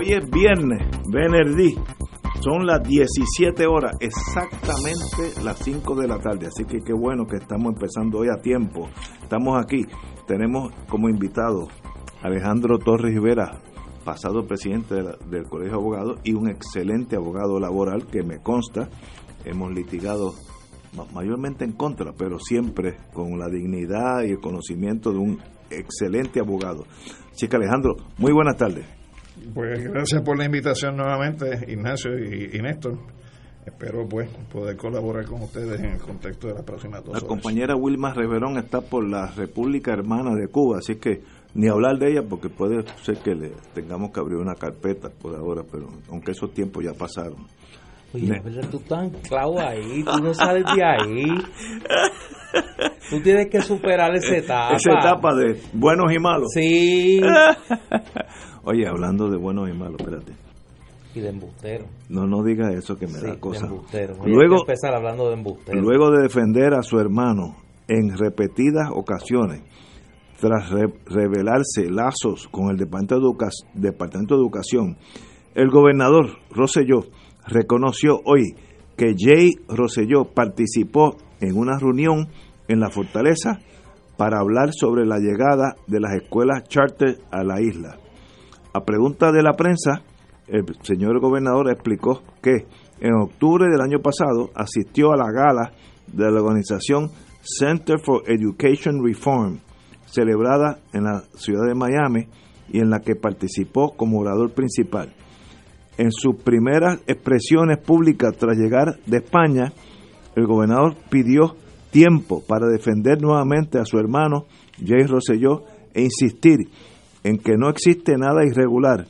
Hoy 0.00 0.12
es 0.12 0.30
viernes, 0.30 0.80
Venerdí. 1.08 1.74
Son 2.40 2.66
las 2.66 2.82
17 2.82 3.66
horas, 3.66 3.96
exactamente 4.00 5.42
las 5.44 5.58
5 5.58 5.94
de 5.94 6.08
la 6.08 6.18
tarde. 6.18 6.46
Así 6.46 6.64
que 6.64 6.80
qué 6.80 6.94
bueno 6.94 7.26
que 7.26 7.36
estamos 7.36 7.74
empezando 7.74 8.18
hoy 8.20 8.28
a 8.34 8.40
tiempo. 8.40 8.88
Estamos 9.22 9.62
aquí. 9.62 9.84
Tenemos 10.26 10.72
como 10.88 11.08
invitado 11.10 11.68
Alejandro 12.22 12.78
Torres 12.78 13.12
Rivera, 13.12 13.60
pasado 14.06 14.46
presidente 14.46 14.94
del 14.94 15.44
Colegio 15.44 15.72
de 15.76 15.82
Abogados 15.82 16.20
y 16.24 16.32
un 16.32 16.48
excelente 16.48 17.16
abogado 17.16 17.60
laboral 17.60 18.06
que 18.06 18.22
me 18.22 18.38
consta. 18.40 18.88
Hemos 19.44 19.72
litigado 19.72 20.32
ma- 20.96 21.04
mayormente 21.12 21.64
en 21.66 21.72
contra, 21.72 22.12
pero 22.16 22.38
siempre 22.38 22.96
con 23.12 23.38
la 23.38 23.48
dignidad 23.48 24.22
y 24.22 24.30
el 24.30 24.40
conocimiento 24.40 25.12
de 25.12 25.18
un 25.18 25.38
excelente 25.70 26.40
abogado. 26.40 26.84
Que 27.38 27.56
Alejandro, 27.56 27.96
muy 28.18 28.32
buenas 28.32 28.56
tardes. 28.56 28.86
Pues 29.54 29.84
gracias 29.84 30.22
por 30.22 30.38
la 30.38 30.44
invitación 30.44 30.96
nuevamente, 30.96 31.64
Ignacio 31.72 32.18
y, 32.18 32.50
y 32.56 32.62
Néstor. 32.62 32.98
Espero 33.66 34.08
pues 34.08 34.28
poder 34.50 34.76
colaborar 34.76 35.26
con 35.26 35.42
ustedes 35.42 35.78
en 35.80 35.92
el 35.92 36.00
contexto 36.00 36.48
de 36.48 36.54
las 36.54 36.62
próximas 36.64 37.00
dos 37.04 37.12
La 37.12 37.18
horas. 37.18 37.28
compañera 37.28 37.76
Wilma 37.76 38.12
Reverón 38.14 38.56
está 38.56 38.80
por 38.80 39.06
la 39.06 39.26
República 39.32 39.92
Hermana 39.92 40.34
de 40.34 40.48
Cuba, 40.48 40.78
así 40.78 40.96
que 40.96 41.22
ni 41.54 41.68
hablar 41.68 41.98
de 41.98 42.12
ella 42.12 42.22
porque 42.28 42.48
puede 42.48 42.82
ser 43.02 43.18
que 43.18 43.34
le 43.34 43.52
tengamos 43.74 44.12
que 44.12 44.20
abrir 44.20 44.38
una 44.38 44.54
carpeta 44.54 45.10
por 45.10 45.34
ahora, 45.36 45.62
pero 45.70 45.88
aunque 46.10 46.30
esos 46.32 46.52
tiempos 46.54 46.84
ya 46.84 46.94
pasaron. 46.94 47.46
Oye, 48.12 48.26
Ne- 48.28 48.40
pero 48.42 48.60
tú 48.68 48.76
estás 48.78 48.98
anclado 49.00 49.60
ahí, 49.60 50.02
tú 50.04 50.22
no 50.22 50.34
sales 50.34 50.64
de 50.74 50.84
ahí. 50.84 51.24
Tú 53.10 53.20
tienes 53.22 53.48
que 53.48 53.60
superar 53.60 54.14
esa 54.14 54.36
etapa. 54.36 54.74
Esa 54.76 54.92
etapa 54.98 55.34
de 55.34 55.60
buenos 55.72 56.12
y 56.12 56.18
malos. 56.20 56.48
Sí. 56.54 57.20
Oye, 58.64 58.86
hablando 58.86 59.28
de 59.28 59.36
buenos 59.36 59.68
y 59.68 59.72
malos, 59.72 59.96
espérate. 60.00 60.32
Y 61.14 61.20
de 61.20 61.28
embustero. 61.30 61.86
No, 62.08 62.26
no 62.26 62.42
diga 62.44 62.70
eso 62.72 62.96
que 62.96 63.06
me 63.06 63.14
Sí, 63.14 63.26
da 63.26 63.32
de 63.32 63.40
cosa. 63.40 63.66
embustero. 63.66 64.14
Oye, 64.20 64.30
Luego, 64.32 64.54
hay 64.54 64.60
que 64.64 64.72
empezar 64.72 64.94
hablando 64.94 65.28
de 65.28 65.34
embustero. 65.34 65.80
Luego 65.80 66.10
de 66.10 66.22
defender 66.22 66.74
a 66.74 66.82
su 66.82 66.98
hermano 67.00 67.56
en 67.88 68.16
repetidas 68.16 68.90
ocasiones, 68.94 69.62
tras 70.40 70.70
re- 70.70 70.92
revelarse 71.06 71.90
lazos 71.90 72.46
con 72.48 72.70
el 72.70 72.76
Departamento 72.76 73.16
de, 73.16 73.22
Educa- 73.22 73.50
Departamento 73.74 74.34
de 74.36 74.40
Educación, 74.42 74.96
el 75.54 75.68
gobernador 75.70 76.26
Rosselló 76.50 77.00
reconoció 77.50 78.20
hoy 78.24 78.54
que 78.96 79.14
Jay 79.18 79.50
Rosselló 79.68 80.24
participó 80.24 81.16
en 81.40 81.56
una 81.56 81.78
reunión 81.78 82.28
en 82.68 82.80
la 82.80 82.90
fortaleza 82.90 83.58
para 84.16 84.40
hablar 84.40 84.72
sobre 84.72 85.06
la 85.06 85.18
llegada 85.18 85.76
de 85.86 86.00
las 86.00 86.14
escuelas 86.14 86.64
charter 86.68 87.18
a 87.30 87.42
la 87.42 87.60
isla. 87.60 87.98
A 88.72 88.84
pregunta 88.84 89.32
de 89.32 89.42
la 89.42 89.54
prensa, 89.54 90.02
el 90.46 90.64
señor 90.82 91.20
gobernador 91.20 91.70
explicó 91.70 92.22
que 92.42 92.66
en 93.00 93.14
octubre 93.14 93.66
del 93.70 93.80
año 93.80 94.00
pasado 94.00 94.50
asistió 94.54 95.12
a 95.12 95.16
la 95.16 95.32
gala 95.32 95.72
de 96.06 96.30
la 96.30 96.42
organización 96.42 97.10
Center 97.42 97.98
for 97.98 98.22
Education 98.26 99.02
Reform, 99.02 99.60
celebrada 100.06 100.78
en 100.92 101.04
la 101.04 101.22
ciudad 101.34 101.66
de 101.66 101.74
Miami 101.74 102.28
y 102.68 102.80
en 102.80 102.90
la 102.90 103.00
que 103.00 103.16
participó 103.16 103.96
como 103.96 104.20
orador 104.20 104.52
principal. 104.52 105.14
En 106.00 106.12
sus 106.12 106.36
primeras 106.36 106.98
expresiones 107.06 107.76
públicas 107.76 108.34
tras 108.38 108.56
llegar 108.56 108.98
de 109.04 109.18
España, 109.18 109.70
el 110.34 110.46
gobernador 110.46 110.96
pidió 111.10 111.56
tiempo 111.90 112.42
para 112.48 112.68
defender 112.68 113.20
nuevamente 113.20 113.78
a 113.78 113.84
su 113.84 113.98
hermano 113.98 114.46
Jay 114.82 115.02
Rosselló 115.02 115.64
e 115.92 116.04
insistir 116.04 116.70
en 117.22 117.36
que 117.36 117.58
no 117.58 117.68
existe 117.68 118.14
nada 118.16 118.46
irregular 118.46 119.08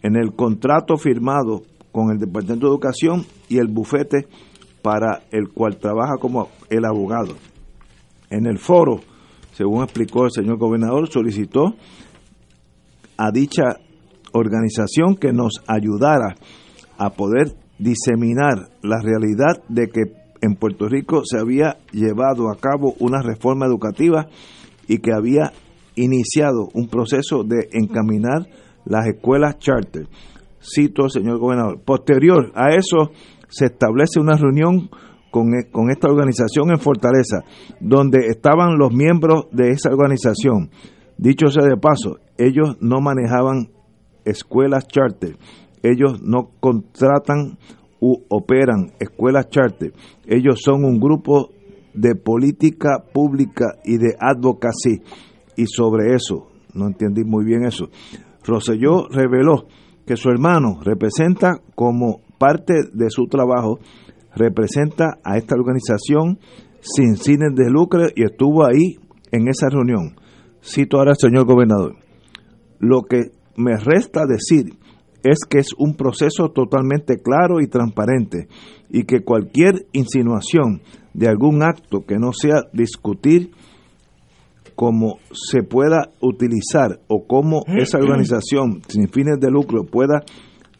en 0.00 0.16
el 0.16 0.32
contrato 0.32 0.96
firmado 0.96 1.60
con 1.92 2.10
el 2.10 2.18
Departamento 2.18 2.68
de 2.68 2.72
Educación 2.72 3.26
y 3.50 3.58
el 3.58 3.68
bufete 3.68 4.26
para 4.80 5.20
el 5.32 5.50
cual 5.50 5.76
trabaja 5.76 6.14
como 6.18 6.48
el 6.70 6.86
abogado. 6.86 7.34
En 8.30 8.46
el 8.46 8.58
foro, 8.58 9.00
según 9.52 9.82
explicó 9.82 10.24
el 10.24 10.30
señor 10.30 10.56
gobernador, 10.56 11.06
solicitó 11.10 11.74
a 13.18 13.30
dicha 13.30 13.76
organización 14.32 15.16
que 15.16 15.32
nos 15.32 15.62
ayudara 15.66 16.34
a 16.98 17.10
poder 17.10 17.54
diseminar 17.78 18.68
la 18.82 19.00
realidad 19.00 19.62
de 19.68 19.88
que 19.88 20.02
en 20.42 20.54
Puerto 20.54 20.88
Rico 20.88 21.22
se 21.24 21.38
había 21.38 21.78
llevado 21.92 22.50
a 22.50 22.56
cabo 22.56 22.94
una 22.98 23.22
reforma 23.22 23.66
educativa 23.66 24.28
y 24.88 24.98
que 24.98 25.12
había 25.12 25.52
iniciado 25.96 26.68
un 26.74 26.88
proceso 26.88 27.44
de 27.44 27.68
encaminar 27.72 28.46
las 28.84 29.06
escuelas 29.06 29.58
charter. 29.58 30.08
Cito 30.62 31.08
señor 31.08 31.38
gobernador. 31.38 31.80
Posterior 31.84 32.52
a 32.54 32.74
eso 32.74 33.12
se 33.48 33.66
establece 33.66 34.20
una 34.20 34.36
reunión 34.36 34.90
con, 35.30 35.54
e- 35.54 35.70
con 35.70 35.90
esta 35.90 36.08
organización 36.08 36.70
en 36.70 36.78
Fortaleza, 36.78 37.44
donde 37.80 38.26
estaban 38.28 38.78
los 38.78 38.92
miembros 38.92 39.46
de 39.52 39.70
esa 39.70 39.90
organización. 39.90 40.70
Dicho 41.16 41.48
sea 41.48 41.66
de 41.66 41.76
paso, 41.76 42.18
ellos 42.38 42.76
no 42.80 43.00
manejaban 43.00 43.68
escuelas 44.30 44.86
charter, 44.86 45.36
ellos 45.82 46.22
no 46.22 46.50
contratan 46.60 47.58
u 48.00 48.18
operan 48.28 48.92
escuelas 48.98 49.48
charter, 49.50 49.92
ellos 50.26 50.60
son 50.62 50.84
un 50.84 50.98
grupo 50.98 51.50
de 51.94 52.14
política 52.14 53.04
pública 53.12 53.76
y 53.84 53.98
de 53.98 54.14
advocacy. 54.18 55.02
Y 55.56 55.66
sobre 55.66 56.14
eso, 56.14 56.48
no 56.72 56.86
entendí 56.86 57.24
muy 57.24 57.44
bien 57.44 57.64
eso, 57.64 57.90
Roselló 58.44 59.06
reveló 59.08 59.66
que 60.06 60.16
su 60.16 60.30
hermano 60.30 60.80
representa 60.82 61.60
como 61.74 62.20
parte 62.38 62.74
de 62.92 63.10
su 63.10 63.26
trabajo, 63.26 63.78
representa 64.34 65.18
a 65.22 65.36
esta 65.36 65.54
organización 65.54 66.38
sin 66.80 67.16
fines 67.16 67.54
de 67.54 67.70
lucro 67.70 68.06
y 68.14 68.24
estuvo 68.24 68.64
ahí 68.64 68.96
en 69.30 69.48
esa 69.48 69.68
reunión. 69.68 70.16
Cito 70.62 70.98
ahora 70.98 71.12
al 71.12 71.16
señor 71.16 71.44
gobernador. 71.44 71.96
Lo 72.78 73.02
que 73.02 73.32
me 73.60 73.76
resta 73.76 74.26
decir 74.26 74.74
es 75.22 75.40
que 75.48 75.58
es 75.58 75.68
un 75.76 75.94
proceso 75.94 76.50
totalmente 76.50 77.18
claro 77.18 77.60
y 77.60 77.66
transparente 77.66 78.48
y 78.88 79.04
que 79.04 79.22
cualquier 79.22 79.86
insinuación 79.92 80.80
de 81.14 81.28
algún 81.28 81.62
acto 81.62 82.04
que 82.06 82.18
no 82.18 82.32
sea 82.32 82.62
discutir 82.72 83.50
cómo 84.74 85.18
se 85.32 85.62
pueda 85.62 86.10
utilizar 86.20 87.00
o 87.06 87.26
cómo 87.26 87.62
esa 87.66 87.98
organización 87.98 88.80
sin 88.88 89.08
fines 89.08 89.38
de 89.38 89.50
lucro 89.50 89.84
pueda 89.84 90.22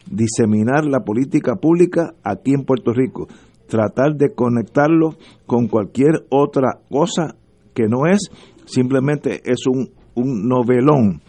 diseminar 0.09 0.85
la 0.85 1.01
política 1.01 1.55
pública 1.55 2.15
aquí 2.23 2.53
en 2.53 2.63
Puerto 2.63 2.93
Rico, 2.93 3.27
tratar 3.67 4.15
de 4.15 4.33
conectarlo 4.33 5.15
con 5.45 5.67
cualquier 5.67 6.25
otra 6.29 6.79
cosa 6.89 7.35
que 7.75 7.83
no 7.87 8.07
es, 8.07 8.31
simplemente 8.65 9.41
es 9.45 9.67
un, 9.67 9.91
un 10.15 10.47
novelón 10.47 11.21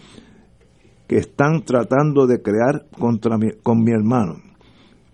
que 1.12 1.18
están 1.18 1.62
tratando 1.62 2.26
de 2.26 2.40
crear 2.40 2.86
contra 2.98 3.36
mi, 3.36 3.50
con 3.62 3.84
mi 3.84 3.92
hermano. 3.92 4.36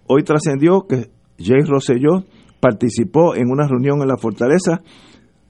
Hoy 0.06 0.22
trascendió 0.22 0.86
que 0.86 1.10
Jay 1.40 1.62
Rosselló 1.66 2.22
participó 2.60 3.34
en 3.34 3.50
una 3.50 3.66
reunión 3.66 4.00
en 4.00 4.06
la 4.06 4.16
fortaleza 4.16 4.80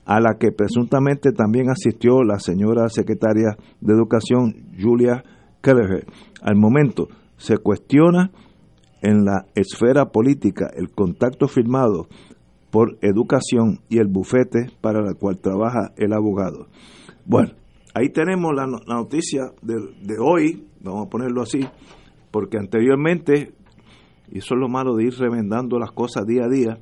a 0.07 0.21
la 0.21 0.39
que 0.39 0.51
presuntamente 0.51 1.33
también 1.33 1.69
asistió 1.69 2.23
la 2.23 2.39
señora 2.39 2.89
secretaria 2.89 3.59
de 3.83 3.93
Educación 3.93 4.55
Julia 4.81 5.23
Kelleher. 5.61 6.07
Al 6.41 6.57
momento 6.57 7.09
se 7.37 7.59
cuestiona 7.59 8.31
en 9.03 9.27
la 9.27 9.45
esfera 9.55 10.07
política 10.07 10.71
el 10.75 10.91
contacto 10.93 11.47
firmado 11.47 12.09
por 12.71 12.97
Educación 13.03 13.81
y 13.91 13.99
el 13.99 14.09
bufete 14.09 14.71
para 14.81 15.01
el 15.01 15.17
cual 15.17 15.41
trabaja 15.41 15.93
el 15.99 16.15
abogado. 16.15 16.69
Bueno, 17.27 17.51
ahí 17.99 18.11
tenemos 18.11 18.55
la, 18.55 18.67
no- 18.67 18.81
la 18.87 18.97
noticia 18.97 19.53
de, 19.63 19.75
de 20.03 20.17
hoy, 20.19 20.67
vamos 20.81 21.07
a 21.07 21.11
ponerlo 21.11 21.43
así, 21.43 21.61
porque 22.31 22.59
anteriormente, 22.59 23.53
y 24.31 24.39
eso 24.39 24.55
es 24.55 24.61
lo 24.61 24.69
malo 24.69 24.95
de 24.97 25.05
ir 25.05 25.15
remendando 25.19 25.79
las 25.79 25.93
cosas 25.93 26.27
día 26.27 26.45
a 26.45 26.49
día, 26.49 26.79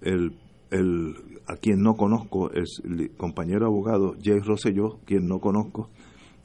el, 0.00 0.32
el 0.70 1.14
a 1.46 1.56
quien 1.56 1.82
no 1.82 1.94
conozco, 1.94 2.50
el, 2.52 3.10
compañero 3.16 3.66
abogado 3.66 4.14
Jay 4.22 4.38
Rosselló, 4.38 4.98
quien 5.04 5.26
no 5.26 5.40
conozco, 5.40 5.90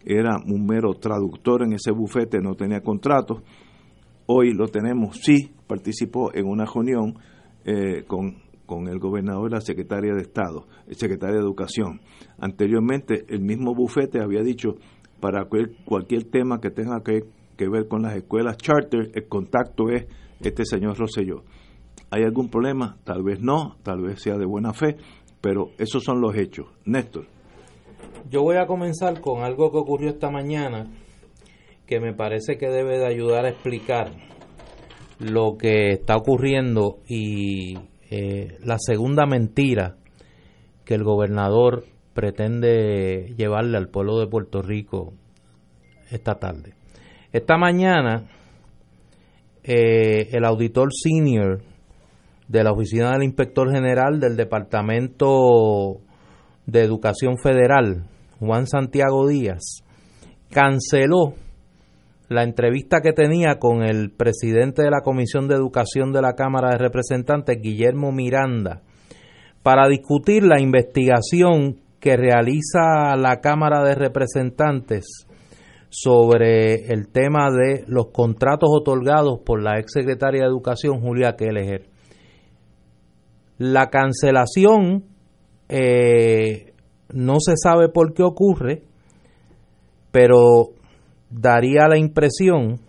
era 0.03 0.37
un 0.45 0.65
mero 0.65 0.93
traductor 0.95 1.63
en 1.63 1.73
ese 1.73 1.91
bufete, 1.91 2.39
no 2.39 2.55
tenía 2.55 2.81
contrato. 2.81 3.41
Hoy 4.27 4.53
lo 4.53 4.67
tenemos, 4.67 5.17
sí, 5.21 5.51
participó 5.67 6.33
en 6.33 6.47
una 6.47 6.65
reunión 6.65 7.15
eh, 7.65 8.03
con, 8.07 8.35
con 8.65 8.87
el 8.87 8.99
gobernador 8.99 9.49
y 9.49 9.53
la 9.53 9.61
secretaria 9.61 10.13
de 10.13 10.21
Estado, 10.21 10.67
el 10.87 10.95
secretario 10.95 11.35
de 11.35 11.41
Educación. 11.41 12.01
Anteriormente, 12.37 13.25
el 13.29 13.41
mismo 13.41 13.73
bufete 13.73 14.21
había 14.21 14.41
dicho, 14.41 14.75
para 15.19 15.47
cualquier 15.85 16.25
tema 16.25 16.59
que 16.59 16.71
tenga 16.71 17.01
que, 17.03 17.23
que 17.57 17.69
ver 17.69 17.87
con 17.87 18.01
las 18.01 18.15
escuelas 18.15 18.57
charter, 18.57 19.11
el 19.13 19.27
contacto 19.27 19.89
es 19.89 20.05
este 20.41 20.65
señor 20.65 20.97
Rosselló. 20.97 21.43
¿Hay 22.11 22.23
algún 22.23 22.49
problema? 22.49 22.97
Tal 23.03 23.23
vez 23.23 23.41
no, 23.41 23.77
tal 23.83 24.01
vez 24.01 24.21
sea 24.21 24.37
de 24.37 24.45
buena 24.45 24.73
fe, 24.73 24.97
pero 25.41 25.71
esos 25.77 26.03
son 26.03 26.21
los 26.21 26.35
hechos. 26.35 26.67
Néstor. 26.85 27.25
Yo 28.29 28.41
voy 28.41 28.57
a 28.57 28.65
comenzar 28.65 29.21
con 29.21 29.43
algo 29.43 29.71
que 29.71 29.77
ocurrió 29.77 30.09
esta 30.09 30.29
mañana 30.29 30.87
que 31.85 31.99
me 31.99 32.13
parece 32.13 32.57
que 32.57 32.67
debe 32.67 32.97
de 32.97 33.05
ayudar 33.05 33.45
a 33.45 33.49
explicar 33.49 34.11
lo 35.19 35.57
que 35.57 35.91
está 35.91 36.15
ocurriendo 36.17 36.99
y 37.07 37.77
eh, 38.09 38.57
la 38.63 38.77
segunda 38.79 39.25
mentira 39.25 39.95
que 40.83 40.93
el 40.95 41.03
gobernador 41.03 41.85
pretende 42.13 43.33
llevarle 43.37 43.77
al 43.77 43.89
pueblo 43.89 44.19
de 44.19 44.27
Puerto 44.27 44.61
Rico 44.61 45.13
esta 46.11 46.35
tarde. 46.35 46.73
Esta 47.31 47.57
mañana 47.57 48.29
eh, 49.63 50.29
el 50.31 50.45
auditor 50.45 50.89
senior 50.93 51.61
de 52.47 52.63
la 52.63 52.71
Oficina 52.71 53.11
del 53.13 53.23
Inspector 53.23 53.71
General 53.71 54.19
del 54.19 54.37
Departamento 54.37 55.97
de 56.67 56.81
Educación 56.83 57.37
Federal, 57.37 58.05
Juan 58.39 58.67
Santiago 58.67 59.27
Díaz, 59.27 59.83
canceló 60.51 61.33
la 62.27 62.43
entrevista 62.43 63.01
que 63.01 63.13
tenía 63.13 63.59
con 63.59 63.83
el 63.83 64.11
presidente 64.11 64.83
de 64.83 64.89
la 64.89 65.01
Comisión 65.01 65.47
de 65.47 65.55
Educación 65.55 66.11
de 66.11 66.21
la 66.21 66.33
Cámara 66.33 66.71
de 66.71 66.77
Representantes, 66.77 67.61
Guillermo 67.61 68.11
Miranda, 68.11 68.81
para 69.63 69.87
discutir 69.87 70.43
la 70.43 70.59
investigación 70.59 71.77
que 71.99 72.17
realiza 72.17 73.15
la 73.15 73.41
Cámara 73.41 73.83
de 73.83 73.95
Representantes 73.95 75.27
sobre 75.89 76.87
el 76.91 77.07
tema 77.07 77.49
de 77.51 77.83
los 77.87 78.07
contratos 78.11 78.69
otorgados 78.71 79.39
por 79.45 79.63
la 79.63 79.79
ex 79.79 79.93
secretaria 79.93 80.41
de 80.41 80.47
Educación, 80.47 80.99
Julia 80.99 81.35
Kelleher. 81.35 81.87
La 83.57 83.89
cancelación 83.89 85.05
eh, 85.69 86.73
no 87.13 87.39
se 87.39 87.53
sabe 87.55 87.89
por 87.89 88.13
qué 88.13 88.23
ocurre, 88.23 88.83
pero 90.11 90.73
daría 91.29 91.87
la 91.87 91.97
impresión 91.97 92.79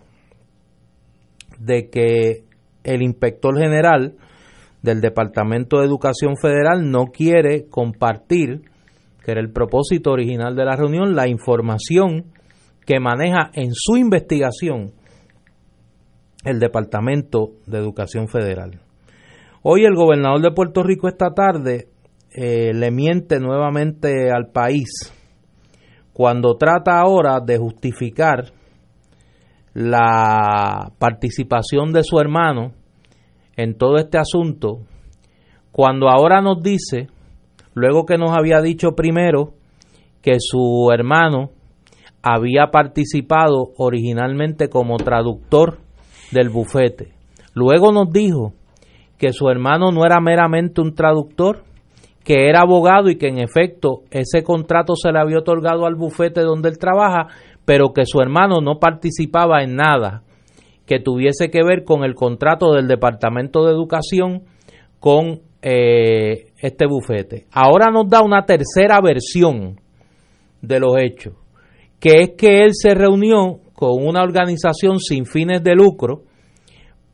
de 1.59 1.89
que 1.89 2.43
el 2.83 3.01
inspector 3.01 3.57
general 3.57 4.15
del 4.81 5.01
Departamento 5.01 5.79
de 5.79 5.85
Educación 5.85 6.35
Federal 6.37 6.89
no 6.89 7.07
quiere 7.07 7.67
compartir, 7.67 8.61
que 9.23 9.31
era 9.31 9.41
el 9.41 9.51
propósito 9.51 10.11
original 10.11 10.55
de 10.55 10.65
la 10.65 10.75
reunión, 10.75 11.15
la 11.15 11.27
información 11.27 12.25
que 12.85 12.99
maneja 12.99 13.51
en 13.53 13.71
su 13.73 13.97
investigación 13.97 14.93
el 16.45 16.59
Departamento 16.59 17.51
de 17.65 17.77
Educación 17.77 18.29
Federal. 18.29 18.79
Hoy 19.63 19.83
el 19.83 19.95
gobernador 19.95 20.41
de 20.41 20.51
Puerto 20.51 20.83
Rico 20.83 21.09
esta 21.09 21.33
tarde 21.33 21.89
eh, 22.31 22.71
le 22.73 22.91
miente 22.91 23.39
nuevamente 23.39 24.31
al 24.31 24.51
país 24.51 25.11
cuando 26.17 26.57
trata 26.57 26.99
ahora 26.99 27.39
de 27.39 27.59
justificar 27.59 28.45
la 29.75 30.91
participación 30.97 31.93
de 31.93 32.01
su 32.01 32.19
hermano 32.19 32.71
en 33.55 33.77
todo 33.77 33.97
este 33.97 34.17
asunto, 34.17 34.79
cuando 35.71 36.09
ahora 36.09 36.41
nos 36.41 36.63
dice, 36.63 37.05
luego 37.75 38.07
que 38.07 38.17
nos 38.17 38.35
había 38.35 38.61
dicho 38.61 38.95
primero 38.95 39.53
que 40.23 40.37
su 40.39 40.89
hermano 40.91 41.51
había 42.23 42.71
participado 42.71 43.73
originalmente 43.77 44.69
como 44.69 44.97
traductor 44.97 45.77
del 46.31 46.49
bufete, 46.49 47.11
luego 47.53 47.91
nos 47.91 48.11
dijo 48.11 48.53
que 49.19 49.33
su 49.33 49.49
hermano 49.49 49.91
no 49.91 50.03
era 50.03 50.19
meramente 50.19 50.81
un 50.81 50.95
traductor, 50.95 51.61
que 52.27 52.49
era 52.49 52.59
abogado 52.59 53.09
y 53.09 53.15
que 53.15 53.29
en 53.29 53.39
efecto 53.39 54.01
ese 54.11 54.43
contrato 54.43 54.97
se 54.97 55.13
le 55.13 55.19
había 55.19 55.37
otorgado 55.37 55.85
al 55.85 55.95
bufete 55.95 56.41
donde 56.41 56.67
él 56.67 56.77
trabaja, 56.77 57.27
pero 57.63 57.93
que 57.93 58.05
su 58.05 58.19
hermano 58.19 58.59
no 58.59 58.79
participaba 58.79 59.63
en 59.63 59.77
nada 59.77 60.23
que 60.85 60.99
tuviese 60.99 61.49
que 61.49 61.63
ver 61.63 61.85
con 61.85 62.03
el 62.03 62.15
contrato 62.15 62.73
del 62.73 62.89
Departamento 62.89 63.63
de 63.63 63.71
Educación 63.71 64.41
con 64.99 65.39
eh, 65.61 66.47
este 66.57 66.85
bufete. 66.85 67.45
Ahora 67.49 67.91
nos 67.91 68.09
da 68.09 68.21
una 68.21 68.45
tercera 68.45 68.99
versión 68.99 69.79
de 70.61 70.79
los 70.81 70.97
hechos, 70.97 71.33
que 71.97 72.23
es 72.23 72.31
que 72.37 72.65
él 72.65 72.71
se 72.73 72.93
reunió 72.93 73.61
con 73.73 74.05
una 74.05 74.21
organización 74.21 74.99
sin 74.99 75.25
fines 75.25 75.63
de 75.63 75.75
lucro, 75.75 76.23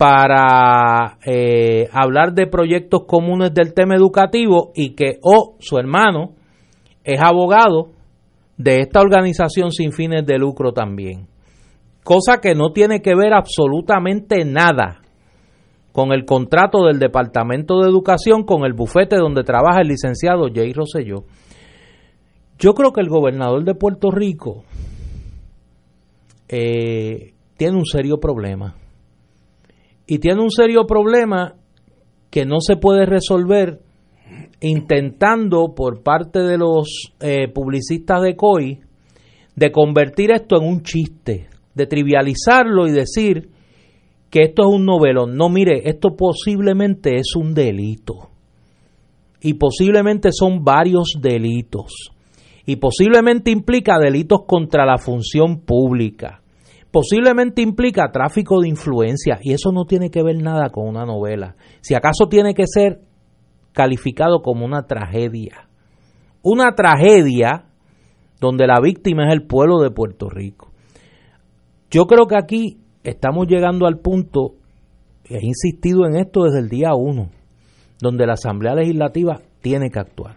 para 0.04 1.18
eh, 1.26 1.88
hablar 1.94 2.34
de 2.34 2.46
proyectos 2.46 3.06
comunes 3.08 3.54
del 3.54 3.74
tema 3.74 3.96
educativo 3.96 4.74
y 4.76 4.96
que 4.96 5.18
o 5.22 5.32
oh, 5.32 5.56
su 5.62 5.78
hermano 5.78 6.34
es 7.06 7.22
abogado 7.22 7.92
de 8.58 8.82
esta 8.82 9.00
organización 9.00 9.72
sin 9.72 9.94
fines 9.94 10.26
de 10.26 10.38
lucro 10.38 10.74
también. 10.74 11.30
Cosa 12.04 12.42
que 12.42 12.54
no 12.54 12.74
tiene 12.74 13.02
que 13.02 13.16
ver 13.16 13.32
absolutamente 13.34 14.44
nada 14.44 15.04
con 15.94 16.12
el 16.12 16.26
contrato 16.26 16.84
del 16.84 17.00
Departamento 17.00 17.80
de 17.80 17.88
Educación 17.88 18.44
con 18.44 18.66
el 18.66 18.74
bufete 18.74 19.16
donde 19.16 19.46
trabaja 19.46 19.80
el 19.80 19.88
licenciado 19.88 20.50
Jay 20.54 20.74
Rosselló. 20.74 21.24
Yo 22.60 22.74
creo 22.74 22.92
que 22.92 23.00
el 23.00 23.08
gobernador 23.08 23.64
de 23.64 23.74
Puerto 23.74 24.12
Rico 24.12 24.66
eh, 26.50 27.32
tiene 27.56 27.78
un 27.78 27.86
serio 27.86 28.18
problema 28.18 28.83
y 30.06 30.20
tiene 30.20 30.42
un 30.42 30.52
serio 30.52 30.86
problema 30.86 31.56
que 32.30 32.46
no 32.46 32.60
se 32.60 32.78
puede 32.78 33.06
resolver 33.06 33.80
intentando 34.60 35.74
por 35.76 36.04
parte 36.04 36.40
de 36.40 36.58
los 36.58 37.12
eh, 37.20 37.48
publicistas 37.54 38.22
de 38.22 38.36
COI 38.36 38.80
de 39.56 39.72
convertir 39.72 40.32
esto 40.32 40.58
en 40.58 40.68
un 40.68 40.82
chiste, 40.84 41.48
de 41.76 41.86
trivializarlo 41.86 42.88
y 42.88 42.92
decir 42.92 43.50
que 44.30 44.42
esto 44.44 44.64
es 44.64 44.76
un 44.76 44.86
novelo. 44.86 45.28
No, 45.28 45.50
mire, 45.50 45.88
esto 45.88 46.16
posiblemente 46.16 47.18
es 47.18 47.36
un 47.36 47.54
delito. 47.54 48.30
Y 49.42 49.56
posiblemente 49.56 50.30
son 50.32 50.64
varios 50.64 51.18
delitos. 51.22 52.12
Y 52.66 52.78
posiblemente 52.78 53.52
implica 53.52 54.00
delitos 54.00 54.46
contra 54.48 54.86
la 54.86 54.98
función 54.98 55.60
pública 55.60 56.43
posiblemente 56.94 57.64
implica 57.64 58.12
tráfico 58.12 58.62
de 58.62 58.70
influencia 58.70 59.40
y 59.42 59.54
eso 59.54 59.72
no 59.72 59.86
tiene 59.86 60.12
que 60.12 60.22
ver 60.22 60.40
nada 60.40 60.70
con 60.70 60.88
una 60.88 61.06
novela. 61.06 61.56
Si 61.82 61.96
acaso 61.96 62.28
tiene 62.30 62.54
que 62.54 62.68
ser 62.68 63.02
calificado 63.74 64.44
como 64.44 64.64
una 64.64 64.84
tragedia. 64.84 65.68
Una 66.44 66.76
tragedia 66.76 67.66
donde 68.40 68.68
la 68.68 68.80
víctima 68.80 69.28
es 69.28 69.34
el 69.34 69.48
pueblo 69.48 69.82
de 69.82 69.90
Puerto 69.90 70.30
Rico. 70.30 70.72
Yo 71.90 72.06
creo 72.06 72.28
que 72.28 72.38
aquí 72.38 72.78
estamos 73.04 73.48
llegando 73.48 73.88
al 73.88 73.98
punto, 73.98 74.54
he 75.26 75.44
insistido 75.44 76.06
en 76.06 76.16
esto 76.16 76.44
desde 76.44 76.60
el 76.60 76.70
día 76.70 76.94
uno, 76.96 77.32
donde 78.00 78.28
la 78.28 78.34
Asamblea 78.34 78.76
Legislativa 78.76 79.40
tiene 79.62 79.90
que 79.90 80.00
actuar. 80.00 80.36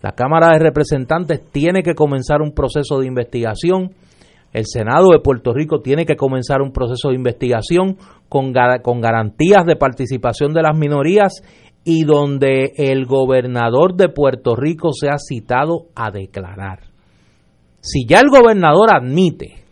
La 0.00 0.12
Cámara 0.12 0.48
de 0.54 0.60
Representantes 0.60 1.42
tiene 1.52 1.82
que 1.82 1.94
comenzar 1.94 2.40
un 2.40 2.52
proceso 2.52 3.00
de 3.00 3.06
investigación 3.06 3.90
el 4.52 4.64
Senado 4.66 5.08
de 5.12 5.20
Puerto 5.20 5.52
Rico 5.52 5.80
tiene 5.80 6.04
que 6.04 6.16
comenzar 6.16 6.60
un 6.60 6.72
proceso 6.72 7.08
de 7.08 7.14
investigación 7.14 7.96
con, 8.28 8.52
con 8.82 9.00
garantías 9.00 9.64
de 9.64 9.76
participación 9.76 10.52
de 10.52 10.62
las 10.62 10.76
minorías 10.76 11.42
y 11.84 12.04
donde 12.04 12.72
el 12.76 13.06
gobernador 13.06 13.94
de 13.94 14.08
Puerto 14.08 14.56
Rico 14.56 14.90
sea 14.92 15.16
citado 15.18 15.86
a 15.94 16.10
declarar. 16.10 16.80
Si 17.80 18.06
ya 18.06 18.20
el 18.20 18.28
gobernador 18.28 18.94
admite 18.94 19.64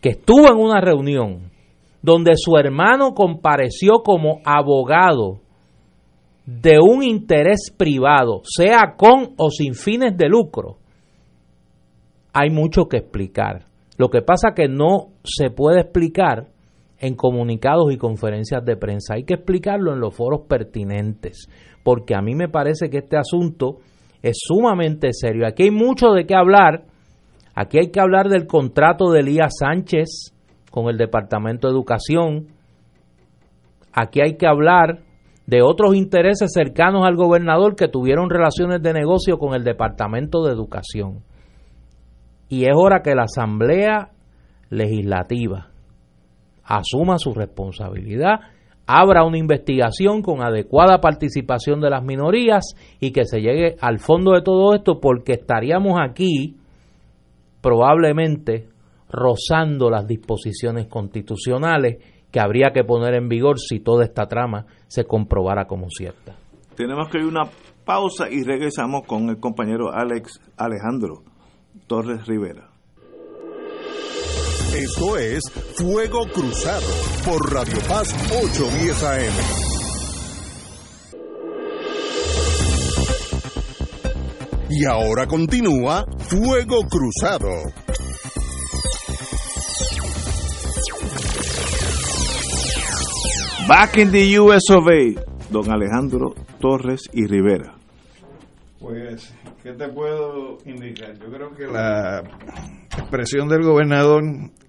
que 0.00 0.10
estuvo 0.10 0.50
en 0.52 0.58
una 0.58 0.80
reunión 0.80 1.50
donde 2.02 2.32
su 2.36 2.56
hermano 2.56 3.14
compareció 3.14 4.02
como 4.04 4.40
abogado 4.44 5.40
de 6.46 6.78
un 6.80 7.02
interés 7.02 7.72
privado, 7.76 8.42
sea 8.44 8.94
con 8.96 9.34
o 9.36 9.50
sin 9.50 9.74
fines 9.74 10.16
de 10.16 10.28
lucro, 10.28 10.78
hay 12.32 12.50
mucho 12.50 12.86
que 12.86 12.98
explicar. 12.98 13.69
Lo 14.00 14.08
que 14.08 14.22
pasa 14.22 14.54
que 14.56 14.66
no 14.66 15.08
se 15.24 15.50
puede 15.50 15.82
explicar 15.82 16.46
en 17.00 17.14
comunicados 17.16 17.92
y 17.92 17.98
conferencias 17.98 18.64
de 18.64 18.74
prensa. 18.78 19.12
Hay 19.12 19.24
que 19.24 19.34
explicarlo 19.34 19.92
en 19.92 20.00
los 20.00 20.16
foros 20.16 20.46
pertinentes. 20.48 21.50
porque 21.82 22.14
a 22.14 22.22
mí 22.22 22.34
me 22.34 22.48
parece 22.48 22.88
que 22.88 22.96
este 22.98 23.18
asunto 23.18 23.76
es 24.22 24.38
sumamente 24.40 25.12
serio. 25.12 25.46
Aquí 25.46 25.64
hay 25.64 25.70
mucho 25.70 26.12
de 26.12 26.24
qué 26.24 26.34
hablar. 26.34 26.84
Aquí 27.54 27.76
hay 27.78 27.90
que 27.90 28.00
hablar 28.00 28.30
del 28.30 28.46
contrato 28.46 29.10
de 29.10 29.20
Elías 29.20 29.52
Sánchez 29.58 30.34
con 30.70 30.88
el 30.88 30.96
Departamento 30.96 31.68
de 31.68 31.74
Educación. 31.74 32.46
Aquí 33.92 34.22
hay 34.22 34.38
que 34.38 34.46
hablar 34.46 35.00
de 35.46 35.60
otros 35.60 35.94
intereses 35.94 36.50
cercanos 36.54 37.04
al 37.04 37.16
gobernador 37.16 37.76
que 37.76 37.88
tuvieron 37.88 38.30
relaciones 38.30 38.80
de 38.80 38.94
negocio 38.94 39.36
con 39.36 39.54
el 39.54 39.62
Departamento 39.62 40.42
de 40.42 40.54
Educación. 40.54 41.22
Y 42.50 42.64
es 42.64 42.72
hora 42.74 43.00
que 43.00 43.14
la 43.14 43.22
Asamblea 43.22 44.10
Legislativa 44.70 45.68
asuma 46.64 47.18
su 47.18 47.32
responsabilidad, 47.32 48.40
abra 48.86 49.24
una 49.24 49.38
investigación 49.38 50.20
con 50.20 50.42
adecuada 50.42 51.00
participación 51.00 51.80
de 51.80 51.90
las 51.90 52.02
minorías 52.04 52.74
y 52.98 53.12
que 53.12 53.24
se 53.24 53.40
llegue 53.40 53.76
al 53.80 54.00
fondo 54.00 54.32
de 54.32 54.42
todo 54.42 54.74
esto 54.74 55.00
porque 55.00 55.34
estaríamos 55.34 55.98
aquí 56.00 56.56
probablemente 57.60 58.68
rozando 59.08 59.88
las 59.88 60.06
disposiciones 60.08 60.88
constitucionales 60.88 61.98
que 62.32 62.40
habría 62.40 62.70
que 62.72 62.82
poner 62.82 63.14
en 63.14 63.28
vigor 63.28 63.60
si 63.60 63.78
toda 63.78 64.04
esta 64.04 64.26
trama 64.26 64.66
se 64.88 65.04
comprobara 65.04 65.66
como 65.66 65.86
cierta. 65.88 66.34
Tenemos 66.76 67.08
que 67.10 67.18
ir 67.18 67.26
una 67.26 67.48
pausa 67.84 68.28
y 68.28 68.42
regresamos 68.42 69.02
con 69.06 69.28
el 69.28 69.38
compañero 69.38 69.92
Alex 69.92 70.40
Alejandro 70.56 71.29
Torres 71.90 72.24
Rivera. 72.24 72.70
Esto 74.76 75.16
es 75.16 75.42
Fuego 75.74 76.24
Cruzado 76.32 76.86
por 77.24 77.52
Radio 77.52 77.78
Paz 77.88 78.14
810 78.30 79.02
AM. 79.02 79.34
Y 84.70 84.84
ahora 84.84 85.26
continúa 85.26 86.04
Fuego 86.28 86.82
Cruzado. 86.88 87.48
Back 93.66 93.96
in 93.96 94.12
the 94.12 94.38
US 94.38 94.70
of 94.70 94.86
A, 94.86 95.20
don 95.50 95.68
Alejandro 95.68 96.36
Torres 96.60 97.10
y 97.12 97.26
Rivera. 97.26 97.79
Pues, 98.80 99.34
¿qué 99.62 99.74
te 99.74 99.88
puedo 99.88 100.56
indicar? 100.64 101.12
Yo 101.18 101.30
creo 101.30 101.54
que 101.54 101.66
la 101.66 102.22
expresión 102.98 103.46
del 103.46 103.62
gobernador, 103.62 104.22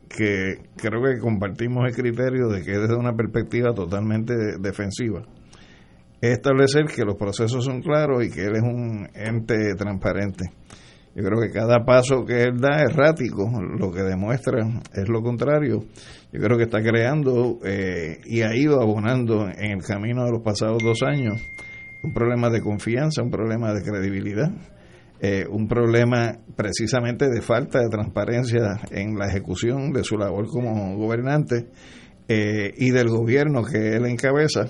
que 0.09 0.55
creo 0.75 1.01
que 1.01 1.19
compartimos 1.21 1.85
el 1.87 1.95
criterio 1.95 2.49
de 2.49 2.61
que 2.61 2.77
desde 2.77 2.97
una 2.97 3.13
perspectiva 3.13 3.73
totalmente 3.73 4.33
defensiva, 4.59 5.21
es 6.19 6.31
establecer 6.31 6.87
que 6.93 7.05
los 7.05 7.15
procesos 7.15 7.63
son 7.63 7.81
claros 7.81 8.25
y 8.25 8.29
que 8.29 8.41
él 8.43 8.57
es 8.57 8.61
un 8.63 9.07
ente 9.15 9.75
transparente. 9.75 10.51
Yo 11.15 11.23
creo 11.23 11.39
que 11.39 11.49
cada 11.49 11.85
paso 11.85 12.25
que 12.25 12.43
él 12.43 12.59
da 12.59 12.83
es 12.83 12.91
errático, 12.91 13.49
lo 13.61 13.91
que 13.91 14.01
demuestra 14.01 14.59
es 14.93 15.07
lo 15.07 15.21
contrario. 15.21 15.85
Yo 16.33 16.39
creo 16.41 16.57
que 16.57 16.65
está 16.65 16.81
creando 16.81 17.59
eh, 17.63 18.19
y 18.25 18.41
ha 18.41 18.53
ido 18.55 18.81
abonando 18.81 19.47
en 19.47 19.71
el 19.71 19.83
camino 19.83 20.25
de 20.25 20.31
los 20.31 20.41
pasados 20.41 20.83
dos 20.83 20.99
años 21.05 21.41
un 22.03 22.13
problema 22.13 22.49
de 22.49 22.61
confianza, 22.61 23.21
un 23.21 23.31
problema 23.31 23.73
de 23.73 23.83
credibilidad, 23.83 24.51
eh, 25.19 25.45
un 25.49 25.67
problema 25.67 26.39
precisamente 26.55 27.29
de 27.29 27.41
falta 27.41 27.79
de 27.79 27.89
transparencia 27.89 28.79
en 28.89 29.17
la 29.17 29.27
ejecución 29.27 29.93
de 29.93 30.03
su 30.03 30.17
labor 30.17 30.47
como 30.47 30.97
gobernante 30.97 31.67
eh, 32.27 32.73
y 32.77 32.89
del 32.89 33.09
gobierno 33.09 33.63
que 33.63 33.95
él 33.95 34.05
encabeza. 34.05 34.65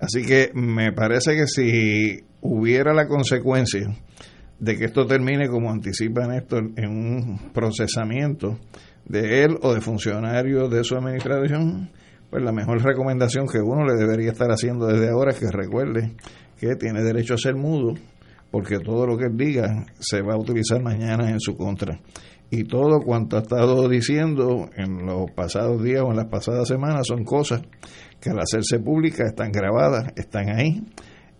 Así 0.00 0.24
que 0.24 0.50
me 0.54 0.92
parece 0.92 1.36
que 1.36 1.46
si 1.46 2.24
hubiera 2.40 2.92
la 2.92 3.06
consecuencia 3.06 3.88
de 4.58 4.76
que 4.76 4.86
esto 4.86 5.06
termine 5.06 5.48
como 5.48 5.70
anticipa 5.70 6.26
Néstor 6.26 6.72
en 6.76 6.88
un 6.88 7.52
procesamiento 7.52 8.58
de 9.04 9.44
él 9.44 9.58
o 9.62 9.74
de 9.74 9.80
funcionarios 9.80 10.70
de 10.70 10.84
su 10.84 10.96
administración, 10.96 11.90
pues 12.30 12.42
la 12.42 12.52
mejor 12.52 12.82
recomendación 12.82 13.46
que 13.46 13.58
uno 13.58 13.86
le 13.86 13.94
debería 13.94 14.32
estar 14.32 14.50
haciendo 14.50 14.86
desde 14.86 15.10
ahora 15.10 15.30
es 15.32 15.38
que 15.38 15.50
recuerde 15.50 16.14
que 16.58 16.76
tiene 16.76 17.02
derecho 17.02 17.34
a 17.34 17.38
ser 17.38 17.54
mudo, 17.54 17.94
porque 18.50 18.78
todo 18.78 19.06
lo 19.06 19.16
que 19.16 19.26
él 19.26 19.36
diga 19.36 19.86
se 19.98 20.22
va 20.22 20.34
a 20.34 20.38
utilizar 20.38 20.82
mañana 20.82 21.30
en 21.30 21.40
su 21.40 21.56
contra. 21.56 22.00
Y 22.50 22.64
todo 22.64 23.00
cuanto 23.00 23.36
ha 23.36 23.40
estado 23.40 23.88
diciendo 23.88 24.70
en 24.76 25.04
los 25.04 25.30
pasados 25.32 25.82
días 25.82 26.02
o 26.02 26.10
en 26.10 26.16
las 26.16 26.28
pasadas 26.28 26.66
semanas 26.66 27.06
son 27.06 27.24
cosas 27.24 27.62
que 28.20 28.30
al 28.30 28.38
hacerse 28.40 28.78
públicas 28.78 29.28
están 29.28 29.52
grabadas, 29.52 30.12
están 30.16 30.48
ahí, 30.48 30.82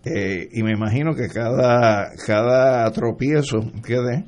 eh, 0.04 0.48
y 0.52 0.62
me 0.62 0.72
imagino 0.72 1.14
que 1.14 1.28
cada, 1.28 2.10
cada 2.26 2.90
tropiezo 2.92 3.58
que 3.84 3.94
dé, 3.94 4.25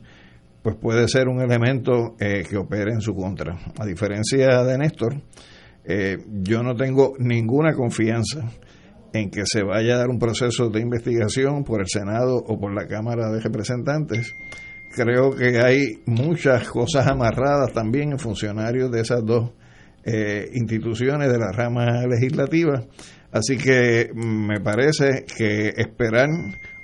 pues 0.62 0.76
puede 0.76 1.06
ser 1.09 1.28
un 1.28 1.40
elemento 1.40 2.16
eh, 2.18 2.44
que 2.49 2.56
opere 2.56 2.92
en 2.92 3.00
su 3.00 3.14
contra. 3.14 3.56
A 3.78 3.87
diferencia 3.87 4.62
de 4.64 4.78
Néstor, 4.78 5.23
eh, 5.85 6.18
yo 6.42 6.62
no 6.62 6.75
tengo 6.75 7.14
ninguna 7.18 7.73
confianza 7.75 8.50
en 9.12 9.31
que 9.31 9.43
se 9.45 9.62
vaya 9.62 9.95
a 9.95 9.99
dar 9.99 10.09
un 10.09 10.19
proceso 10.19 10.69
de 10.69 10.81
investigación 10.81 11.64
por 11.64 11.81
el 11.81 11.88
Senado 11.88 12.37
o 12.37 12.59
por 12.59 12.75
la 12.75 12.87
Cámara 12.87 13.31
de 13.31 13.40
Representantes. 13.40 14.35
Creo 14.95 15.35
que 15.35 15.59
hay 15.59 16.00
muchas 16.07 16.69
cosas 16.69 17.07
amarradas 17.07 17.73
también 17.73 18.12
en 18.12 18.19
funcionarios 18.19 18.90
de 18.90 19.00
esas 19.00 19.25
dos 19.25 19.50
instituciones 20.55 21.31
de 21.31 21.38
la 21.38 21.52
rama 21.52 22.07
legislativa 22.07 22.83
Así 23.33 23.57
que 23.57 24.11
me 24.12 24.61
parece 24.61 25.25
que 25.37 25.69
esperar 25.76 26.29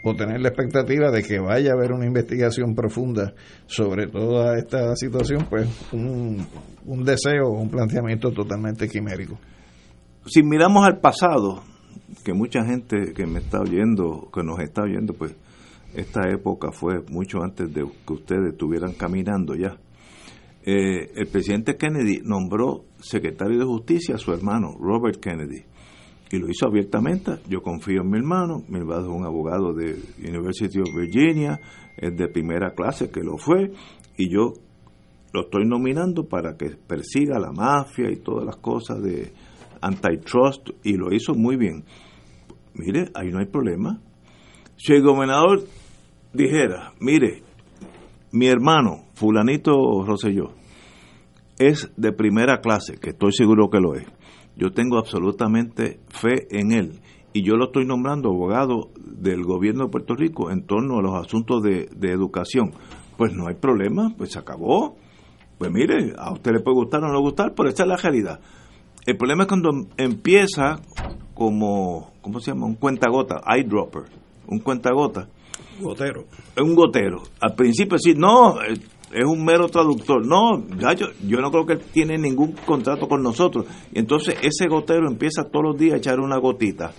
o 0.05 0.15
tener 0.15 0.41
la 0.41 0.49
expectativa 0.49 1.11
de 1.11 1.25
que 1.25 1.41
vaya 1.41 1.73
a 1.73 1.75
haber 1.75 1.91
una 1.91 2.07
investigación 2.07 2.75
profunda 2.75 3.35
sobre 3.67 4.07
toda 4.07 4.57
esta 4.57 4.95
situación, 4.95 5.47
pues 5.51 5.69
un, 5.93 6.47
un 6.85 7.05
deseo, 7.05 7.49
un 7.49 7.69
planteamiento 7.69 8.31
totalmente 8.31 8.89
quimérico. 8.89 9.37
Si 10.27 10.45
miramos 10.45 10.87
al 10.87 11.01
pasado, 11.01 11.65
que 12.27 12.35
mucha 12.35 12.65
gente 12.65 13.13
que 13.15 13.25
me 13.25 13.39
está 13.39 13.61
oyendo, 13.61 14.29
que 14.35 14.43
nos 14.43 14.59
está 14.59 14.83
oyendo, 14.83 15.15
pues 15.15 15.37
esta 15.95 16.29
época 16.29 16.73
fue 16.73 17.01
mucho 17.09 17.41
antes 17.41 17.73
de 17.73 17.87
que 18.05 18.13
ustedes 18.13 18.51
estuvieran 18.51 18.95
caminando 18.95 19.55
ya. 19.55 19.79
Eh, 20.65 21.13
el 21.15 21.29
presidente 21.29 21.77
Kennedy 21.77 22.23
nombró 22.25 22.87
secretario 22.99 23.61
de 23.61 23.65
justicia 23.65 24.17
a 24.17 24.19
su 24.19 24.33
hermano, 24.33 24.77
Robert 24.77 25.21
Kennedy 25.21 25.63
y 26.33 26.39
lo 26.39 26.49
hizo 26.49 26.67
abiertamente. 26.67 27.39
Yo 27.49 27.63
confío 27.63 28.03
en 28.03 28.11
mi 28.11 28.19
hermano, 28.19 28.65
mi 28.67 28.81
hermano 28.81 29.03
es 29.03 29.09
un 29.09 29.25
abogado 29.25 29.73
de 29.73 29.95
University 30.19 30.81
of 30.81 30.89
Virginia, 30.97 31.61
es 31.97 32.17
de 32.17 32.27
primera 32.27 32.73
clase 32.75 33.09
que 33.09 33.23
lo 33.23 33.39
fue, 33.39 33.71
y 34.17 34.29
yo 34.29 34.55
lo 35.33 35.43
estoy 35.43 35.65
nominando 35.65 36.25
para 36.25 36.57
que 36.57 36.71
persiga 36.71 37.39
la 37.39 37.53
mafia 37.53 38.11
y 38.11 38.17
todas 38.17 38.45
las 38.45 38.57
cosas 38.57 39.01
de 39.01 39.33
antitrust, 39.81 40.71
y 40.83 40.95
lo 40.95 41.15
hizo 41.15 41.37
muy 41.37 41.55
bien. 41.55 41.85
Mire, 42.79 43.11
ahí 43.15 43.31
no 43.31 43.39
hay 43.39 43.47
problema. 43.47 44.01
Si 44.77 44.93
el 44.93 45.03
gobernador 45.03 45.65
dijera, 46.33 46.93
mire, 47.01 47.43
mi 48.33 48.47
hermano, 48.47 49.05
fulanito 49.15 49.73
Roselló, 50.05 50.53
es 51.59 51.91
de 51.97 52.13
primera 52.13 52.61
clase, 52.61 52.99
que 53.01 53.11
estoy 53.11 53.33
seguro 53.33 53.71
que 53.71 53.81
lo 53.81 53.95
es, 53.95 54.07
yo 54.57 54.73
tengo 54.73 54.99
absolutamente 54.99 56.01
fe 56.09 56.47
en 56.51 56.73
él 56.73 57.01
y 57.37 57.43
yo 57.43 57.57
lo 57.57 57.67
estoy 57.67 57.85
nombrando 57.85 58.31
abogado 58.31 58.91
del 58.99 59.43
gobierno 59.45 59.85
de 59.85 59.91
Puerto 59.91 60.15
Rico 60.15 60.51
en 60.51 60.67
torno 60.67 60.99
a 60.99 61.03
los 61.03 61.15
asuntos 61.15 61.63
de, 61.63 61.89
educación. 62.11 62.73
Pues 63.19 63.35
no 63.35 63.49
hay 63.49 63.55
problema, 63.55 64.15
pues 64.17 64.33
se 64.33 64.39
acabó. 64.39 64.97
Pues 65.59 65.71
mire, 65.71 66.15
a 66.17 66.33
usted 66.33 66.53
le 66.53 66.61
puede 66.61 66.77
gustar 66.77 67.05
o 67.05 67.13
no 67.13 67.21
gustar, 67.21 67.53
pero 67.55 67.69
esa 67.69 67.83
es 67.83 67.89
la 67.91 67.97
realidad. 67.97 68.41
El 69.07 69.17
problema 69.17 69.45
es 69.45 69.49
cuando 69.49 69.71
empieza 69.97 70.81
como, 71.33 72.11
¿cómo 72.21 72.41
se 72.41 72.51
llama? 72.51 72.67
Un 72.67 72.75
cuentagota, 72.75 73.41
eyedropper, 73.47 74.03
un 74.49 74.59
cuentagota. 74.59 75.29
Gotero. 75.81 76.25
Un 76.61 76.75
gotero. 76.75 77.23
Al 77.41 77.55
principio 77.55 77.99
sí, 77.99 78.15
no, 78.17 78.61
es 78.63 79.25
un 79.25 79.45
mero 79.45 79.69
traductor. 79.69 80.27
No, 80.27 80.67
yo, 80.97 81.07
yo 81.25 81.39
no 81.41 81.51
creo 81.51 81.67
que 81.67 81.73
él 81.75 81.83
tiene 81.93 82.19
ningún 82.19 82.53
contrato 82.67 83.07
con 83.07 83.23
nosotros. 83.23 83.67
Y 83.93 84.01
entonces 84.01 84.37
ese 84.43 84.67
gotero 84.67 85.09
empieza 85.09 85.45
todos 85.45 85.67
los 85.67 85.79
días 85.79 85.95
a 85.95 85.99
echar 85.99 86.19
una 86.19 86.39
gotita. 86.39 86.93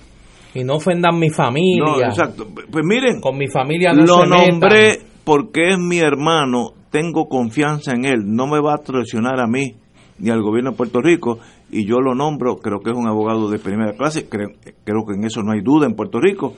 Y 0.53 0.63
no 0.63 0.75
ofendan 0.75 1.19
mi 1.19 1.29
familia. 1.29 1.83
No, 1.85 2.01
exacto. 2.01 2.47
Pues 2.71 2.85
miren, 2.85 3.19
con 3.19 3.37
mi 3.37 3.47
familia 3.47 3.91
no 3.93 4.05
lo 4.05 4.25
nombré 4.25 4.99
porque 5.23 5.71
es 5.71 5.77
mi 5.77 5.99
hermano, 5.99 6.71
tengo 6.89 7.27
confianza 7.27 7.91
en 7.93 8.05
él, 8.05 8.19
no 8.25 8.47
me 8.47 8.61
va 8.61 8.75
a 8.75 8.77
traicionar 8.77 9.41
a 9.41 9.47
mí 9.47 9.75
ni 10.19 10.29
al 10.29 10.41
gobierno 10.41 10.71
de 10.71 10.77
Puerto 10.77 11.01
Rico 11.01 11.39
y 11.69 11.85
yo 11.85 11.99
lo 11.99 12.15
nombro, 12.15 12.57
creo 12.57 12.79
que 12.79 12.91
es 12.91 12.97
un 12.97 13.07
abogado 13.07 13.49
de 13.49 13.59
primera 13.59 13.93
clase, 13.93 14.27
creo, 14.29 14.49
creo 14.83 15.05
que 15.05 15.15
en 15.15 15.25
eso 15.25 15.43
no 15.43 15.51
hay 15.51 15.61
duda 15.61 15.85
en 15.85 15.95
Puerto 15.95 16.19
Rico 16.19 16.53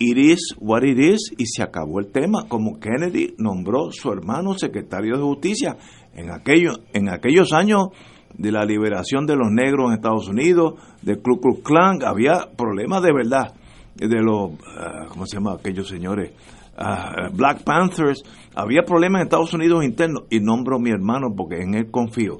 It 0.00 0.16
is 0.16 0.54
what 0.60 0.84
it 0.84 0.96
is 0.96 1.32
y 1.36 1.46
se 1.46 1.62
acabó 1.62 1.98
el 1.98 2.12
tema, 2.12 2.44
como 2.48 2.78
Kennedy 2.78 3.34
nombró 3.36 3.90
su 3.90 4.12
hermano 4.12 4.54
secretario 4.54 5.16
de 5.16 5.22
justicia 5.22 5.76
en, 6.14 6.30
aquello, 6.30 6.70
en 6.92 7.08
aquellos 7.08 7.52
años 7.52 7.88
de 8.36 8.52
la 8.52 8.64
liberación 8.64 9.26
de 9.26 9.34
los 9.34 9.50
negros 9.50 9.88
en 9.88 9.94
Estados 9.94 10.28
Unidos, 10.28 10.74
del 11.02 11.16
Ku 11.20 11.40
Klux 11.40 11.62
Klan, 11.64 11.98
había 12.04 12.48
problemas 12.56 13.02
de 13.02 13.12
verdad. 13.12 13.54
de 13.96 14.22
los, 14.22 14.52
ah, 14.68 15.06
¿cómo 15.08 15.26
se 15.26 15.38
llama 15.38 15.54
aquellos 15.54 15.88
señores? 15.88 16.30
Ah, 16.76 17.30
Black 17.32 17.64
Panthers, 17.64 18.22
había 18.54 18.82
problemas 18.82 19.22
en 19.22 19.26
Estados 19.26 19.52
Unidos 19.52 19.84
internos 19.84 20.26
y 20.30 20.38
nombro 20.38 20.76
a 20.76 20.78
mi 20.78 20.90
hermano 20.90 21.34
porque 21.36 21.56
en 21.60 21.74
él 21.74 21.90
confío. 21.90 22.36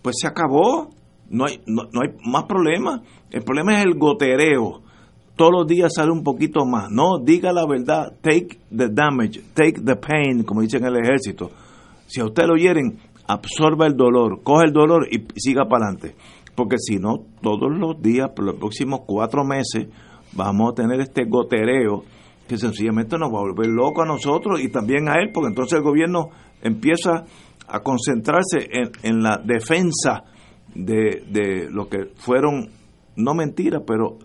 Pues 0.00 0.16
se 0.20 0.26
acabó, 0.26 0.88
no 1.34 1.46
hay, 1.46 1.60
no, 1.66 1.84
no 1.92 2.00
hay 2.02 2.14
más 2.24 2.44
problemas. 2.44 3.00
El 3.30 3.42
problema 3.42 3.78
es 3.78 3.84
el 3.84 3.94
gotereo. 3.94 4.82
Todos 5.36 5.50
los 5.52 5.66
días 5.66 5.92
sale 5.94 6.12
un 6.12 6.22
poquito 6.22 6.64
más. 6.64 6.90
No, 6.90 7.18
diga 7.18 7.52
la 7.52 7.66
verdad, 7.66 8.12
take 8.20 8.58
the 8.74 8.88
damage, 8.88 9.42
take 9.52 9.80
the 9.84 9.96
pain, 9.96 10.44
como 10.44 10.60
dicen 10.60 10.84
en 10.84 10.94
el 10.94 11.04
ejército. 11.04 11.50
Si 12.06 12.20
a 12.20 12.24
usted 12.24 12.44
lo 12.46 12.54
hieren, 12.54 12.98
absorba 13.26 13.86
el 13.86 13.96
dolor, 13.96 14.42
coge 14.44 14.66
el 14.66 14.72
dolor 14.72 15.08
y 15.10 15.24
siga 15.40 15.64
para 15.64 15.86
adelante. 15.86 16.14
Porque 16.54 16.76
si 16.78 16.98
no, 16.98 17.16
todos 17.42 17.76
los 17.76 18.00
días, 18.00 18.30
por 18.30 18.44
los 18.44 18.54
próximos 18.54 19.00
cuatro 19.04 19.44
meses, 19.44 19.88
vamos 20.34 20.70
a 20.70 20.74
tener 20.74 21.00
este 21.00 21.24
gotereo 21.24 22.04
que 22.46 22.56
sencillamente 22.56 23.18
nos 23.18 23.32
va 23.32 23.38
a 23.38 23.42
volver 23.42 23.68
loco 23.68 24.02
a 24.02 24.06
nosotros 24.06 24.60
y 24.60 24.68
también 24.68 25.08
a 25.08 25.14
él, 25.14 25.30
porque 25.34 25.48
entonces 25.48 25.78
el 25.78 25.82
gobierno 25.82 26.28
empieza 26.62 27.24
a 27.66 27.80
concentrarse 27.80 28.68
en, 28.70 28.92
en 29.02 29.22
la 29.22 29.38
defensa 29.42 30.24
de, 30.74 31.22
de 31.28 31.68
lo 31.70 31.88
que 31.88 32.06
fueron, 32.16 32.70
no 33.16 33.34
mentiras, 33.34 33.82
pero 33.86 34.18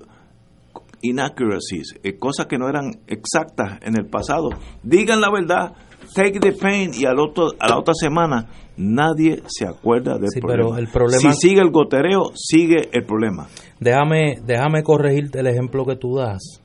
inaccuracies, 1.02 1.96
eh, 2.04 2.18
cosas 2.18 2.48
que 2.48 2.58
no 2.58 2.68
eran 2.68 2.92
exactas 3.08 3.80
en 3.84 3.98
el 3.98 4.06
pasado. 4.08 4.50
Digan 4.84 5.22
la 5.22 5.32
verdad, 5.32 5.74
take 6.14 6.40
the 6.40 6.52
pain 6.52 6.92
y 6.94 7.06
al 7.06 7.20
otro, 7.20 7.52
a 7.60 7.70
la 7.70 7.78
otra 7.78 7.94
semana 7.94 8.48
nadie 8.78 9.42
se 9.48 9.66
acuerda 9.66 10.18
del 10.18 10.30
Sí, 10.30 10.40
problema. 10.42 10.70
pero 10.72 10.78
el 10.78 10.88
problema- 10.90 11.34
Si 11.34 11.48
sigue 11.50 11.62
el 11.62 11.72
gotereo, 11.72 12.32
sigue 12.36 12.90
el 12.92 13.06
problema. 13.06 13.48
Déjame, 13.80 14.40
déjame 14.46 14.84
corregirte 14.84 15.40
el 15.40 15.48
ejemplo 15.48 15.86
que 15.86 15.96
tú 15.96 16.18
das, 16.18 16.62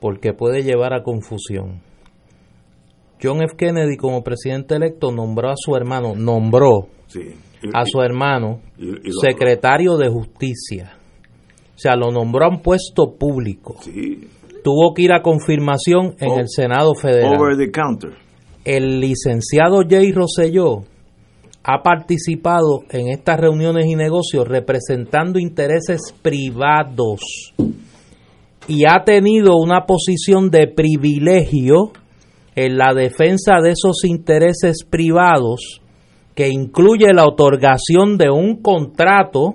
porque 0.00 0.32
puede 0.32 0.62
llevar 0.62 0.94
a 0.94 1.02
confusión. 1.02 1.80
John 3.22 3.40
F. 3.42 3.54
Kennedy 3.56 3.96
como 3.96 4.24
presidente 4.24 4.74
electo 4.74 5.12
nombró 5.12 5.50
a 5.50 5.54
su 5.56 5.76
hermano, 5.76 6.14
nombró 6.16 6.88
Sí. 7.06 7.20
A 7.74 7.84
su 7.84 8.00
hermano 8.00 8.60
secretario 9.20 9.96
de 9.96 10.08
justicia. 10.08 10.92
O 11.74 11.78
sea, 11.78 11.96
lo 11.96 12.10
nombró 12.10 12.46
a 12.46 12.48
un 12.50 12.60
puesto 12.62 13.14
público. 13.18 13.76
Sí. 13.82 14.28
Tuvo 14.62 14.94
que 14.94 15.02
ir 15.02 15.12
a 15.12 15.22
confirmación 15.22 16.14
en 16.20 16.30
O- 16.30 16.38
el 16.38 16.48
Senado 16.48 16.94
Federal. 16.94 17.34
Over 17.40 17.56
the 17.56 17.70
counter. 17.72 18.12
El 18.64 19.00
licenciado 19.00 19.80
Jay 19.88 20.12
Rosselló 20.12 20.84
ha 21.64 21.82
participado 21.82 22.82
en 22.90 23.08
estas 23.08 23.40
reuniones 23.40 23.86
y 23.86 23.96
negocios 23.96 24.46
representando 24.46 25.38
intereses 25.40 26.14
privados 26.22 27.20
y 28.68 28.84
ha 28.86 29.02
tenido 29.04 29.56
una 29.56 29.84
posición 29.86 30.50
de 30.50 30.68
privilegio 30.68 31.90
en 32.54 32.76
la 32.78 32.94
defensa 32.94 33.60
de 33.62 33.72
esos 33.72 34.04
intereses 34.04 34.84
privados 34.88 35.81
que 36.34 36.48
incluye 36.48 37.12
la 37.12 37.26
otorgación 37.26 38.16
de 38.16 38.30
un 38.30 38.62
contrato 38.62 39.54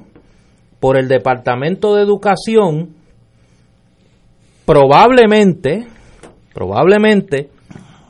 por 0.80 0.98
el 0.98 1.08
Departamento 1.08 1.96
de 1.96 2.04
Educación 2.04 2.96
probablemente 4.66 5.88
probablemente 6.58 7.52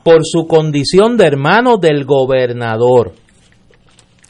por 0.02 0.20
su 0.24 0.46
condición 0.46 1.18
de 1.18 1.26
hermano 1.26 1.76
del 1.76 2.06
gobernador. 2.06 3.12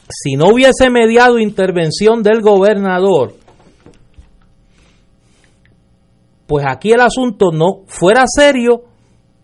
Si 0.09 0.35
no 0.35 0.49
hubiese 0.49 0.89
mediado 0.89 1.39
intervención 1.39 2.21
del 2.21 2.41
gobernador, 2.41 3.35
pues 6.47 6.65
aquí 6.67 6.91
el 6.91 6.99
asunto 6.99 7.51
no 7.53 7.83
fuera 7.87 8.25
serio, 8.27 8.83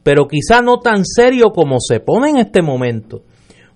pero 0.03 0.27
quizá 0.27 0.61
no 0.61 0.79
tan 0.79 1.05
serio 1.05 1.51
como 1.51 1.77
se 1.79 2.01
pone 2.01 2.31
en 2.31 2.37
este 2.39 2.61
momento. 2.61 3.21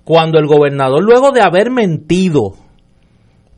Cuando 0.10 0.40
el 0.40 0.48
gobernador, 0.48 1.04
luego 1.04 1.30
de 1.30 1.44
haber 1.44 1.70
mentido 1.70 2.54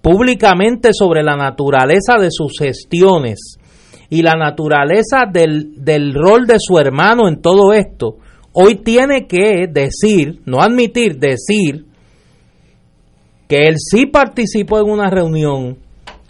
públicamente 0.02 0.90
sobre 0.92 1.24
la 1.24 1.38
naturaleza 1.38 2.18
de 2.20 2.28
sus 2.30 2.60
gestiones 2.60 3.58
y 4.10 4.22
la 4.22 4.34
naturaleza 4.34 5.20
del, 5.32 5.82
del 5.82 6.14
rol 6.14 6.46
de 6.46 6.58
su 6.60 6.78
hermano 6.78 7.30
en 7.30 7.42
todo 7.42 7.72
esto, 7.72 8.18
hoy 8.52 8.76
tiene 8.84 9.28
que 9.28 9.68
decir, 9.72 10.42
no 10.46 10.60
admitir, 10.60 11.20
decir 11.20 11.86
que 13.48 13.60
él 13.70 13.76
sí 13.78 14.08
participó 14.08 14.80
en 14.80 14.90
una 14.90 15.10
reunión 15.10 15.78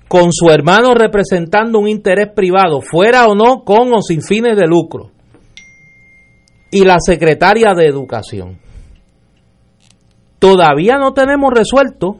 con 0.08 0.32
su 0.32 0.52
hermano 0.52 0.94
representando 0.94 1.80
un 1.80 1.90
interés 1.90 2.28
privado, 2.36 2.80
fuera 2.80 3.26
o 3.26 3.34
no 3.34 3.64
con 3.64 3.92
o 3.92 4.04
sin 4.04 4.22
fines 4.22 4.56
de 4.56 4.68
lucro, 4.68 5.10
y 6.70 6.86
la 6.86 6.98
secretaria 7.00 7.74
de 7.74 7.88
Educación. 7.88 8.60
Todavía 10.42 10.98
no 10.98 11.14
tenemos 11.14 11.54
resuelto 11.54 12.18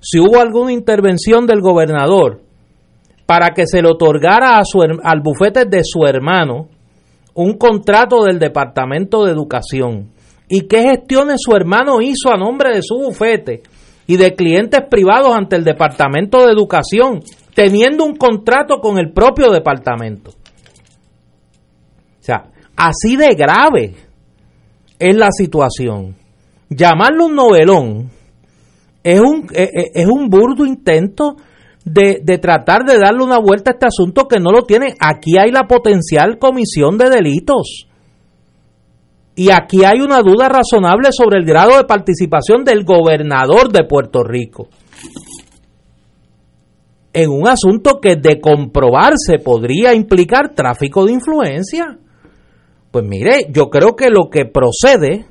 si 0.00 0.18
hubo 0.18 0.40
alguna 0.40 0.72
intervención 0.72 1.46
del 1.46 1.60
gobernador 1.60 2.40
para 3.26 3.50
que 3.50 3.64
se 3.68 3.80
le 3.80 3.90
otorgara 3.90 4.58
a 4.58 4.64
su, 4.64 4.82
al 4.82 5.20
bufete 5.20 5.66
de 5.66 5.82
su 5.84 6.04
hermano 6.04 6.66
un 7.34 7.56
contrato 7.58 8.24
del 8.24 8.40
Departamento 8.40 9.24
de 9.24 9.30
Educación 9.30 10.10
y 10.48 10.62
qué 10.62 10.82
gestiones 10.82 11.36
su 11.44 11.54
hermano 11.54 12.02
hizo 12.02 12.28
a 12.32 12.36
nombre 12.36 12.74
de 12.74 12.82
su 12.82 12.96
bufete 12.96 13.62
y 14.08 14.16
de 14.16 14.34
clientes 14.34 14.80
privados 14.90 15.32
ante 15.32 15.54
el 15.54 15.62
Departamento 15.62 16.44
de 16.44 16.52
Educación, 16.52 17.20
teniendo 17.54 18.04
un 18.04 18.16
contrato 18.16 18.80
con 18.80 18.98
el 18.98 19.12
propio 19.12 19.52
departamento. 19.52 20.30
O 20.30 22.22
sea, 22.26 22.50
así 22.74 23.14
de 23.16 23.32
grave 23.36 23.94
es 24.98 25.16
la 25.16 25.30
situación. 25.30 26.25
Llamarlo 26.68 27.26
un 27.26 27.34
novelón 27.34 28.10
es 29.04 29.20
un, 29.20 29.46
es- 29.52 29.70
es 29.94 30.06
un 30.06 30.28
burdo 30.28 30.64
intento 30.66 31.36
de, 31.84 32.20
de 32.24 32.38
tratar 32.38 32.82
de 32.84 32.98
darle 32.98 33.22
una 33.22 33.38
vuelta 33.38 33.70
a 33.70 33.74
este 33.74 33.86
asunto 33.86 34.26
que 34.26 34.40
no 34.40 34.50
lo 34.50 34.62
tiene. 34.62 34.94
Aquí 34.98 35.38
hay 35.38 35.52
la 35.52 35.66
potencial 35.68 36.38
comisión 36.38 36.98
de 36.98 37.08
delitos. 37.10 37.86
Y 39.36 39.50
aquí 39.50 39.84
hay 39.84 40.00
una 40.00 40.22
duda 40.22 40.48
razonable 40.48 41.10
sobre 41.12 41.38
el 41.38 41.44
grado 41.44 41.76
de 41.76 41.84
participación 41.84 42.64
del 42.64 42.84
gobernador 42.84 43.70
de 43.70 43.84
Puerto 43.84 44.24
Rico. 44.24 44.68
En 47.12 47.30
un 47.30 47.46
asunto 47.46 47.98
que 48.00 48.16
de 48.16 48.40
comprobarse 48.40 49.38
podría 49.42 49.94
implicar 49.94 50.54
tráfico 50.54 51.04
de 51.06 51.12
influencia. 51.12 51.98
Pues 52.90 53.04
mire, 53.04 53.46
yo 53.50 53.68
creo 53.70 53.94
que 53.94 54.10
lo 54.10 54.28
que 54.30 54.44
procede, 54.46 55.26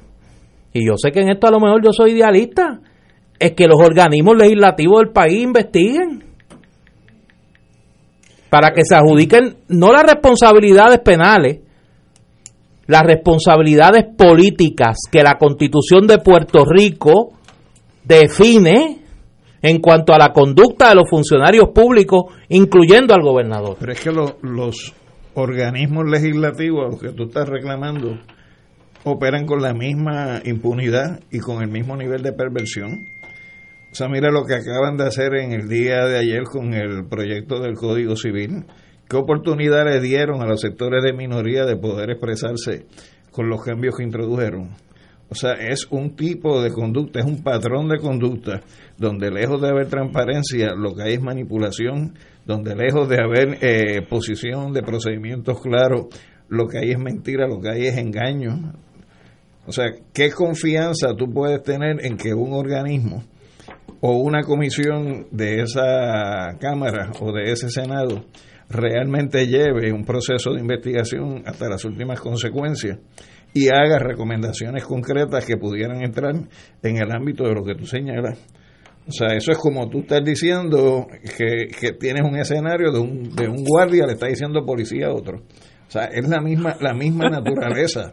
y 0.75 0.85
yo 0.85 0.95
sé 0.97 1.11
que 1.11 1.21
en 1.21 1.29
esto 1.29 1.47
a 1.47 1.51
lo 1.51 1.59
mejor 1.59 1.81
yo 1.83 1.91
soy 1.93 2.11
idealista, 2.11 2.81
es 3.39 3.53
que 3.53 3.65
los 3.67 3.79
organismos 3.81 4.35
legislativos 4.37 4.99
del 4.99 5.11
país 5.13 5.41
investiguen 5.41 6.23
para 8.49 8.71
que 8.71 8.81
se 8.83 8.95
adjudiquen 8.95 9.55
no 9.69 9.91
las 9.91 10.03
responsabilidades 10.03 10.99
penales, 10.99 11.59
las 12.87 13.01
responsabilidades 13.03 14.05
políticas 14.17 14.97
que 15.11 15.23
la 15.23 15.37
constitución 15.37 16.07
de 16.07 16.19
Puerto 16.19 16.63
Rico 16.65 17.33
define 18.03 18.99
en 19.61 19.79
cuanto 19.79 20.13
a 20.13 20.17
la 20.19 20.31
conducta 20.31 20.89
de 20.89 20.95
los 20.95 21.09
funcionarios 21.09 21.69
públicos, 21.73 22.25
incluyendo 22.49 23.13
al 23.15 23.21
gobernador. 23.23 23.77
Pero 23.79 23.91
es 23.93 23.99
que 24.01 24.11
lo- 24.11 24.37
los 24.43 24.93
organismos 25.33 26.05
legislativos 26.09 26.95
a 26.95 26.99
que 26.99 27.11
tú 27.13 27.23
estás 27.23 27.49
reclamando 27.49 28.19
operan 29.05 29.45
con 29.45 29.61
la 29.61 29.73
misma 29.73 30.41
impunidad 30.43 31.21
y 31.31 31.39
con 31.39 31.61
el 31.61 31.69
mismo 31.69 31.95
nivel 31.95 32.21
de 32.23 32.33
perversión. 32.33 33.07
O 33.91 33.95
sea, 33.95 34.09
mira 34.09 34.29
lo 34.29 34.43
que 34.45 34.55
acaban 34.55 34.97
de 34.97 35.05
hacer 35.05 35.35
en 35.35 35.53
el 35.53 35.69
día 35.69 36.05
de 36.05 36.17
ayer 36.17 36.43
con 36.43 36.73
el 36.73 37.05
proyecto 37.05 37.61
del 37.61 37.75
Código 37.75 38.17
Civil. 38.17 38.65
¿Qué 39.07 39.15
oportunidad 39.15 39.85
le 39.85 40.01
dieron 40.01 40.41
a 40.41 40.47
los 40.47 40.59
sectores 40.59 41.03
de 41.03 41.13
minoría 41.13 41.65
de 41.65 41.77
poder 41.77 42.09
expresarse 42.09 42.87
con 43.31 43.47
los 43.47 43.63
cambios 43.63 43.95
que 43.95 44.03
introdujeron? 44.03 44.71
O 45.29 45.35
sea, 45.35 45.53
es 45.53 45.87
un 45.91 46.15
tipo 46.15 46.61
de 46.61 46.71
conducta, 46.71 47.19
es 47.19 47.25
un 47.25 47.43
patrón 47.43 47.87
de 47.89 47.99
conducta 47.99 48.61
donde 48.97 49.31
lejos 49.31 49.61
de 49.61 49.69
haber 49.69 49.87
transparencia, 49.87 50.73
lo 50.75 50.93
que 50.95 51.03
hay 51.03 51.13
es 51.13 51.21
manipulación, 51.21 52.15
donde 52.45 52.75
lejos 52.75 53.07
de 53.07 53.21
haber 53.21 53.57
eh, 53.61 54.01
posición 54.07 54.73
de 54.73 54.81
procedimientos 54.81 55.61
claros, 55.61 56.07
lo 56.49 56.67
que 56.67 56.79
hay 56.79 56.91
es 56.91 56.99
mentira, 56.99 57.47
lo 57.47 57.59
que 57.59 57.69
hay 57.69 57.87
es 57.87 57.97
engaño. 57.97 58.73
O 59.67 59.71
sea, 59.71 59.85
¿qué 60.13 60.31
confianza 60.31 61.15
tú 61.17 61.31
puedes 61.31 61.63
tener 61.63 62.05
en 62.05 62.17
que 62.17 62.33
un 62.33 62.53
organismo 62.53 63.23
o 64.01 64.17
una 64.17 64.41
comisión 64.41 65.27
de 65.31 65.61
esa 65.61 66.57
Cámara 66.59 67.11
o 67.19 67.31
de 67.31 67.51
ese 67.51 67.69
Senado 67.69 68.25
realmente 68.69 69.47
lleve 69.47 69.91
un 69.91 70.05
proceso 70.05 70.53
de 70.53 70.61
investigación 70.61 71.43
hasta 71.45 71.69
las 71.69 71.85
últimas 71.85 72.19
consecuencias 72.19 72.99
y 73.53 73.69
haga 73.69 73.99
recomendaciones 73.99 74.83
concretas 74.83 75.45
que 75.45 75.57
pudieran 75.57 76.03
entrar 76.03 76.35
en 76.83 76.97
el 76.97 77.11
ámbito 77.11 77.45
de 77.45 77.53
lo 77.53 77.63
que 77.63 77.75
tú 77.75 77.85
señalas. 77.85 78.37
O 79.07 79.11
sea, 79.11 79.35
eso 79.35 79.51
es 79.51 79.57
como 79.57 79.87
tú 79.87 79.99
estás 79.99 80.23
diciendo 80.23 81.07
que, 81.37 81.67
que 81.67 81.93
tienes 81.93 82.23
un 82.23 82.37
escenario 82.37 82.91
de 82.91 82.99
un, 82.99 83.35
de 83.35 83.47
un 83.47 83.63
guardia, 83.63 84.05
le 84.07 84.13
está 84.13 84.27
diciendo 84.27 84.65
policía 84.65 85.07
a 85.07 85.13
otro. 85.13 85.43
O 85.87 85.91
sea, 85.91 86.05
es 86.05 86.27
la 86.27 86.41
misma, 86.41 86.75
la 86.81 86.93
misma 86.93 87.29
naturaleza. 87.29 88.11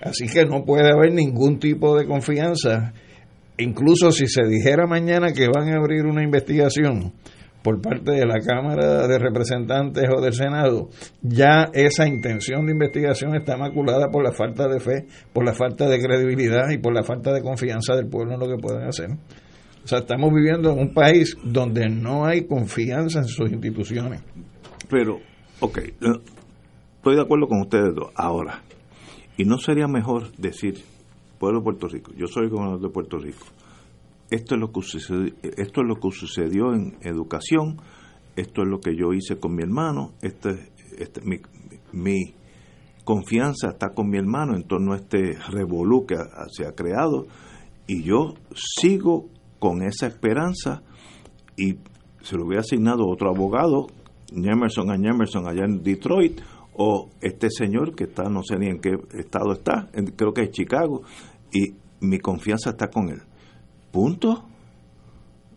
Así 0.00 0.26
que 0.26 0.44
no 0.44 0.64
puede 0.64 0.90
haber 0.92 1.12
ningún 1.12 1.58
tipo 1.58 1.96
de 1.96 2.06
confianza. 2.06 2.92
Incluso 3.58 4.12
si 4.12 4.26
se 4.26 4.46
dijera 4.46 4.86
mañana 4.86 5.32
que 5.32 5.48
van 5.48 5.72
a 5.72 5.78
abrir 5.78 6.04
una 6.04 6.22
investigación 6.22 7.14
por 7.62 7.80
parte 7.80 8.12
de 8.12 8.24
la 8.24 8.38
Cámara 8.38 9.08
de 9.08 9.18
Representantes 9.18 10.04
o 10.14 10.20
del 10.20 10.34
Senado, 10.34 10.88
ya 11.22 11.68
esa 11.72 12.06
intención 12.06 12.66
de 12.66 12.72
investigación 12.72 13.34
está 13.34 13.56
maculada 13.56 14.08
por 14.08 14.22
la 14.22 14.32
falta 14.32 14.68
de 14.68 14.78
fe, 14.78 15.06
por 15.32 15.44
la 15.44 15.52
falta 15.52 15.88
de 15.88 15.98
credibilidad 15.98 16.70
y 16.70 16.78
por 16.78 16.94
la 16.94 17.02
falta 17.02 17.32
de 17.32 17.42
confianza 17.42 17.96
del 17.96 18.08
pueblo 18.08 18.34
en 18.34 18.40
lo 18.40 18.46
que 18.46 18.62
pueden 18.62 18.86
hacer. 18.86 19.08
O 19.82 19.88
sea, 19.88 19.98
estamos 19.98 20.32
viviendo 20.32 20.72
en 20.72 20.78
un 20.78 20.94
país 20.94 21.36
donde 21.42 21.88
no 21.88 22.24
hay 22.24 22.46
confianza 22.46 23.20
en 23.20 23.26
sus 23.26 23.50
instituciones. 23.50 24.20
Pero, 24.88 25.18
ok, 25.60 25.78
estoy 25.78 27.16
de 27.16 27.22
acuerdo 27.22 27.48
con 27.48 27.62
ustedes 27.62 27.94
dos. 27.94 28.10
Ahora, 28.14 28.62
¿y 29.36 29.44
no 29.44 29.58
sería 29.58 29.86
mejor 29.86 30.32
decir, 30.36 30.82
pueblo 31.38 31.60
de 31.60 31.64
Puerto 31.64 31.88
Rico, 31.88 32.12
yo 32.16 32.26
soy 32.26 32.48
gobernador 32.48 32.80
de 32.80 32.88
Puerto 32.88 33.18
Rico, 33.18 33.46
esto 34.30 34.54
es 34.54 34.60
lo 34.60 34.72
que 34.72 34.82
sucedió, 34.82 35.32
esto 35.42 35.80
es 35.82 35.86
lo 35.86 35.96
que 35.96 36.10
sucedió 36.10 36.74
en 36.74 36.96
educación, 37.02 37.76
esto 38.34 38.62
es 38.62 38.68
lo 38.68 38.80
que 38.80 38.96
yo 38.96 39.12
hice 39.12 39.38
con 39.38 39.54
mi 39.54 39.62
hermano, 39.62 40.12
este, 40.20 40.72
este 40.98 41.20
mi, 41.92 42.34
confianza 43.04 43.68
está 43.68 43.90
con 43.94 44.10
mi 44.10 44.18
hermano 44.18 44.56
en 44.56 44.64
torno 44.64 44.92
a 44.92 44.96
este 44.96 45.38
revolú 45.50 46.06
que 46.06 46.16
se 46.50 46.66
ha 46.66 46.72
creado 46.72 47.26
y 47.86 48.02
yo 48.02 48.34
sigo 48.52 49.26
con 49.60 49.82
esa 49.82 50.08
esperanza 50.08 50.82
y 51.56 51.76
se 52.22 52.36
lo 52.36 52.46
hubiera 52.46 52.62
asignado 52.62 53.08
otro 53.08 53.30
abogado, 53.30 53.86
Emerson 54.32 54.90
a 54.90 54.96
Emerson 54.96 55.48
allá 55.48 55.64
en 55.64 55.84
Detroit, 55.84 56.40
o 56.78 57.08
este 57.20 57.48
señor 57.50 57.94
que 57.94 58.04
está, 58.04 58.24
no 58.24 58.42
sé 58.42 58.58
ni 58.58 58.66
en 58.66 58.80
qué 58.80 58.96
estado 59.18 59.52
está, 59.52 59.88
creo 60.16 60.32
que 60.32 60.42
es 60.42 60.50
Chicago, 60.50 61.02
y 61.52 61.74
mi 62.00 62.18
confianza 62.18 62.70
está 62.70 62.88
con 62.88 63.08
él. 63.08 63.22
Punto. 63.90 64.44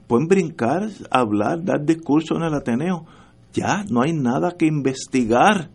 Pueden 0.07 0.27
brincar, 0.27 0.89
hablar, 1.11 1.63
dar 1.63 1.85
discurso 1.85 2.35
en 2.35 2.43
el 2.43 2.53
Ateneo. 2.53 3.05
Ya, 3.53 3.83
no 3.91 4.01
hay 4.01 4.13
nada 4.13 4.55
que 4.57 4.65
investigar. 4.65 5.69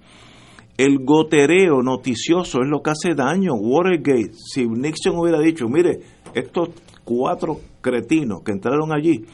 El 0.77 1.05
gotereo 1.05 1.83
noticioso 1.83 2.63
es 2.63 2.69
lo 2.69 2.83
que 2.83 2.91
hace 2.91 3.15
daño. 3.15 3.55
Watergate, 3.55 4.33
si 4.35 4.67
Nixon 4.67 5.17
hubiera 5.19 5.39
dicho, 5.39 5.69
mire, 5.69 6.01
estos 6.35 6.71
cuatro 7.05 7.61
cretinos 7.81 8.43
que 8.43 8.53
entraron 8.53 8.93
allí 8.93 9.25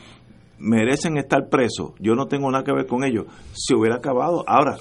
merecen 0.59 1.17
estar 1.17 1.49
presos, 1.49 1.93
yo 1.99 2.15
no 2.15 2.27
tengo 2.27 2.51
nada 2.51 2.65
que 2.65 2.73
ver 2.73 2.87
con 2.87 3.03
ellos, 3.03 3.25
se 3.55 3.75
hubiera 3.75 3.97
acabado. 3.97 4.45
Ahora, 4.47 4.77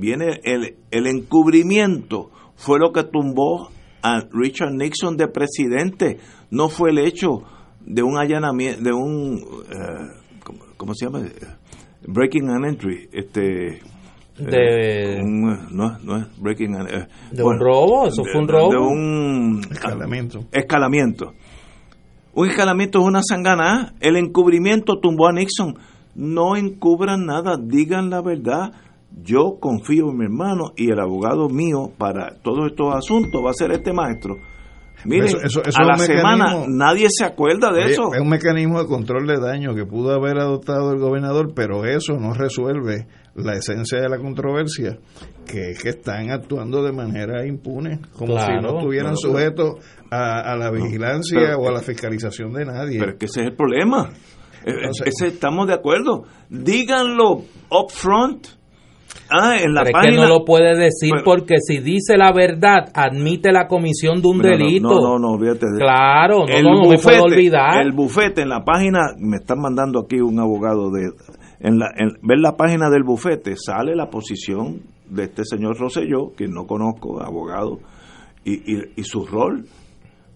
viene 0.00 0.40
el, 0.42 0.76
el 0.90 1.06
encubrimiento, 1.06 2.30
fue 2.56 2.78
lo 2.78 2.92
que 2.92 3.04
tumbó 3.04 3.70
a 4.02 4.20
Richard 4.32 4.72
Nixon 4.72 5.16
de 5.16 5.28
presidente, 5.28 6.18
no 6.50 6.68
fue 6.68 6.90
el 6.90 6.98
hecho 6.98 7.42
de 7.84 8.02
un 8.02 8.18
allanamiento, 8.18 8.82
de 8.82 8.92
un, 8.92 9.42
uh, 9.42 10.76
¿cómo, 10.76 10.94
se 10.94 11.06
llama? 11.06 11.22
Breaking 12.06 12.50
an 12.50 12.64
entry, 12.64 13.08
este... 13.12 13.80
De, 14.38 15.18
eh, 15.18 15.22
no, 15.22 15.98
no 15.98 16.16
es 16.16 16.40
breaking 16.40 16.74
an, 16.74 16.86
uh, 16.86 17.36
de 17.36 17.42
un 17.42 17.58
robo, 17.60 18.06
eso 18.06 18.22
fue 18.24 18.40
un 18.40 18.48
robo. 18.48 18.70
De 18.70 18.78
un 18.78 19.60
escalamiento. 19.70 20.46
Escalamiento. 20.50 21.34
Un 22.32 22.48
escalamiento 22.48 23.00
es 23.00 23.04
una 23.04 23.20
sangana. 23.22 23.92
El 24.00 24.16
encubrimiento 24.16 24.98
tumbó 24.98 25.28
a 25.28 25.32
Nixon. 25.32 25.74
No 26.14 26.56
encubran 26.56 27.26
nada, 27.26 27.58
digan 27.62 28.08
la 28.08 28.22
verdad. 28.22 28.72
Yo 29.22 29.58
confío 29.60 30.10
en 30.10 30.16
mi 30.18 30.24
hermano 30.24 30.72
y 30.76 30.90
el 30.90 31.00
abogado 31.00 31.48
mío 31.48 31.90
para 31.98 32.36
todos 32.42 32.70
estos 32.70 32.94
asuntos 32.94 33.42
va 33.44 33.50
a 33.50 33.54
ser 33.54 33.72
este 33.72 33.92
maestro. 33.92 34.36
Miren, 35.04 35.28
Eso- 35.28 35.38
eso- 35.42 35.62
eso 35.64 35.80
a 35.80 35.84
la 35.86 35.96
semana 35.96 36.64
nadie 36.68 37.06
se 37.10 37.24
acuerda 37.24 37.72
de 37.72 37.84
Oye, 37.84 37.92
eso. 37.92 38.12
Es 38.12 38.20
un 38.20 38.28
mecanismo 38.28 38.80
de 38.80 38.86
control 38.86 39.26
de 39.26 39.40
daño 39.40 39.74
que 39.74 39.86
pudo 39.86 40.12
haber 40.14 40.38
adoptado 40.38 40.92
el 40.92 40.98
gobernador, 40.98 41.52
pero 41.54 41.86
eso 41.86 42.18
no 42.18 42.34
resuelve 42.34 43.06
la 43.34 43.54
esencia 43.54 43.98
de 43.98 44.08
la 44.10 44.18
controversia, 44.18 44.98
que 45.46 45.70
es 45.70 45.82
que 45.82 45.88
están 45.90 46.30
actuando 46.30 46.82
de 46.82 46.92
manera 46.92 47.46
impune, 47.46 48.00
como 48.12 48.34
Claro, 48.34 48.60
si 48.60 48.66
no 48.66 48.78
estuvieran 48.78 49.14
claro. 49.14 49.32
sujetos 49.32 49.74
a, 50.10 50.52
a 50.52 50.56
la 50.56 50.70
vigilancia 50.70 51.38
pero- 51.40 51.58
o 51.60 51.68
a 51.68 51.72
la 51.72 51.80
fiscalización 51.80 52.52
de 52.52 52.66
nadie. 52.66 52.98
Pero 52.98 53.12
es 53.12 53.18
que 53.18 53.24
ese 53.26 53.40
es 53.40 53.46
el 53.46 53.56
problema. 53.56 54.10
Eh, 54.66 54.72
Entonces- 54.82 55.06
ese, 55.06 55.28
estamos 55.28 55.66
de 55.66 55.72
acuerdo. 55.74 56.24
Díganlo 56.50 57.38
up 57.70 57.90
front. 57.90 58.46
Ah, 59.30 59.56
en 59.62 59.72
la 59.74 59.82
Pero 59.84 59.98
es 59.98 60.02
que 60.02 60.08
página. 60.12 60.22
no 60.22 60.28
lo 60.38 60.44
puede 60.44 60.76
decir 60.76 61.10
Pero- 61.12 61.24
porque 61.24 61.56
si 61.60 61.78
dice 61.78 62.16
la 62.16 62.32
verdad, 62.32 62.88
admite 62.94 63.52
la 63.52 63.66
comisión 63.68 64.20
de 64.20 64.28
un 64.28 64.38
No, 64.38 64.42
no, 64.42 64.48
delito. 64.50 64.88
No, 64.88 65.18
no, 65.18 65.36
no, 65.36 65.38
de 65.38 65.58
Claro, 65.78 66.46
no, 66.46 66.54
el 66.54 66.64
no, 66.64 66.70
no 66.74 66.80
me 66.82 66.86
bufete, 66.96 67.02
puedo 67.02 67.22
olvidar. 67.24 67.82
El 67.82 67.92
bufete 67.92 68.42
en 68.42 68.48
la 68.48 68.64
página, 68.64 69.00
me 69.18 69.36
están 69.36 69.60
mandando 69.60 70.00
aquí 70.00 70.20
un 70.20 70.38
abogado 70.40 70.90
de. 70.90 71.10
En 71.60 71.78
la, 71.78 71.86
en, 71.96 72.12
ver 72.22 72.38
la 72.38 72.56
página 72.56 72.88
del 72.90 73.02
bufete, 73.04 73.54
sale 73.56 73.94
la 73.94 74.08
posición 74.10 74.80
de 75.08 75.24
este 75.24 75.44
señor 75.44 75.76
Rosselló, 75.78 76.32
que 76.36 76.48
no 76.48 76.66
conozco, 76.66 77.22
abogado, 77.22 77.78
y, 78.44 78.54
y, 78.54 78.80
y 78.96 79.02
su 79.04 79.26
rol. 79.26 79.64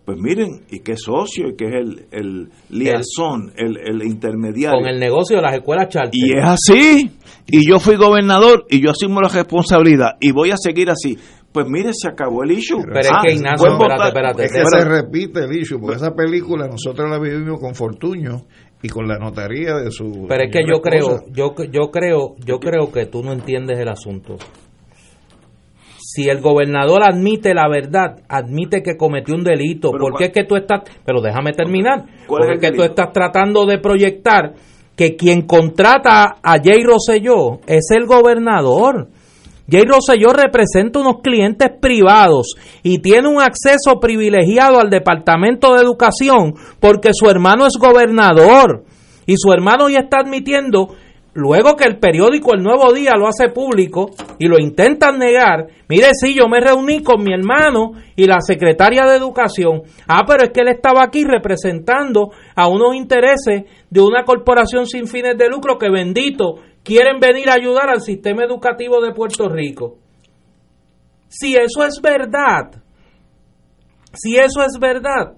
Pues 0.05 0.19
miren, 0.19 0.65
y 0.69 0.81
que 0.81 0.93
es 0.93 1.03
socio, 1.03 1.49
y 1.49 1.57
que 1.57 1.65
es 1.65 1.73
el, 1.75 2.07
el 2.11 2.49
liaison, 2.69 3.53
el, 3.57 3.79
el 3.79 4.03
intermediario. 4.03 4.79
Con 4.79 4.87
el 4.87 5.01
negocio 5.01 5.37
de 5.37 5.43
las 5.43 5.55
escuelas 5.55 5.89
charter. 5.89 6.13
Y 6.13 6.37
es 6.37 6.45
así. 6.45 7.11
Y 7.47 7.67
yo 7.67 7.81
fui 7.81 7.97
gobernador 7.97 8.67
y 8.69 8.83
yo 8.85 8.91
asumo 8.91 9.23
la 9.23 9.29
responsabilidad 9.29 10.17
y 10.21 10.33
voy 10.33 10.51
a 10.51 10.57
seguir 10.59 10.91
así. 10.91 11.17
Pues 11.53 11.67
mire, 11.69 11.91
se 11.95 12.09
acabó 12.09 12.43
el 12.43 12.51
issue. 12.51 12.83
Pero 12.83 12.99
es 12.99 13.11
que, 13.23 13.33
Ignacio, 13.33 13.73
espérate, 13.73 14.09
espérate, 14.09 14.45
es 14.45 14.53
que 14.53 14.63
Bueno, 14.63 14.79
se 14.79 14.85
repite 14.85 15.45
el 15.45 15.57
issue, 15.57 15.79
porque 15.81 15.97
esa 15.97 16.13
película 16.13 16.67
nosotros 16.67 17.09
la 17.09 17.19
vivimos 17.19 17.61
con 17.61 17.75
Fortuño 17.75 18.43
y 18.83 18.89
con 18.89 19.07
la 19.07 19.19
notaría 19.19 19.77
de 19.77 19.91
su... 19.91 20.27
Pero 20.29 20.45
es 20.45 20.53
que 20.53 20.65
yo 20.67 20.83
creo, 20.83 21.25
yo, 21.33 21.55
yo 21.71 21.91
creo, 21.91 22.35
yo 22.45 22.59
creo 22.59 22.93
que 22.93 23.07
tú 23.07 23.23
no 23.23 23.33
entiendes 23.33 23.79
el 23.79 23.89
asunto. 23.89 24.37
Si 26.15 26.29
el 26.29 26.41
gobernador 26.41 27.03
admite 27.03 27.55
la 27.55 27.69
verdad, 27.69 28.19
admite 28.29 28.83
que 28.85 28.97
cometió 28.97 29.35
un 29.35 29.43
delito, 29.43 29.91
Pero 29.91 30.01
¿por 30.03 30.11
¿cuál- 30.13 30.19
qué 30.19 30.25
es 30.27 30.33
que 30.33 30.45
tú 30.45 30.55
estás, 30.55 30.83
pero 31.05 31.21
déjame 31.21 31.53
terminar, 31.53 32.05
¿Cuál 32.29 32.43
es 32.45 32.49
porque 32.51 32.67
es 32.67 32.71
que 32.73 32.77
tú 32.77 32.83
estás 32.85 33.13
tratando 33.13 33.67
de 33.67 33.79
proyectar 33.79 34.53
que 34.95 35.17
quien 35.17 35.43
contrata 35.43 36.37
a 36.41 36.53
Jay 36.63 36.85
Rosselló 36.85 37.59
es 37.67 37.87
el 37.91 38.07
gobernador. 38.07 39.09
Jay 39.69 39.83
Rosselló 39.87 40.29
representa 40.33 41.01
unos 41.01 41.17
clientes 41.21 41.69
privados 41.81 42.55
y 42.85 42.99
tiene 42.99 43.27
un 43.29 43.41
acceso 43.41 43.99
privilegiado 44.01 44.79
al 44.79 44.91
Departamento 44.91 45.75
de 45.75 45.83
Educación 45.83 46.55
porque 46.79 47.11
su 47.13 47.29
hermano 47.29 47.67
es 47.67 47.73
gobernador 47.77 48.85
y 49.27 49.35
su 49.37 49.51
hermano 49.53 49.89
ya 49.89 50.01
está 50.01 50.19
admitiendo, 50.19 50.95
luego 51.35 51.77
que 51.77 51.85
el 51.85 51.99
periódico 51.99 52.55
El 52.55 52.63
Nuevo 52.63 52.93
Día 52.93 53.13
lo 53.19 53.27
hace 53.27 53.49
público 53.49 54.11
y 54.39 54.47
lo 54.47 54.59
intentan 54.59 55.19
negar, 55.19 55.67
mire, 55.89 56.09
sí, 56.13 56.35
yo 56.35 56.49
me 56.49 56.61
reuní 56.61 57.03
con 57.03 57.23
mi 57.23 57.33
hermano 57.33 57.93
y 58.17 58.27
la 58.27 58.41
secretaria 58.41 59.05
de 59.05 59.17
Educación, 59.17 59.83
ah, 60.09 60.23
pero 60.27 60.45
es 60.45 60.51
que 60.51 60.61
él 60.61 60.69
estaba 60.69 61.03
aquí 61.03 61.25
representando 61.25 62.31
a 62.55 62.69
unos 62.69 62.95
intereses 62.95 63.65
de 63.91 64.01
una 64.01 64.25
corporación 64.25 64.87
sin 64.87 65.07
fines 65.07 65.37
de 65.37 65.49
lucro 65.49 65.77
que 65.79 65.91
bendito 65.91 66.57
quieren 66.83 67.19
venir 67.19 67.51
a 67.51 67.55
ayudar 67.55 67.91
al 67.91 68.01
sistema 68.01 68.45
educativo 68.45 69.01
de 69.01 69.13
Puerto 69.13 69.49
Rico. 69.49 69.99
Si 71.29 71.57
eso 71.57 71.85
es 71.85 72.01
verdad, 72.01 72.71
si 74.13 74.37
eso 74.37 74.63
es 74.63 74.79
verdad, 74.79 75.35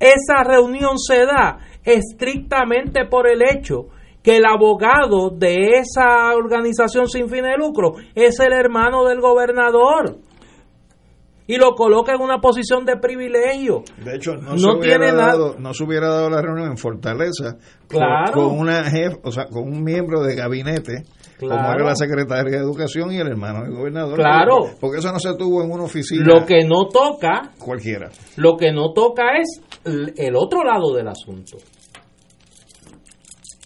esa 0.00 0.42
reunión 0.42 0.98
se 0.98 1.26
da 1.26 1.58
estrictamente 1.84 3.04
por 3.04 3.28
el 3.28 3.42
hecho 3.42 3.88
que 4.22 4.36
el 4.36 4.44
abogado 4.44 5.30
de 5.30 5.78
esa 5.78 6.34
organización 6.34 7.08
sin 7.08 7.28
fines 7.28 7.52
de 7.52 7.58
lucro 7.58 7.94
es 8.14 8.38
el 8.40 8.52
hermano 8.52 9.04
del 9.04 9.20
gobernador 9.20 10.18
y 11.50 11.56
lo 11.56 11.74
coloca 11.74 12.14
en 12.14 12.20
una 12.20 12.38
posición 12.38 12.84
de 12.84 12.96
privilegio. 12.96 13.82
De 14.04 14.14
hecho, 14.14 14.36
no, 14.36 14.52
No 14.52 14.58
se 14.58 14.68
hubiera 14.68 15.12
dado, 15.12 15.56
no 15.58 15.74
se 15.74 15.82
hubiera 15.82 16.08
dado 16.08 16.30
la 16.30 16.40
reunión 16.40 16.68
en 16.68 16.76
Fortaleza 16.76 17.56
Claro. 17.88 18.32
con, 18.34 18.56
una 18.56 18.84
jefa, 18.84 19.16
o 19.24 19.32
sea, 19.32 19.46
con 19.46 19.64
un 19.64 19.82
miembro 19.82 20.22
de 20.22 20.36
gabinete, 20.36 21.02
como 21.40 21.52
era 21.52 21.84
la 21.84 21.96
secretaria 21.96 22.52
de 22.52 22.64
Educación 22.64 23.12
y 23.12 23.16
el 23.16 23.26
hermano 23.26 23.64
del 23.64 23.74
gobernador. 23.74 24.14
Claro. 24.14 24.58
Porque, 24.58 24.76
porque 24.80 24.98
eso 24.98 25.12
no 25.12 25.18
se 25.18 25.34
tuvo 25.34 25.64
en 25.64 25.72
una 25.72 25.82
oficina 25.82 26.24
Lo 26.24 26.46
que 26.46 26.62
no 26.62 26.86
toca 26.86 27.50
cualquiera. 27.58 28.10
Lo 28.36 28.56
que 28.56 28.70
no 28.70 28.92
toca 28.92 29.24
es 29.40 29.60
el 29.84 30.36
otro 30.36 30.62
lado 30.62 30.94
del 30.94 31.08
asunto. 31.08 31.56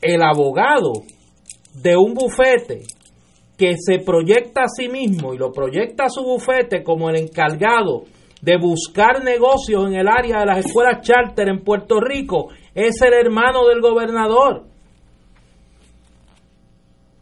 El 0.06 0.22
abogado 0.22 0.92
de 1.72 1.96
un 1.96 2.12
bufete 2.12 2.82
que 3.56 3.72
se 3.78 4.00
proyecta 4.00 4.64
a 4.64 4.68
sí 4.68 4.88
mismo 4.90 5.32
y 5.32 5.38
lo 5.38 5.50
proyecta 5.50 6.04
a 6.04 6.08
su 6.10 6.22
bufete 6.22 6.82
como 6.82 7.08
el 7.08 7.16
encargado 7.16 8.02
de 8.42 8.58
buscar 8.58 9.24
negocios 9.24 9.86
en 9.86 9.94
el 9.94 10.06
área 10.06 10.40
de 10.40 10.46
las 10.46 10.66
escuelas 10.66 11.00
charter 11.00 11.48
en 11.48 11.64
Puerto 11.64 12.00
Rico 12.00 12.50
es 12.74 13.00
el 13.00 13.14
hermano 13.14 13.66
del 13.66 13.80
gobernador. 13.80 14.64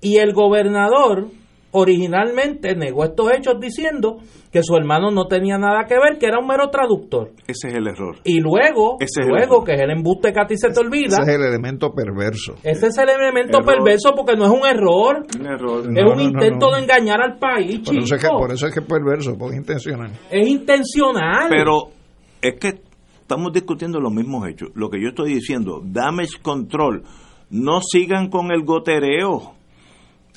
Y 0.01 0.17
el 0.17 0.33
gobernador 0.33 1.29
originalmente 1.73 2.75
negó 2.77 3.05
estos 3.05 3.33
hechos 3.33 3.55
diciendo 3.61 4.19
que 4.51 4.63
su 4.63 4.77
hermano 4.77 5.11
no 5.11 5.27
tenía 5.27 5.57
nada 5.59 5.85
que 5.89 5.95
ver, 5.95 6.19
que 6.19 6.27
era 6.27 6.39
un 6.39 6.47
mero 6.47 6.69
traductor. 6.71 7.31
Ese 7.47 7.69
es 7.69 7.75
el 7.75 7.87
error. 7.89 8.17
Y 8.25 8.41
luego, 8.41 8.97
Ese 9.01 9.23
es 9.23 9.27
el 9.27 9.29
luego 9.33 9.65
que 9.65 9.73
es 9.75 9.81
el 9.81 9.91
embuste 9.91 10.33
que 10.33 10.41
a 10.41 10.47
ti 10.47 10.57
se 10.57 10.71
te 10.71 10.81
olvida, 10.81 11.17
Ese 11.21 11.23
es 11.23 11.29
el 11.39 11.43
elemento 11.45 11.91
perverso. 11.93 12.55
ese 12.63 12.87
es 12.89 12.99
el 12.99 13.09
elemento 13.09 13.59
Error. 13.59 13.75
perverso 13.77 14.13
porque 14.15 14.37
no 14.37 14.45
es 14.45 14.51
un 14.51 14.67
error, 14.67 15.25
Un 15.41 15.47
error. 15.47 15.81
es 15.81 15.89
No, 15.89 16.11
un 16.13 16.17
no, 16.19 16.23
intento 16.23 16.71
no. 16.71 16.77
de 16.77 16.83
engañar 16.83 17.21
al 17.23 17.39
país, 17.39 17.81
Por 17.81 17.95
eso, 17.97 18.15
es 18.15 18.21
que, 18.21 18.27
chico. 18.29 18.39
por 18.39 18.53
eso 18.53 18.67
es 18.67 18.75
que 18.75 18.81
es 18.81 18.87
perverso, 18.87 19.37
porque 19.39 19.55
es 19.55 19.61
intencional. 19.61 20.11
Es 20.31 20.47
intencional. 20.49 21.47
Pero 21.49 21.89
es 22.43 22.55
que 22.61 22.81
estamos 23.23 23.53
discutiendo 23.53 23.99
los 24.01 24.13
mismos 24.13 24.47
hechos. 24.49 24.69
Lo 24.75 24.91
que 24.91 25.01
yo 25.01 25.09
estoy 25.09 25.33
diciendo, 25.35 25.81
damage 25.83 26.43
control, 26.43 27.03
no 27.51 27.81
sigan 27.81 28.29
con 28.29 28.53
el 28.53 28.65
gotereo. 28.65 29.55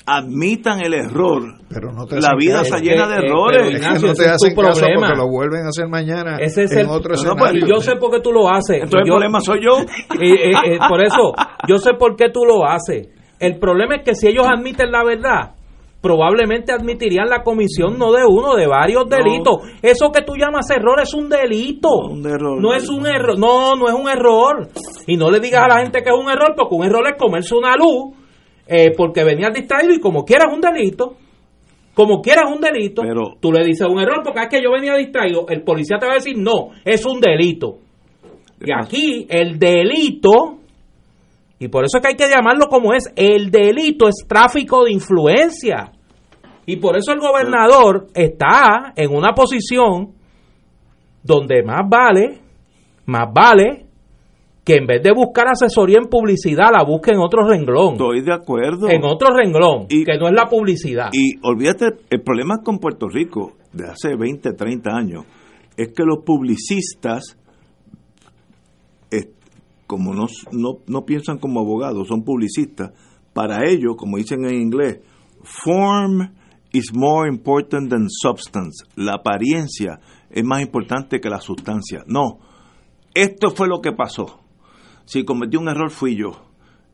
Admitan 0.06 0.78
el 0.80 0.94
error. 0.94 1.42
Pero 1.68 1.92
no 1.92 2.06
te 2.06 2.20
La 2.20 2.30
vida 2.38 2.62
está 2.62 2.78
llena 2.78 3.08
de 3.08 3.16
eh, 3.16 3.26
errores. 3.26 3.74
Es 3.74 3.80
que 4.00 4.06
no 4.06 4.12
te 4.14 4.28
hacen 4.28 4.54
caso 4.54 4.80
problema. 4.80 5.06
porque 5.08 5.16
lo 5.18 5.28
vuelven 5.28 5.64
a 5.66 5.68
hacer 5.68 5.88
mañana 5.88 6.36
Ese 6.38 6.64
es 6.64 6.72
en 6.72 6.78
el- 6.78 6.86
otro 6.86 7.14
No, 7.24 7.34
pues, 7.34 7.54
yo 7.66 7.80
sé 7.80 7.96
por 7.96 8.12
qué 8.12 8.20
tú 8.20 8.32
lo 8.32 8.48
haces. 8.48 8.82
Entonces 8.82 9.00
el 9.02 9.08
problema 9.10 9.40
soy 9.40 9.58
yo. 9.64 9.80
Eh, 10.20 10.50
eh, 10.50 10.52
eh, 10.64 10.78
por 10.88 11.02
eso, 11.04 11.32
yo 11.66 11.78
sé 11.78 11.94
por 11.98 12.14
qué 12.14 12.30
tú 12.30 12.44
lo 12.44 12.64
haces. 12.64 13.08
El 13.40 13.58
problema 13.58 13.96
es 13.96 14.04
que 14.04 14.14
si 14.14 14.28
ellos 14.28 14.46
admiten 14.46 14.92
la 14.92 15.02
verdad, 15.04 15.54
probablemente 16.00 16.72
admitirían 16.72 17.28
la 17.28 17.42
comisión 17.42 17.98
no 17.98 18.12
de 18.12 18.24
uno, 18.24 18.54
de 18.54 18.68
varios 18.68 19.08
delitos. 19.08 19.56
Eso 19.82 20.10
que 20.12 20.22
tú 20.22 20.34
llamas 20.36 20.70
error 20.70 21.00
es 21.02 21.12
un 21.14 21.28
delito. 21.28 21.88
No, 22.08 22.12
un 22.12 22.26
error. 22.26 22.62
No 22.62 22.74
es 22.74 22.88
un 22.88 23.06
error. 23.06 23.36
No, 23.38 23.74
no 23.74 23.88
es 23.88 23.94
un 23.94 24.08
error. 24.08 24.68
Y 25.08 25.16
no 25.16 25.30
le 25.32 25.40
digas 25.40 25.64
a 25.64 25.68
la 25.68 25.80
gente 25.82 26.02
que 26.02 26.10
es 26.10 26.16
un 26.16 26.30
error, 26.30 26.54
porque 26.56 26.74
un 26.76 26.84
error 26.84 27.04
es 27.08 27.18
comerse 27.18 27.56
una 27.56 27.74
luz, 27.76 28.15
eh, 28.66 28.92
porque 28.96 29.24
venías 29.24 29.52
distraído 29.52 29.92
y 29.92 30.00
como 30.00 30.24
quieras 30.24 30.52
un 30.52 30.60
delito. 30.60 31.16
Como 31.94 32.20
quieras 32.20 32.50
un 32.54 32.60
delito, 32.60 33.02
Pero- 33.02 33.36
tú 33.40 33.50
le 33.52 33.64
dices 33.64 33.86
un 33.88 33.98
error 33.98 34.20
porque 34.22 34.40
es 34.40 34.48
que 34.48 34.62
yo 34.62 34.70
venía 34.70 34.94
distraído. 34.96 35.46
El 35.48 35.62
policía 35.62 35.96
te 35.98 36.04
va 36.06 36.12
a 36.12 36.16
decir, 36.16 36.36
no, 36.36 36.70
es 36.84 37.06
un 37.06 37.20
delito. 37.20 37.78
Y 38.60 38.70
aquí 38.70 39.26
el 39.30 39.58
delito, 39.58 40.58
y 41.58 41.68
por 41.68 41.84
eso 41.84 41.96
es 41.96 42.02
que 42.02 42.08
hay 42.08 42.16
que 42.16 42.28
llamarlo 42.28 42.66
como 42.68 42.92
es, 42.92 43.10
el 43.16 43.50
delito 43.50 44.08
es 44.08 44.26
tráfico 44.28 44.84
de 44.84 44.92
influencia. 44.92 45.92
Y 46.66 46.76
por 46.76 46.98
eso 46.98 47.12
el 47.12 47.20
gobernador 47.20 48.08
está 48.12 48.92
en 48.94 49.14
una 49.14 49.32
posición 49.32 50.12
donde 51.22 51.62
más 51.62 51.88
vale, 51.88 52.40
más 53.06 53.28
vale 53.32 53.85
que 54.66 54.74
en 54.78 54.86
vez 54.86 55.00
de 55.00 55.12
buscar 55.12 55.46
asesoría 55.46 55.98
en 55.98 56.08
publicidad, 56.10 56.70
la 56.76 56.82
busque 56.84 57.12
en 57.12 57.20
otro 57.20 57.46
renglón. 57.46 57.92
Estoy 57.92 58.20
de 58.22 58.32
acuerdo. 58.34 58.88
En 58.90 59.04
otro 59.04 59.28
renglón, 59.32 59.86
Y- 59.88 60.04
que 60.04 60.18
no 60.18 60.26
es 60.26 60.34
la 60.34 60.46
publicidad. 60.46 61.10
Y 61.12 61.38
olvídate, 61.40 61.86
el 62.10 62.20
problema 62.22 62.56
con 62.64 62.78
Puerto 62.80 63.08
Rico 63.08 63.52
de 63.72 63.84
hace 63.88 64.16
20, 64.16 64.54
30 64.54 64.90
años 64.90 65.24
es 65.76 65.92
que 65.94 66.02
los 66.04 66.24
publicistas, 66.24 67.38
eh, 69.12 69.30
como 69.86 70.12
no, 70.14 70.26
no, 70.50 70.78
no 70.88 71.04
piensan 71.04 71.38
como 71.38 71.60
abogados, 71.60 72.08
son 72.08 72.24
publicistas, 72.24 72.90
para 73.32 73.68
ellos, 73.70 73.94
como 73.96 74.16
dicen 74.16 74.44
en 74.46 74.54
inglés, 74.56 74.98
form 75.44 76.28
is 76.72 76.92
more 76.92 77.28
important 77.28 77.88
than 77.88 78.06
substance. 78.08 78.84
La 78.96 79.12
apariencia 79.14 80.00
es 80.28 80.42
más 80.44 80.60
importante 80.60 81.20
que 81.20 81.28
la 81.30 81.40
sustancia. 81.40 82.02
No, 82.08 82.40
esto 83.14 83.50
fue 83.50 83.68
lo 83.68 83.80
que 83.80 83.92
pasó. 83.92 84.40
Si 85.06 85.24
cometí 85.24 85.56
un 85.56 85.68
error 85.68 85.90
fui 85.90 86.16
yo. 86.16 86.32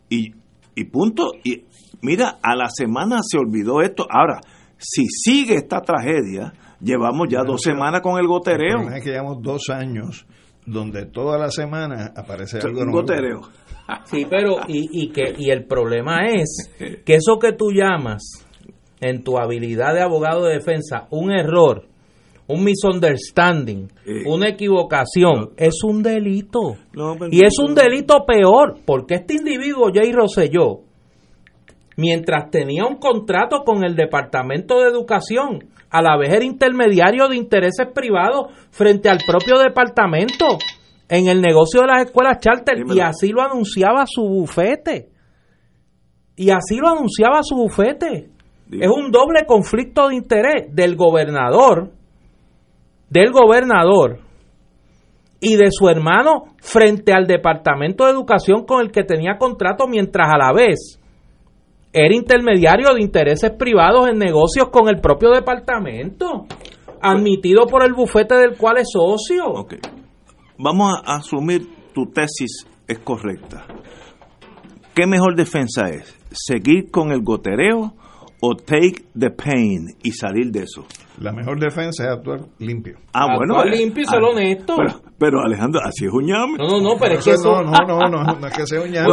Y, 0.08 0.32
y 0.76 0.84
punto. 0.84 1.32
Y 1.42 1.64
mira, 2.02 2.38
a 2.42 2.54
la 2.54 2.68
semana 2.68 3.20
se 3.22 3.38
olvidó 3.38 3.80
esto. 3.82 4.06
Ahora, 4.08 4.40
si 4.78 5.06
sigue 5.06 5.54
esta 5.56 5.80
tragedia, 5.80 6.52
llevamos 6.80 7.26
ya 7.28 7.42
dos 7.42 7.60
semanas 7.62 8.00
con 8.02 8.14
el 8.14 8.20
El 8.20 8.28
gotereo. 8.28 8.76
problema 8.76 8.96
es 8.98 9.04
que 9.04 9.10
llevamos 9.10 9.42
dos 9.42 9.68
años 9.70 10.26
donde 10.64 11.06
toda 11.06 11.38
la 11.38 11.50
semana 11.50 12.12
aparece 12.16 12.58
algo 12.58 12.82
Un 12.82 12.92
gotereo. 12.92 13.40
Sí, 14.04 14.26
pero 14.30 14.58
y, 14.68 14.88
y 14.92 15.08
que 15.10 15.34
y 15.36 15.50
el 15.50 15.66
problema 15.66 16.28
es 16.28 16.70
que 17.04 17.14
eso 17.14 17.38
que 17.40 17.52
tú 17.52 17.72
llamas 17.72 18.22
en 19.00 19.24
tu 19.24 19.38
habilidad 19.38 19.94
de 19.94 20.02
abogado 20.02 20.44
de 20.44 20.54
defensa 20.54 21.08
un 21.10 21.32
error, 21.32 21.88
un 22.52 22.64
misunderstanding, 22.64 23.88
Eh. 24.06 24.22
una 24.26 24.48
equivocación, 24.48 25.50
es 25.56 25.82
un 25.84 26.02
delito. 26.02 26.76
No, 26.92 27.14
pero- 27.18 27.30
Y 27.32 27.40
es 27.44 27.54
un 27.58 27.74
delito 27.74 28.24
peor, 28.26 28.78
porque 28.84 29.14
este 29.14 29.34
individuo, 29.34 29.90
Jay 29.92 30.12
Rosselló, 30.12 30.80
mientras 31.96 32.50
tenía 32.50 32.84
un 32.86 32.96
contrato 32.96 33.62
con 33.64 33.84
el 33.84 33.94
Departamento 33.96 34.80
de 34.80 34.88
Educación, 34.88 35.64
a 35.90 36.00
la 36.02 36.16
vez 36.16 36.32
era 36.32 36.44
intermediario 36.44 37.28
de 37.28 37.36
intereses 37.36 37.86
privados 37.94 38.46
frente 38.70 39.08
al 39.10 39.18
propio 39.26 39.58
departamento 39.58 40.46
en 41.08 41.28
el 41.28 41.42
negocio 41.42 41.82
de 41.82 41.86
las 41.88 42.04
escuelas 42.06 42.38
charter 42.40 42.78
y 42.94 43.00
así 43.00 43.28
lo 43.28 43.42
anunciaba 43.42 44.04
su 44.06 44.22
bufete. 44.22 45.10
Y 46.34 46.48
así 46.48 46.78
lo 46.78 46.88
anunciaba 46.88 47.40
su 47.42 47.56
bufete. 47.56 48.30
Es 48.70 48.88
un 48.88 49.10
doble 49.10 49.44
conflicto 49.46 50.08
de 50.08 50.14
interés 50.14 50.74
del 50.74 50.96
gobernador, 50.96 51.90
del 53.12 53.30
gobernador 53.30 54.20
y 55.38 55.56
de 55.56 55.70
su 55.70 55.88
hermano 55.88 56.44
frente 56.62 57.12
al 57.12 57.26
Departamento 57.26 58.04
de 58.04 58.12
Educación 58.12 58.64
con 58.64 58.80
el 58.80 58.90
que 58.90 59.04
tenía 59.04 59.36
contrato 59.38 59.86
mientras 59.86 60.28
a 60.32 60.38
la 60.38 60.52
vez 60.52 60.98
era 61.92 62.14
intermediario 62.14 62.94
de 62.94 63.02
intereses 63.02 63.50
privados 63.50 64.08
en 64.08 64.16
negocios 64.16 64.70
con 64.70 64.88
el 64.88 64.98
propio 65.02 65.30
departamento, 65.30 66.46
admitido 67.02 67.66
por 67.66 67.84
el 67.84 67.92
bufete 67.92 68.34
del 68.34 68.56
cual 68.56 68.78
es 68.78 68.88
socio. 68.90 69.44
Ok. 69.46 69.74
Vamos 70.56 70.94
a 71.04 71.16
asumir 71.16 71.68
tu 71.92 72.06
tesis 72.06 72.66
es 72.88 72.98
correcta. 73.00 73.66
¿Qué 74.94 75.06
mejor 75.06 75.36
defensa 75.36 75.90
es? 75.90 76.16
¿Seguir 76.30 76.90
con 76.90 77.12
el 77.12 77.20
gotereo 77.22 77.92
o 78.40 78.54
take 78.56 79.04
the 79.18 79.28
pain 79.28 79.88
y 80.02 80.12
salir 80.12 80.50
de 80.50 80.62
eso? 80.62 80.86
La 81.22 81.32
mejor 81.32 81.58
defensa 81.60 82.04
es 82.04 82.10
actuar 82.10 82.40
limpio. 82.58 82.96
Ah, 83.12 83.24
Actuar 83.30 83.48
bueno. 83.48 83.64
limpio 83.64 84.02
y 84.02 84.06
ser 84.06 84.22
honesto. 84.22 84.74
Pero, 84.76 85.00
pero, 85.18 85.40
Alejandro, 85.40 85.80
así 85.84 86.06
es 86.06 86.12
un 86.12 86.26
llame. 86.26 86.58
No, 86.58 86.68
no, 86.68 86.80
no, 86.80 86.96
pero 86.98 87.14
es 87.14 87.24
que 87.24 87.30
Eso 87.32 87.62
no, 87.62 87.70
no, 87.70 87.86
no, 87.86 88.08
no, 88.08 88.38
no 88.40 88.46
es 88.46 88.56
que 88.56 88.66
sea 88.66 88.80
un 88.82 88.90
ñame. 88.90 89.08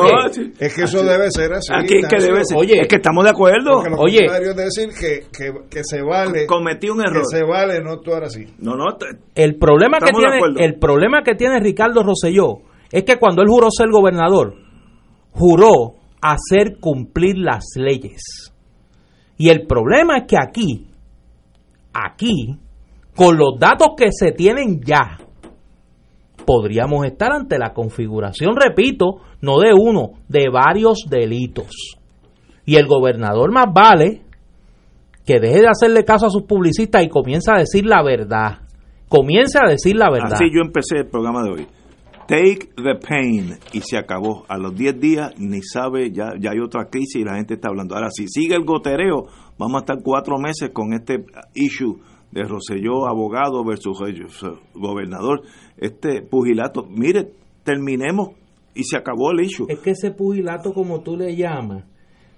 Es 0.60 0.76
que 0.76 0.84
eso 0.84 1.04
debe 1.04 1.30
ser 1.32 1.54
así. 1.54 1.72
Aquí 1.74 1.98
es 2.00 2.08
que 2.08 2.20
debe 2.22 2.44
ser. 2.46 2.58
Oye. 2.58 2.82
es 2.82 2.88
que 2.88 2.96
estamos 2.96 3.24
de 3.24 3.30
acuerdo. 3.30 3.76
Porque 3.76 3.90
lo 3.92 3.98
Oye. 3.98 4.18
contrario 4.28 4.50
es 4.52 4.56
decir 4.56 4.90
que, 5.00 5.20
que, 5.32 5.52
que 5.70 5.84
se 5.84 6.02
vale 6.02 6.46
Cometí 6.46 6.90
un 6.90 6.98
que 7.00 7.10
error. 7.10 7.24
se 7.30 7.44
vale 7.44 7.82
no 7.84 7.92
actuar 7.92 8.24
así. 8.24 8.46
No, 8.60 8.76
no, 8.76 8.96
te- 8.98 9.06
El 9.36 9.56
problema 9.58 10.00
que 10.00 10.12
tiene 10.12 10.40
el 10.66 10.76
problema 10.80 11.22
que 11.24 11.36
tiene 11.36 11.60
Ricardo 11.60 12.04
Rosselló 12.04 12.60
es 12.92 13.04
que 13.04 13.18
cuando 13.18 13.42
él 13.44 13.48
juró 13.48 13.68
ser 13.70 13.90
gobernador, 13.92 14.56
juró 15.32 15.96
hacer 16.22 16.80
cumplir 16.80 17.38
las 17.38 17.66
leyes. 17.76 18.52
Y 19.38 19.50
el 19.50 19.66
problema 19.68 20.18
es 20.18 20.24
que 20.28 20.38
aquí, 20.38 20.89
aquí, 21.94 22.58
con 23.16 23.38
los 23.38 23.60
datos 23.60 23.90
que 23.98 24.08
se 24.12 24.32
tienen 24.32 24.82
ya, 24.82 25.20
podríamos 26.46 27.06
estar 27.06 27.32
ante 27.32 27.60
la 27.60 27.74
configuración, 27.74 28.56
repito, 28.56 29.22
no 29.42 29.60
de 29.60 29.74
uno, 29.74 30.14
de 30.28 30.50
varios 30.50 31.06
delitos. 31.10 31.98
Y 32.66 32.76
el 32.76 32.88
gobernador 32.88 33.52
más 33.52 33.68
vale 33.74 34.24
que 35.26 35.40
deje 35.40 35.62
de 35.62 35.68
hacerle 35.68 36.04
caso 36.06 36.26
a 36.26 36.30
sus 36.30 36.44
publicistas 36.44 37.04
y 37.04 37.10
comience 37.10 37.52
a 37.52 37.60
decir 37.60 37.86
la 37.86 38.02
verdad. 38.02 38.62
Comience 39.08 39.60
a 39.64 39.70
decir 39.70 39.96
la 39.96 40.10
verdad. 40.10 40.34
así 40.34 40.46
yo 40.52 40.62
empecé 40.62 40.98
el 40.98 41.08
programa 41.08 41.44
de 41.44 41.52
hoy. 41.52 41.68
Take 42.30 42.70
the 42.76 42.94
pain 42.94 43.58
y 43.74 43.82
se 43.82 43.98
acabó. 43.98 44.46
A 44.48 44.60
los 44.60 44.76
10 44.76 45.00
días 45.00 45.34
ni 45.40 45.64
sabe, 45.64 46.12
ya, 46.12 46.34
ya 46.40 46.52
hay 46.52 46.60
otra 46.60 46.86
crisis 46.86 47.16
y 47.16 47.24
la 47.24 47.38
gente 47.38 47.56
está 47.56 47.70
hablando. 47.70 47.96
Ahora, 47.96 48.12
si 48.12 48.28
sigue 48.28 48.54
el 48.54 48.66
gotereo, 48.66 49.24
vamos 49.58 49.78
a 49.78 49.80
estar 49.80 49.98
cuatro 50.04 50.38
meses 50.38 50.70
con 50.72 50.94
este 50.94 51.26
issue 51.56 52.00
de 52.32 52.44
Roselló, 52.44 53.08
abogado 53.08 53.66
versus 53.66 53.98
gobernador. 54.76 55.42
Este 55.76 56.22
pugilato. 56.22 56.86
Mire, 56.88 57.32
terminemos 57.64 58.36
y 58.76 58.84
se 58.84 58.96
acabó 58.96 59.32
el 59.32 59.40
issue. 59.40 59.66
Es 59.68 59.80
que 59.80 59.92
ese 59.92 60.12
pugilato, 60.12 60.72
como 60.72 61.02
tú 61.02 61.18
le 61.18 61.36
llamas, 61.36 61.86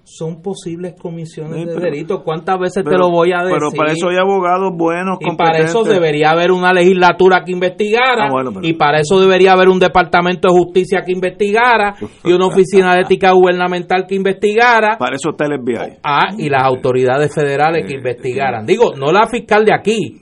son 0.04 0.42
posibles 0.42 0.94
comisiones 1.00 1.54
Sí, 1.54 1.64
de 1.64 1.74
pero- 1.74 1.80
delito. 1.80 2.22
¿Cuántas 2.24 2.58
veces 2.58 2.84
te 2.84 2.98
lo 2.98 3.08
voy 3.08 3.32
a 3.32 3.44
decir? 3.44 3.56
Pero 3.58 3.70
para 3.70 3.92
eso 3.92 4.08
hay 4.08 4.16
abogados 4.16 4.72
buenos, 4.76 5.16
y 5.20 5.36
para 5.36 5.58
eso 5.58 5.78
competentes. 5.78 5.94
debería 6.02 6.30
haber 6.30 6.50
una 6.50 6.72
legislatura 6.72 7.42
que 7.44 7.52
investigara, 7.52 8.26
Ah, 8.26 8.30
bueno, 8.30 8.50
pero- 8.52 8.66
y 8.66 8.72
para 8.74 8.98
eso 9.00 9.20
debería 9.20 9.52
haber 9.52 9.68
un 9.68 9.78
departamento 9.78 10.48
de 10.48 10.54
justicia 10.58 11.02
que 11.06 11.12
investigara, 11.12 11.94
y 12.24 12.32
una 12.32 12.46
oficina 12.46 12.94
de 12.94 13.02
ética 13.02 13.30
gubernamental 13.32 14.04
que 14.06 14.16
investigara, 14.16 14.98
Para 14.98 15.14
eso 15.16 15.30
está 15.30 15.46
el 15.46 15.52
FBI. 15.60 15.98
ah, 16.02 16.34
y 16.36 16.48
las 16.48 16.64
autoridades 16.64 17.32
federales 17.34 17.86
que 17.86 17.94
investigaran. 17.94 18.66
Digo, 18.66 18.92
no 18.96 19.12
la 19.12 19.26
fiscal 19.28 19.64
de 19.64 19.72
aquí, 19.72 20.18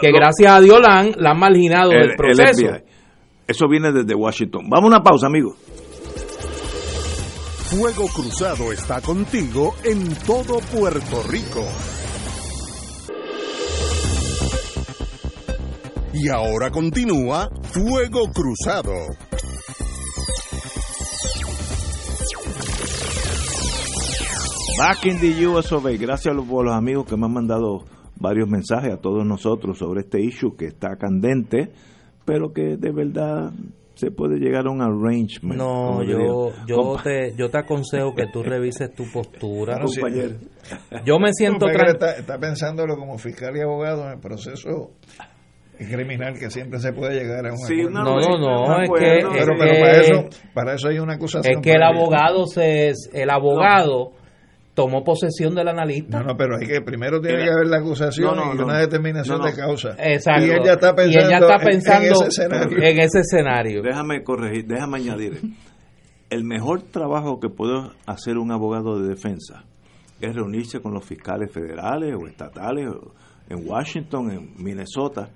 que 0.00 0.12
gracias 0.12 0.52
a 0.52 0.60
Dios 0.60 0.78
la 0.80 1.00
han, 1.00 1.10
la 1.18 1.30
han 1.32 1.38
marginado 1.40 1.90
el- 1.92 1.98
del 2.02 2.10
el 2.10 2.16
proceso. 2.16 2.66
FBI. 2.66 2.82
Eso 3.48 3.66
viene 3.68 3.90
desde 3.92 4.14
Washington. 4.14 4.66
Vamos 4.68 4.84
a 4.84 4.96
una 4.96 5.02
pausa, 5.02 5.26
amigos. 5.26 5.56
Fuego 7.70 8.08
Cruzado 8.08 8.72
está 8.72 9.02
contigo 9.02 9.74
en 9.84 10.14
todo 10.26 10.58
Puerto 10.72 11.22
Rico. 11.28 11.60
Y 16.14 16.30
ahora 16.30 16.70
continúa 16.70 17.50
Fuego 17.64 18.32
Cruzado. 18.32 18.94
Back 24.78 25.04
in 25.04 25.20
the 25.20 25.46
US 25.48 25.70
of 25.70 25.84
A. 25.84 25.90
Gracias 25.90 26.34
por 26.48 26.64
los 26.64 26.74
amigos 26.74 27.04
que 27.04 27.18
me 27.18 27.26
han 27.26 27.34
mandado 27.34 27.84
varios 28.16 28.48
mensajes 28.48 28.94
a 28.94 28.96
todos 28.96 29.26
nosotros 29.26 29.76
sobre 29.76 30.00
este 30.00 30.22
issue 30.22 30.56
que 30.56 30.68
está 30.68 30.96
candente, 30.96 31.70
pero 32.24 32.50
que 32.54 32.78
de 32.78 32.92
verdad 32.92 33.52
se 33.98 34.12
puede 34.12 34.38
llegar 34.38 34.68
a 34.68 34.70
un 34.70 34.80
arrangement. 34.80 35.58
No, 35.58 36.04
yo, 36.04 36.52
yo, 36.68 36.96
te, 37.02 37.34
yo 37.36 37.50
te 37.50 37.58
aconsejo 37.58 38.14
que 38.14 38.28
tú 38.32 38.44
revises 38.44 38.94
tu 38.94 39.10
postura. 39.12 39.80
compañero. 39.80 40.36
Yo 41.04 41.18
me 41.18 41.32
siento 41.32 41.66
está, 41.68 42.12
está 42.12 42.38
pensándolo 42.38 42.96
como 42.96 43.18
fiscal 43.18 43.56
y 43.56 43.60
abogado 43.60 44.04
en 44.04 44.12
el 44.12 44.20
proceso 44.20 44.92
criminal 45.76 46.34
que 46.38 46.48
siempre 46.48 46.78
se 46.78 46.92
puede 46.92 47.18
llegar 47.18 47.44
a 47.44 47.50
un 47.50 47.58
sí, 47.58 47.82
No, 47.90 48.04
no, 48.04 48.38
no, 48.38 48.82
es 48.82 48.90
que, 48.90 49.26
pero, 49.32 49.58
para 49.58 50.00
eso 50.00 50.28
para 50.54 50.74
eso 50.74 50.88
hay 50.88 50.98
una 51.00 51.14
acusación. 51.14 51.56
Es 51.56 51.60
que 51.60 51.72
el 51.72 51.82
abogado 51.82 52.46
se 52.46 52.92
el 53.12 53.30
abogado 53.30 54.12
tomó 54.78 55.02
posesión 55.02 55.56
del 55.56 55.66
analista. 55.66 56.20
No, 56.20 56.26
no, 56.26 56.36
pero 56.36 56.56
hay 56.56 56.64
que 56.64 56.80
primero 56.80 57.20
tiene 57.20 57.42
que 57.42 57.50
haber 57.50 57.66
la 57.66 57.78
acusación 57.78 58.38
y 58.56 58.62
una 58.62 58.78
determinación 58.78 59.42
de 59.42 59.52
causa. 59.52 59.96
Exacto. 59.98 60.46
Y 60.46 60.50
ella 60.50 60.74
está 60.74 60.94
pensando, 60.94 62.14
en, 62.80 63.00
ese 63.00 63.18
escenario. 63.18 63.82
Déjame 63.82 64.22
corregir, 64.22 64.66
déjame 64.68 64.98
añadir. 64.98 65.40
El 66.30 66.44
mejor 66.44 66.82
trabajo 66.82 67.40
que 67.40 67.48
puede 67.48 67.90
hacer 68.06 68.38
un 68.38 68.52
abogado 68.52 69.00
de 69.00 69.08
defensa 69.08 69.64
es 70.20 70.32
reunirse 70.32 70.78
con 70.80 70.94
los 70.94 71.04
fiscales 71.04 71.50
federales 71.50 72.14
o 72.14 72.28
estatales 72.28 72.86
en 73.48 73.68
Washington, 73.68 74.30
en 74.30 74.62
Minnesota 74.62 75.30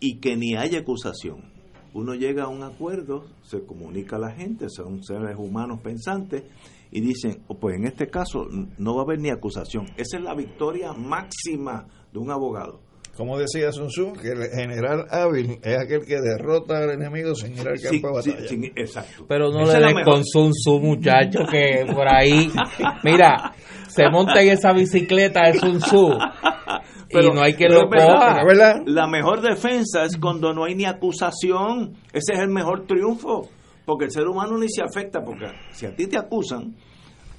y 0.00 0.18
que 0.18 0.36
ni 0.36 0.56
haya 0.56 0.80
acusación. 0.80 1.52
Uno 1.94 2.14
llega 2.14 2.44
a 2.44 2.48
un 2.48 2.64
acuerdo, 2.64 3.26
se 3.42 3.64
comunica 3.64 4.16
a 4.16 4.18
la 4.18 4.32
gente, 4.32 4.68
son 4.70 5.04
seres 5.04 5.36
humanos 5.38 5.78
pensantes, 5.84 6.42
y 6.90 7.00
dicen, 7.00 7.42
oh, 7.48 7.58
pues 7.58 7.76
en 7.76 7.86
este 7.86 8.08
caso 8.08 8.46
no 8.78 8.94
va 8.94 9.02
a 9.02 9.04
haber 9.04 9.20
ni 9.20 9.30
acusación. 9.30 9.86
Esa 9.96 10.18
es 10.18 10.22
la 10.22 10.34
victoria 10.34 10.92
máxima 10.92 11.86
de 12.12 12.18
un 12.18 12.30
abogado. 12.30 12.80
Como 13.16 13.38
decía 13.38 13.72
Sun 13.72 13.88
Tzu, 13.88 14.12
que 14.12 14.28
el 14.28 14.50
general 14.50 15.06
hábil 15.10 15.58
es 15.62 15.78
aquel 15.78 16.04
que 16.04 16.20
derrota 16.20 16.78
al 16.78 16.90
enemigo 16.90 17.34
sin 17.34 17.54
ir 17.54 17.66
al 17.66 17.80
campo 17.80 18.08
de 18.08 18.32
batalla. 18.32 18.72
exacto. 18.76 19.24
Pero 19.26 19.50
no 19.50 19.64
le 19.64 19.78
den 19.78 20.04
con 20.04 20.22
Sun 20.22 20.50
Tzu, 20.50 20.80
muchacho, 20.80 21.40
que 21.50 21.86
por 21.94 22.06
ahí, 22.12 22.50
mira, 23.04 23.54
se 23.88 24.10
monta 24.10 24.42
en 24.42 24.50
esa 24.50 24.72
bicicleta 24.74 25.46
de 25.46 25.58
Sun 25.58 25.78
Tzu 25.78 26.18
y 27.08 27.34
no 27.34 27.40
hay 27.40 27.54
que 27.54 27.68
lo 27.68 27.88
coja. 27.88 28.42
La 28.84 29.06
mejor 29.06 29.40
defensa 29.40 30.04
es 30.04 30.16
cuando 30.18 30.52
no 30.52 30.64
hay 30.64 30.74
ni 30.74 30.84
acusación. 30.84 31.94
Ese 32.12 32.34
es 32.34 32.40
el 32.40 32.48
mejor 32.48 32.86
triunfo. 32.86 33.48
Porque 33.86 34.06
el 34.06 34.10
ser 34.10 34.26
humano 34.26 34.58
ni 34.58 34.68
se 34.68 34.82
afecta. 34.82 35.24
Porque 35.24 35.46
si 35.70 35.86
a 35.86 35.94
ti 35.94 36.06
te 36.08 36.18
acusan, 36.18 36.74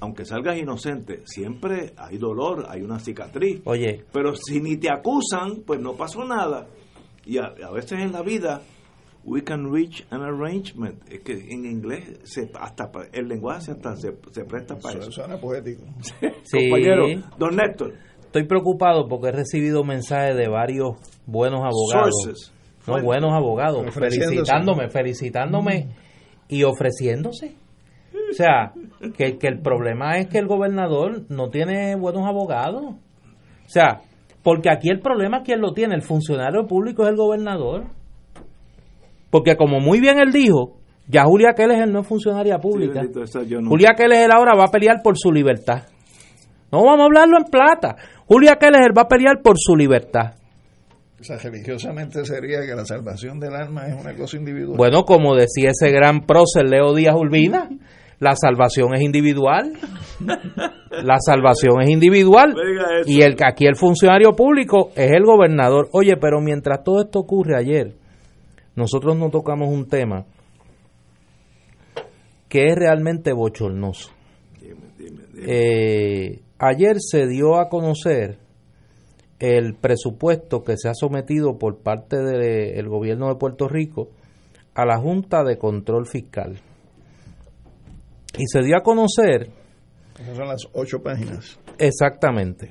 aunque 0.00 0.24
salgas 0.24 0.58
inocente, 0.58 1.22
siempre 1.24 1.92
hay 1.96 2.18
dolor, 2.18 2.66
hay 2.68 2.82
una 2.82 2.98
cicatriz. 2.98 3.60
Oye. 3.64 4.04
Pero 4.12 4.34
si 4.34 4.60
ni 4.60 4.76
te 4.78 4.90
acusan, 4.90 5.62
pues 5.64 5.80
no 5.80 5.94
pasó 5.94 6.24
nada. 6.24 6.66
Y 7.24 7.36
a, 7.38 7.70
veces 7.72 8.00
en 8.00 8.12
la 8.12 8.22
vida, 8.22 8.62
we 9.22 9.44
can 9.44 9.70
reach 9.70 10.04
an 10.10 10.22
arrangement. 10.22 11.00
Es 11.08 11.20
que 11.20 11.34
en 11.34 11.66
inglés, 11.66 12.18
se, 12.24 12.50
hasta 12.58 12.90
el 13.12 13.28
lenguaje 13.28 13.72
hasta 13.72 13.94
se, 13.96 14.12
presta 14.44 14.76
para 14.78 14.98
eso. 14.98 15.12
Suena 15.12 15.38
poético. 15.38 15.84
sí. 16.44 16.70
Compañero, 16.70 17.06
don 17.38 17.54
Néstor 17.54 17.92
estoy 18.28 18.44
preocupado 18.44 19.08
porque 19.08 19.28
he 19.28 19.32
recibido 19.32 19.84
mensajes 19.84 20.36
de 20.36 20.48
varios 20.48 20.96
buenos 21.26 21.60
abogados. 21.60 22.52
No, 22.86 23.02
buenos 23.02 23.32
abogados, 23.32 23.86
felicitándome, 23.94 24.88
felicitándome 24.88 25.88
y 26.48 26.64
ofreciéndose. 26.64 27.54
O 28.30 28.34
sea, 28.34 28.72
que, 29.16 29.38
que 29.38 29.46
el 29.46 29.60
problema 29.60 30.18
es 30.18 30.28
que 30.28 30.38
el 30.38 30.46
gobernador 30.46 31.22
no 31.28 31.48
tiene 31.50 31.94
buenos 31.96 32.26
abogados. 32.26 32.82
O 32.84 33.68
sea, 33.68 34.00
porque 34.42 34.70
aquí 34.70 34.88
el 34.90 35.00
problema, 35.00 35.42
¿quién 35.42 35.60
lo 35.60 35.72
tiene? 35.72 35.94
El 35.94 36.02
funcionario 36.02 36.66
público 36.66 37.04
es 37.04 37.10
el 37.10 37.16
gobernador. 37.16 37.84
Porque 39.30 39.56
como 39.56 39.80
muy 39.80 40.00
bien 40.00 40.18
él 40.18 40.32
dijo, 40.32 40.78
ya 41.06 41.24
Julia 41.24 41.52
Keller 41.54 41.88
no 41.88 42.00
es 42.00 42.06
funcionaria 42.06 42.58
pública. 42.58 43.02
Julia 43.66 43.90
Keller 43.96 44.30
ahora 44.30 44.54
va 44.54 44.64
a 44.64 44.70
pelear 44.70 45.02
por 45.02 45.18
su 45.18 45.32
libertad. 45.32 45.84
No 46.70 46.84
vamos 46.84 47.00
a 47.00 47.04
hablarlo 47.04 47.38
en 47.38 47.44
plata. 47.44 47.96
Julia 48.26 48.56
Keller 48.56 48.96
va 48.96 49.02
a 49.02 49.08
pelear 49.08 49.40
por 49.42 49.56
su 49.58 49.74
libertad. 49.74 50.34
O 51.20 51.24
sea, 51.24 51.36
religiosamente 51.38 52.24
sería 52.24 52.60
que 52.60 52.74
la 52.74 52.84
salvación 52.84 53.40
del 53.40 53.54
alma 53.54 53.88
es 53.88 54.00
una 54.00 54.14
cosa 54.14 54.36
individual. 54.36 54.76
Bueno, 54.76 55.04
como 55.04 55.34
decía 55.34 55.70
ese 55.70 55.90
gran 55.90 56.26
prócer 56.26 56.68
Leo 56.68 56.94
Díaz 56.94 57.16
Urbina, 57.16 57.68
la 58.20 58.34
salvación 58.36 58.94
es 58.94 59.02
individual. 59.02 59.72
La 60.90 61.18
salvación 61.20 61.80
es 61.82 61.90
individual. 61.90 62.54
Y 63.06 63.22
el 63.22 63.36
aquí 63.44 63.66
el 63.66 63.76
funcionario 63.76 64.32
público 64.32 64.90
es 64.96 65.12
el 65.12 65.24
gobernador. 65.24 65.88
Oye, 65.92 66.16
pero 66.16 66.40
mientras 66.40 66.82
todo 66.82 67.02
esto 67.02 67.20
ocurre 67.20 67.56
ayer, 67.56 67.94
nosotros 68.74 69.16
no 69.16 69.30
tocamos 69.30 69.68
un 69.68 69.86
tema 69.86 70.24
que 72.48 72.66
es 72.66 72.74
realmente 72.74 73.32
bochornoso. 73.32 74.10
Eh, 75.46 76.40
Ayer 76.60 76.96
se 76.98 77.28
dio 77.28 77.56
a 77.60 77.68
conocer 77.68 78.38
el 79.38 79.74
presupuesto 79.74 80.64
que 80.64 80.76
se 80.76 80.88
ha 80.88 80.94
sometido 80.94 81.58
por 81.58 81.78
parte 81.78 82.16
del 82.16 82.88
gobierno 82.88 83.28
de 83.28 83.36
Puerto 83.36 83.68
Rico 83.68 84.10
a 84.74 84.84
la 84.84 84.98
Junta 84.98 85.44
de 85.44 85.58
Control 85.58 86.06
Fiscal. 86.06 86.60
Y 88.36 88.46
se 88.46 88.62
dio 88.62 88.76
a 88.76 88.82
conocer... 88.82 89.50
Esas 90.20 90.36
son 90.36 90.48
las 90.48 90.62
ocho 90.72 91.00
páginas. 91.02 91.58
Exactamente. 91.78 92.70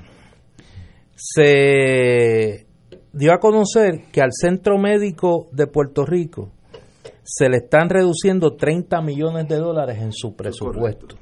Se 1.16 2.66
dio 3.14 3.34
a 3.34 3.40
conocer 3.40 4.04
que 4.12 4.22
al 4.22 4.32
Centro 4.32 4.78
Médico 4.78 5.48
de 5.52 5.68
Puerto 5.68 6.06
Rico 6.06 6.52
se 7.24 7.50
le 7.50 7.58
están 7.58 7.90
reduciendo 7.90 8.56
30 8.56 9.02
millones 9.02 9.48
de 9.48 9.56
dólares 9.56 9.98
en 10.02 10.12
su 10.12 10.36
presupuesto 10.36 11.18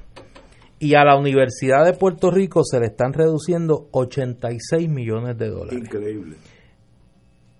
y 0.78 0.94
a 0.94 1.04
la 1.04 1.16
Universidad 1.16 1.84
de 1.84 1.94
Puerto 1.94 2.30
Rico 2.30 2.62
se 2.64 2.78
le 2.80 2.86
están 2.86 3.12
reduciendo 3.12 3.88
86 3.92 4.88
millones 4.88 5.38
de 5.38 5.48
dólares. 5.48 5.78
Increíble. 5.78 6.36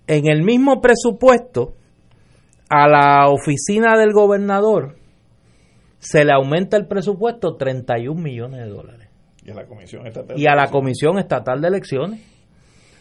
En 0.05 0.27
el 0.27 0.43
mismo 0.43 0.79
presupuesto, 0.81 1.75
a 2.69 2.87
la 2.87 3.29
oficina 3.29 3.97
del 3.97 4.13
gobernador 4.13 4.95
se 5.99 6.23
le 6.23 6.31
aumenta 6.31 6.77
el 6.77 6.87
presupuesto 6.87 7.55
31 7.55 8.21
millones 8.21 8.61
de 8.61 8.69
dólares. 8.69 9.09
Y 9.43 9.51
a 9.51 9.55
la 9.55 9.65
Comisión 9.65 10.05
Estatal, 10.05 10.39
y 10.39 10.45
a 10.45 10.55
la 10.55 10.69
comisión 10.69 11.17
estatal 11.17 11.61
de 11.61 11.67
Elecciones. 11.69 12.19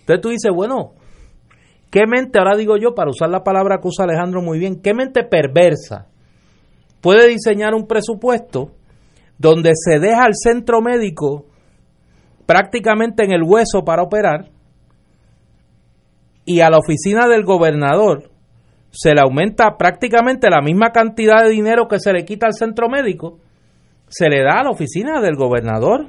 Entonces 0.00 0.20
tú 0.22 0.28
dices, 0.30 0.52
bueno, 0.54 0.94
¿qué 1.90 2.06
mente, 2.06 2.38
ahora 2.38 2.56
digo 2.56 2.76
yo, 2.76 2.94
para 2.94 3.10
usar 3.10 3.28
la 3.28 3.42
palabra 3.42 3.78
que 3.82 3.88
usa 3.88 4.04
Alejandro 4.04 4.40
muy 4.40 4.58
bien, 4.58 4.80
qué 4.80 4.94
mente 4.94 5.24
perversa 5.24 6.06
puede 7.00 7.28
diseñar 7.28 7.74
un 7.74 7.86
presupuesto 7.86 8.72
donde 9.38 9.72
se 9.74 9.98
deja 9.98 10.24
al 10.24 10.34
centro 10.34 10.80
médico 10.80 11.46
prácticamente 12.46 13.24
en 13.24 13.32
el 13.32 13.42
hueso 13.42 13.84
para 13.84 14.02
operar 14.02 14.50
y 16.44 16.60
a 16.60 16.70
la 16.70 16.78
oficina 16.78 17.26
del 17.26 17.44
gobernador 17.44 18.30
se 18.90 19.12
le 19.14 19.20
aumenta 19.20 19.76
prácticamente 19.76 20.48
la 20.48 20.62
misma 20.62 20.90
cantidad 20.90 21.42
de 21.42 21.50
dinero 21.50 21.86
que 21.86 21.98
se 21.98 22.12
le 22.12 22.24
quita 22.24 22.46
al 22.46 22.54
centro 22.54 22.88
médico, 22.88 23.38
se 24.08 24.28
le 24.28 24.42
da 24.42 24.60
a 24.60 24.64
la 24.64 24.70
oficina 24.70 25.20
del 25.20 25.34
gobernador. 25.36 26.06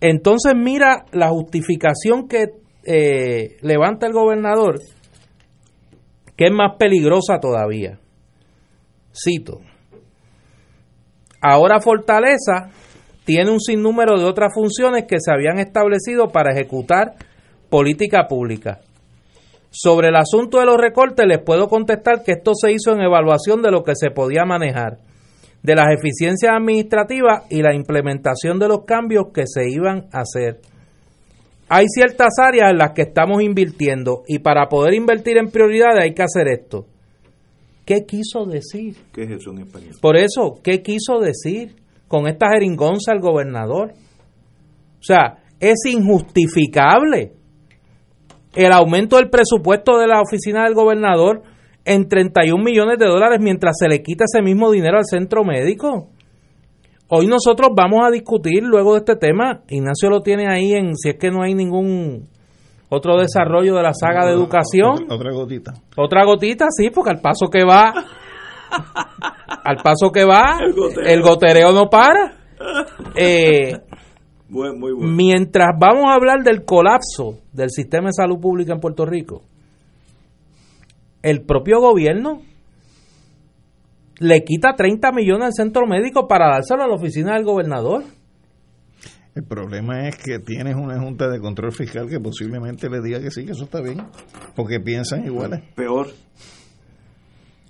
Entonces 0.00 0.54
mira 0.56 1.04
la 1.12 1.28
justificación 1.28 2.26
que 2.26 2.46
eh, 2.84 3.56
levanta 3.60 4.06
el 4.06 4.12
gobernador, 4.12 4.80
que 6.36 6.46
es 6.46 6.52
más 6.52 6.76
peligrosa 6.78 7.38
todavía. 7.40 7.98
Cito, 9.12 9.60
Ahora 11.40 11.80
Fortaleza 11.80 12.70
tiene 13.24 13.50
un 13.50 13.60
sinnúmero 13.60 14.18
de 14.18 14.24
otras 14.24 14.52
funciones 14.54 15.04
que 15.04 15.20
se 15.20 15.32
habían 15.32 15.58
establecido 15.58 16.28
para 16.28 16.52
ejecutar 16.52 17.14
política 17.68 18.26
pública. 18.28 18.80
Sobre 19.70 20.08
el 20.08 20.16
asunto 20.16 20.58
de 20.58 20.66
los 20.66 20.80
recortes 20.80 21.26
les 21.26 21.42
puedo 21.42 21.68
contestar 21.68 22.22
que 22.22 22.32
esto 22.32 22.52
se 22.54 22.72
hizo 22.72 22.92
en 22.92 23.02
evaluación 23.02 23.62
de 23.62 23.70
lo 23.70 23.82
que 23.82 23.94
se 23.94 24.10
podía 24.10 24.44
manejar, 24.44 24.98
de 25.62 25.74
las 25.74 25.92
eficiencias 25.92 26.54
administrativas 26.54 27.44
y 27.50 27.62
la 27.62 27.74
implementación 27.74 28.58
de 28.58 28.68
los 28.68 28.84
cambios 28.84 29.26
que 29.34 29.42
se 29.46 29.68
iban 29.68 30.06
a 30.12 30.20
hacer. 30.20 30.60
Hay 31.68 31.86
ciertas 31.88 32.38
áreas 32.38 32.70
en 32.70 32.78
las 32.78 32.92
que 32.92 33.02
estamos 33.02 33.42
invirtiendo 33.42 34.22
y 34.28 34.38
para 34.38 34.68
poder 34.68 34.94
invertir 34.94 35.36
en 35.36 35.50
prioridades 35.50 36.04
hay 36.04 36.14
que 36.14 36.22
hacer 36.22 36.46
esto. 36.48 36.86
¿Qué 37.86 38.04
quiso 38.04 38.44
decir? 38.46 38.96
¿Qué 39.12 39.22
es 39.22 39.30
eso 39.30 39.52
en 39.52 39.58
español? 39.58 39.94
Por 40.02 40.16
eso, 40.16 40.56
¿qué 40.62 40.82
quiso 40.82 41.20
decir 41.20 41.76
con 42.08 42.26
esta 42.26 42.48
jeringonza 42.50 43.12
el 43.12 43.20
gobernador? 43.20 43.92
O 44.98 45.02
sea, 45.02 45.38
es 45.60 45.86
injustificable 45.88 47.32
el 48.56 48.72
aumento 48.72 49.16
del 49.16 49.30
presupuesto 49.30 49.98
de 49.98 50.08
la 50.08 50.20
oficina 50.20 50.64
del 50.64 50.74
gobernador 50.74 51.42
en 51.84 52.08
31 52.08 52.62
millones 52.62 52.98
de 52.98 53.06
dólares 53.06 53.38
mientras 53.40 53.76
se 53.78 53.88
le 53.88 54.02
quita 54.02 54.24
ese 54.24 54.42
mismo 54.42 54.72
dinero 54.72 54.98
al 54.98 55.04
centro 55.04 55.44
médico. 55.44 56.08
Hoy 57.06 57.28
nosotros 57.28 57.68
vamos 57.76 58.00
a 58.04 58.10
discutir 58.10 58.64
luego 58.64 58.94
de 58.94 58.98
este 58.98 59.14
tema, 59.14 59.62
Ignacio 59.68 60.10
lo 60.10 60.22
tiene 60.22 60.48
ahí 60.48 60.72
en 60.72 60.96
si 60.96 61.10
es 61.10 61.18
que 61.18 61.30
no 61.30 61.42
hay 61.42 61.54
ningún 61.54 62.28
otro 62.88 63.18
desarrollo 63.18 63.74
de 63.74 63.82
la 63.82 63.92
saga 63.92 64.26
de 64.26 64.32
educación. 64.32 65.06
Otra, 65.10 65.32
gotita. 65.32 65.72
Otra 65.96 66.24
gotita, 66.24 66.66
sí, 66.70 66.90
porque 66.90 67.10
al 67.10 67.20
paso 67.20 67.48
que 67.50 67.64
va, 67.64 67.92
al 69.64 69.76
paso 69.82 70.10
que 70.12 70.24
va, 70.24 70.58
el 71.04 71.22
gotereo, 71.22 71.72
no 71.72 71.88
para. 71.88 72.36
Eh, 73.14 73.72
mientras 74.48 75.68
vamos 75.78 76.04
a 76.08 76.14
hablar 76.14 76.42
del 76.42 76.64
colapso 76.64 77.40
del 77.52 77.70
sistema 77.70 78.06
de 78.08 78.12
salud 78.12 78.40
pública 78.40 78.72
en 78.72 78.80
Puerto 78.80 79.04
Rico, 79.04 79.42
el 81.22 81.42
propio 81.42 81.80
gobierno 81.80 82.42
le 84.18 84.44
quita 84.44 84.74
30 84.76 85.12
millones 85.12 85.46
al 85.46 85.52
centro 85.52 85.86
médico 85.86 86.26
para 86.26 86.48
dárselo 86.48 86.84
a 86.84 86.86
la 86.86 86.94
oficina 86.94 87.34
del 87.34 87.44
gobernador. 87.44 88.04
El 89.36 89.44
problema 89.44 90.08
es 90.08 90.16
que 90.16 90.38
tienes 90.38 90.76
una 90.76 90.98
junta 90.98 91.28
de 91.28 91.38
control 91.38 91.70
fiscal 91.70 92.08
que 92.08 92.18
posiblemente 92.18 92.88
le 92.88 93.02
diga 93.02 93.20
que 93.20 93.30
sí, 93.30 93.44
que 93.44 93.52
eso 93.52 93.64
está 93.64 93.82
bien, 93.82 93.98
porque 94.54 94.80
piensan 94.80 95.26
iguales. 95.26 95.60
Peor. 95.74 96.08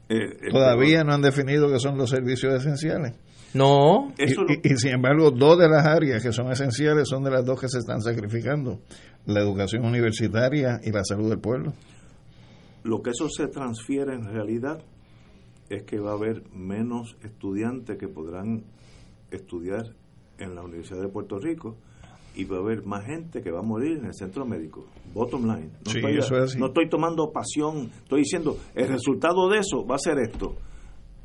Eh, 0.09 0.49
Todavía 0.53 1.03
no 1.03 1.12
han 1.12 1.23
definido 1.23 1.69
qué 1.69 1.81
son 1.81 1.99
los 1.99 2.09
servicios 2.09 2.55
esenciales. 2.55 3.14
No. 3.53 4.12
Y, 4.17 4.27
y, 4.73 4.77
sin 4.77 4.93
embargo, 4.93 5.33
dos 5.33 5.59
de 5.59 5.69
las 5.69 5.85
áreas 5.85 6.23
que 6.23 6.31
son 6.31 6.53
esenciales 6.53 7.09
son 7.09 7.25
de 7.25 7.33
las 7.33 7.45
dos 7.45 7.61
que 7.61 7.69
se 7.69 7.79
están 7.79 8.01
sacrificando, 8.01 8.79
la 9.25 9.41
educación 9.41 9.85
universitaria 9.85 10.79
y 10.85 10.93
la 10.93 11.03
salud 11.03 11.29
del 11.31 11.41
pueblo. 11.41 11.73
Lo 12.85 13.03
que 13.03 13.11
eso 13.11 13.29
se 13.29 13.49
transfiere 13.49 14.14
en 14.14 14.27
realidad 14.27 14.85
es 15.69 15.83
que 15.83 15.99
va 15.99 16.12
a 16.12 16.14
haber 16.14 16.45
menos 16.53 17.17
estudiantes 17.25 17.99
que 17.99 18.07
podrán 18.07 18.62
estudiar 19.33 19.97
en 20.39 20.55
la 20.55 20.62
Universidad 20.62 21.01
de 21.01 21.09
Puerto 21.09 21.39
Rico 21.39 21.76
y 22.34 22.45
va 22.45 22.59
a 22.59 22.61
haber 22.61 22.84
más 22.84 23.05
gente 23.05 23.43
que 23.43 23.51
va 23.51 23.61
a 23.61 23.62
morir 23.62 23.99
en 23.99 24.07
el 24.07 24.14
centro 24.14 24.45
médico. 24.45 24.84
Bottom 25.14 25.47
line. 25.47 25.70
No, 25.84 25.91
estoy, 25.91 26.59
no 26.59 26.66
estoy 26.66 26.89
tomando 26.89 27.32
pasión, 27.32 27.91
estoy 28.03 28.20
diciendo, 28.20 28.59
el 28.74 28.89
resultado 28.89 29.49
de 29.49 29.59
eso 29.59 29.87
va 29.87 29.95
a 29.95 29.99
ser 29.99 30.18
esto. 30.18 30.55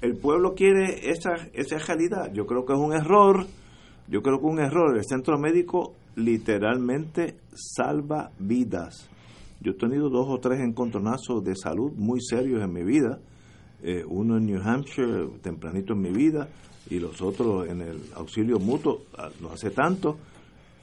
El 0.01 0.15
pueblo 0.17 0.53
quiere 0.55 1.11
esa, 1.11 1.33
esa 1.53 1.77
realidad. 1.77 2.31
Yo 2.33 2.45
creo 2.45 2.65
que 2.65 2.73
es 2.73 2.79
un 2.79 2.93
error. 2.93 3.45
Yo 4.07 4.21
creo 4.21 4.39
que 4.39 4.47
es 4.47 4.51
un 4.51 4.59
error. 4.59 4.97
El 4.97 5.03
centro 5.03 5.37
médico 5.37 5.93
literalmente 6.15 7.35
salva 7.53 8.31
vidas. 8.39 9.09
Yo 9.59 9.73
he 9.73 9.75
tenido 9.75 10.09
dos 10.09 10.27
o 10.27 10.39
tres 10.39 10.59
encontronazos 10.61 11.43
de 11.43 11.55
salud 11.55 11.91
muy 11.95 12.19
serios 12.21 12.63
en 12.63 12.73
mi 12.73 12.83
vida. 12.83 13.19
Eh, 13.83 14.03
uno 14.07 14.37
en 14.37 14.45
New 14.45 14.61
Hampshire, 14.61 15.27
tempranito 15.41 15.93
en 15.93 16.01
mi 16.01 16.11
vida, 16.11 16.47
y 16.89 16.99
los 16.99 17.21
otros 17.21 17.67
en 17.67 17.81
el 17.81 18.01
auxilio 18.15 18.59
mutuo 18.59 19.03
ah, 19.17 19.29
no 19.39 19.51
hace 19.51 19.69
tanto 19.69 20.17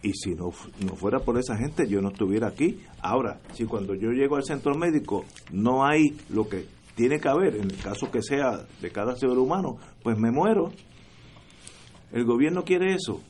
y 0.03 0.13
si 0.13 0.35
no, 0.35 0.53
no 0.85 0.95
fuera 0.95 1.19
por 1.19 1.39
esa 1.39 1.57
gente 1.57 1.89
yo 1.89 2.01
no 2.01 2.09
estuviera 2.09 2.49
aquí. 2.49 2.81
Ahora, 3.03 3.41
si 3.53 3.65
cuando 3.65 3.95
yo 3.95 4.11
llego 4.11 4.37
al 4.37 4.45
centro 4.45 4.75
médico 4.75 5.25
no 5.53 5.85
hay 5.85 6.17
lo 6.31 6.49
que 6.49 6.67
tiene 6.95 7.21
que 7.21 7.29
haber, 7.29 7.57
en 7.57 7.71
el 7.71 7.77
caso 7.79 8.11
que 8.11 8.23
sea 8.23 8.67
de 8.81 8.91
cada 8.91 9.17
ser 9.17 9.31
humano, 9.31 9.77
pues 10.03 10.19
me 10.19 10.31
muero. 10.31 10.73
El 12.13 12.25
gobierno 12.25 12.65
quiere 12.65 12.95
eso. 12.95 13.21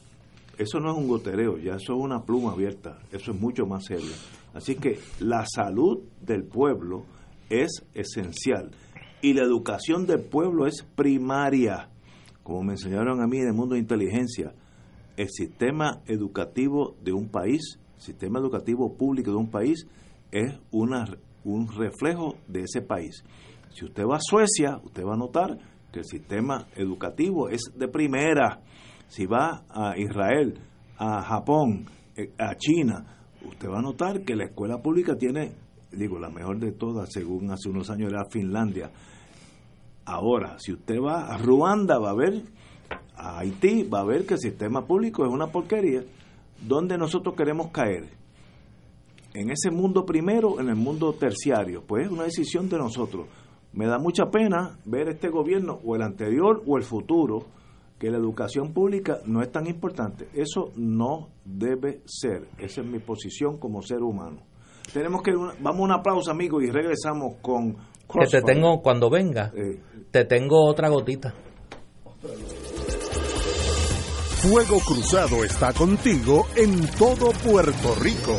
Eso 0.57 0.81
no 0.81 0.91
es 0.91 0.99
un 0.99 1.07
gotereo, 1.07 1.57
ya 1.59 1.75
eso 1.75 1.93
es 1.95 2.01
una 2.01 2.25
pluma 2.25 2.53
abierta, 2.53 2.99
eso 3.13 3.31
es 3.31 3.41
mucho 3.41 3.65
más 3.65 3.85
serio. 3.85 4.11
Así 4.55 4.75
que 4.75 4.99
la 5.21 5.45
salud 5.47 6.01
del 6.21 6.45
pueblo 6.45 7.05
es 7.49 7.85
esencial 7.95 8.71
y 9.23 9.35
la 9.35 9.43
educación 9.43 10.07
del 10.07 10.23
pueblo 10.23 10.67
es 10.67 10.83
primaria 10.95 11.89
como 12.49 12.63
me 12.63 12.73
enseñaron 12.73 13.21
a 13.21 13.27
mí 13.27 13.37
en 13.41 13.49
el 13.49 13.53
mundo 13.53 13.75
de 13.75 13.81
inteligencia, 13.83 14.55
el 15.19 15.29
sistema 15.29 16.01
educativo 16.07 16.97
de 17.05 17.13
un 17.13 17.29
país, 17.29 17.79
sistema 17.99 18.39
educativo 18.39 18.97
público 18.97 19.31
de 19.31 19.37
un 19.37 19.51
país, 19.51 19.87
es 20.33 20.59
una, 20.71 21.05
un 21.45 21.69
reflejo 21.69 22.37
de 22.47 22.63
ese 22.63 22.81
país. 22.81 23.23
Si 23.75 23.85
usted 23.85 24.03
va 24.05 24.17
a 24.17 24.21
Suecia, 24.23 24.81
usted 24.83 25.05
va 25.05 25.13
a 25.13 25.19
notar 25.19 25.59
que 25.93 25.99
el 25.99 26.07
sistema 26.07 26.69
educativo 26.75 27.51
es 27.51 27.61
de 27.77 27.87
primera. 27.87 28.63
Si 29.09 29.27
va 29.27 29.67
a 29.69 29.99
Israel, 29.99 30.59
a 30.97 31.21
Japón, 31.21 31.85
eh, 32.17 32.33
a 32.39 32.57
China, 32.57 33.15
usted 33.45 33.69
va 33.69 33.81
a 33.81 33.83
notar 33.83 34.23
que 34.23 34.35
la 34.35 34.47
escuela 34.47 34.79
pública 34.79 35.17
tiene, 35.17 35.53
digo, 35.93 36.19
la 36.19 36.31
mejor 36.31 36.59
de 36.59 36.73
todas, 36.73 37.13
según 37.13 37.51
hace 37.51 37.69
unos 37.69 37.91
años 37.91 38.11
era 38.11 38.25
Finlandia. 38.27 38.91
Ahora, 40.05 40.59
si 40.59 40.73
usted 40.73 41.01
va 41.01 41.27
a 41.27 41.39
Ruanda, 41.39 41.99
va 41.99 42.11
a 42.11 42.15
ver, 42.15 42.43
a 43.15 43.39
Haití, 43.39 43.83
va 43.83 44.01
a 44.01 44.05
ver 44.05 44.25
que 44.27 44.35
el 44.35 44.41
sistema 44.41 44.87
público 44.87 45.25
es 45.25 45.31
una 45.31 45.49
porquería. 45.49 46.03
¿Dónde 46.67 46.97
nosotros 46.97 47.35
queremos 47.35 47.71
caer? 47.71 48.09
En 49.35 49.51
ese 49.51 49.71
mundo 49.71 50.07
primero, 50.07 50.61
en 50.61 50.69
el 50.69 50.77
mundo 50.77 51.13
terciario. 51.13 51.83
Pues 51.87 52.07
es 52.07 52.13
una 52.13 52.25
decisión 52.25 52.69
de 52.69 52.79
nosotros. 52.79 53.27
Me 53.73 53.87
da 53.87 53.99
mucha 53.99 54.31
pena 54.31 54.79
ver 54.87 55.09
este 55.09 55.29
gobierno, 55.29 55.79
o 55.85 55.95
el 55.95 56.03
anterior 56.03 56.63
o 56.67 56.79
el 56.79 56.85
futuro, 56.85 57.47
que 57.99 58.11
la 58.11 58.17
educación 58.17 58.73
pública 58.73 59.19
no 59.27 59.43
es 59.43 59.53
tan 59.53 59.67
importante. 59.67 60.29
Eso 60.33 60.73
no 60.77 61.29
debe 61.45 62.01
ser. 62.07 62.49
Esa 62.59 62.81
es 62.81 62.87
mi 62.87 62.99
posición 62.99 63.59
como 63.59 63.83
ser 63.83 64.03
humano. 64.03 64.39
Tenemos 64.93 65.23
que 65.23 65.33
vamos 65.33 65.81
a 65.81 65.85
una 65.85 66.03
pausa, 66.03 66.31
amigos, 66.31 66.63
y 66.65 66.71
regresamos 66.71 67.37
con 67.43 67.77
que 68.13 68.27
te 68.27 68.43
tengo 68.43 68.81
cuando 68.81 69.11
venga. 69.11 69.53
Te 70.11 70.25
tengo 70.25 70.65
otra 70.65 70.89
gotita. 70.89 71.35
Fuego 74.41 74.79
Cruzado 74.79 75.45
está 75.45 75.73
contigo 75.73 76.47
en 76.57 76.87
todo 76.97 77.33
Puerto 77.45 77.95
Rico. 78.01 78.37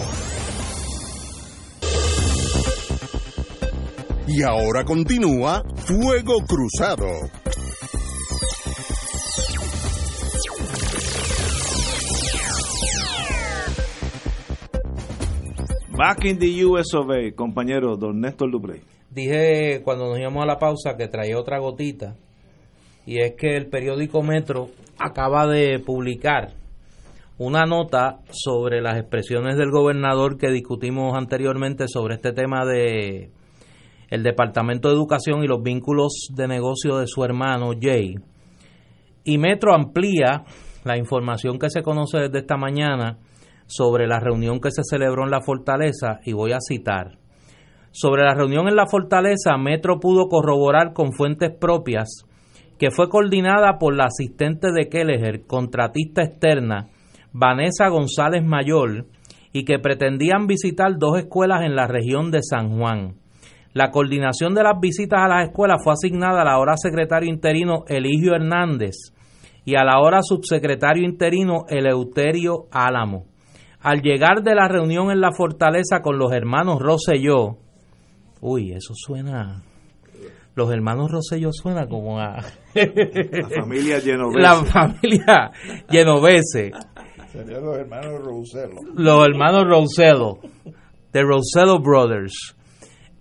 Y 4.27 4.41
ahora 4.43 4.85
continúa 4.85 5.63
Fuego 5.75 6.37
Cruzado. 6.47 7.07
Back 15.99 16.23
in 16.23 16.39
the 16.39 16.63
US 16.63 16.95
compañero 17.35 17.97
don 17.97 18.21
Néstor 18.21 18.49
Duprey. 18.49 18.79
Dije 19.09 19.81
cuando 19.83 20.07
nos 20.07 20.17
íbamos 20.17 20.41
a 20.41 20.45
la 20.45 20.57
pausa 20.57 20.95
que 20.95 21.09
traía 21.09 21.37
otra 21.37 21.59
gotita 21.59 22.15
y 23.05 23.19
es 23.19 23.33
que 23.35 23.57
el 23.57 23.67
periódico 23.67 24.23
Metro 24.23 24.69
acaba 24.97 25.45
de 25.45 25.77
publicar 25.79 26.53
una 27.37 27.65
nota 27.65 28.19
sobre 28.31 28.79
las 28.79 28.97
expresiones 28.97 29.57
del 29.57 29.71
gobernador 29.71 30.37
que 30.37 30.51
discutimos 30.51 31.17
anteriormente 31.17 31.89
sobre 31.89 32.15
este 32.15 32.31
tema 32.31 32.63
de 32.65 33.31
el 34.09 34.23
Departamento 34.23 34.87
de 34.87 34.95
Educación 34.95 35.43
y 35.43 35.47
los 35.47 35.61
vínculos 35.61 36.29
de 36.33 36.47
negocio 36.47 36.97
de 36.97 37.07
su 37.07 37.25
hermano 37.25 37.71
Jay. 37.77 38.15
Y 39.25 39.37
Metro 39.37 39.75
amplía 39.75 40.45
la 40.85 40.97
información 40.97 41.59
que 41.59 41.69
se 41.69 41.83
conoce 41.83 42.19
desde 42.19 42.39
esta 42.39 42.55
mañana 42.55 43.17
sobre 43.69 44.07
la 44.07 44.19
reunión 44.19 44.59
que 44.59 44.71
se 44.71 44.81
celebró 44.83 45.23
en 45.23 45.31
la 45.31 45.41
fortaleza 45.41 46.19
y 46.25 46.33
voy 46.33 46.51
a 46.51 46.59
citar. 46.59 47.19
Sobre 47.91 48.23
la 48.23 48.33
reunión 48.33 48.67
en 48.67 48.75
la 48.75 48.87
fortaleza, 48.87 49.57
Metro 49.57 49.99
pudo 49.99 50.27
corroborar 50.27 50.93
con 50.93 51.13
fuentes 51.13 51.51
propias 51.51 52.25
que 52.79 52.91
fue 52.91 53.09
coordinada 53.09 53.77
por 53.77 53.95
la 53.95 54.05
asistente 54.05 54.71
de 54.71 54.87
Kelleher, 54.89 55.45
contratista 55.45 56.23
externa, 56.23 56.87
Vanessa 57.31 57.89
González 57.89 58.43
Mayor, 58.43 59.05
y 59.51 59.65
que 59.65 59.79
pretendían 59.79 60.47
visitar 60.47 60.97
dos 60.97 61.17
escuelas 61.19 61.63
en 61.63 61.75
la 61.75 61.87
región 61.87 62.31
de 62.31 62.39
San 62.41 62.77
Juan. 62.77 63.15
La 63.73 63.91
coordinación 63.91 64.55
de 64.55 64.63
las 64.63 64.79
visitas 64.79 65.19
a 65.21 65.27
las 65.27 65.47
escuelas 65.47 65.83
fue 65.83 65.93
asignada 65.93 66.41
a 66.41 66.45
la 66.45 66.53
ahora 66.53 66.75
secretario 66.75 67.29
interino 67.29 67.83
Eligio 67.87 68.33
Hernández 68.33 68.95
y 69.65 69.75
a 69.75 69.83
la 69.83 69.99
hora 69.99 70.21
subsecretario 70.21 71.03
interino 71.03 71.65
Eleuterio 71.67 72.65
Álamo. 72.71 73.25
Al 73.81 74.01
llegar 74.01 74.43
de 74.43 74.55
la 74.55 74.67
reunión 74.67 75.09
en 75.11 75.21
la 75.21 75.31
fortaleza 75.31 76.01
con 76.01 76.17
los 76.17 76.31
hermanos 76.33 76.79
Rosselló, 76.81 77.57
Uy, 78.41 78.71
eso 78.73 78.93
suena. 78.95 79.63
Los 80.55 80.71
hermanos 80.71 81.11
Rosselló 81.11 81.49
suena 81.51 81.87
como 81.87 82.19
a. 82.19 82.37
La 82.73 83.49
familia 83.61 84.01
Genovese. 84.01 84.39
La 84.39 84.55
familia 84.55 85.51
Genovese. 85.89 86.71
Serían 87.31 87.63
los 87.63 87.77
hermanos 87.77 88.21
Rosello. 88.23 88.75
Los 88.95 89.25
hermanos 89.27 89.63
Rosello. 89.65 90.39
The 91.11 91.21
Rosello 91.21 91.79
Brothers. 91.79 92.55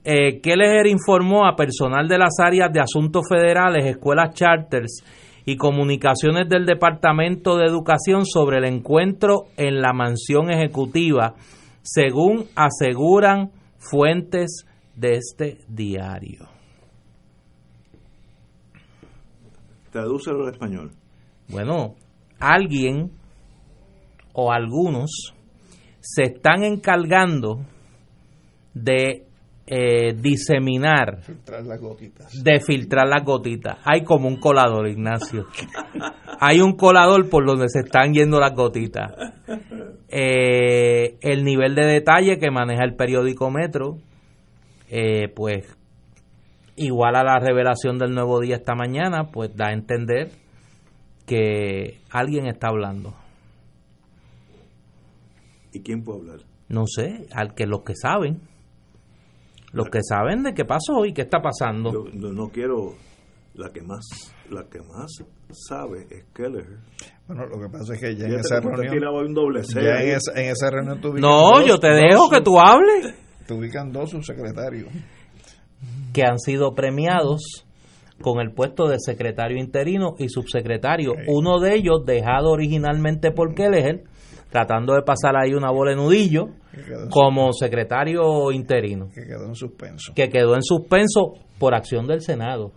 eh, 0.05 0.41
Keller 0.41 0.87
informó 0.87 1.47
a 1.47 1.55
personal 1.55 2.09
de 2.09 2.19
las 2.19 2.39
áreas 2.41 2.73
de 2.73 2.81
asuntos 2.81 3.25
federales, 3.29 3.85
escuelas 3.85 4.35
charters 4.35 5.03
y 5.49 5.57
comunicaciones 5.57 6.47
del 6.51 6.67
Departamento 6.67 7.57
de 7.57 7.65
Educación 7.65 8.27
sobre 8.27 8.59
el 8.59 8.67
encuentro 8.67 9.47
en 9.57 9.81
la 9.81 9.95
mansión 9.95 10.51
ejecutiva, 10.51 11.37
según 11.81 12.45
aseguran 12.55 13.51
fuentes 13.79 14.67
de 14.95 15.13
este 15.13 15.61
diario. 15.67 16.49
Tradúcelo 19.91 20.45
al 20.45 20.53
español. 20.53 20.91
Bueno, 21.49 21.95
alguien 22.39 23.11
o 24.35 24.53
algunos 24.53 25.35
se 26.01 26.25
están 26.25 26.63
encargando 26.63 27.65
de 28.75 29.28
eh, 29.71 30.15
diseminar, 30.15 31.23
Filtrar 31.23 31.63
las 31.65 31.79
gotitas. 31.81 32.43
de 32.43 32.61
filtrar 32.61 33.07
las 33.07 33.23
gotitas. 33.25 33.77
Hay 33.85 34.03
como 34.03 34.27
un 34.27 34.41
colador, 34.41 34.89
Ignacio. 34.89 35.47
Hay 36.41 36.61
un 36.61 36.75
colador 36.77 37.29
por 37.29 37.47
donde 37.47 37.69
se 37.69 37.81
están 37.81 38.15
yendo 38.15 38.41
las 38.41 38.55
gotitas. 38.55 39.13
Eh, 40.09 41.19
el 41.21 41.45
nivel 41.45 41.75
de 41.75 41.85
detalle 41.85 42.39
que 42.39 42.51
maneja 42.51 42.83
el 42.85 42.95
periódico 42.95 43.51
Metro, 43.51 43.99
eh, 44.89 45.29
pues 45.35 45.67
igual 46.77 47.17
a 47.17 47.25
la 47.25 47.39
revelación 47.39 47.99
del 47.99 48.15
nuevo 48.15 48.41
día 48.41 48.57
esta 48.57 48.75
mañana, 48.75 49.25
pues 49.33 49.55
da 49.55 49.67
a 49.69 49.73
entender 49.73 50.31
que 51.27 51.99
alguien 52.11 52.47
está 52.47 52.69
hablando. 52.69 53.15
¿Y 55.73 55.81
quién 55.81 56.03
puede 56.03 56.21
hablar? 56.21 56.39
No 56.69 56.85
sé, 56.87 57.27
al 57.33 57.55
que 57.55 57.67
los 57.67 57.83
que 57.83 57.95
saben, 57.95 58.41
los 59.73 59.89
que 59.91 60.01
saben 60.03 60.43
de 60.43 60.55
qué 60.55 60.65
pasó 60.65 61.05
y 61.05 61.13
qué 61.13 61.23
está 61.23 61.41
pasando. 61.41 61.93
Yo 61.93 62.05
no, 62.15 62.33
no 62.33 62.49
quiero 62.49 62.95
la 63.55 63.71
que 63.71 63.83
más 63.83 64.05
la 64.51 64.65
que 64.71 64.79
más 64.81 65.11
sabe 65.53 66.07
es 66.11 66.25
Keller. 66.35 66.65
Bueno, 67.27 67.45
lo 67.47 67.61
que 67.61 67.69
pasa 67.71 67.95
es 67.95 68.01
que 68.01 68.17
ya 68.17 68.27
en 68.27 68.35
esa 68.39 68.61
reunión. 68.61 68.95
tiraba 68.95 69.21
un 69.21 69.35
doble 69.35 69.63
C 69.65 69.83
Ya 69.83 70.01
en 70.03 70.11
esa, 70.17 70.33
en 70.41 70.49
esa 70.51 70.71
reunión 70.71 70.99
ubican 70.99 71.21
No, 71.21 71.51
dos- 71.53 71.67
yo 71.67 71.79
te 71.79 71.89
dos 71.89 71.97
dejo 72.01 72.31
que 72.31 72.41
tú 72.41 72.59
hables. 72.59 73.15
Te 73.47 73.55
ubican 73.55 73.93
dos 73.93 74.11
subsecretarios. 74.11 74.89
que 76.13 76.23
han 76.25 76.39
sido 76.39 76.75
premiados 76.75 77.65
con 78.21 78.41
el 78.41 78.53
puesto 78.53 78.89
de 78.89 78.97
secretario 78.99 79.59
interino 79.59 80.15
y 80.19 80.29
subsecretario. 80.29 81.13
Uno 81.29 81.61
de 81.61 81.75
ellos 81.75 82.05
dejado 82.05 82.51
originalmente 82.51 83.31
por 83.31 83.55
Kelleher, 83.55 84.05
tratando 84.51 84.95
de 84.95 85.03
pasar 85.03 85.37
ahí 85.37 85.53
una 85.55 85.71
bola 85.71 85.91
de 85.91 85.97
nudillo 85.97 86.49
como 87.11 87.53
secretario 87.53 88.51
interino, 88.53 89.09
que 89.15 89.25
quedó 89.27 89.45
en 89.47 89.55
suspenso. 89.55 90.13
que 90.15 90.29
quedó 90.29 90.55
en 90.55 90.63
suspenso 90.63 91.35
por 91.59 91.75
acción 91.75 92.07
del 92.07 92.21
Senado, 92.23 92.73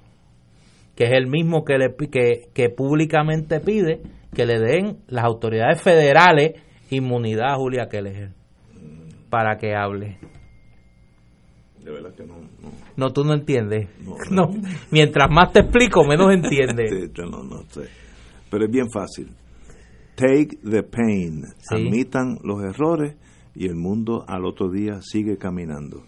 que 0.95 1.05
es 1.05 1.11
el 1.13 1.27
mismo 1.27 1.63
que, 1.63 1.77
le, 1.77 1.89
pi- 1.89 2.07
que, 2.07 2.49
que 2.53 2.69
públicamente 2.69 3.59
pide 3.59 4.01
que 4.33 4.45
le 4.45 4.59
den 4.59 4.97
las 5.07 5.23
autoridades 5.25 5.81
federales 5.81 6.53
inmunidad 6.89 7.53
a 7.53 7.55
Julia 7.55 7.87
Kelleher 7.89 8.31
para 9.29 9.57
que 9.57 9.73
hable. 9.75 10.17
De 11.83 11.91
verdad 11.91 12.13
que 12.15 12.23
no. 12.25 12.35
no. 12.37 12.71
No, 12.95 13.09
tú 13.11 13.23
no 13.23 13.33
entiendes. 13.33 13.87
No, 14.03 14.15
No, 14.29 14.53
Mientras 14.91 15.29
más 15.31 15.51
te 15.53 15.61
explico, 15.61 16.03
menos 16.03 16.31
entiendes. 16.33 16.91
No, 17.17 17.43
no 17.43 17.63
sé. 17.69 17.87
Pero 18.49 18.65
es 18.65 18.71
bien 18.71 18.87
fácil. 18.93 19.29
Take 20.15 20.57
the 20.63 20.83
pain. 20.83 21.45
Sí. 21.59 21.75
Admitan 21.75 22.39
los 22.43 22.63
errores 22.63 23.15
y 23.55 23.65
el 23.65 23.75
mundo 23.75 24.23
al 24.27 24.45
otro 24.45 24.69
día 24.69 24.99
sigue 25.01 25.37
caminando. 25.37 26.03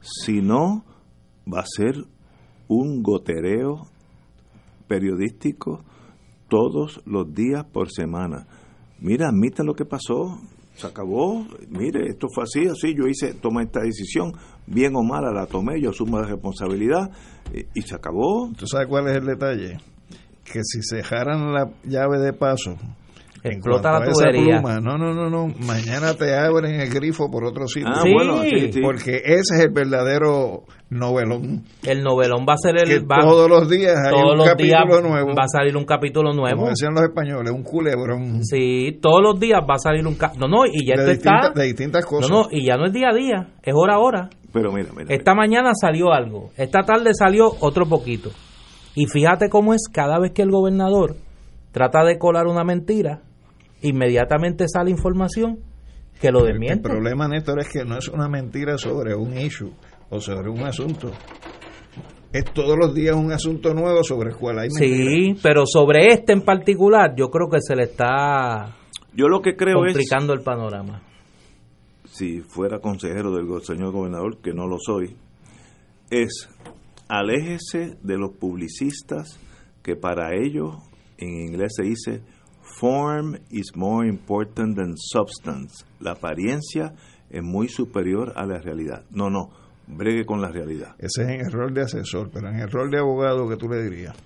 Si 0.00 0.40
no, 0.40 0.84
va 1.52 1.60
a 1.60 1.66
ser 1.66 1.94
un 2.68 3.02
gotereo 3.02 3.88
periodístico 4.86 5.84
todos 6.48 7.02
los 7.04 7.32
días 7.34 7.64
por 7.64 7.90
semana. 7.90 8.46
Mira, 9.00 9.28
admitan 9.28 9.66
lo 9.66 9.74
que 9.74 9.84
pasó. 9.84 10.40
Se 10.74 10.86
acabó. 10.86 11.44
Mire, 11.68 12.08
esto 12.08 12.28
fue 12.32 12.44
así, 12.44 12.68
así. 12.68 12.94
Yo 12.94 13.06
hice, 13.06 13.34
tomé 13.34 13.64
esta 13.64 13.80
decisión, 13.80 14.32
bien 14.66 14.94
o 14.96 15.02
mala 15.02 15.32
la 15.32 15.46
tomé, 15.46 15.80
yo 15.80 15.90
asumo 15.90 16.20
la 16.20 16.28
responsabilidad 16.28 17.10
y, 17.52 17.78
y 17.78 17.82
se 17.82 17.94
acabó. 17.94 18.50
¿Tú 18.56 18.66
sabes 18.66 18.86
cuál 18.88 19.08
es 19.08 19.16
el 19.16 19.26
detalle? 19.26 19.78
Que 20.44 20.60
si 20.62 20.82
se 20.82 20.96
dejaran 20.96 21.52
la 21.52 21.72
llave 21.84 22.18
de 22.18 22.32
paso, 22.32 22.76
Explota 23.42 23.92
la 24.00 24.10
tubería. 24.10 24.60
pluma, 24.60 24.80
no, 24.80 24.98
no, 24.98 25.14
no, 25.14 25.30
no, 25.30 25.46
mañana 25.64 26.14
te 26.14 26.34
abren 26.36 26.80
el 26.80 26.90
grifo 26.92 27.30
por 27.30 27.44
otro 27.44 27.66
sitio. 27.68 27.88
Ah, 27.94 28.00
Sí. 28.02 28.12
bueno, 28.12 28.42
sí, 28.42 28.72
sí. 28.72 28.80
Porque 28.80 29.16
ese 29.24 29.54
es 29.56 29.60
el 29.64 29.70
verdadero 29.72 30.64
novelón. 30.90 31.64
El 31.86 32.02
novelón 32.02 32.44
va 32.48 32.54
a 32.54 32.56
ser 32.56 32.74
Que 32.84 32.94
el. 32.94 33.02
va- 33.10 33.20
todos 33.20 33.48
los 33.48 33.68
días 33.70 33.94
hay 34.04 34.10
todos 34.12 34.32
un 34.32 34.38
los 34.38 34.56
días 34.56 34.80
capítulo 34.82 35.08
nuevo. 35.08 35.28
va 35.38 35.44
a 35.44 35.48
salir 35.48 35.76
un 35.76 35.84
capítulo 35.84 36.32
nuevo. 36.32 36.56
Como 36.56 36.70
decían 36.70 36.94
los 36.94 37.02
españoles, 37.04 37.52
un 37.52 37.62
culebrón 37.62 38.44
Sí, 38.44 38.98
todos 39.00 39.20
los 39.22 39.38
días 39.38 39.60
va 39.68 39.74
a 39.74 39.78
salir 39.78 40.06
un. 40.06 40.14
ca- 40.16 40.32
No, 40.38 40.48
no, 40.48 40.66
y 40.66 40.86
ya 40.86 40.94
de, 40.96 41.12
esto 41.12 41.12
está. 41.12 41.30
distintas, 41.32 41.54
de 41.54 41.64
distintas 41.64 42.04
No, 42.04 42.08
cosas. 42.08 42.30
no, 42.30 42.46
y 42.50 42.66
ya 42.66 42.76
no 42.76 42.86
es 42.86 42.92
día 42.92 43.08
a 43.12 43.14
día, 43.14 43.48
es 43.62 43.74
hora 43.76 43.94
a 43.94 43.98
hora. 43.98 44.30
Pero 44.52 44.72
mira, 44.72 44.88
mira. 44.96 45.14
Esta 45.14 45.34
mañana 45.34 45.72
salió 45.78 46.12
algo, 46.12 46.50
esta 46.56 46.80
tarde 46.82 47.10
salió 47.14 47.50
otro 47.60 47.86
poquito. 47.86 48.30
Y 48.94 49.06
fíjate 49.06 49.48
cómo 49.48 49.74
es 49.74 49.82
cada 49.92 50.18
vez 50.18 50.32
que 50.32 50.42
el 50.42 50.50
gobernador 50.50 51.14
trata 51.70 52.02
de 52.04 52.18
colar 52.18 52.46
una 52.46 52.64
mentira, 52.64 53.20
inmediatamente 53.82 54.66
sale 54.68 54.90
información 54.90 55.58
que 56.20 56.30
lo 56.30 56.40
el 56.40 56.52
desmiente. 56.52 56.88
problema, 56.88 57.28
Néstor, 57.28 57.60
es 57.60 57.68
que 57.68 57.84
no 57.84 57.96
es 57.98 58.08
una 58.08 58.28
mentira 58.28 58.76
sobre 58.76 59.14
un 59.14 59.38
issue 59.38 59.72
o 60.10 60.20
sobre 60.20 60.48
un 60.50 60.62
asunto. 60.62 61.12
Es 62.32 62.44
todos 62.52 62.76
los 62.76 62.94
días 62.94 63.16
un 63.16 63.32
asunto 63.32 63.72
nuevo 63.72 64.02
sobre 64.02 64.30
el 64.30 64.36
cual 64.36 64.58
hay 64.58 64.68
mentiras. 64.68 65.08
Sí, 65.08 65.40
pero 65.42 65.64
sobre 65.64 66.08
este 66.12 66.32
en 66.32 66.42
particular, 66.42 67.14
yo 67.16 67.30
creo 67.30 67.48
que 67.48 67.60
se 67.60 67.74
le 67.74 67.84
está 67.84 68.76
Yo 69.14 69.28
lo 69.28 69.40
que 69.40 69.56
creo 69.56 69.86
es, 69.86 69.94
complicando 69.94 70.32
el 70.34 70.42
panorama. 70.42 71.00
si 72.04 72.40
fuera 72.40 72.80
consejero 72.80 73.32
del 73.32 73.46
señor 73.62 73.92
gobernador, 73.92 74.38
que 74.42 74.52
no 74.52 74.66
lo 74.66 74.76
soy, 74.78 75.16
es 76.10 76.48
aléjese 77.08 77.96
de 78.02 78.18
los 78.18 78.32
publicistas 78.32 79.40
que 79.82 79.96
para 79.96 80.34
ellos 80.34 80.76
en 81.16 81.30
inglés 81.30 81.72
se 81.76 81.82
dice 81.84 82.22
form 82.76 83.36
is 83.50 83.72
more 83.74 84.06
important 84.06 84.76
than 84.76 84.94
substance. 84.96 85.84
La 86.00 86.12
apariencia 86.12 86.94
es 87.30 87.42
muy 87.42 87.68
superior 87.68 88.32
a 88.36 88.46
la 88.46 88.58
realidad. 88.58 89.04
No, 89.10 89.30
no, 89.30 89.50
bregue 89.86 90.24
con 90.24 90.40
la 90.40 90.50
realidad. 90.50 90.94
Ese 90.98 91.22
es 91.22 91.28
en 91.28 91.40
el 91.46 91.52
rol 91.52 91.74
de 91.74 91.82
asesor, 91.82 92.30
pero 92.32 92.48
en 92.48 92.60
el 92.60 92.70
rol 92.70 92.90
de 92.90 92.98
abogado, 92.98 93.48
que 93.48 93.56
tú 93.56 93.68
le 93.68 93.82
dirías? 93.82 94.16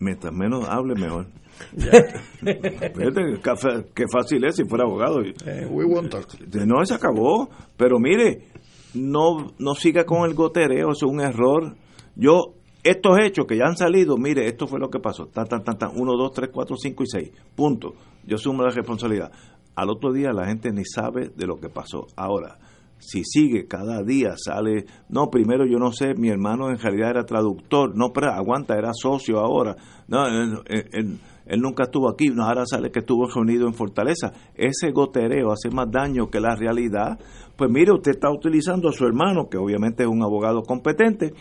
Mientras 0.00 0.32
menos 0.32 0.68
hable, 0.68 0.94
mejor. 0.94 1.26
Fíjate, 1.76 3.40
qué 3.42 3.84
qué 3.94 4.04
fácil 4.10 4.44
es 4.44 4.56
si 4.56 4.64
fuera 4.64 4.84
abogado. 4.84 5.20
Eh, 5.22 5.66
we 5.70 5.84
won't 5.84 6.10
talk. 6.10 6.26
No, 6.66 6.84
se 6.84 6.94
acabó. 6.94 7.50
Pero 7.76 7.98
mire, 7.98 8.48
no, 8.94 9.52
no 9.58 9.74
siga 9.74 10.04
con 10.04 10.28
el 10.28 10.34
gotereo, 10.34 10.92
es 10.92 11.02
un 11.02 11.20
error. 11.20 11.76
Yo, 12.16 12.54
estos 12.82 13.18
hechos 13.20 13.46
que 13.46 13.56
ya 13.56 13.64
han 13.66 13.76
salido, 13.76 14.16
mire, 14.16 14.46
esto 14.46 14.66
fue 14.66 14.80
lo 14.80 14.90
que 14.90 14.98
pasó. 14.98 15.26
Tan, 15.26 15.46
tan, 15.46 15.62
tan, 15.64 15.78
tan, 15.78 15.90
1, 15.94 16.12
2, 16.16 16.32
3, 16.32 16.50
4, 16.52 16.76
5 16.76 17.02
y 17.02 17.06
6. 17.06 17.30
Punto. 17.54 17.94
Yo 18.26 18.36
asumo 18.36 18.62
la 18.62 18.70
responsabilidad. 18.70 19.30
Al 19.74 19.90
otro 19.90 20.12
día 20.12 20.32
la 20.32 20.46
gente 20.46 20.70
ni 20.72 20.84
sabe 20.84 21.30
de 21.34 21.46
lo 21.46 21.56
que 21.58 21.68
pasó. 21.68 22.06
Ahora, 22.16 22.58
si 22.98 23.24
sigue 23.24 23.66
cada 23.66 24.02
día, 24.02 24.34
sale, 24.36 24.84
no, 25.08 25.28
primero 25.30 25.64
yo 25.66 25.78
no 25.78 25.90
sé, 25.92 26.14
mi 26.14 26.28
hermano 26.28 26.70
en 26.70 26.78
realidad 26.78 27.10
era 27.10 27.24
traductor, 27.24 27.96
no, 27.96 28.12
pero 28.12 28.30
aguanta, 28.32 28.76
era 28.76 28.90
socio 28.92 29.40
ahora, 29.40 29.74
no, 30.06 30.26
él- 30.26 30.58
él- 30.92 31.18
él 31.46 31.60
nunca 31.60 31.84
estuvo 31.84 32.08
aquí, 32.08 32.28
no, 32.28 32.44
ahora 32.44 32.64
sale 32.64 32.92
que 32.92 33.00
estuvo 33.00 33.26
reunido 33.26 33.66
en 33.66 33.74
Fortaleza. 33.74 34.32
Ese 34.54 34.92
gotereo 34.92 35.50
hace 35.50 35.70
más 35.74 35.90
daño 35.90 36.30
que 36.30 36.38
la 36.38 36.54
realidad. 36.54 37.18
Pues 37.56 37.68
mire, 37.68 37.92
usted 37.92 38.12
está 38.12 38.30
utilizando 38.30 38.88
a 38.88 38.92
su 38.92 39.04
hermano, 39.04 39.48
que 39.50 39.58
obviamente 39.58 40.04
es 40.04 40.08
un 40.08 40.22
abogado 40.22 40.62
competente, 40.62 41.32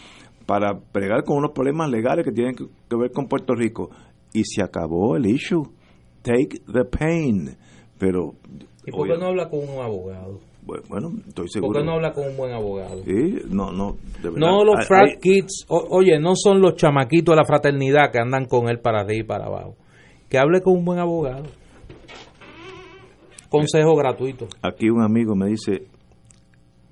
para 0.52 0.78
pregar 0.78 1.24
con 1.24 1.38
unos 1.38 1.52
problemas 1.52 1.90
legales 1.90 2.26
que 2.26 2.32
tienen 2.34 2.56
que, 2.56 2.66
ver 2.98 3.14
con 3.14 3.26
Puerto 3.30 3.56
Rico. 3.56 3.90
Y 4.34 4.44
se 4.44 4.62
acabó 4.62 5.16
el 5.16 5.26
issue. 5.28 5.64
Take 6.24 6.60
the 6.74 6.84
pain. 6.84 7.56
Pero, 7.98 8.34
¿Y 8.86 8.92
por 8.92 9.08
qué 9.08 9.18
no 9.18 9.28
habla 9.28 9.50
con 9.50 9.60
un 9.60 9.82
abogado? 9.82 10.40
bueno, 10.90 11.12
estoy 11.26 11.46
¿Por 11.46 11.50
seguro. 11.50 11.80
qué 11.80 11.86
no 11.86 11.94
habla 11.94 12.12
con 12.12 12.28
un 12.28 12.36
buen 12.36 12.52
abogado? 12.52 13.02
Sí, 13.06 13.38
no, 13.50 13.72
no, 13.72 13.94
de 14.22 14.30
verdad. 14.30 14.40
No 14.40 14.66
los 14.66 14.80
Hay- 14.80 14.86
frat 14.88 15.22
kids, 15.22 15.66
o- 15.70 15.88
oye, 15.90 16.20
no 16.20 16.34
son 16.36 16.60
los 16.62 16.76
chamaquitos 16.76 17.32
de 17.32 17.38
la 17.38 17.46
fraternidad 17.46 18.12
que 18.12 18.20
andan 18.20 18.44
con 18.46 18.68
él 18.68 18.80
para 18.82 19.00
arriba 19.04 19.20
y 19.22 19.24
para 19.24 19.46
abajo. 19.46 19.76
Que 20.28 20.38
hable 20.38 20.60
con 20.62 20.74
un 20.80 20.84
buen 20.84 21.00
abogado. 21.00 21.46
Consejo 23.50 23.96
gratuito. 23.96 24.48
Aquí 24.62 24.90
un 24.90 25.02
amigo 25.02 25.34
me 25.34 25.48
dice, 25.48 25.88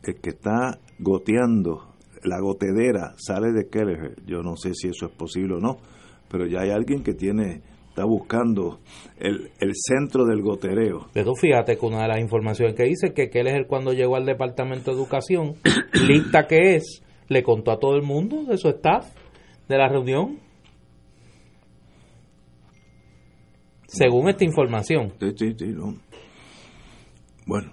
el 0.04 0.16
que 0.22 0.30
está 0.30 0.80
goteando, 0.98 1.89
la 2.24 2.40
gotedera 2.40 3.14
sale 3.18 3.52
de 3.52 3.70
Kelleher. 3.70 4.16
Yo 4.26 4.42
no 4.42 4.56
sé 4.56 4.74
si 4.74 4.88
eso 4.88 5.08
es 5.08 5.12
posible 5.12 5.56
o 5.56 5.60
no, 5.60 5.78
pero 6.30 6.46
ya 6.46 6.62
hay 6.62 6.72
alguien 6.72 7.04
que 7.04 7.14
tiene, 7.14 7.62
está 7.90 8.06
buscando 8.06 8.80
el, 9.18 9.52
el 9.60 9.72
centro 9.76 10.26
del 10.26 10.42
gotereo. 10.42 11.08
Pero 11.14 11.36
fíjate 11.36 11.78
que 11.78 11.86
una 11.86 12.04
de 12.04 12.08
las 12.08 12.20
informaciones 12.20 12.76
que 12.76 12.84
dice 12.84 13.14
que 13.14 13.30
el 13.34 13.68
cuando 13.68 13.94
llegó 13.94 14.16
al 14.16 14.26
Departamento 14.26 14.92
de 14.92 14.98
Educación, 14.98 15.56
lista 16.08 16.48
que 16.48 16.76
es, 16.76 17.04
le 17.28 17.44
contó 17.44 17.72
a 17.72 17.80
todo 17.80 17.96
el 17.96 18.04
mundo 18.04 18.44
de 18.44 18.58
su 18.58 18.70
staff 18.70 19.06
de 19.68 19.78
la 19.78 19.88
reunión. 19.88 20.40
Según 23.88 24.30
esta 24.30 24.44
información. 24.44 25.14
Sí, 25.20 25.32
sí, 25.36 25.54
sí, 25.58 25.68
no. 25.68 25.96
Bueno, 27.46 27.72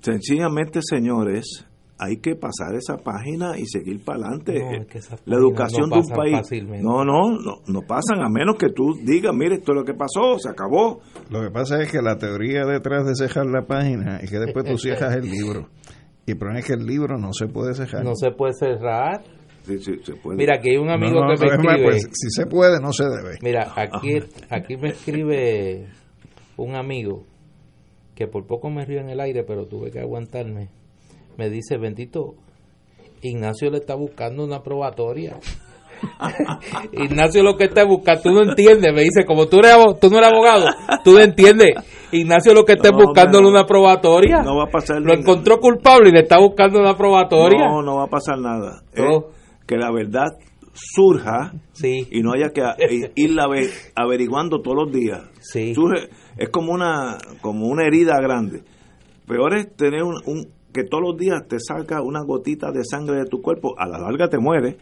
sencillamente, 0.00 0.80
señores, 0.82 1.66
hay 1.98 2.16
que 2.16 2.34
pasar 2.34 2.74
esa 2.74 2.96
página 2.96 3.56
y 3.58 3.66
seguir 3.66 4.04
para 4.04 4.18
adelante. 4.26 4.58
No, 4.58 4.70
es 4.82 4.86
que 4.86 4.98
esas 4.98 5.20
la 5.26 5.36
educación 5.36 5.88
no 5.90 5.96
de 5.96 6.02
un 6.02 6.08
país. 6.08 6.36
fácilmente. 6.38 6.82
No, 6.84 7.04
no, 7.04 7.30
no, 7.38 7.56
no 7.66 7.80
pasan 7.82 8.20
a 8.20 8.28
menos 8.28 8.56
que 8.58 8.70
tú 8.70 8.94
digas, 9.04 9.32
mire, 9.34 9.56
esto 9.56 9.72
es 9.72 9.76
lo 9.78 9.84
que 9.84 9.94
pasó, 9.94 10.38
se 10.38 10.48
acabó. 10.50 11.00
Lo 11.30 11.40
que 11.42 11.50
pasa 11.50 11.80
es 11.80 11.90
que 11.92 12.02
la 12.02 12.18
teoría 12.18 12.64
detrás 12.66 13.06
de 13.06 13.14
cejar 13.14 13.46
la 13.46 13.62
página 13.66 14.16
es 14.18 14.30
que 14.30 14.38
después 14.38 14.64
tú 14.64 14.76
cierras 14.78 15.14
el 15.16 15.30
libro. 15.30 15.68
Y 16.26 16.32
el 16.32 16.38
problema 16.38 16.60
es 16.60 16.66
que 16.66 16.72
el 16.74 16.86
libro 16.86 17.16
no 17.18 17.32
se 17.32 17.46
puede 17.46 17.74
cejar. 17.74 18.02
No 18.02 18.14
se 18.16 18.30
puede 18.32 18.54
cerrar. 18.54 19.22
Sí, 19.62 19.78
sí, 19.78 19.92
se 20.02 20.14
puede. 20.16 20.36
Mira, 20.36 20.56
aquí 20.56 20.70
hay 20.70 20.76
un 20.76 20.90
amigo 20.90 21.20
No, 21.20 21.28
no, 21.28 21.34
que 21.36 21.46
me 21.46 21.52
escribe. 21.54 21.82
pues, 21.84 22.02
si 22.12 22.28
se 22.30 22.46
puede, 22.46 22.80
no 22.80 22.92
se 22.92 23.04
debe. 23.04 23.38
Mira, 23.42 23.72
aquí, 23.76 24.18
aquí 24.50 24.76
me 24.76 24.88
escribe 24.90 25.86
un 26.56 26.74
amigo 26.74 27.24
que 28.14 28.26
por 28.26 28.46
poco 28.46 28.68
me 28.70 28.84
río 28.84 29.00
en 29.00 29.08
el 29.10 29.20
aire, 29.20 29.42
pero 29.44 29.64
tuve 29.66 29.90
que 29.90 30.00
aguantarme. 30.00 30.68
Me 31.36 31.50
dice, 31.50 31.76
bendito, 31.78 32.34
Ignacio 33.22 33.70
le 33.70 33.78
está 33.78 33.94
buscando 33.94 34.44
una 34.44 34.62
probatoria. 34.62 35.36
Ignacio 36.92 37.42
lo 37.42 37.56
que 37.56 37.64
está 37.64 37.84
buscando, 37.84 38.22
tú 38.22 38.30
no 38.32 38.42
entiendes, 38.42 38.92
me 38.92 39.02
dice, 39.02 39.24
como 39.24 39.46
tú, 39.46 39.58
eres, 39.58 39.74
tú 40.00 40.10
no 40.10 40.18
eres 40.18 40.30
abogado, 40.30 40.66
tú 41.02 41.12
no 41.12 41.20
entiendes. 41.20 41.70
Ignacio 42.12 42.52
lo 42.54 42.64
que 42.64 42.74
está 42.74 42.90
No, 42.90 42.98
buscándole 42.98 43.48
una 43.48 43.64
probatoria. 43.64 44.42
no 44.42 44.56
va 44.56 44.64
a 44.64 44.70
pasar 44.70 44.96
Lo 45.00 45.06
nada. 45.08 45.20
encontró 45.20 45.58
culpable 45.58 46.10
y 46.10 46.12
le 46.12 46.20
está 46.20 46.38
buscando 46.38 46.78
una 46.80 46.96
probatoria. 46.96 47.66
No, 47.68 47.82
no 47.82 47.96
va 47.96 48.04
a 48.04 48.08
pasar 48.08 48.38
nada. 48.38 48.82
No. 48.96 49.26
que 49.66 49.76
la 49.76 49.90
verdad 49.90 50.26
surja 50.74 51.52
Sí, 51.72 52.06
y 52.10 52.20
no 52.22 52.32
haya 52.32 52.50
que 52.50 52.62
irla 53.16 53.44
ave- 53.44 53.70
averiguando 53.94 54.60
todos 54.60 54.76
los 54.84 54.92
días. 54.92 55.22
sí. 55.40 55.72
Surge- 55.74 56.08
es 56.36 56.48
como 56.50 56.72
una 56.72 57.16
como 57.40 57.66
una 57.66 57.86
herida 57.86 58.14
grande. 58.20 58.62
Peor 59.26 59.56
es 59.56 59.74
tener 59.76 60.02
un, 60.02 60.16
un- 60.26 60.48
que 60.74 60.82
todos 60.84 61.02
los 61.04 61.16
días 61.16 61.46
te 61.48 61.58
salga 61.60 62.02
una 62.02 62.22
gotita 62.24 62.72
de 62.72 62.84
sangre 62.84 63.16
de 63.18 63.26
tu 63.26 63.40
cuerpo, 63.40 63.74
a 63.78 63.86
la 63.86 63.98
larga 63.98 64.28
te 64.28 64.38
mueres, 64.38 64.74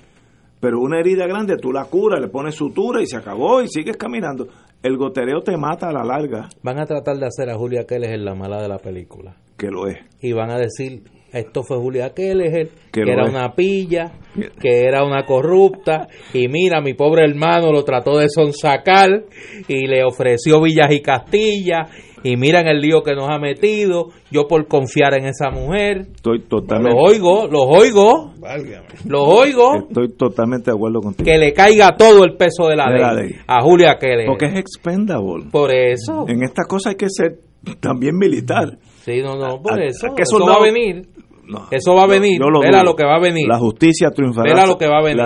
pero 0.58 0.80
una 0.80 0.98
herida 0.98 1.26
grande 1.26 1.56
tú 1.58 1.70
la 1.70 1.84
curas, 1.84 2.20
le 2.20 2.28
pones 2.28 2.54
sutura 2.54 3.02
y 3.02 3.06
se 3.06 3.16
acabó 3.18 3.60
y 3.62 3.68
sigues 3.68 3.96
caminando. 3.98 4.48
El 4.82 4.96
gotereo 4.96 5.42
te 5.42 5.56
mata 5.56 5.88
a 5.90 5.92
la 5.92 6.02
larga, 6.02 6.48
Van 6.62 6.80
a 6.80 6.86
tratar 6.86 7.16
de 7.18 7.26
hacer 7.26 7.50
a 7.50 7.56
Julia 7.56 7.84
Keles 7.86 8.10
en 8.10 8.24
la 8.24 8.34
mala 8.34 8.60
de 8.62 8.68
la 8.68 8.78
película. 8.78 9.36
que 9.56 9.68
lo 9.68 9.86
es. 9.86 9.98
y 10.20 10.32
van 10.32 10.50
a 10.50 10.58
decir 10.58 11.02
esto 11.32 11.62
fue 11.62 11.78
Julia 11.78 12.10
Keller, 12.14 12.68
Que 12.92 13.02
que, 13.04 13.10
era 13.10 13.24
es. 13.24 13.30
una 13.30 13.54
pilla, 13.54 14.12
que 14.60 14.84
era 14.84 15.02
una 15.04 15.24
corrupta, 15.24 16.06
y 16.34 16.46
mira, 16.48 16.80
mi 16.82 16.92
pobre 16.94 17.24
hermano 17.24 17.72
lo 17.72 17.84
trató 17.84 18.18
de 18.18 18.28
sonsacar 18.28 19.24
y 19.66 19.86
le 19.86 20.04
ofreció 20.04 20.60
villas 20.60 20.90
y 20.90 21.00
Castilla, 21.00 21.86
y 22.24 22.36
miran 22.36 22.66
el 22.68 22.80
lío 22.80 23.02
que 23.02 23.14
nos 23.14 23.28
ha 23.30 23.38
metido, 23.38 24.08
yo 24.30 24.46
por 24.48 24.66
confiar 24.68 25.14
en 25.14 25.26
esa 25.26 25.50
mujer, 25.50 26.06
Estoy 26.14 26.38
los 26.38 26.48
totalmente 26.48 26.98
oigo, 27.00 27.46
los 27.48 27.64
oigo, 27.66 28.32
Válgame. 28.38 28.86
los 29.06 29.22
oigo, 29.26 29.74
estoy 29.88 30.08
totalmente 30.16 30.70
de 30.70 30.76
acuerdo 30.76 31.00
contigo. 31.00 31.24
que 31.24 31.38
le 31.38 31.52
caiga 31.52 31.96
todo 31.96 32.24
el 32.24 32.36
peso 32.36 32.68
de 32.68 32.76
la, 32.76 32.84
De 32.86 32.92
ley, 32.94 33.00
la 33.02 33.14
ley. 33.14 33.30
a 33.46 33.60
Julia 33.62 33.96
Keller. 33.98 34.26
Porque 34.26 34.46
es 34.46 34.56
expendable. 34.56 35.46
Por 35.50 35.72
eso, 35.74 36.26
En 36.28 36.42
estas 36.42 36.66
cosas 36.68 36.90
hay 36.92 36.96
que 36.96 37.06
ser 37.08 37.38
también 37.80 38.16
militar. 38.16 38.78
sí, 39.04 39.20
no, 39.22 39.36
no, 39.36 39.60
por 39.62 39.80
a- 39.80 39.84
eso, 39.86 40.08
a 40.12 40.14
que 40.14 40.22
eso 40.22 40.38
va 40.44 40.54
a 40.56 40.62
venir. 40.62 41.08
No, 41.44 41.66
Eso 41.72 41.94
va 41.94 42.04
a 42.04 42.06
yo- 42.06 42.12
venir. 42.12 42.38
yo 42.40 42.48
lo 42.48 42.60
Vela 42.60 42.78
dudo. 42.78 42.90
lo 42.92 42.96
que 42.96 43.04
va 43.04 43.16
a 43.16 43.20
venir. 43.20 43.46
La 43.48 43.58
justicia 43.58 44.10
triunfará. 44.10 44.48
Vela 44.48 44.64
lo 44.64 44.78
que 44.78 44.86
va 44.86 45.00
a 45.00 45.02
venir. 45.02 45.22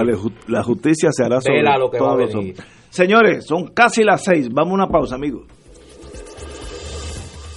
La, 0.49 0.63
justicia 0.63 1.11
se 1.13 1.23
hará 1.23 1.41
sobre 1.43 1.59
Vela 1.59 1.77
lo 1.79 1.91
que 1.91 2.01
va 2.01 2.15
a 2.15 2.17
los 2.17 2.33
venir. 2.33 2.55
Señores, 2.89 3.45
son 3.47 3.67
casi 3.69 4.03
las 4.03 4.25
seis. 4.25 4.49
Vamos 4.51 4.73
a 4.73 4.75
una 4.75 4.87
pausa, 4.89 5.15
amigos. 5.17 5.43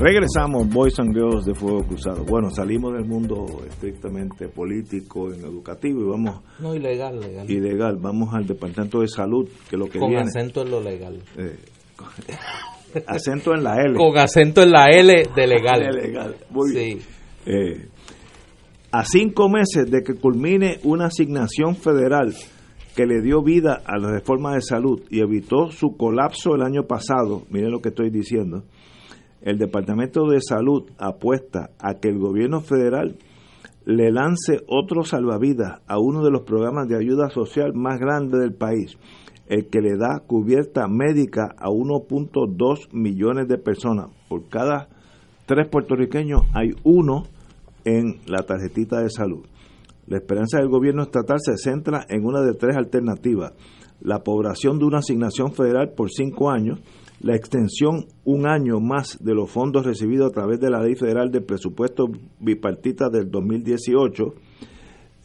Regresamos, 0.00 0.68
Boys 0.72 0.98
and 1.00 1.12
Girls 1.12 1.44
de 1.44 1.54
Fuego 1.54 1.82
Cruzado. 1.84 2.24
Bueno, 2.24 2.50
salimos 2.50 2.92
del 2.94 3.04
mundo 3.04 3.46
estrictamente 3.68 4.48
político, 4.48 5.32
en 5.32 5.40
educativo 5.40 6.00
y 6.02 6.04
vamos 6.04 6.40
No, 6.60 6.72
ilegal, 6.74 7.18
legal. 7.18 7.50
ilegal. 7.50 7.96
Vamos 8.00 8.32
al 8.32 8.46
Departamento 8.46 9.00
de 9.00 9.08
Salud, 9.08 9.48
que 9.68 9.76
lo 9.76 9.86
que 9.86 9.98
con 9.98 10.10
viene. 10.10 10.22
acento 10.24 10.62
en 10.62 10.70
lo 10.70 10.80
legal. 10.80 11.18
eh, 11.36 11.56
acento 13.08 13.52
en 13.54 13.64
la 13.64 13.76
L. 13.82 13.94
Con 13.96 14.16
acento 14.16 14.62
en 14.62 14.70
la 14.70 14.86
L 14.86 15.24
de 15.34 15.46
legal. 15.48 15.80
De 15.80 15.92
legal. 15.92 16.36
Muy 16.50 16.72
bien. 16.72 16.98
Sí. 17.00 17.06
Eh, 17.46 17.88
a 18.92 19.04
cinco 19.04 19.48
meses 19.48 19.90
de 19.90 20.02
que 20.02 20.14
culmine 20.14 20.78
una 20.84 21.06
asignación 21.06 21.74
federal 21.74 22.34
que 22.94 23.04
le 23.04 23.20
dio 23.20 23.42
vida 23.42 23.82
a 23.84 23.98
la 23.98 24.10
reforma 24.12 24.54
de 24.54 24.60
salud 24.62 25.02
y 25.10 25.20
evitó 25.20 25.70
su 25.72 25.96
colapso 25.96 26.54
el 26.54 26.62
año 26.62 26.84
pasado, 26.84 27.42
miren 27.50 27.70
lo 27.72 27.80
que 27.80 27.90
estoy 27.90 28.10
diciendo, 28.10 28.62
el 29.42 29.58
Departamento 29.58 30.26
de 30.26 30.40
Salud 30.40 30.90
apuesta 30.98 31.70
a 31.78 31.94
que 31.94 32.08
el 32.08 32.18
gobierno 32.18 32.60
federal 32.60 33.16
le 33.84 34.10
lance 34.10 34.60
otro 34.66 35.02
salvavidas 35.02 35.80
a 35.86 35.98
uno 35.98 36.22
de 36.22 36.30
los 36.30 36.42
programas 36.42 36.88
de 36.88 36.96
ayuda 36.96 37.30
social 37.30 37.72
más 37.74 37.98
grandes 37.98 38.40
del 38.40 38.52
país, 38.52 38.98
el 39.46 39.68
que 39.68 39.80
le 39.80 39.96
da 39.96 40.20
cubierta 40.26 40.86
médica 40.88 41.54
a 41.56 41.68
1.2 41.68 42.92
millones 42.92 43.48
de 43.48 43.56
personas. 43.56 44.10
Por 44.28 44.48
cada 44.48 44.88
tres 45.46 45.68
puertorriqueños 45.68 46.42
hay 46.52 46.74
uno 46.84 47.22
en 47.84 48.20
la 48.26 48.42
tarjetita 48.42 49.00
de 49.00 49.08
salud. 49.08 49.46
La 50.06 50.18
esperanza 50.18 50.58
del 50.58 50.68
gobierno 50.68 51.02
estatal 51.02 51.38
se 51.40 51.56
centra 51.56 52.04
en 52.08 52.24
una 52.26 52.42
de 52.42 52.54
tres 52.54 52.76
alternativas. 52.76 53.52
La 54.00 54.16
aprobación 54.16 54.78
de 54.78 54.84
una 54.84 54.98
asignación 54.98 55.52
federal 55.52 55.92
por 55.96 56.10
cinco 56.10 56.50
años, 56.50 56.80
la 57.20 57.34
extensión 57.34 58.06
un 58.24 58.46
año 58.46 58.80
más 58.80 59.18
de 59.22 59.34
los 59.34 59.50
fondos 59.50 59.84
recibidos 59.84 60.30
a 60.30 60.34
través 60.34 60.60
de 60.60 60.70
la 60.70 60.80
Ley 60.80 60.94
Federal 60.94 61.30
de 61.30 61.40
Presupuesto 61.40 62.06
Bipartita 62.38 63.08
del 63.08 63.30
2018, 63.30 64.34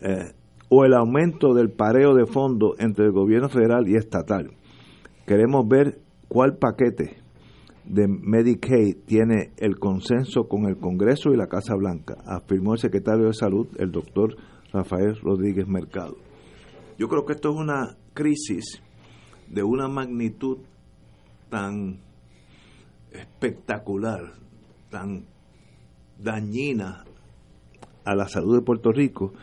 eh, 0.02 0.34
o 0.70 0.86
el 0.86 0.94
aumento 0.94 1.54
del 1.54 1.70
pareo 1.70 2.16
de 2.16 2.26
fondos 2.26 2.72
entre 2.80 3.06
el 3.06 3.12
gobierno 3.12 3.48
federal 3.48 3.88
y 3.88 3.96
estatal. 3.96 4.52
Queremos 5.28 5.68
ver 5.68 6.00
cuál 6.28 6.58
paquete 6.58 7.18
de 7.86 8.08
Medicaid 8.08 8.98
tiene 9.06 9.52
el 9.58 9.78
consenso 9.78 10.48
con 10.48 10.66
el 10.66 10.78
Congreso 10.78 11.32
y 11.32 11.38
la 11.38 11.48
Casa 11.48 11.76
Blanca, 11.76 12.16
afirmó 12.26 12.74
el 12.74 12.80
secretario 12.80 13.28
de 13.28 13.34
Salud, 13.34 13.68
el 13.78 13.92
doctor 13.92 14.36
Rafael 14.72 15.16
Rodríguez 15.22 15.68
Mercado. 15.68 16.16
Yo 16.98 17.08
creo 17.08 17.26
que 17.26 17.34
esto 17.34 17.52
es 17.52 17.56
una 17.56 17.96
crisis 18.14 18.82
de 19.48 19.64
una 19.64 19.88
magnitud 19.88 20.58
tan 21.54 22.00
espectacular, 23.12 24.34
tan 24.90 25.26
dañina 26.18 27.04
a 28.06 28.16
la 28.16 28.28
salud 28.28 28.56
de 28.56 28.66
Puerto 28.66 28.92
Rico, 28.92 29.34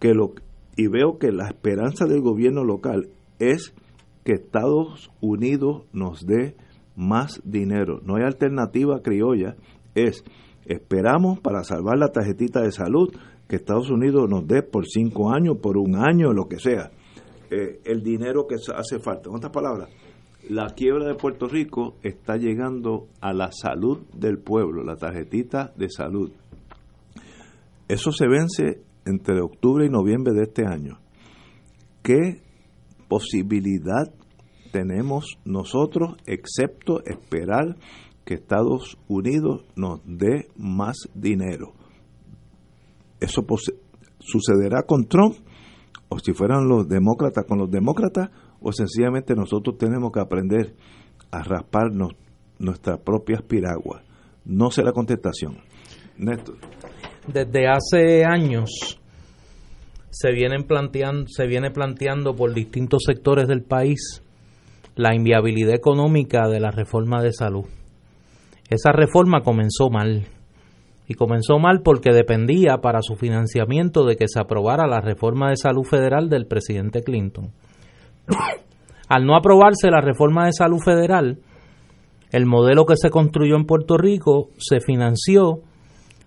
que 0.00 0.12
lo 0.12 0.34
y 0.76 0.88
veo 0.88 1.18
que 1.18 1.30
la 1.30 1.46
esperanza 1.46 2.06
del 2.06 2.22
gobierno 2.22 2.64
local 2.64 3.10
es 3.38 3.72
que 4.24 4.32
Estados 4.32 5.12
Unidos 5.20 5.84
nos 5.92 6.26
dé 6.26 6.56
más 6.96 7.40
dinero. 7.44 8.00
No 8.02 8.16
hay 8.16 8.24
alternativa 8.24 9.00
criolla, 9.00 9.54
es 9.94 10.24
esperamos 10.64 11.38
para 11.38 11.62
salvar 11.62 11.98
la 11.98 12.08
tarjetita 12.08 12.62
de 12.62 12.72
salud 12.72 13.14
que 13.46 13.56
Estados 13.56 13.90
Unidos 13.90 14.28
nos 14.28 14.44
dé 14.44 14.64
por 14.64 14.88
cinco 14.88 15.30
años, 15.32 15.58
por 15.58 15.78
un 15.78 15.94
año, 15.94 16.32
lo 16.32 16.48
que 16.48 16.58
sea, 16.58 16.90
eh, 17.48 17.80
el 17.84 18.02
dinero 18.02 18.48
que 18.48 18.56
hace 18.56 18.98
falta. 18.98 19.28
En 19.28 19.36
otras 19.36 19.52
palabras, 19.52 19.88
la 20.50 20.70
quiebra 20.70 21.06
de 21.06 21.14
Puerto 21.14 21.46
Rico 21.46 21.94
está 22.02 22.36
llegando 22.36 23.06
a 23.20 23.32
la 23.32 23.52
salud 23.52 24.00
del 24.12 24.38
pueblo, 24.38 24.82
la 24.82 24.96
tarjetita 24.96 25.72
de 25.76 25.88
salud. 25.88 26.32
Eso 27.86 28.10
se 28.10 28.26
vence 28.26 28.82
entre 29.06 29.40
octubre 29.40 29.86
y 29.86 29.88
noviembre 29.88 30.32
de 30.32 30.42
este 30.42 30.66
año. 30.66 30.98
¿Qué 32.02 32.42
posibilidad 33.08 34.12
tenemos 34.72 35.38
nosotros, 35.44 36.16
excepto 36.26 37.00
esperar 37.04 37.76
que 38.24 38.34
Estados 38.34 38.98
Unidos 39.06 39.64
nos 39.76 40.00
dé 40.04 40.48
más 40.56 40.96
dinero? 41.14 41.74
¿Eso 43.20 43.46
sucederá 44.18 44.82
con 44.82 45.06
Trump? 45.06 45.36
¿O 46.08 46.18
si 46.18 46.32
fueran 46.32 46.66
los 46.66 46.88
demócratas 46.88 47.44
con 47.46 47.58
los 47.58 47.70
demócratas? 47.70 48.30
¿O 48.60 48.72
sencillamente 48.72 49.34
nosotros 49.34 49.78
tenemos 49.78 50.12
que 50.12 50.20
aprender 50.20 50.74
a 51.30 51.42
rasparnos 51.42 52.12
nuestras 52.58 52.98
propias 53.00 53.42
piraguas? 53.42 54.02
No 54.44 54.70
sé 54.70 54.82
la 54.82 54.92
contestación. 54.92 55.58
Néstor. 56.18 56.58
Desde 57.26 57.68
hace 57.68 58.24
años 58.24 58.98
se 60.10 60.32
vienen 60.32 60.64
planteando, 60.64 61.26
se 61.28 61.46
viene 61.46 61.70
planteando 61.70 62.34
por 62.34 62.52
distintos 62.52 63.02
sectores 63.06 63.46
del 63.48 63.62
país 63.62 64.22
la 64.96 65.14
inviabilidad 65.14 65.74
económica 65.74 66.48
de 66.48 66.60
la 66.60 66.70
reforma 66.70 67.22
de 67.22 67.32
salud. 67.32 67.64
Esa 68.68 68.92
reforma 68.92 69.42
comenzó 69.42 69.88
mal. 69.90 70.26
Y 71.08 71.14
comenzó 71.14 71.58
mal 71.58 71.80
porque 71.82 72.12
dependía 72.12 72.76
para 72.80 73.00
su 73.02 73.16
financiamiento 73.16 74.04
de 74.04 74.14
que 74.14 74.28
se 74.28 74.38
aprobara 74.38 74.86
la 74.86 75.00
reforma 75.00 75.50
de 75.50 75.56
salud 75.56 75.82
federal 75.82 76.28
del 76.28 76.46
presidente 76.46 77.02
Clinton. 77.02 77.50
Al 79.08 79.26
no 79.26 79.36
aprobarse 79.36 79.90
la 79.90 80.00
reforma 80.00 80.46
de 80.46 80.52
salud 80.52 80.78
federal, 80.84 81.38
el 82.30 82.46
modelo 82.46 82.86
que 82.86 82.96
se 82.96 83.10
construyó 83.10 83.56
en 83.56 83.66
Puerto 83.66 83.96
Rico 83.96 84.50
se 84.58 84.80
financió 84.80 85.62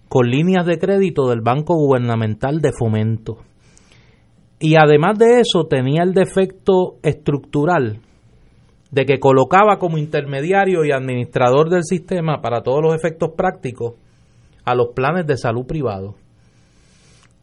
con 0.10 0.30
líneas 0.30 0.66
de 0.66 0.78
crédito 0.78 1.30
del 1.30 1.42
Banco 1.42 1.76
Gubernamental 1.76 2.60
de 2.60 2.72
Fomento. 2.78 3.38
Y 4.60 4.76
además 4.76 5.18
de 5.18 5.40
eso 5.40 5.66
tenía 5.68 6.04
el 6.04 6.14
defecto 6.14 6.98
estructural 7.04 8.00
de 8.92 9.06
que 9.06 9.20
colocaba 9.20 9.80
como 9.80 9.98
intermediario 9.98 10.86
y 10.86 10.92
administrador 10.92 11.70
del 11.70 11.84
sistema 11.84 12.42
para 12.42 12.62
todos 12.62 12.82
los 12.84 12.94
efectos 12.94 13.32
prácticos 13.36 13.96
a 14.66 14.76
los 14.76 14.90
planes 14.96 15.26
de 15.26 15.36
salud 15.36 15.66
privados, 15.66 16.16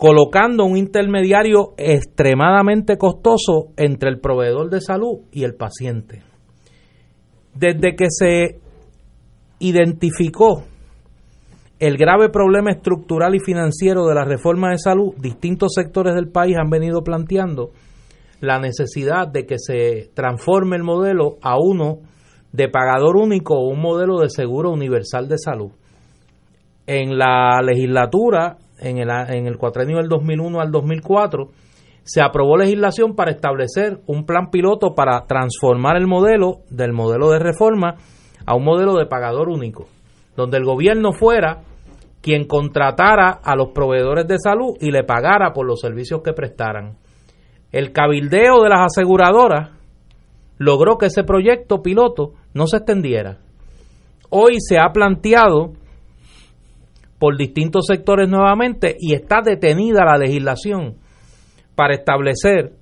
colocando 0.01 0.65
un 0.65 0.79
intermediario 0.79 1.75
extremadamente 1.77 2.97
costoso 2.97 3.75
entre 3.77 4.09
el 4.09 4.19
proveedor 4.19 4.71
de 4.71 4.81
salud 4.81 5.27
y 5.31 5.45
el 5.45 5.57
paciente. 5.57 6.23
Desde 7.55 7.95
que 7.95 8.07
se 8.09 8.61
identificó 9.59 10.65
el 11.79 11.99
grave 11.99 12.31
problema 12.31 12.71
estructural 12.71 13.35
y 13.35 13.41
financiero 13.41 14.07
de 14.07 14.15
la 14.15 14.25
reforma 14.25 14.71
de 14.71 14.79
salud, 14.79 15.13
distintos 15.19 15.75
sectores 15.75 16.15
del 16.15 16.31
país 16.31 16.57
han 16.59 16.71
venido 16.71 17.03
planteando 17.03 17.73
la 18.41 18.59
necesidad 18.59 19.29
de 19.29 19.45
que 19.45 19.59
se 19.59 20.09
transforme 20.15 20.77
el 20.77 20.83
modelo 20.83 21.37
a 21.43 21.59
uno 21.59 21.99
de 22.53 22.71
pagador 22.71 23.17
único 23.19 23.53
o 23.53 23.69
un 23.69 23.83
modelo 23.83 24.21
de 24.21 24.31
seguro 24.31 24.71
universal 24.71 25.29
de 25.29 25.37
salud. 25.37 25.73
En 26.87 27.19
la 27.19 27.61
legislatura, 27.63 28.57
en 28.81 28.99
el, 28.99 29.11
en 29.11 29.47
el 29.47 29.57
cuatrenio 29.57 29.99
del 29.99 30.09
2001 30.09 30.61
al 30.61 30.71
2004, 30.71 31.49
se 32.03 32.23
aprobó 32.23 32.57
legislación 32.57 33.15
para 33.15 33.31
establecer 33.31 34.01
un 34.07 34.25
plan 34.25 34.51
piloto 34.51 34.95
para 34.95 35.27
transformar 35.27 35.97
el 35.97 36.07
modelo 36.07 36.61
del 36.71 36.93
modelo 36.93 37.31
de 37.31 37.39
reforma 37.39 37.97
a 38.47 38.55
un 38.55 38.65
modelo 38.65 38.95
de 38.95 39.07
pagador 39.07 39.49
único, 39.49 39.87
donde 40.37 40.57
el 40.57 40.65
gobierno 40.65 41.13
fuera 41.13 41.63
quien 42.23 42.47
contratara 42.47 43.41
a 43.43 43.55
los 43.57 43.69
proveedores 43.69 44.27
de 44.27 44.39
salud 44.39 44.77
y 44.81 44.91
le 44.91 45.05
pagara 45.05 45.53
por 45.53 45.67
los 45.67 45.81
servicios 45.81 46.23
que 46.23 46.33
prestaran. 46.33 46.97
El 47.73 47.93
cabildeo 47.93 48.63
de 48.63 48.69
las 48.69 48.81
aseguradoras 48.81 49.71
logró 50.59 50.99
que 50.99 51.07
ese 51.07 51.25
proyecto 51.25 51.83
piloto 51.83 52.33
no 52.53 52.67
se 52.67 52.79
extendiera. 52.79 53.39
Hoy 54.29 54.57
se 54.59 54.79
ha 54.79 54.93
planteado 54.93 55.73
por 57.21 57.37
distintos 57.37 57.85
sectores 57.87 58.29
nuevamente 58.29 58.97
y 58.99 59.15
está 59.15 59.43
detenida 59.45 60.07
la 60.07 60.17
legislación 60.17 60.97
para 61.77 61.95
establecer 61.95 62.73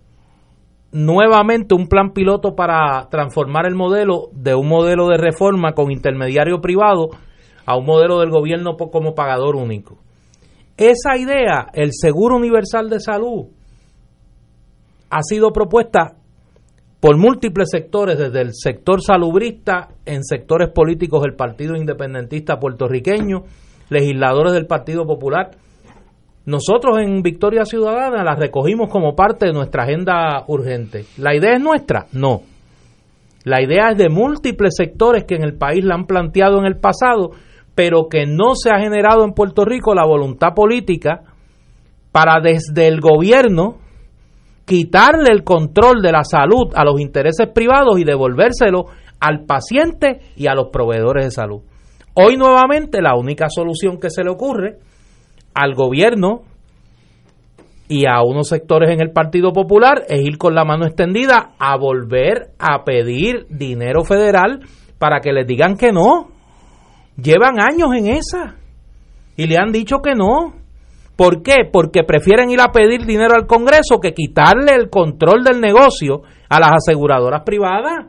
nuevamente 0.93 1.75
un 1.75 1.89
plan 1.89 2.13
piloto 2.13 2.55
para 2.55 3.09
transformar 3.11 3.67
el 3.67 3.75
modelo 3.75 4.29
de 4.33 4.55
un 4.55 4.69
modelo 4.69 5.09
de 5.09 5.19
reforma 5.19 5.73
con 5.73 5.91
intermediario 5.91 6.61
privado 6.61 7.09
a 7.67 7.77
un 7.77 7.85
modelo 7.85 8.21
del 8.21 8.31
gobierno 8.31 8.77
como 8.77 9.15
pagador 9.15 9.57
único. 9.57 9.99
Esa 10.77 11.19
idea, 11.19 11.67
el 11.75 11.91
Seguro 11.93 12.37
Universal 12.37 12.89
de 12.89 13.01
Salud, 13.01 13.47
ha 15.11 15.23
sido 15.23 15.51
propuesta 15.51 16.15
por 17.01 17.17
múltiples 17.17 17.71
sectores, 17.71 18.17
desde 18.19 18.41
el 18.41 18.51
sector 18.55 19.03
salubrista, 19.03 19.89
en 20.07 20.23
sectores 20.23 20.71
políticos 20.71 21.23
del 21.23 21.35
Partido 21.35 21.75
Independentista 21.75 22.59
puertorriqueño, 22.59 23.43
legisladores 23.89 24.53
del 24.53 24.67
Partido 24.67 25.07
Popular. 25.07 25.51
Nosotros 26.47 26.99
en 26.99 27.23
Victoria 27.23 27.65
Ciudadana 27.65 28.25
la 28.25 28.35
recogimos 28.35 28.89
como 28.91 29.15
parte 29.15 29.47
de 29.47 29.53
nuestra 29.53 29.85
agenda 29.85 30.45
urgente. 30.47 31.05
¿La 31.19 31.35
idea 31.35 31.55
es 31.55 31.61
nuestra? 31.61 32.07
No. 32.13 32.41
La 33.45 33.63
idea 33.63 33.91
es 33.91 33.99
de 33.99 34.09
múltiples 34.09 34.75
sectores 34.77 35.25
que 35.25 35.35
en 35.35 35.45
el 35.45 35.57
país 35.57 35.85
la 35.85 35.95
han 35.95 36.07
planteado 36.07 36.59
en 36.59 36.65
el 36.65 36.79
pasado, 36.79 37.31
pero 37.75 38.09
que 38.09 38.27
no 38.27 38.55
se 38.55 38.71
ha 38.71 38.79
generado 38.79 39.25
en 39.25 39.33
Puerto 39.33 39.65
Rico 39.65 39.95
la 39.95 40.07
voluntad 40.07 40.55
política 40.55 41.23
para 42.13 42.41
desde 42.41 42.89
el 42.89 43.01
gobierno 43.01 43.77
quitarle 44.65 45.31
el 45.33 45.45
control 45.45 46.03
de 46.03 46.13
la 46.13 46.25
salud 46.25 46.73
a 46.75 46.85
los 46.85 47.01
intereses 47.01 47.49
privados 47.49 47.99
y 47.99 48.05
devolvérselo 48.05 48.87
al 49.21 49.45
paciente 49.47 50.21
y 50.37 50.47
a 50.47 50.55
los 50.55 50.69
proveedores 50.71 51.25
de 51.25 51.31
salud. 51.31 51.63
Hoy 52.21 52.37
nuevamente 52.37 53.01
la 53.01 53.15
única 53.15 53.47
solución 53.49 54.01
que 54.01 54.11
se 54.11 54.25
le 54.25 54.31
ocurre 54.31 54.79
al 55.55 55.77
gobierno 55.77 56.41
y 57.87 58.07
a 58.07 58.23
unos 58.23 58.49
sectores 58.49 58.91
en 58.91 59.01
el 59.01 59.13
Partido 59.13 59.53
Popular 59.53 60.03
es 60.09 60.27
ir 60.27 60.37
con 60.37 60.53
la 60.57 60.65
mano 60.65 60.85
extendida 60.85 61.53
a 61.61 61.77
volver 61.77 62.49
a 62.59 62.83
pedir 62.83 63.47
dinero 63.51 64.03
federal 64.03 64.63
para 64.99 65.21
que 65.21 65.33
les 65.33 65.47
digan 65.47 65.77
que 65.77 65.93
no. 65.93 66.27
Llevan 67.17 67.61
años 67.61 67.91
en 67.97 68.09
esa 68.09 68.57
y 69.37 69.47
le 69.47 69.57
han 69.57 69.71
dicho 69.71 69.99
que 70.03 70.17
no. 70.17 70.55
¿Por 71.15 71.45
qué? 71.45 71.69
Porque 71.73 72.03
prefieren 72.03 72.51
ir 72.51 72.61
a 72.61 72.73
pedir 72.73 73.07
dinero 73.07 73.37
al 73.37 73.47
Congreso 73.47 74.01
que 74.03 74.13
quitarle 74.13 74.75
el 74.75 74.91
control 74.91 75.45
del 75.45 75.61
negocio 75.61 76.23
a 76.49 76.59
las 76.59 76.73
aseguradoras 76.79 77.43
privadas. 77.45 78.07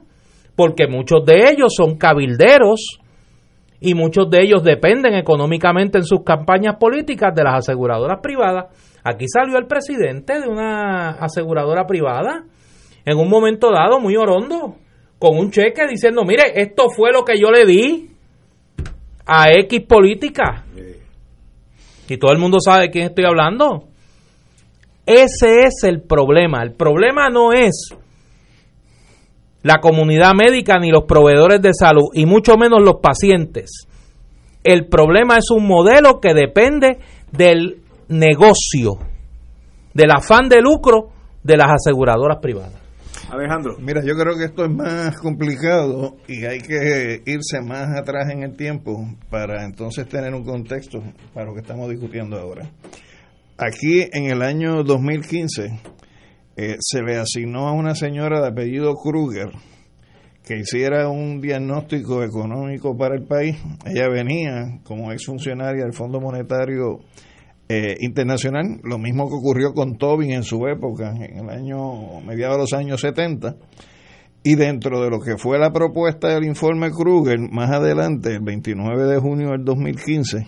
Porque 0.55 0.87
muchos 0.87 1.23
de 1.25 1.51
ellos 1.51 1.75
son 1.77 1.95
cabilderos 1.95 2.98
y 3.81 3.93
muchos 3.93 4.29
de 4.29 4.41
ellos 4.41 4.63
dependen 4.63 5.13
económicamente 5.15 5.97
en 5.97 6.03
sus 6.03 6.23
campañas 6.23 6.75
políticas 6.79 7.33
de 7.33 7.43
las 7.43 7.55
aseguradoras 7.55 8.19
privadas. 8.21 8.65
Aquí 9.03 9.25
salió 9.27 9.57
el 9.57 9.67
presidente 9.67 10.39
de 10.39 10.47
una 10.47 11.11
aseguradora 11.11 11.85
privada 11.85 12.43
en 13.05 13.17
un 13.17 13.29
momento 13.29 13.71
dado 13.71 13.99
muy 13.99 14.15
orondo, 14.15 14.75
con 15.17 15.37
un 15.37 15.51
cheque 15.51 15.87
diciendo, 15.87 16.23
mire, 16.25 16.43
esto 16.55 16.89
fue 16.89 17.11
lo 17.11 17.23
que 17.23 17.39
yo 17.39 17.49
le 17.51 17.65
di 17.65 18.09
a 19.25 19.49
X 19.49 19.81
política. 19.87 20.65
Y 22.07 22.17
todo 22.17 22.31
el 22.31 22.39
mundo 22.39 22.59
sabe 22.59 22.83
de 22.83 22.89
quién 22.89 23.05
estoy 23.07 23.25
hablando. 23.25 23.85
Ese 25.05 25.61
es 25.63 25.83
el 25.83 26.01
problema. 26.01 26.61
El 26.63 26.73
problema 26.73 27.29
no 27.29 27.53
es 27.53 27.95
la 29.63 29.79
comunidad 29.81 30.33
médica 30.33 30.79
ni 30.79 30.89
los 30.89 31.03
proveedores 31.03 31.61
de 31.61 31.73
salud, 31.73 32.09
y 32.13 32.25
mucho 32.25 32.57
menos 32.57 32.81
los 32.81 32.95
pacientes. 33.01 33.87
El 34.63 34.87
problema 34.87 35.37
es 35.37 35.51
un 35.51 35.65
modelo 35.65 36.19
que 36.19 36.33
depende 36.33 36.99
del 37.31 37.81
negocio, 38.07 38.97
del 39.93 40.11
afán 40.11 40.49
de 40.49 40.61
lucro 40.61 41.09
de 41.43 41.57
las 41.57 41.71
aseguradoras 41.71 42.39
privadas. 42.41 42.79
Alejandro. 43.29 43.77
Mira, 43.79 44.01
yo 44.03 44.15
creo 44.15 44.35
que 44.37 44.45
esto 44.45 44.65
es 44.65 44.71
más 44.71 45.17
complicado 45.19 46.15
y 46.27 46.45
hay 46.45 46.59
que 46.59 47.21
irse 47.25 47.61
más 47.61 47.87
atrás 47.95 48.29
en 48.31 48.43
el 48.43 48.55
tiempo 48.55 49.05
para 49.29 49.65
entonces 49.65 50.07
tener 50.07 50.33
un 50.33 50.43
contexto 50.43 50.99
para 51.33 51.45
lo 51.45 51.53
que 51.53 51.61
estamos 51.61 51.89
discutiendo 51.89 52.39
ahora. 52.39 52.67
Aquí 53.57 54.07
en 54.13 54.31
el 54.31 54.41
año 54.41 54.83
2015 54.83 55.98
eh, 56.61 56.75
se 56.81 57.01
le 57.01 57.15
asignó 57.15 57.69
a 57.69 57.71
una 57.71 57.95
señora 57.95 58.41
de 58.41 58.49
apellido 58.49 58.93
Kruger 58.95 59.49
que 60.45 60.57
hiciera 60.57 61.07
un 61.07 61.39
diagnóstico 61.39 62.21
económico 62.21 62.97
para 62.97 63.15
el 63.15 63.23
país. 63.23 63.55
Ella 63.85 64.09
venía 64.09 64.81
como 64.83 65.13
exfuncionaria 65.13 65.83
del 65.85 65.93
Fondo 65.93 66.19
Monetario 66.19 66.99
eh, 67.69 67.95
internacional, 68.01 68.81
lo 68.83 68.97
mismo 68.97 69.29
que 69.29 69.35
ocurrió 69.35 69.73
con 69.73 69.97
Tobin 69.97 70.31
en 70.31 70.43
su 70.43 70.67
época, 70.67 71.15
en 71.15 71.37
el 71.37 71.49
año, 71.49 72.19
mediados 72.25 72.57
de 72.57 72.61
los 72.63 72.73
años 72.73 72.99
70, 72.99 73.55
y 74.43 74.55
dentro 74.55 75.01
de 75.01 75.09
lo 75.09 75.21
que 75.21 75.37
fue 75.37 75.59
la 75.59 75.71
propuesta 75.71 76.27
del 76.27 76.43
informe 76.43 76.91
Kruger, 76.91 77.39
más 77.39 77.71
adelante, 77.71 78.33
el 78.33 78.41
29 78.41 79.03
de 79.03 79.17
junio 79.19 79.51
del 79.51 79.63
2015, 79.63 80.45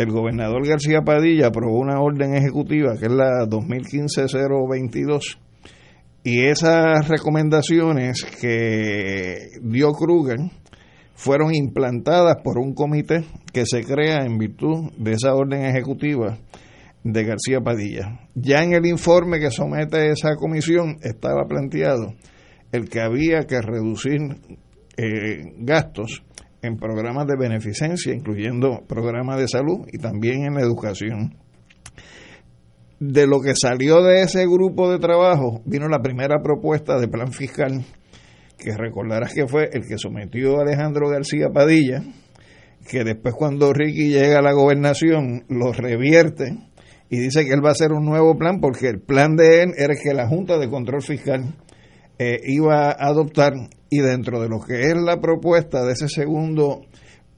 el 0.00 0.10
gobernador 0.10 0.66
García 0.66 1.02
Padilla 1.02 1.48
aprobó 1.48 1.78
una 1.78 2.00
orden 2.00 2.34
ejecutiva, 2.34 2.96
que 2.98 3.04
es 3.04 3.12
la 3.12 3.44
2015-022, 3.46 5.36
y 6.24 6.46
esas 6.46 7.06
recomendaciones 7.06 8.24
que 8.40 9.58
dio 9.60 9.92
Kruger, 9.92 10.38
fueron 11.12 11.54
implantadas 11.54 12.36
por 12.42 12.56
un 12.56 12.72
comité 12.72 13.26
que 13.52 13.66
se 13.66 13.84
crea 13.84 14.24
en 14.24 14.38
virtud 14.38 14.90
de 14.96 15.12
esa 15.12 15.34
orden 15.34 15.66
ejecutiva 15.66 16.38
de 17.04 17.24
García 17.24 17.60
Padilla. 17.60 18.20
Ya 18.34 18.62
en 18.62 18.72
el 18.72 18.86
informe 18.86 19.38
que 19.38 19.50
somete 19.50 20.12
esa 20.12 20.34
comisión 20.36 20.96
estaba 21.02 21.44
planteado 21.46 22.14
el 22.72 22.88
que 22.88 23.02
había 23.02 23.40
que 23.40 23.60
reducir 23.60 24.18
eh, 24.96 25.52
gastos 25.58 26.22
en 26.62 26.76
programas 26.76 27.26
de 27.26 27.36
beneficencia, 27.36 28.12
incluyendo 28.12 28.82
programas 28.86 29.38
de 29.38 29.48
salud 29.48 29.86
y 29.92 29.98
también 29.98 30.44
en 30.44 30.54
la 30.54 30.60
educación. 30.60 31.36
De 32.98 33.26
lo 33.26 33.40
que 33.40 33.54
salió 33.54 34.02
de 34.02 34.22
ese 34.22 34.44
grupo 34.44 34.90
de 34.90 34.98
trabajo 34.98 35.62
vino 35.64 35.88
la 35.88 36.02
primera 36.02 36.42
propuesta 36.42 36.98
de 36.98 37.08
plan 37.08 37.32
fiscal, 37.32 37.82
que 38.58 38.76
recordarás 38.76 39.32
que 39.32 39.46
fue 39.46 39.70
el 39.72 39.86
que 39.86 39.96
sometió 39.96 40.60
Alejandro 40.60 41.08
García 41.08 41.48
Padilla, 41.52 42.02
que 42.88 43.04
después 43.04 43.34
cuando 43.34 43.72
Ricky 43.72 44.10
llega 44.10 44.38
a 44.38 44.42
la 44.42 44.52
gobernación 44.52 45.44
lo 45.48 45.72
revierte 45.72 46.58
y 47.08 47.18
dice 47.18 47.44
que 47.44 47.52
él 47.52 47.64
va 47.64 47.70
a 47.70 47.72
hacer 47.72 47.92
un 47.92 48.04
nuevo 48.04 48.36
plan 48.36 48.60
porque 48.60 48.88
el 48.88 49.00
plan 49.00 49.34
de 49.34 49.62
él 49.62 49.72
era 49.76 49.94
que 49.94 50.14
la 50.14 50.28
Junta 50.28 50.58
de 50.58 50.68
Control 50.68 51.02
Fiscal 51.02 51.54
eh, 52.18 52.38
iba 52.44 52.90
a 52.90 53.08
adoptar 53.08 53.52
y 53.90 53.98
dentro 53.98 54.40
de 54.40 54.48
lo 54.48 54.60
que 54.60 54.80
es 54.82 54.94
la 54.96 55.20
propuesta 55.20 55.84
de 55.84 55.92
ese 55.92 56.08
segundo 56.08 56.82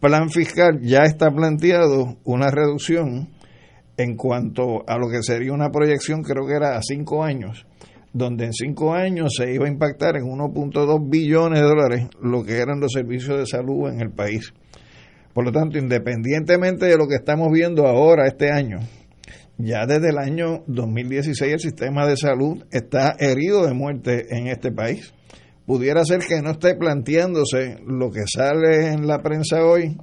plan 0.01 0.29
fiscal 0.29 0.81
ya 0.83 1.01
está 1.05 1.31
planteado 1.31 2.19
una 2.25 2.51
reducción 2.51 3.31
en 3.97 4.17
cuanto 4.17 4.85
a 4.87 4.99
lo 4.99 5.09
que 5.09 5.23
sería 5.23 5.53
una 5.53 5.71
proyección, 5.71 6.23
creo 6.23 6.47
que 6.47 6.55
era 6.55 6.77
a 6.77 6.83
cinco 6.83 7.25
años, 7.25 7.67
donde 8.13 8.47
en 8.47 8.53
cinco 8.53 8.95
años 8.95 9.35
se 9.37 9.53
iba 9.53 9.67
a 9.67 9.71
impactar 9.71 10.17
en 10.17 10.25
1.2 10.25 11.11
billones 11.11 11.61
de 11.61 11.67
dólares 11.67 12.09
lo 12.21 12.43
que 12.43 12.59
eran 12.59 12.81
los 12.81 12.93
servicios 12.93 13.39
de 13.39 13.47
salud 13.47 13.91
en 13.91 14.01
el 14.01 14.11
país. 14.11 14.53
Por 15.33 15.45
lo 15.45 15.53
tanto, 15.53 15.79
independientemente 15.79 16.87
de 16.87 16.97
lo 16.97 17.07
que 17.07 17.15
estamos 17.15 17.49
viendo 17.51 17.87
ahora, 17.87 18.27
este 18.27 18.51
año, 18.51 18.81
ya 19.57 19.87
desde 19.87 20.11
el 20.11 20.19
año 20.19 20.65
2016 20.67 21.53
el 21.53 21.61
sistema 21.61 22.07
de 22.07 22.17
salud 22.17 22.65
está 22.71 23.15
herido 23.19 23.67
de 23.67 23.73
muerte 23.73 24.37
en 24.37 24.49
este 24.49 24.73
país. 24.73 25.15
Pudiera 25.67 26.05
ser 26.05 26.21
que 26.21 26.43
no 26.43 26.53
esté 26.53 26.75
planteándose 26.75 27.79
lo 27.87 28.11
que 28.11 28.23
sale 28.27 28.89
en 28.89 29.07
la 29.07 29.23
prensa 29.23 29.65
hoy 29.65 29.97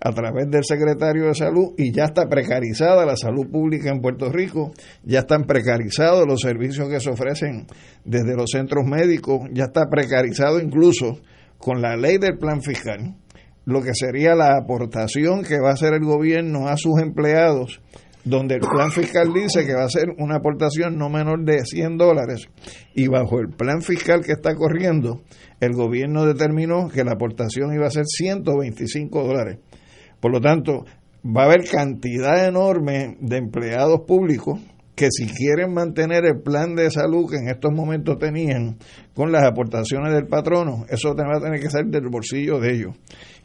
a 0.00 0.12
través 0.12 0.48
del 0.50 0.64
secretario 0.64 1.26
de 1.26 1.34
salud 1.34 1.72
y 1.76 1.92
ya 1.92 2.04
está 2.04 2.28
precarizada 2.28 3.04
la 3.04 3.16
salud 3.16 3.50
pública 3.50 3.90
en 3.90 4.00
Puerto 4.00 4.30
Rico, 4.30 4.72
ya 5.02 5.20
están 5.20 5.44
precarizados 5.44 6.24
los 6.26 6.40
servicios 6.40 6.88
que 6.88 7.00
se 7.00 7.10
ofrecen 7.10 7.66
desde 8.04 8.36
los 8.36 8.50
centros 8.50 8.84
médicos, 8.86 9.40
ya 9.52 9.64
está 9.64 9.86
precarizado 9.90 10.60
incluso 10.60 11.18
con 11.58 11.82
la 11.82 11.96
ley 11.96 12.18
del 12.18 12.38
plan 12.38 12.62
fiscal, 12.62 13.16
lo 13.64 13.82
que 13.82 13.94
sería 13.94 14.34
la 14.34 14.56
aportación 14.56 15.42
que 15.42 15.58
va 15.58 15.70
a 15.70 15.74
hacer 15.74 15.94
el 15.94 16.04
gobierno 16.04 16.68
a 16.68 16.76
sus 16.76 17.00
empleados 17.00 17.80
donde 18.28 18.56
el 18.56 18.60
plan 18.60 18.90
fiscal 18.90 19.32
dice 19.32 19.64
que 19.64 19.74
va 19.74 19.84
a 19.84 19.88
ser 19.88 20.10
una 20.18 20.36
aportación 20.36 20.98
no 20.98 21.08
menor 21.08 21.44
de 21.44 21.64
100 21.64 21.96
dólares 21.96 22.48
y 22.94 23.08
bajo 23.08 23.40
el 23.40 23.48
plan 23.48 23.80
fiscal 23.80 24.24
que 24.24 24.32
está 24.32 24.54
corriendo, 24.54 25.22
el 25.60 25.72
gobierno 25.72 26.26
determinó 26.26 26.88
que 26.88 27.04
la 27.04 27.12
aportación 27.12 27.72
iba 27.74 27.86
a 27.86 27.90
ser 27.90 28.04
125 28.06 29.24
dólares. 29.24 29.58
Por 30.20 30.32
lo 30.32 30.40
tanto, 30.40 30.84
va 31.24 31.42
a 31.42 31.44
haber 31.46 31.68
cantidad 31.68 32.46
enorme 32.46 33.16
de 33.20 33.38
empleados 33.38 34.00
públicos 34.06 34.60
que 34.94 35.08
si 35.12 35.26
quieren 35.26 35.72
mantener 35.72 36.24
el 36.24 36.40
plan 36.40 36.74
de 36.74 36.90
salud 36.90 37.30
que 37.30 37.36
en 37.36 37.48
estos 37.48 37.72
momentos 37.72 38.18
tenían 38.18 38.78
con 39.14 39.30
las 39.30 39.44
aportaciones 39.44 40.12
del 40.12 40.26
patrono, 40.26 40.86
eso 40.88 41.14
va 41.14 41.36
a 41.36 41.40
tener 41.40 41.60
que 41.60 41.70
salir 41.70 41.92
del 41.92 42.08
bolsillo 42.08 42.58
de 42.58 42.72
ellos. 42.72 42.96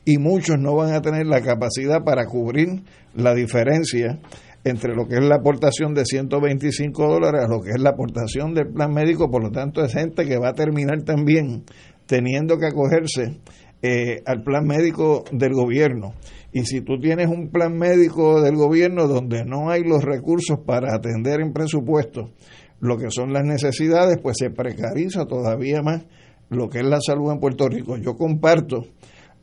Y 0.03 0.17
muchos 0.17 0.57
no 0.59 0.75
van 0.75 0.93
a 0.93 1.01
tener 1.01 1.27
la 1.27 1.41
capacidad 1.41 2.03
para 2.03 2.25
cubrir 2.25 2.81
la 3.13 3.35
diferencia 3.35 4.19
entre 4.63 4.95
lo 4.95 5.07
que 5.07 5.15
es 5.15 5.23
la 5.23 5.35
aportación 5.35 5.93
de 5.93 6.05
125 6.05 7.07
dólares 7.07 7.43
a 7.45 7.47
lo 7.47 7.61
que 7.61 7.71
es 7.71 7.81
la 7.81 7.91
aportación 7.91 8.53
del 8.53 8.71
plan 8.71 8.93
médico, 8.93 9.29
por 9.29 9.43
lo 9.43 9.51
tanto 9.51 9.83
es 9.83 9.93
gente 9.93 10.25
que 10.25 10.37
va 10.37 10.49
a 10.49 10.53
terminar 10.53 11.03
también 11.03 11.63
teniendo 12.05 12.57
que 12.57 12.67
acogerse 12.67 13.39
eh, 13.81 14.21
al 14.25 14.43
plan 14.43 14.65
médico 14.65 15.25
del 15.31 15.53
gobierno. 15.53 16.13
Y 16.53 16.65
si 16.65 16.81
tú 16.81 16.99
tienes 16.99 17.27
un 17.27 17.49
plan 17.49 17.77
médico 17.77 18.41
del 18.41 18.55
gobierno 18.55 19.07
donde 19.07 19.43
no 19.43 19.69
hay 19.69 19.83
los 19.83 20.03
recursos 20.03 20.59
para 20.65 20.95
atender 20.95 21.41
en 21.41 21.51
presupuesto 21.51 22.31
lo 22.79 22.97
que 22.97 23.09
son 23.09 23.33
las 23.33 23.43
necesidades, 23.43 24.19
pues 24.21 24.37
se 24.39 24.49
precariza 24.49 25.25
todavía 25.25 25.81
más 25.81 26.05
lo 26.49 26.69
que 26.69 26.79
es 26.79 26.85
la 26.85 26.99
salud 27.01 27.31
en 27.31 27.39
Puerto 27.39 27.67
Rico. 27.67 27.97
Yo 27.97 28.15
comparto 28.15 28.83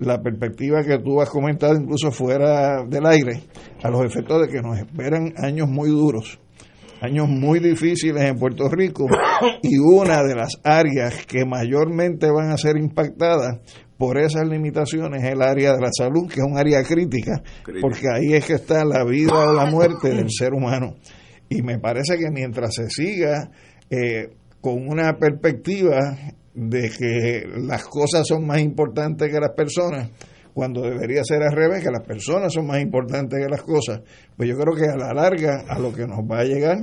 la 0.01 0.21
perspectiva 0.21 0.83
que 0.83 0.99
tú 0.99 1.21
has 1.21 1.29
comentado 1.29 1.75
incluso 1.75 2.11
fuera 2.11 2.85
del 2.85 3.07
aire, 3.07 3.43
a 3.83 3.91
los 3.91 4.05
efectos 4.05 4.43
de 4.43 4.49
que 4.49 4.63
nos 4.63 4.79
esperan 4.79 5.35
años 5.37 5.69
muy 5.69 5.91
duros, 5.91 6.41
años 7.03 7.29
muy 7.29 7.61
difíciles 7.61 8.23
en 8.23 8.39
Puerto 8.39 8.69
Rico 8.69 9.07
y 9.63 9.79
una 9.79 10.23
de 10.23 10.35
las 10.35 10.59
áreas 10.65 11.27
que 11.27 11.45
mayormente 11.45 12.31
van 12.31 12.51
a 12.51 12.57
ser 12.57 12.77
impactadas 12.79 13.61
por 13.99 14.19
esas 14.19 14.49
limitaciones 14.49 15.23
es 15.23 15.33
el 15.33 15.43
área 15.43 15.75
de 15.75 15.81
la 15.81 15.91
salud, 15.93 16.27
que 16.27 16.41
es 16.41 16.47
un 16.47 16.57
área 16.57 16.83
crítica, 16.83 17.43
porque 17.83 18.07
ahí 18.11 18.33
es 18.33 18.47
que 18.47 18.55
está 18.55 18.83
la 18.83 19.05
vida 19.05 19.35
o 19.35 19.53
la 19.53 19.67
muerte 19.67 20.09
del 20.09 20.31
ser 20.31 20.55
humano. 20.55 20.95
Y 21.51 21.61
me 21.61 21.79
parece 21.79 22.17
que 22.17 22.31
mientras 22.33 22.75
se 22.75 22.89
siga 22.89 23.51
eh, 23.91 24.31
con 24.63 24.89
una 24.89 25.19
perspectiva 25.19 26.17
de 26.55 26.91
que 26.91 27.47
las 27.67 27.85
cosas 27.85 28.27
son 28.27 28.47
más 28.47 28.61
importantes 28.61 29.31
que 29.31 29.41
las 29.41 29.53
personas, 29.53 30.11
cuando 30.53 30.83
debería 30.83 31.23
ser 31.25 31.43
al 31.43 31.55
revés, 31.55 31.85
que 31.85 31.91
las 31.91 32.07
personas 32.07 32.53
son 32.53 32.67
más 32.67 32.81
importantes 32.81 33.39
que 33.39 33.49
las 33.49 33.63
cosas, 33.63 34.01
pues 34.37 34.49
yo 34.49 34.57
creo 34.57 34.75
que 34.75 34.91
a 34.91 34.97
la 34.97 35.15
larga 35.15 35.65
a 35.69 35.79
lo 35.79 35.93
que 35.93 36.07
nos 36.07 36.19
va 36.19 36.41
a 36.41 36.45
llegar 36.45 36.79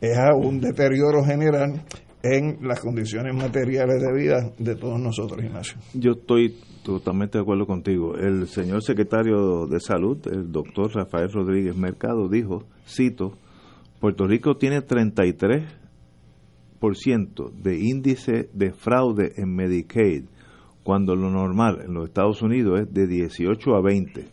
es 0.00 0.16
a 0.16 0.34
un 0.34 0.60
deterioro 0.60 1.24
general 1.24 1.84
en 2.22 2.58
las 2.62 2.80
condiciones 2.80 3.34
materiales 3.34 4.00
de 4.00 4.12
vida 4.12 4.52
de 4.58 4.76
todos 4.76 5.00
nosotros, 5.00 5.42
Ignacio. 5.42 5.78
Yo 5.94 6.12
estoy 6.12 6.56
totalmente 6.84 7.38
de 7.38 7.42
acuerdo 7.42 7.66
contigo. 7.66 8.16
El 8.16 8.46
señor 8.46 8.82
secretario 8.82 9.66
de 9.66 9.80
Salud, 9.80 10.18
el 10.30 10.52
doctor 10.52 10.94
Rafael 10.94 11.32
Rodríguez 11.32 11.76
Mercado, 11.76 12.28
dijo, 12.28 12.64
cito, 12.86 13.32
Puerto 14.00 14.26
Rico 14.26 14.56
tiene 14.56 14.82
33 14.82 15.79
de 16.80 17.78
índice 17.78 18.48
de 18.54 18.72
fraude 18.72 19.34
en 19.36 19.54
Medicaid, 19.54 20.24
cuando 20.82 21.14
lo 21.14 21.30
normal 21.30 21.82
en 21.84 21.92
los 21.92 22.08
Estados 22.08 22.40
Unidos 22.40 22.80
es 22.80 22.92
de 22.92 23.06
18 23.06 23.74
a 23.74 23.82
20. 23.82 24.26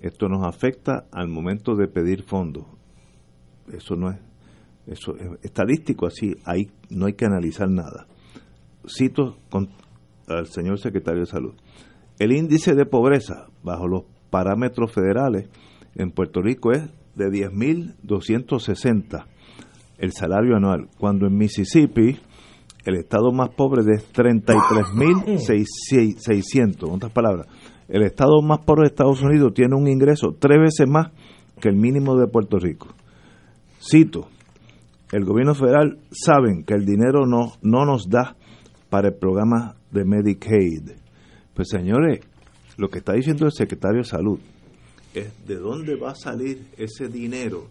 Esto 0.00 0.28
nos 0.28 0.46
afecta 0.46 1.06
al 1.12 1.28
momento 1.28 1.76
de 1.76 1.88
pedir 1.88 2.22
fondos. 2.22 2.64
Eso 3.70 3.96
no 3.96 4.10
es, 4.10 4.18
eso 4.86 5.14
es 5.16 5.28
estadístico, 5.42 6.06
así 6.06 6.34
ahí 6.46 6.70
no 6.88 7.04
hay 7.04 7.12
que 7.12 7.26
analizar 7.26 7.68
nada. 7.68 8.06
Cito 8.88 9.36
con, 9.50 9.68
al 10.26 10.46
señor 10.46 10.78
secretario 10.78 11.20
de 11.20 11.26
Salud. 11.26 11.52
El 12.18 12.32
índice 12.32 12.74
de 12.74 12.86
pobreza 12.86 13.48
bajo 13.62 13.86
los 13.86 14.04
parámetros 14.30 14.90
federales 14.90 15.50
en 15.94 16.12
Puerto 16.12 16.40
Rico 16.40 16.72
es 16.72 16.88
de 17.14 17.28
10.260 17.28 19.26
el 20.00 20.12
salario 20.12 20.56
anual, 20.56 20.88
cuando 20.98 21.26
en 21.26 21.36
Mississippi 21.36 22.18
el 22.84 22.96
estado 22.96 23.30
más 23.32 23.50
pobre 23.50 23.82
es 23.82 24.10
33.600, 24.12 26.88
en 26.88 26.94
otras 26.94 27.12
palabras, 27.12 27.46
el 27.88 28.02
estado 28.02 28.40
más 28.40 28.64
pobre 28.64 28.84
de 28.84 28.88
Estados 28.88 29.20
Unidos 29.22 29.52
tiene 29.54 29.76
un 29.76 29.86
ingreso 29.86 30.34
tres 30.38 30.58
veces 30.58 30.88
más 30.88 31.12
que 31.60 31.68
el 31.68 31.76
mínimo 31.76 32.16
de 32.16 32.26
Puerto 32.26 32.58
Rico. 32.58 32.88
Cito, 33.78 34.28
el 35.12 35.26
gobierno 35.26 35.54
federal 35.54 35.98
saben 36.10 36.64
que 36.64 36.72
el 36.74 36.86
dinero 36.86 37.26
no, 37.26 37.52
no 37.60 37.84
nos 37.84 38.08
da 38.08 38.34
para 38.88 39.08
el 39.08 39.14
programa 39.14 39.76
de 39.90 40.06
Medicaid. 40.06 40.92
Pues 41.52 41.68
señores, 41.68 42.20
lo 42.78 42.88
que 42.88 43.00
está 43.00 43.12
diciendo 43.12 43.44
el 43.44 43.52
secretario 43.52 43.98
de 43.98 44.04
Salud 44.04 44.40
es 45.12 45.30
de 45.46 45.56
dónde 45.56 45.96
va 45.96 46.12
a 46.12 46.14
salir 46.14 46.64
ese 46.78 47.08
dinero 47.08 47.66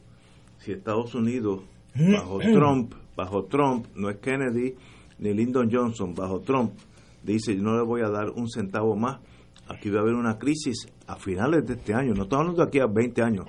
si 0.60 0.74
Estados 0.74 1.16
Unidos 1.16 1.62
bajo 1.96 2.40
Trump, 2.40 2.94
bajo 3.16 3.46
Trump, 3.46 3.88
no 3.96 4.10
es 4.10 4.18
Kennedy 4.18 4.76
ni 5.20 5.34
Lyndon 5.34 5.70
Johnson, 5.72 6.14
bajo 6.14 6.40
Trump, 6.42 6.74
dice 7.24 7.56
yo 7.56 7.64
no 7.64 7.76
le 7.76 7.84
voy 7.84 8.02
a 8.02 8.10
dar 8.10 8.30
un 8.30 8.50
centavo 8.50 8.96
más, 8.96 9.20
aquí 9.68 9.90
va 9.90 10.00
a 10.00 10.02
haber 10.02 10.16
una 10.16 10.38
crisis 10.38 10.88
a 11.08 11.16
finales 11.16 11.66
de 11.66 11.74
este 11.74 11.94
año, 11.94 12.14
no 12.14 12.24
estamos 12.24 12.42
hablando 12.42 12.64
de 12.64 12.68
aquí 12.68 12.80
a 12.80 12.88
20 12.88 13.22
años, 13.22 13.46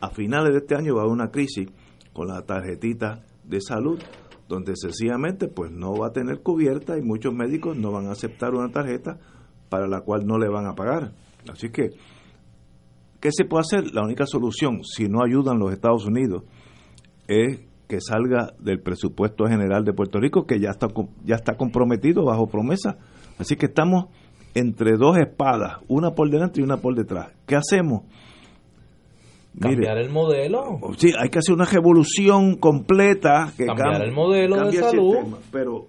a 0.00 0.10
finales 0.10 0.52
de 0.52 0.58
este 0.58 0.74
año 0.74 0.94
va 0.94 1.00
a 1.00 1.04
haber 1.04 1.14
una 1.14 1.30
crisis 1.30 1.68
con 2.12 2.28
la 2.28 2.42
tarjetita 2.42 3.24
de 3.44 3.60
salud, 3.60 3.98
donde 4.48 4.74
sencillamente 4.76 5.48
pues 5.48 5.70
no 5.70 5.94
va 5.94 6.08
a 6.08 6.12
tener 6.12 6.40
cubierta 6.40 6.96
y 6.98 7.02
muchos 7.02 7.34
médicos 7.34 7.76
no 7.76 7.90
van 7.92 8.06
a 8.06 8.12
aceptar 8.12 8.54
una 8.54 8.70
tarjeta 8.70 9.18
para 9.68 9.88
la 9.88 10.00
cual 10.02 10.26
no 10.26 10.38
le 10.38 10.48
van 10.48 10.66
a 10.66 10.74
pagar. 10.74 11.12
Así 11.50 11.70
que, 11.70 11.90
¿qué 13.20 13.30
se 13.32 13.44
puede 13.44 13.62
hacer? 13.62 13.92
La 13.92 14.02
única 14.02 14.26
solución, 14.26 14.82
si 14.84 15.08
no 15.08 15.22
ayudan 15.24 15.58
los 15.58 15.72
Estados 15.72 16.06
Unidos, 16.06 16.44
es 17.26 17.60
que 17.88 18.00
salga 18.00 18.52
del 18.58 18.80
presupuesto 18.80 19.46
general 19.46 19.84
de 19.84 19.92
Puerto 19.92 20.18
Rico, 20.18 20.44
que 20.46 20.58
ya 20.60 20.70
está, 20.70 20.88
ya 21.24 21.36
está 21.36 21.56
comprometido 21.56 22.24
bajo 22.24 22.46
promesa. 22.48 22.96
Así 23.38 23.56
que 23.56 23.66
estamos 23.66 24.06
entre 24.54 24.96
dos 24.96 25.16
espadas, 25.18 25.78
una 25.88 26.12
por 26.12 26.30
delante 26.30 26.60
y 26.60 26.64
una 26.64 26.78
por 26.78 26.94
detrás. 26.94 27.28
¿Qué 27.46 27.54
hacemos? 27.56 28.02
Cambiar 29.60 29.96
el 29.98 30.10
modelo. 30.10 30.78
Sí, 30.98 31.12
hay 31.18 31.30
que 31.30 31.38
hacer 31.38 31.54
una 31.54 31.64
revolución 31.64 32.56
completa. 32.56 33.52
Que 33.56 33.64
Cambiar 33.66 34.02
el 34.04 34.12
modelo 34.12 34.66
de 34.66 34.72
salud. 34.72 35.16
pero 35.50 35.86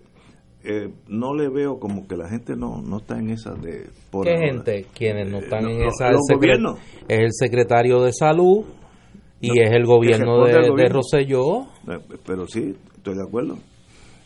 eh, 0.64 0.90
no 1.10 1.34
le 1.34 1.50
veo 1.50 1.78
como 1.80 2.08
que 2.08 2.16
la 2.16 2.30
gente 2.30 2.56
no, 2.56 2.82
no 2.82 2.98
está 2.98 3.18
en 3.20 3.30
esa 3.30 3.54
de... 3.56 3.88
¿Qué 4.24 4.38
gente? 4.38 4.86
Quienes 4.94 5.30
no 5.30 5.40
están 5.40 5.66
Eh, 5.68 5.72
en 5.74 5.80
no, 5.82 5.88
esa... 5.90 6.10
el 6.10 6.16
secre- 6.18 6.36
gobiernos. 6.36 6.80
Es 7.10 7.20
el 7.20 7.32
secretario 7.34 8.02
de 8.04 8.14
salud 8.14 8.66
y 9.40 9.50
No, 9.50 9.54
es 9.56 9.72
el 9.72 9.86
gobierno 9.86 10.46
de, 10.46 10.54
al 10.54 10.64
de 10.64 10.70
gobierno. 10.70 10.96
Rosselló. 10.96 11.62
Eh, 11.88 12.00
Pero 12.26 12.48
sí, 12.48 12.76
estoy 12.96 13.16
de 13.16 13.24
acuerdo. 13.24 13.58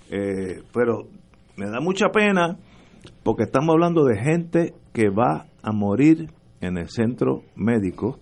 Eh, 0.10 0.62
pero 0.74 1.08
me 1.56 1.70
da 1.70 1.80
mucha 1.80 2.10
pena 2.10 2.58
porque 3.24 3.44
estamos 3.44 3.74
hablando 3.74 4.04
de 4.04 4.18
gente 4.18 4.74
que 4.94 5.10
va 5.10 5.48
a 5.64 5.72
morir 5.72 6.30
en 6.60 6.78
el 6.78 6.90
centro 6.90 7.44
médico 7.56 8.20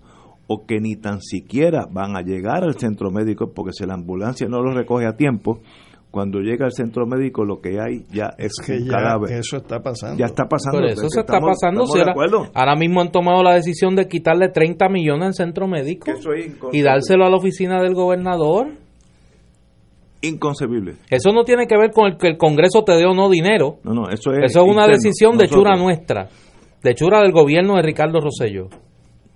o 0.47 0.65
que 0.65 0.79
ni 0.79 0.95
tan 0.95 1.21
siquiera 1.21 1.87
van 1.91 2.15
a 2.15 2.21
llegar 2.21 2.63
al 2.63 2.75
centro 2.75 3.11
médico 3.11 3.51
porque 3.53 3.71
si 3.73 3.85
la 3.85 3.93
ambulancia 3.93 4.47
no 4.47 4.61
los 4.61 4.75
recoge 4.75 5.05
a 5.05 5.15
tiempo, 5.15 5.59
cuando 6.11 6.39
llega 6.39 6.65
al 6.65 6.71
centro 6.71 7.05
médico 7.05 7.45
lo 7.45 7.61
que 7.61 7.79
hay 7.79 8.03
ya 8.11 8.31
es, 8.37 8.53
Es 8.59 8.65
que 8.65 8.73
un 8.77 8.85
ya 8.85 8.91
cadáver. 8.93 9.31
eso 9.33 9.57
está 9.57 9.79
pasando. 9.79 10.17
Ya 10.17 10.25
está 10.25 10.45
pasando. 10.47 10.85
Es 10.87 10.93
eso 10.93 11.01
que 11.03 11.09
se 11.09 11.19
está 11.19 11.33
estamos- 11.35 11.49
pasando. 11.49 11.83
estamos 11.83 11.91
si 11.91 12.43
de 12.45 12.49
ahora, 12.55 12.75
mismo 12.75 13.01
han 13.01 13.11
tomado 13.11 13.43
la 13.43 13.53
decisión 13.53 13.95
de 13.95 14.07
quitarle 14.07 14.49
30 14.49 14.89
millones 14.89 15.27
al 15.27 15.33
centro 15.35 15.67
médico 15.67 16.05
Que 16.05 16.11
eso 16.11 16.33
es 16.33 16.51
y 16.71 16.81
dárselo 16.81 17.25
a 17.25 17.29
la 17.29 17.37
oficina 17.37 17.81
del 17.81 17.93
gobernador. 17.93 18.67
Inconcebible. 20.21 20.95
Eso 21.09 21.31
no 21.31 21.43
tiene 21.45 21.65
que 21.65 21.77
ver 21.77 21.91
con 21.91 22.07
el 22.11 22.17
que 22.17 22.27
el 22.27 22.37
Congreso 22.37 22.83
te 22.83 22.91
dé 22.93 23.05
o 23.05 23.13
no 23.13 23.29
dinero. 23.29 23.77
No, 23.83 23.93
no, 23.93 24.09
eso 24.09 24.31
es. 24.33 24.51
Eso 24.51 24.59
es 24.61 24.65
una 24.65 24.81
interno. 24.83 24.87
decisión 24.95 25.37
de 25.37 25.45
Nosotros- 25.45 25.63
chura 25.63 25.75
nuestra, 25.77 26.27
de 26.83 26.95
chura 26.95 27.21
del 27.21 27.31
gobierno 27.31 27.75
de 27.77 27.83
Ricardo 27.83 28.19
Rosselló. 28.19 28.67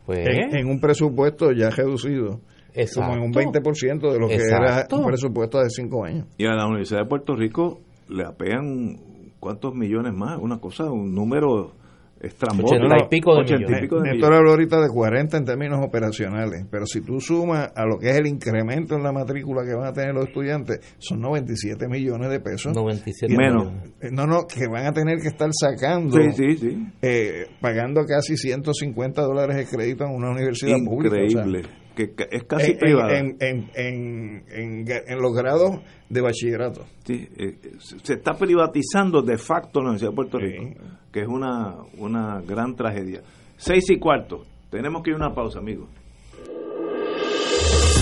Pues, 0.05 0.19
en, 0.27 0.57
en 0.57 0.67
un 0.67 0.81
presupuesto 0.81 1.53
ya 1.53 1.69
reducido, 1.69 2.41
exacto. 2.73 3.11
como 3.11 3.13
en 3.13 3.21
un 3.29 3.33
20% 3.33 4.11
de 4.11 4.19
lo 4.19 4.27
que 4.27 4.35
Exacto. 4.35 4.95
era 4.95 5.03
un 5.03 5.07
presupuesto 5.07 5.59
de 5.59 5.69
5 5.69 6.05
años. 6.05 6.27
Y 6.37 6.45
a 6.45 6.53
la 6.53 6.65
Universidad 6.67 7.01
de 7.01 7.05
Puerto 7.07 7.35
Rico 7.35 7.81
le 8.09 8.23
apean 8.25 8.97
cuántos 9.39 9.73
millones 9.75 10.13
más, 10.13 10.37
una 10.41 10.59
cosa, 10.59 10.85
un 10.91 11.13
número 11.13 11.73
estrambótico. 12.21 12.75
Ochenta 12.85 12.95
y 13.03 13.07
pico 13.09 13.33
de 13.35 13.41
Ochenta 13.41 13.55
y 13.55 13.65
millones. 13.65 13.81
pico 13.81 13.95
de 13.97 14.01
Néstor 14.03 14.15
millones. 14.17 14.37
habló 14.37 14.49
ahorita 14.51 14.79
de 14.81 14.87
40 14.87 15.37
en 15.37 15.43
términos 15.45 15.79
operacionales, 15.85 16.65
pero 16.71 16.85
si 16.85 17.01
tú 17.01 17.19
sumas 17.19 17.71
a 17.75 17.85
lo 17.85 17.99
que 17.99 18.11
es 18.11 18.17
el 18.17 18.27
incremento 18.27 18.95
en 18.95 19.03
la 19.03 19.11
matrícula 19.11 19.65
que 19.65 19.75
van 19.75 19.87
a 19.87 19.91
tener 19.91 20.13
los 20.13 20.27
estudiantes, 20.27 20.79
son 20.99 21.19
97 21.19 21.85
millones 21.89 22.29
de 22.29 22.39
pesos. 22.39 22.73
97 22.73 23.35
Menos. 23.35 23.65
millones. 23.73 24.11
No, 24.13 24.25
no, 24.25 24.47
que 24.47 24.67
van 24.67 24.85
a 24.85 24.93
tener 24.93 25.17
que 25.19 25.27
estar 25.27 25.49
sacando, 25.51 26.15
Sí, 26.15 26.31
sí, 26.31 26.57
sí. 26.57 26.87
eh, 27.01 27.47
pagando 27.59 28.05
casi 28.05 28.37
150 28.37 29.21
dólares 29.21 29.57
de 29.57 29.65
crédito 29.65 30.05
en 30.05 30.11
una 30.15 30.31
universidad 30.31 30.77
pública. 30.85 31.17
o 31.17 31.29
sea, 31.29 31.41
Increíble. 31.45 31.69
Que 31.95 32.13
es 32.31 32.43
casi 32.45 32.71
en, 32.71 32.77
privada. 32.77 33.17
en, 33.17 33.37
en, 33.39 33.69
en, 33.75 34.43
en- 34.49 34.85
en 35.07 35.19
los 35.21 35.33
grados 35.33 35.79
de 36.09 36.21
bachillerato. 36.21 36.85
Sí, 37.05 37.27
eh, 37.37 37.57
se 38.03 38.13
está 38.13 38.33
privatizando 38.33 39.21
de 39.21 39.37
facto 39.37 39.79
la 39.79 39.89
Universidad 39.91 40.11
de 40.11 40.15
Puerto 40.15 40.37
Sí. 40.39 40.45
Rico, 40.45 40.79
que 41.11 41.21
es 41.21 41.27
una, 41.27 41.75
una 41.97 42.41
gran 42.41 42.75
tragedia. 42.75 43.21
Seis 43.57 43.83
y 43.89 43.99
cuarto. 43.99 44.45
Tenemos 44.69 45.03
que 45.03 45.11
ir 45.11 45.15
a 45.15 45.17
una 45.17 45.33
pausa, 45.35 45.59
amigos. 45.59 45.87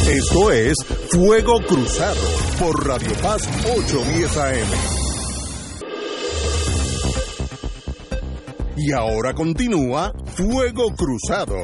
Esto 0.10 0.52
es 0.52 0.76
Fuego 1.12 1.60
Cruzado 1.68 2.20
por 2.60 2.88
Radio 2.88 3.12
Paz 3.22 3.48
810 3.78 4.38
AM. 4.38 4.68
Y 8.78 8.92
ahora 8.94 9.34
continúa 9.34 10.12
Fuego 10.36 10.88
Cruzado. 10.96 11.56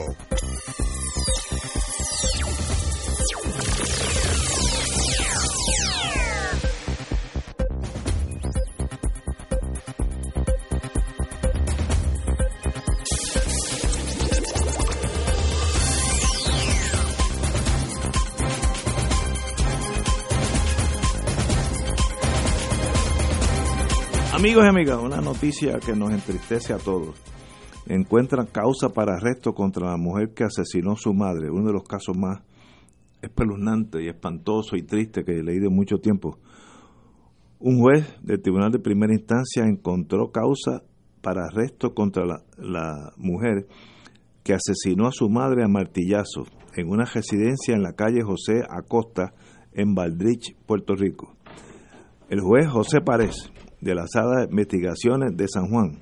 Amigos 24.48 24.64
y 24.64 24.70
amigas, 24.70 25.00
una 25.04 25.20
noticia 25.20 25.78
que 25.78 25.94
nos 25.94 26.10
entristece 26.10 26.72
a 26.72 26.78
todos. 26.78 27.22
Encuentran 27.86 28.46
causa 28.46 28.88
para 28.94 29.16
arresto 29.16 29.54
contra 29.54 29.90
la 29.92 29.98
mujer 29.98 30.34
que 30.34 30.46
asesinó 30.46 30.94
a 30.94 30.96
su 30.96 31.14
madre, 31.14 31.52
uno 31.52 31.68
de 31.68 31.74
los 31.74 31.84
casos 31.84 32.18
más 32.18 32.40
espeluznantes 33.22 34.02
y 34.02 34.08
espantoso 34.08 34.78
y 34.78 34.84
triste 34.84 35.26
que 35.26 35.34
he 35.34 35.44
leído 35.44 35.68
en 35.68 35.76
mucho 35.76 35.98
tiempo. 35.98 36.38
Un 37.60 37.82
juez 37.82 38.08
del 38.24 38.42
Tribunal 38.42 38.72
de 38.72 38.80
Primera 38.80 39.12
Instancia 39.14 39.66
encontró 39.66 40.32
causa 40.32 40.82
para 41.22 41.44
arresto 41.48 41.94
contra 41.94 42.24
la, 42.58 43.12
mujer 43.18 43.68
que 44.46 44.54
asesinó 44.54 45.08
a 45.08 45.12
su 45.12 45.28
madre 45.28 45.66
a 45.66 45.68
martillazos 45.68 46.48
en 46.78 46.88
una 46.88 47.04
residencia 47.04 47.76
en 47.76 47.84
la 47.84 47.92
calle 47.98 48.24
José 48.24 48.62
Acosta 48.70 49.34
en 49.74 49.94
Valdrich, 49.94 50.56
Puerto 50.66 50.96
Rico. 50.96 51.36
El 52.30 52.40
juez 52.40 52.70
José 52.70 53.02
Párez, 53.02 53.52
de 53.82 53.96
la 53.96 54.08
Sala 54.08 54.42
de 54.42 54.52
Investigaciones 54.52 55.36
de 55.36 55.48
San 55.48 55.68
Juan, 55.70 56.00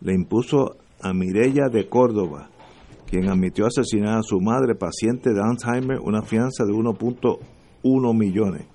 le 0.00 0.14
impuso 0.14 0.76
a 1.00 1.12
Mirella 1.12 1.68
de 1.68 1.88
Córdoba, 1.88 2.50
quien 3.06 3.28
admitió 3.28 3.66
asesinar 3.66 4.18
a 4.18 4.22
su 4.22 4.40
madre 4.40 4.74
paciente 4.74 5.32
de 5.32 5.40
Alzheimer, 5.42 5.98
una 6.00 6.22
fianza 6.22 6.64
de 6.64 6.72
1.1 6.72 8.18
millones. 8.18 8.66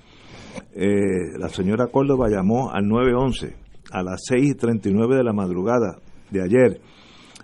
Eh, 0.74 1.38
la 1.38 1.50
señora 1.50 1.88
Córdoba 1.88 2.30
llamó 2.30 2.72
al 2.72 2.88
911 2.88 3.56
a 3.91 4.04
las 4.04 4.22
6.39 4.30 5.16
de 5.16 5.24
la 5.24 5.34
madrugada 5.34 5.98
de 6.32 6.43
ayer, 6.43 6.82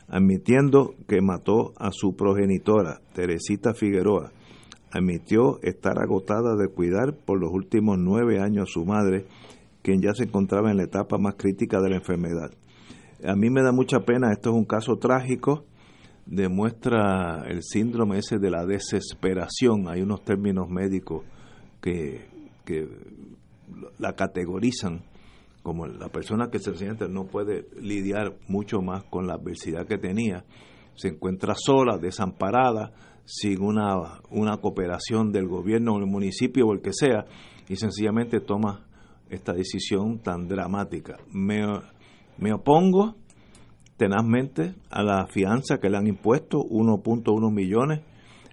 admitiendo 0.07 0.95
que 1.07 1.21
mató 1.21 1.73
a 1.77 1.91
su 1.91 2.15
progenitora, 2.15 2.99
Teresita 3.13 3.73
Figueroa. 3.73 4.31
Admitió 4.91 5.61
estar 5.61 5.99
agotada 5.99 6.57
de 6.57 6.67
cuidar 6.67 7.15
por 7.25 7.39
los 7.39 7.49
últimos 7.53 7.97
nueve 7.97 8.41
años 8.41 8.69
a 8.69 8.73
su 8.73 8.85
madre, 8.85 9.25
quien 9.81 10.01
ya 10.01 10.13
se 10.13 10.23
encontraba 10.23 10.71
en 10.71 10.77
la 10.77 10.83
etapa 10.83 11.17
más 11.17 11.35
crítica 11.35 11.79
de 11.81 11.89
la 11.89 11.95
enfermedad. 11.97 12.51
A 13.23 13.35
mí 13.35 13.49
me 13.49 13.61
da 13.61 13.71
mucha 13.71 13.99
pena, 13.99 14.31
esto 14.31 14.49
es 14.49 14.55
un 14.55 14.65
caso 14.65 14.97
trágico, 14.97 15.65
demuestra 16.25 17.43
el 17.47 17.61
síndrome 17.63 18.19
ese 18.19 18.37
de 18.39 18.49
la 18.49 18.65
desesperación. 18.65 19.87
Hay 19.87 20.01
unos 20.01 20.23
términos 20.23 20.69
médicos 20.69 21.23
que, 21.81 22.25
que 22.65 22.87
la 23.99 24.13
categorizan 24.13 25.03
como 25.63 25.85
la 25.85 26.09
persona 26.09 26.49
que 26.49 26.59
sencillamente 26.59 27.07
no 27.07 27.25
puede 27.25 27.67
lidiar 27.79 28.35
mucho 28.47 28.81
más 28.81 29.03
con 29.03 29.27
la 29.27 29.35
adversidad 29.35 29.85
que 29.85 29.97
tenía, 29.97 30.43
se 30.95 31.09
encuentra 31.09 31.53
sola, 31.55 31.97
desamparada, 31.97 32.93
sin 33.25 33.61
una, 33.61 34.21
una 34.31 34.57
cooperación 34.57 35.31
del 35.31 35.47
gobierno 35.47 35.93
o 35.93 35.99
el 35.99 36.07
municipio 36.07 36.67
o 36.67 36.73
el 36.73 36.81
que 36.81 36.93
sea, 36.93 37.25
y 37.69 37.75
sencillamente 37.75 38.39
toma 38.39 38.87
esta 39.31 39.53
decisión 39.53 40.19
tan 40.19 40.47
dramática. 40.47 41.17
Me, 41.31 41.61
me 42.37 42.53
opongo 42.53 43.15
tenazmente 43.97 44.73
a 44.89 45.03
la 45.03 45.27
fianza 45.27 45.79
que 45.79 45.89
le 45.89 45.97
han 45.97 46.07
impuesto, 46.07 46.59
1.1 46.59 47.51
millones. 47.53 48.01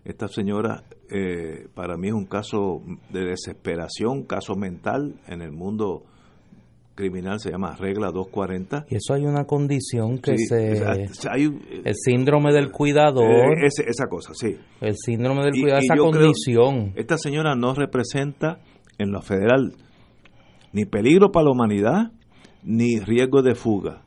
Esta 0.05 0.29
señora 0.29 0.85
eh, 1.11 1.69
para 1.75 1.97
mí 1.97 2.09
es 2.09 2.15
un 2.15 2.27
caso 2.27 2.83
de 3.11 3.25
desesperación, 3.27 4.25
caso 4.25 4.55
mental 4.57 5.15
en 5.27 5.43
el 5.43 5.53
mundo 5.53 6.05
criminal, 6.95 7.39
se 7.39 7.51
llama 7.51 7.77
regla 7.77 8.11
240. 8.11 8.87
Y 8.91 8.97
eso 8.97 9.15
hay 9.15 9.25
una 9.25 9.45
condición 9.45 10.19
que 10.19 10.37
Sí, 10.37 10.47
se... 10.47 11.29
hay, 11.31 11.45
el 11.85 11.95
síndrome 11.95 12.53
del 12.53 12.73
cuidador, 12.73 13.25
eh, 13.63 13.67
ese- 13.67 13.85
esa 13.89 14.07
cosa, 14.09 14.33
sí. 14.35 14.57
el 14.81 14.97
síndrome 14.97 15.45
del 15.45 15.57
Y- 15.57 15.61
cuidador, 15.63 15.83
y 15.83 15.87
esa 15.87 15.95
creo- 15.95 16.11
condición. 16.11 16.93
Esta 16.97 17.17
señora 17.17 17.55
no 17.55 17.73
representa 17.75 18.59
en 18.99 19.13
lo 19.13 19.23
federal 19.23 19.75
ni 20.73 20.85
peligro 20.85 21.31
para 21.31 21.47
la 21.47 21.53
humanidad 21.53 22.13
ni 22.63 22.99
riesgo 23.01 23.43
de 23.43 23.55
fuga. 23.55 24.03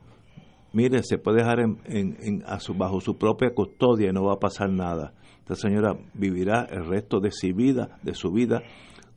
Mire, 0.74 1.04
se 1.04 1.18
puede 1.18 1.38
dejar 1.40 1.60
en, 1.60 1.78
en- 1.86 2.44
a 2.46 2.60
su- 2.60 2.74
bajo 2.74 3.02
su 3.02 3.18
propia 3.18 3.54
custodia 3.54 4.10
y 4.10 4.14
no 4.14 4.24
va 4.24 4.34
a 4.34 4.40
pasar 4.40 4.70
nada. 4.70 5.14
Esta 5.40 5.56
señora 5.56 5.98
vivirá 6.14 6.66
el 6.70 6.86
resto 6.86 7.20
de 7.20 7.32
su 7.32 7.54
vida, 7.54 7.98
de 8.04 8.14
su 8.14 8.32
vida 8.32 8.62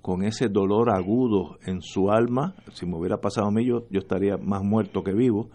con 0.03 0.23
ese 0.25 0.49
dolor 0.49 0.91
agudo 0.91 1.59
en 1.65 1.81
su 1.81 2.11
alma. 2.11 2.55
Si 2.73 2.87
me 2.87 2.97
hubiera 2.97 3.19
pasado 3.19 3.47
a 3.49 3.51
mí, 3.53 3.65
yo, 3.67 3.87
yo 3.91 4.01
estaría 4.01 4.37
más 4.37 4.63
muerto 4.63 5.03
que 5.03 5.13
vivo. 5.13 5.49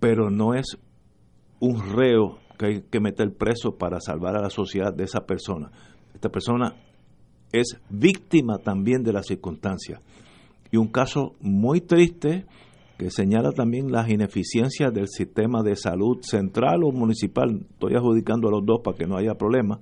Pero 0.00 0.30
no 0.30 0.54
es 0.54 0.76
un 1.60 1.80
reo 1.96 2.38
que 2.58 2.66
hay 2.66 2.82
que 2.90 3.00
meter 3.00 3.34
preso 3.36 3.76
para 3.78 4.00
salvar 4.00 4.36
a 4.36 4.42
la 4.42 4.50
sociedad 4.50 4.92
de 4.94 5.04
esa 5.04 5.20
persona. 5.26 5.70
Esta 6.14 6.28
persona 6.28 6.74
es 7.52 7.80
víctima 7.88 8.58
también 8.58 9.02
de 9.02 9.12
las 9.12 9.26
circunstancias. 9.26 10.00
Y 10.70 10.76
un 10.76 10.88
caso 10.88 11.34
muy 11.40 11.80
triste 11.80 12.44
que 12.98 13.10
señala 13.10 13.52
también 13.52 13.92
las 13.92 14.10
ineficiencias 14.10 14.92
del 14.92 15.08
sistema 15.08 15.62
de 15.62 15.76
salud 15.76 16.18
central 16.22 16.82
o 16.82 16.90
municipal. 16.90 17.60
Estoy 17.70 17.94
adjudicando 17.94 18.48
a 18.48 18.50
los 18.50 18.66
dos 18.66 18.80
para 18.82 18.96
que 18.96 19.06
no 19.06 19.16
haya 19.16 19.34
problema. 19.34 19.80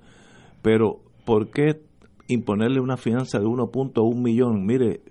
Pero, 0.61 0.99
¿por 1.25 1.49
qué 1.49 1.81
imponerle 2.27 2.79
una 2.79 2.95
fianza 2.95 3.39
de 3.39 3.45
1.1 3.45 4.21
millón? 4.21 4.65
Mire, 4.65 5.01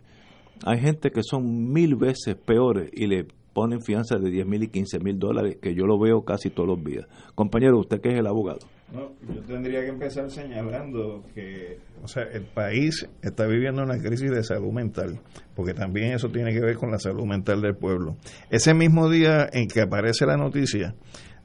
Hay 0.64 0.78
gente 0.80 1.10
que 1.10 1.22
son 1.22 1.72
mil 1.72 1.96
veces 1.96 2.34
peores 2.36 2.90
y 2.92 3.06
le 3.06 3.26
ponen 3.52 3.82
fianza 3.82 4.16
de 4.18 4.30
10 4.30 4.46
mil 4.46 4.62
y 4.62 4.68
15 4.68 5.00
mil 5.00 5.18
dólares, 5.18 5.58
que 5.60 5.74
yo 5.74 5.86
lo 5.86 5.98
veo 5.98 6.24
casi 6.24 6.50
todos 6.50 6.68
los 6.68 6.84
días. 6.84 7.06
Compañero, 7.34 7.78
usted 7.78 8.00
que 8.00 8.10
es 8.10 8.18
el 8.18 8.26
abogado. 8.26 8.60
No, 8.92 9.10
yo 9.34 9.40
tendría 9.42 9.80
que 9.80 9.88
empezar 9.88 10.30
señalando 10.30 11.24
que, 11.34 11.80
o 12.04 12.06
sea, 12.06 12.22
el 12.22 12.44
país 12.44 13.08
está 13.20 13.44
viviendo 13.46 13.82
una 13.82 13.98
crisis 13.98 14.30
de 14.30 14.44
salud 14.44 14.72
mental, 14.72 15.18
porque 15.56 15.74
también 15.74 16.12
eso 16.12 16.28
tiene 16.28 16.52
que 16.52 16.60
ver 16.60 16.76
con 16.76 16.92
la 16.92 16.98
salud 17.00 17.24
mental 17.24 17.60
del 17.60 17.74
pueblo. 17.74 18.16
Ese 18.48 18.74
mismo 18.74 19.10
día 19.10 19.48
en 19.52 19.66
que 19.66 19.80
aparece 19.80 20.24
la 20.24 20.36
noticia 20.36 20.94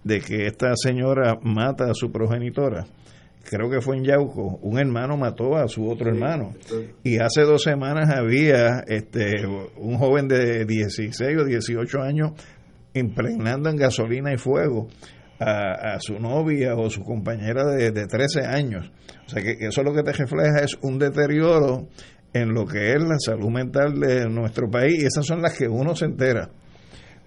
de 0.03 0.19
que 0.19 0.45
esta 0.45 0.75
señora 0.75 1.39
mata 1.41 1.89
a 1.89 1.95
su 1.95 2.11
progenitora, 2.11 2.85
creo 3.49 3.71
que 3.71 3.81
fue 3.81 3.97
en 3.97 4.03
Yauco, 4.03 4.59
un 4.61 4.77
hermano 4.77 5.17
mató 5.17 5.55
a 5.55 5.67
su 5.67 5.89
otro 5.89 6.09
hermano. 6.09 6.53
Y 7.03 7.17
hace 7.17 7.41
dos 7.41 7.63
semanas 7.63 8.09
había 8.09 8.83
este 8.87 9.47
un 9.77 9.97
joven 9.97 10.27
de 10.27 10.65
16 10.65 11.37
o 11.39 11.43
18 11.43 12.01
años 12.01 12.31
impregnando 12.93 13.69
en 13.69 13.77
gasolina 13.77 14.31
y 14.33 14.37
fuego 14.37 14.89
a, 15.43 15.99
su 15.99 16.19
novia 16.19 16.75
o 16.75 16.89
su 16.89 17.03
compañera 17.03 17.65
de, 17.65 17.91
de 17.91 18.05
13 18.05 18.45
años. 18.45 18.91
O 19.25 19.29
sea 19.29 19.41
que 19.41 19.57
eso 19.59 19.81
lo 19.83 19.93
que 19.93 20.03
te 20.03 20.13
refleja 20.13 20.59
es 20.63 20.77
un 20.81 20.99
deterioro 20.99 21.87
en 22.33 22.53
lo 22.53 22.65
que 22.65 22.93
es 22.93 23.01
la 23.01 23.17
salud 23.19 23.49
mental 23.49 23.99
de 23.99 24.29
nuestro 24.29 24.69
país 24.69 25.01
y 25.01 25.05
esas 25.05 25.25
son 25.25 25.41
las 25.41 25.57
que 25.57 25.67
uno 25.67 25.95
se 25.95 26.05
entera 26.05 26.49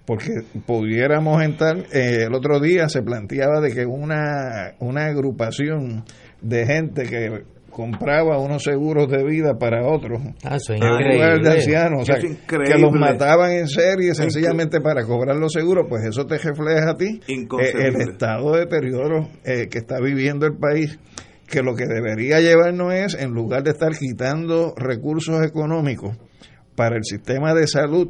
porque 0.05 0.29
pudiéramos 0.65 1.41
entrar, 1.41 1.77
eh, 1.91 2.25
el 2.27 2.33
otro 2.33 2.59
día 2.59 2.87
se 2.89 3.01
planteaba 3.01 3.59
de 3.59 3.73
que 3.73 3.85
una, 3.85 4.75
una 4.79 5.07
agrupación 5.07 6.05
de 6.41 6.65
gente 6.65 7.03
que 7.03 7.43
compraba 7.75 8.39
unos 8.39 8.63
seguros 8.63 9.11
de 9.11 9.21
vida 9.25 9.57
para 9.59 9.85
otros. 9.85 10.21
Ah, 10.45 10.55
eso 10.55 10.73
es 10.73 10.79
de 10.79 11.51
ancianos, 11.51 12.07
que 12.47 12.77
los 12.79 12.93
mataban 12.93 13.51
en 13.51 13.67
serie 13.67 14.15
sencillamente 14.15 14.79
para 14.79 15.03
cobrar 15.03 15.35
los 15.35 15.51
seguros, 15.51 15.85
pues 15.89 16.05
eso 16.05 16.25
te 16.25 16.37
refleja 16.37 16.91
a 16.91 16.95
ti 16.95 17.19
eh, 17.27 17.43
el 17.73 17.95
estado 17.97 18.53
de 18.53 18.61
deterioro 18.61 19.27
eh, 19.43 19.67
que 19.69 19.79
está 19.79 19.99
viviendo 19.99 20.45
el 20.45 20.55
país, 20.55 20.97
que 21.49 21.61
lo 21.61 21.75
que 21.75 21.85
debería 21.85 22.39
llevarnos 22.39 22.93
es, 22.93 23.13
en 23.15 23.31
lugar 23.31 23.63
de 23.63 23.71
estar 23.71 23.91
quitando 23.91 24.73
recursos 24.77 25.45
económicos 25.45 26.15
para 26.77 26.95
el 26.95 27.03
sistema 27.03 27.53
de 27.53 27.67
salud, 27.67 28.07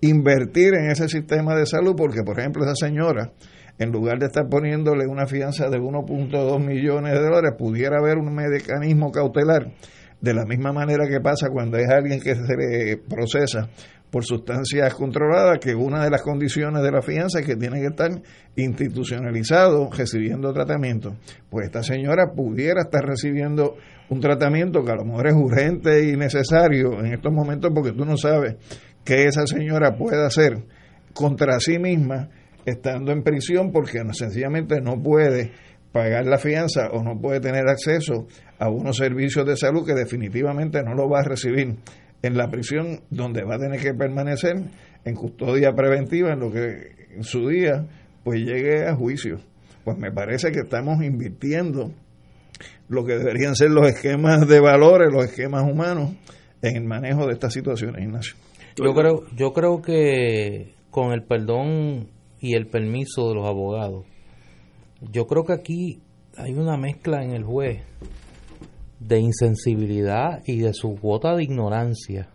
invertir 0.00 0.72
en 0.76 0.90
ese 0.90 1.10
sistema 1.10 1.54
de 1.54 1.66
salud, 1.66 1.94
porque 1.94 2.22
por 2.22 2.40
ejemplo 2.40 2.64
esa 2.64 2.86
señora, 2.86 3.32
en 3.78 3.90
lugar 3.90 4.18
de 4.18 4.26
estar 4.26 4.48
poniéndole 4.48 5.06
una 5.06 5.26
fianza 5.26 5.68
de 5.68 5.78
1.2 5.78 6.64
millones 6.64 7.12
de 7.12 7.20
dólares, 7.20 7.52
pudiera 7.58 7.98
haber 7.98 8.18
un 8.18 8.34
mecanismo 8.34 9.10
cautelar, 9.10 9.72
de 10.20 10.34
la 10.34 10.44
misma 10.46 10.72
manera 10.72 11.06
que 11.06 11.20
pasa 11.20 11.48
cuando 11.52 11.76
es 11.76 11.88
alguien 11.90 12.20
que 12.20 12.34
se 12.34 12.56
le 12.56 12.96
procesa 12.96 13.68
por 14.14 14.24
sustancias 14.24 14.94
controladas, 14.94 15.58
que 15.58 15.74
una 15.74 16.04
de 16.04 16.08
las 16.08 16.22
condiciones 16.22 16.84
de 16.84 16.92
la 16.92 17.02
fianza 17.02 17.40
es 17.40 17.46
que 17.46 17.56
tiene 17.56 17.80
que 17.80 17.88
estar 17.88 18.10
institucionalizado 18.54 19.90
recibiendo 19.90 20.52
tratamiento. 20.52 21.16
Pues 21.50 21.66
esta 21.66 21.82
señora 21.82 22.32
pudiera 22.32 22.82
estar 22.82 23.04
recibiendo 23.04 23.74
un 24.08 24.20
tratamiento 24.20 24.84
que 24.84 24.92
a 24.92 24.94
lo 24.94 25.04
mejor 25.04 25.26
es 25.26 25.34
urgente 25.34 26.08
y 26.08 26.16
necesario 26.16 27.00
en 27.00 27.12
estos 27.12 27.32
momentos 27.32 27.72
porque 27.74 27.90
tú 27.90 28.04
no 28.04 28.16
sabes 28.16 28.54
que 29.04 29.24
esa 29.24 29.48
señora 29.48 29.96
pueda 29.96 30.26
hacer 30.26 30.62
contra 31.12 31.58
sí 31.58 31.80
misma 31.80 32.28
estando 32.64 33.12
en 33.12 33.22
prisión 33.22 33.72
porque 33.72 34.00
sencillamente 34.12 34.80
no 34.80 35.02
puede 35.02 35.52
pagar 35.92 36.26
la 36.26 36.38
fianza 36.38 36.88
o 36.92 37.02
no 37.02 37.20
puede 37.20 37.40
tener 37.40 37.68
acceso 37.68 38.26
a 38.58 38.68
unos 38.68 38.96
servicios 38.96 39.46
de 39.46 39.56
salud 39.56 39.86
que 39.86 39.94
definitivamente 39.94 40.82
no 40.82 40.94
lo 40.94 41.08
va 41.08 41.20
a 41.20 41.24
recibir 41.24 41.76
en 42.22 42.36
la 42.36 42.48
prisión 42.48 43.00
donde 43.10 43.44
va 43.44 43.56
a 43.56 43.58
tener 43.58 43.80
que 43.80 43.94
permanecer 43.94 44.56
en 45.04 45.14
custodia 45.14 45.72
preventiva 45.72 46.32
en 46.32 46.40
lo 46.40 46.50
que 46.50 46.94
en 47.14 47.22
su 47.22 47.48
día 47.48 47.86
pues 48.24 48.40
llegue 48.40 48.86
a 48.86 48.94
juicio. 48.96 49.38
Pues 49.84 49.98
me 49.98 50.10
parece 50.10 50.50
que 50.50 50.60
estamos 50.60 51.04
invirtiendo 51.04 51.92
lo 52.88 53.04
que 53.04 53.16
deberían 53.16 53.54
ser 53.54 53.70
los 53.70 53.86
esquemas 53.86 54.48
de 54.48 54.60
valores, 54.60 55.12
los 55.12 55.26
esquemas 55.26 55.62
humanos 55.62 56.14
en 56.62 56.76
el 56.76 56.84
manejo 56.84 57.26
de 57.26 57.34
estas 57.34 57.52
situaciones, 57.52 58.02
Ignacio. 58.02 58.34
Yo 58.76 58.94
creo, 58.94 59.24
yo 59.36 59.52
creo 59.52 59.82
que 59.82 60.74
con 60.90 61.12
el 61.12 61.22
perdón 61.22 62.08
y 62.44 62.54
el 62.56 62.66
permiso 62.66 63.30
de 63.30 63.36
los 63.36 63.46
abogados, 63.46 64.04
yo 65.00 65.26
creo 65.26 65.44
que 65.44 65.54
aquí 65.54 66.02
hay 66.36 66.52
una 66.52 66.76
mezcla 66.76 67.24
en 67.24 67.30
el 67.30 67.42
juez 67.42 67.82
de 69.00 69.18
insensibilidad 69.18 70.42
y 70.44 70.58
de 70.58 70.74
su 70.74 70.94
cuota 71.00 71.34
de 71.34 71.44
ignorancia 71.44 72.28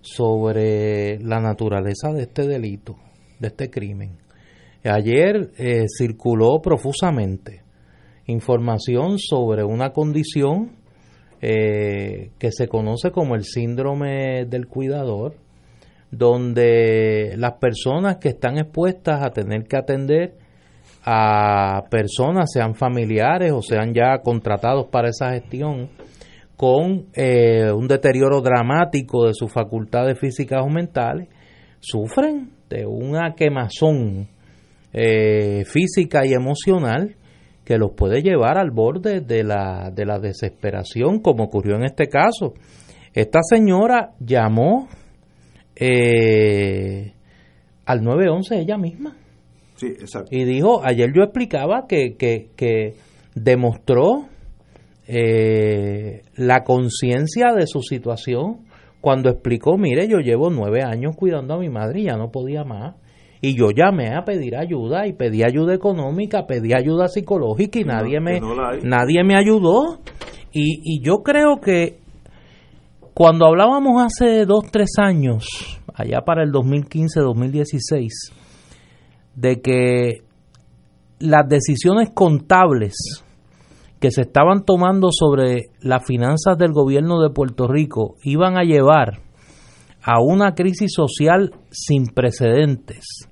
sobre 0.00 1.18
la 1.18 1.40
naturaleza 1.40 2.12
de 2.14 2.22
este 2.22 2.46
delito, 2.46 2.96
de 3.38 3.48
este 3.48 3.68
crimen. 3.68 4.16
Ayer 4.84 5.50
eh, 5.58 5.84
circuló 5.98 6.62
profusamente 6.62 7.62
información 8.26 9.18
sobre 9.18 9.64
una 9.64 9.90
condición 9.90 10.76
eh, 11.42 12.30
que 12.38 12.52
se 12.52 12.68
conoce 12.68 13.10
como 13.10 13.34
el 13.34 13.44
síndrome 13.44 14.46
del 14.46 14.66
cuidador, 14.66 15.34
donde 16.10 17.34
las 17.36 17.54
personas 17.54 18.16
que 18.16 18.28
están 18.28 18.58
expuestas 18.58 19.24
a 19.24 19.30
tener 19.30 19.64
que 19.64 19.76
atender 19.76 20.34
a 21.04 21.84
personas, 21.88 22.50
sean 22.52 22.74
familiares 22.74 23.52
o 23.52 23.62
sean 23.62 23.94
ya 23.94 24.18
contratados 24.22 24.86
para 24.86 25.08
esa 25.08 25.30
gestión, 25.30 25.88
con 26.56 27.06
eh, 27.14 27.70
un 27.70 27.86
deterioro 27.86 28.40
dramático 28.40 29.26
de 29.26 29.34
sus 29.34 29.52
facultades 29.52 30.18
físicas 30.18 30.62
o 30.64 30.68
mentales, 30.68 31.28
sufren 31.80 32.50
de 32.68 32.86
una 32.86 33.34
quemazón 33.36 34.28
eh, 34.92 35.64
física 35.66 36.26
y 36.26 36.32
emocional 36.32 37.14
que 37.64 37.78
los 37.78 37.92
puede 37.92 38.22
llevar 38.22 38.58
al 38.58 38.70
borde 38.70 39.20
de 39.20 39.44
la, 39.44 39.90
de 39.92 40.06
la 40.06 40.18
desesperación, 40.18 41.20
como 41.20 41.44
ocurrió 41.44 41.76
en 41.76 41.84
este 41.84 42.08
caso. 42.08 42.54
Esta 43.12 43.40
señora 43.42 44.12
llamó 44.20 44.88
eh, 45.76 47.12
al 47.84 48.02
911 48.02 48.60
ella 48.60 48.78
misma. 48.78 49.16
Sí, 49.76 49.86
exacto. 49.86 50.28
Y 50.30 50.44
dijo, 50.44 50.80
ayer 50.82 51.12
yo 51.14 51.22
explicaba 51.22 51.86
que, 51.86 52.16
que, 52.16 52.48
que 52.56 52.94
demostró 53.34 54.26
eh, 55.06 56.22
la 56.34 56.64
conciencia 56.64 57.52
de 57.54 57.66
su 57.66 57.82
situación 57.82 58.66
cuando 59.00 59.30
explicó, 59.30 59.76
mire, 59.76 60.08
yo 60.08 60.18
llevo 60.18 60.50
nueve 60.50 60.82
años 60.82 61.14
cuidando 61.16 61.54
a 61.54 61.58
mi 61.58 61.68
madre 61.68 62.00
y 62.00 62.04
ya 62.04 62.16
no 62.16 62.30
podía 62.30 62.64
más. 62.64 62.96
Y 63.40 63.56
yo 63.56 63.70
llamé 63.70 64.14
a 64.16 64.24
pedir 64.24 64.56
ayuda 64.56 65.06
y 65.06 65.12
pedí 65.12 65.44
ayuda 65.44 65.74
económica, 65.74 66.46
pedí 66.46 66.72
ayuda 66.72 67.06
psicológica 67.06 67.78
y 67.78 67.84
nadie, 67.84 68.18
me, 68.18 68.40
nadie 68.82 69.22
me 69.22 69.36
ayudó. 69.36 70.00
Y, 70.50 70.80
y 70.82 71.04
yo 71.04 71.18
creo 71.22 71.60
que 71.60 71.98
cuando 73.16 73.46
hablábamos 73.46 74.02
hace 74.04 74.44
dos, 74.44 74.66
tres 74.70 74.90
años, 74.98 75.46
allá 75.94 76.20
para 76.20 76.42
el 76.42 76.52
2015-2016, 76.52 78.10
de 79.34 79.62
que 79.62 80.18
las 81.20 81.48
decisiones 81.48 82.10
contables 82.12 83.24
que 84.00 84.10
se 84.10 84.20
estaban 84.20 84.66
tomando 84.66 85.08
sobre 85.12 85.70
las 85.80 86.04
finanzas 86.04 86.58
del 86.58 86.72
gobierno 86.72 87.22
de 87.22 87.30
Puerto 87.30 87.66
Rico 87.66 88.16
iban 88.22 88.58
a 88.58 88.64
llevar 88.64 89.22
a 90.02 90.20
una 90.20 90.52
crisis 90.54 90.92
social 90.92 91.54
sin 91.70 92.08
precedentes. 92.08 93.30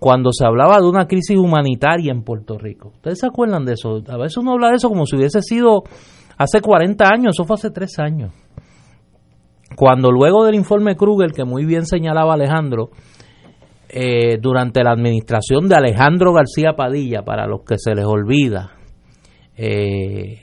Cuando 0.00 0.30
se 0.32 0.44
hablaba 0.44 0.80
de 0.80 0.88
una 0.88 1.06
crisis 1.06 1.38
humanitaria 1.38 2.10
en 2.10 2.24
Puerto 2.24 2.58
Rico. 2.58 2.88
¿Ustedes 2.96 3.20
se 3.20 3.26
acuerdan 3.28 3.66
de 3.66 3.74
eso? 3.74 4.02
A 4.08 4.16
veces 4.16 4.38
uno 4.38 4.54
habla 4.54 4.70
de 4.70 4.78
eso 4.78 4.88
como 4.88 5.06
si 5.06 5.14
hubiese 5.14 5.42
sido 5.42 5.84
hace 6.36 6.60
40 6.60 7.04
años, 7.04 7.36
eso 7.36 7.44
fue 7.44 7.54
hace 7.54 7.70
tres 7.70 8.00
años. 8.00 8.32
Cuando 9.76 10.10
luego 10.10 10.44
del 10.44 10.54
informe 10.54 10.96
Kruger, 10.96 11.32
que 11.32 11.44
muy 11.44 11.66
bien 11.66 11.84
señalaba 11.84 12.32
Alejandro, 12.32 12.88
eh, 13.90 14.38
durante 14.40 14.82
la 14.82 14.92
administración 14.92 15.68
de 15.68 15.76
Alejandro 15.76 16.32
García 16.32 16.72
Padilla, 16.74 17.22
para 17.22 17.46
los 17.46 17.60
que 17.62 17.76
se 17.76 17.94
les 17.94 18.06
olvida, 18.06 18.72
eh, 19.54 20.40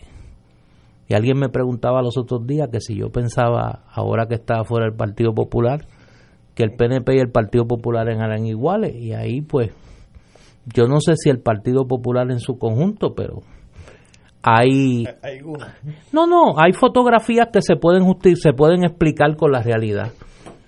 y 1.07 1.13
alguien 1.15 1.39
me 1.39 1.49
preguntaba 1.49 2.03
los 2.03 2.15
otros 2.15 2.45
días 2.45 2.69
que 2.71 2.79
si 2.79 2.95
yo 2.95 3.09
pensaba, 3.09 3.83
ahora 3.91 4.27
que 4.27 4.35
estaba 4.35 4.63
fuera 4.65 4.85
del 4.85 4.95
Partido 4.95 5.33
Popular, 5.33 5.87
que 6.53 6.63
el 6.63 6.75
PNP 6.77 7.15
y 7.15 7.19
el 7.19 7.31
Partido 7.31 7.65
Popular 7.65 8.07
eran 8.09 8.45
iguales, 8.45 8.95
y 8.95 9.13
ahí 9.13 9.41
pues 9.41 9.71
yo 10.73 10.87
no 10.87 10.99
sé 10.99 11.15
si 11.17 11.31
el 11.31 11.41
Partido 11.41 11.87
Popular 11.87 12.29
en 12.29 12.39
su 12.39 12.59
conjunto, 12.59 13.15
pero 13.15 13.39
hay, 14.43 15.05
no 16.11 16.27
no 16.27 16.59
hay 16.59 16.73
fotografías 16.73 17.47
que 17.51 17.61
se 17.61 17.77
pueden 17.77 18.03
se 18.35 18.51
pueden 18.51 18.83
explicar 18.83 19.37
con 19.37 19.53
la 19.53 19.63
realidad. 19.63 20.11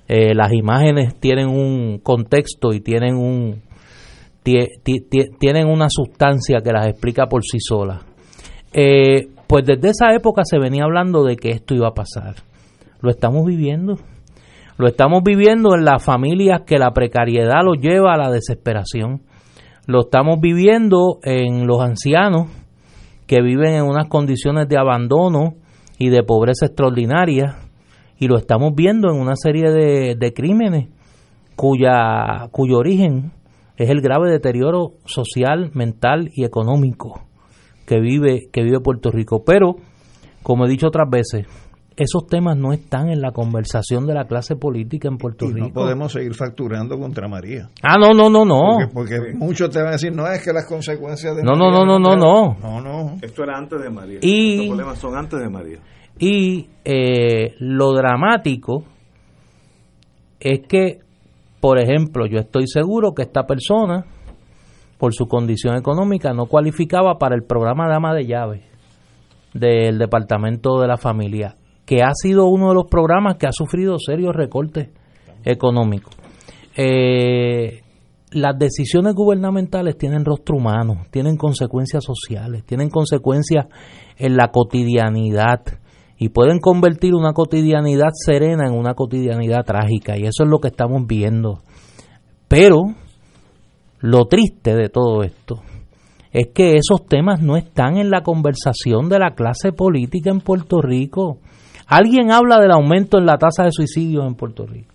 Eh, 0.08 0.34
las 0.34 0.54
imágenes 0.54 1.20
tienen 1.20 1.50
un 1.50 2.00
contexto 2.00 2.72
y 2.72 2.80
tienen 2.80 3.16
un 3.18 3.62
tienen 5.40 5.68
una 5.68 5.88
sustancia 5.90 6.60
que 6.64 6.72
las 6.72 6.88
explica 6.88 7.26
por 7.28 7.44
sí 7.44 7.58
solas. 7.60 8.06
Eh, 8.72 9.28
pues 9.48 9.66
desde 9.66 9.90
esa 9.90 10.14
época 10.14 10.44
se 10.46 10.58
venía 10.58 10.84
hablando 10.84 11.24
de 11.24 11.36
que 11.36 11.50
esto 11.50 11.76
iba 11.76 11.90
a 11.90 11.94
pasar. 11.94 12.36
Lo 13.02 13.10
estamos 13.10 13.46
viviendo. 13.46 13.96
Lo 14.78 14.88
estamos 14.88 15.22
viviendo 15.24 15.76
en 15.76 15.84
las 15.84 16.04
familias 16.04 16.62
que 16.66 16.78
la 16.78 16.92
precariedad 16.92 17.62
los 17.64 17.80
lleva 17.80 18.14
a 18.14 18.18
la 18.18 18.30
desesperación. 18.30 19.22
Lo 19.88 20.02
estamos 20.02 20.40
viviendo 20.40 21.20
en 21.24 21.68
los 21.68 21.82
ancianos 21.82 22.48
que 23.28 23.42
viven 23.42 23.74
en 23.74 23.84
unas 23.84 24.08
condiciones 24.08 24.68
de 24.68 24.78
abandono 24.78 25.56
y 25.98 26.10
de 26.10 26.24
pobreza 26.24 26.68
extraordinaria. 26.68 27.58
Y 28.18 28.28
lo 28.28 28.38
estamos 28.38 28.74
viendo 28.76 29.10
en 29.10 29.20
una 29.20 29.36
serie 29.36 29.72
de, 29.72 30.16
de 30.16 30.34
crímenes 30.34 30.90
cuya, 31.56 32.48
cuyo 32.52 32.78
origen 32.78 33.32
es 33.78 33.90
el 33.90 34.02
grave 34.02 34.32
deterioro 34.32 34.94
social, 35.06 35.72
mental 35.74 36.30
y 36.34 36.46
económico 36.46 37.22
que 37.86 38.00
vive, 38.00 38.50
que 38.52 38.64
vive 38.64 38.80
Puerto 38.80 39.12
Rico. 39.12 39.44
Pero, 39.46 39.76
como 40.44 40.66
he 40.66 40.70
dicho 40.70 40.88
otras 40.88 41.10
veces, 41.10 41.48
esos 41.98 42.28
temas 42.28 42.58
no 42.58 42.74
están 42.74 43.10
en 43.10 43.22
la 43.22 43.32
conversación 43.32 44.06
de 44.06 44.14
la 44.14 44.26
clase 44.26 44.56
política 44.56 45.08
en 45.08 45.18
Puerto 45.18 45.48
Rico. 45.48 45.68
No 45.68 45.74
podemos 45.74 46.12
seguir 46.12 46.34
facturando 46.34 46.98
contra 46.98 47.28
María. 47.28 47.70
Ah, 47.82 47.96
no, 47.98 48.12
no, 48.12 48.30
no, 48.30 48.44
no. 48.44 48.90
Porque, 48.94 49.34
muchos 49.34 49.70
te 49.70 49.80
van 49.80 49.90
a 49.90 49.92
decir, 49.92 50.14
no 50.14 50.28
es 50.28 50.44
que 50.44 50.52
las 50.52 50.66
consecuencias 50.66 51.36
de 51.36 51.44
no, 51.44 51.56
No, 51.56 51.72
no, 51.72 51.86
no, 51.86 51.98
no, 51.98 52.16
no. 52.16 52.58
No, 52.62 52.82
no. 52.82 53.16
Esto 53.22 53.44
era 53.44 53.58
antes 53.58 53.82
de 53.82 53.90
María. 53.90 54.20
Y, 54.22 54.58
Los 54.58 54.68
problemas 54.68 55.00
son 55.00 55.16
antes 55.16 55.40
de 55.40 55.50
María. 55.50 55.80
Y 56.20 56.70
eh, 56.84 57.56
lo 57.60 57.94
dramático 57.94 58.84
es 60.40 60.68
que, 60.68 61.00
por 61.62 61.80
ejemplo, 61.80 62.26
yo 62.26 62.40
estoy 62.40 62.68
seguro 62.68 63.14
que 63.14 63.22
esta 63.22 63.46
persona, 63.46 64.06
por 64.98 65.14
su 65.14 65.28
condición 65.28 65.78
económica, 65.78 66.34
no 66.34 66.48
cualificaba 66.48 67.18
para 67.18 67.36
el 67.36 67.44
programa 67.44 67.88
Dama 67.88 68.14
de 68.14 68.26
Llaves 68.26 68.64
del 69.54 69.98
Departamento 69.98 70.82
de 70.82 70.88
la 70.88 70.98
Familia 70.98 71.56
que 71.86 72.02
ha 72.02 72.14
sido 72.14 72.48
uno 72.48 72.70
de 72.70 72.76
los 72.76 72.88
programas 72.88 73.38
que 73.38 73.48
ha 73.48 73.52
sufrido 73.52 73.98
serios 74.00 74.36
recortes 74.36 74.90
económicos. 75.44 76.16
Eh, 76.76 77.82
las 78.32 78.58
decisiones 78.58 79.14
gubernamentales 79.14 79.98
tienen 79.98 80.26
rostro 80.26 80.58
humano, 80.58 81.06
tienen 81.12 81.38
consecuencias 81.38 82.04
sociales, 82.04 82.66
tienen 82.66 82.90
consecuencias 82.90 83.68
en 84.18 84.36
la 84.36 84.50
cotidianidad 84.50 85.62
y 86.18 86.30
pueden 86.30 86.60
convertir 86.60 87.14
una 87.14 87.34
cotidianidad 87.34 88.10
serena 88.14 88.68
en 88.68 88.74
una 88.74 88.94
cotidianidad 88.94 89.64
trágica 89.64 90.18
y 90.18 90.24
eso 90.24 90.44
es 90.44 90.50
lo 90.50 90.60
que 90.60 90.70
estamos 90.70 91.06
viendo. 91.08 91.62
Pero 92.48 92.84
lo 94.00 94.26
triste 94.26 94.76
de 94.76 94.90
todo 94.90 95.24
esto 95.24 95.62
es 96.32 96.48
que 96.54 96.74
esos 96.74 97.06
temas 97.08 97.42
no 97.42 97.56
están 97.56 97.98
en 97.98 98.10
la 98.10 98.22
conversación 98.22 99.08
de 99.08 99.20
la 99.20 99.36
clase 99.36 99.72
política 99.72 100.30
en 100.32 100.42
Puerto 100.42 100.82
Rico. 100.82 101.38
Alguien 101.88 102.32
habla 102.32 102.60
del 102.60 102.72
aumento 102.72 103.18
en 103.18 103.26
la 103.26 103.38
tasa 103.38 103.64
de 103.64 103.72
suicidios 103.72 104.26
en 104.26 104.36
Puerto 104.36 104.66
Rico. 104.66 104.94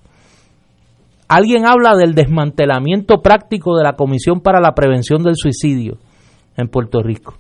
Alguien 1.29 1.65
habla 1.65 1.95
del 1.95 2.15
desmantelamiento 2.15 3.23
práctico 3.23 3.77
de 3.77 3.85
la 3.85 3.93
Comisión 3.93 4.41
para 4.41 4.61
la 4.61 4.75
Prevención 4.75 5.23
del 5.23 5.37
Suicidio 5.37 5.99
en 6.57 6.69
Puerto 6.69 7.03
Rico. 7.03 7.35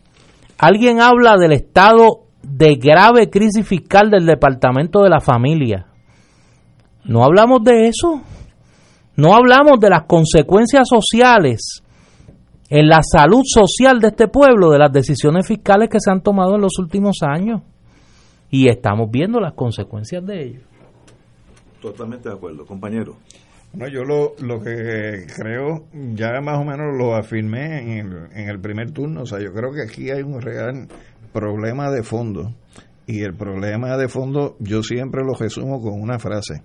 Alguien 0.59 1.01
habla 1.01 1.37
del 1.37 1.53
estado 1.53 2.21
de 2.43 2.77
grave 2.77 3.31
crisis 3.31 3.67
fiscal 3.67 4.11
del 4.11 4.27
Departamento 4.27 5.03
de 5.03 5.11
la 5.11 5.21
Familia. 5.21 5.87
No 7.05 7.25
hablamos 7.25 7.65
de 7.65 7.89
eso. 7.89 8.23
No 9.17 9.35
hablamos 9.35 9.81
de 9.81 9.91
las 9.91 10.05
consecuencias 10.05 10.89
sociales 10.89 11.83
en 12.69 12.87
la 12.87 13.01
salud 13.03 13.43
social 13.45 13.99
de 13.99 14.09
este 14.09 14.29
pueblo 14.29 14.71
de 14.71 14.79
las 14.79 14.93
decisiones 14.93 15.49
fiscales 15.49 15.89
que 15.91 15.99
se 15.99 16.13
han 16.13 16.23
tomado 16.23 16.55
en 16.55 16.61
los 16.61 16.79
últimos 16.79 17.17
años 17.23 17.63
y 18.51 18.69
estamos 18.69 19.11
viendo 19.11 19.41
las 19.41 19.55
consecuencias 19.55 20.25
de 20.27 20.43
ello. 20.43 20.61
Totalmente 21.81 22.29
de 22.29 22.35
acuerdo, 22.35 22.67
compañero. 22.67 23.17
No, 23.73 23.87
yo 23.89 24.03
lo, 24.03 24.35
lo 24.41 24.61
que 24.61 25.27
creo, 25.37 25.87
ya 26.15 26.41
más 26.43 26.59
o 26.59 26.65
menos 26.65 26.97
lo 26.99 27.15
afirmé 27.15 27.99
en 27.99 28.07
el, 28.07 28.29
en 28.33 28.49
el 28.49 28.61
primer 28.61 28.91
turno, 28.91 29.23
o 29.23 29.27
sea, 29.27 29.39
yo 29.39 29.53
creo 29.53 29.71
que 29.71 29.83
aquí 29.83 30.11
hay 30.11 30.23
un 30.23 30.41
real 30.41 30.89
problema 31.33 31.91
de 31.91 32.03
fondo, 32.03 32.53
y 33.07 33.23
el 33.23 33.35
problema 33.35 33.97
de 33.97 34.09
fondo 34.09 34.57
yo 34.59 34.83
siempre 34.83 35.23
lo 35.25 35.35
resumo 35.35 35.81
con 35.81 36.01
una 36.01 36.19
frase, 36.19 36.63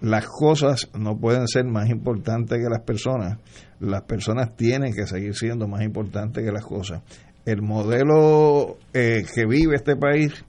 las 0.00 0.26
cosas 0.26 0.88
no 0.98 1.18
pueden 1.18 1.46
ser 1.46 1.64
más 1.64 1.90
importantes 1.90 2.58
que 2.58 2.70
las 2.70 2.82
personas, 2.82 3.38
las 3.80 4.02
personas 4.02 4.56
tienen 4.56 4.94
que 4.94 5.06
seguir 5.06 5.34
siendo 5.34 5.66
más 5.68 5.82
importantes 5.82 6.44
que 6.44 6.52
las 6.52 6.64
cosas. 6.64 7.02
El 7.44 7.62
modelo 7.62 8.78
eh, 8.92 9.24
que 9.34 9.46
vive 9.46 9.76
este 9.76 9.96
país 9.96 10.44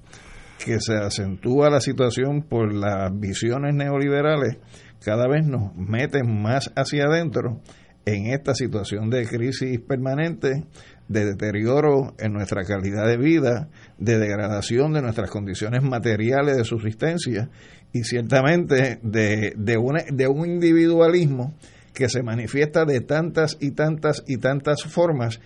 que 0.63 0.79
se 0.79 0.95
acentúa 0.95 1.69
la 1.69 1.81
situación 1.81 2.43
por 2.43 2.73
las 2.73 3.11
visiones 3.19 3.73
neoliberales, 3.73 4.57
cada 5.03 5.27
vez 5.27 5.45
nos 5.45 5.75
meten 5.75 6.41
más 6.41 6.71
hacia 6.75 7.05
adentro 7.05 7.59
en 8.05 8.27
esta 8.27 8.53
situación 8.53 9.09
de 9.09 9.27
crisis 9.27 9.79
permanente, 9.79 10.63
de 11.07 11.25
deterioro 11.25 12.13
en 12.19 12.33
nuestra 12.33 12.63
calidad 12.63 13.07
de 13.07 13.17
vida, 13.17 13.69
de 13.97 14.17
degradación 14.17 14.93
de 14.93 15.01
nuestras 15.01 15.29
condiciones 15.29 15.83
materiales 15.83 16.57
de 16.57 16.65
subsistencia 16.65 17.49
y 17.93 18.03
ciertamente 18.03 18.99
de, 19.01 19.53
de, 19.57 19.77
una, 19.77 20.03
de 20.11 20.27
un 20.27 20.45
individualismo 20.45 21.55
que 21.93 22.07
se 22.07 22.23
manifiesta 22.23 22.85
de 22.85 23.01
tantas 23.01 23.57
y 23.59 23.71
tantas 23.71 24.23
y 24.27 24.37
tantas 24.37 24.83
formas 24.83 25.41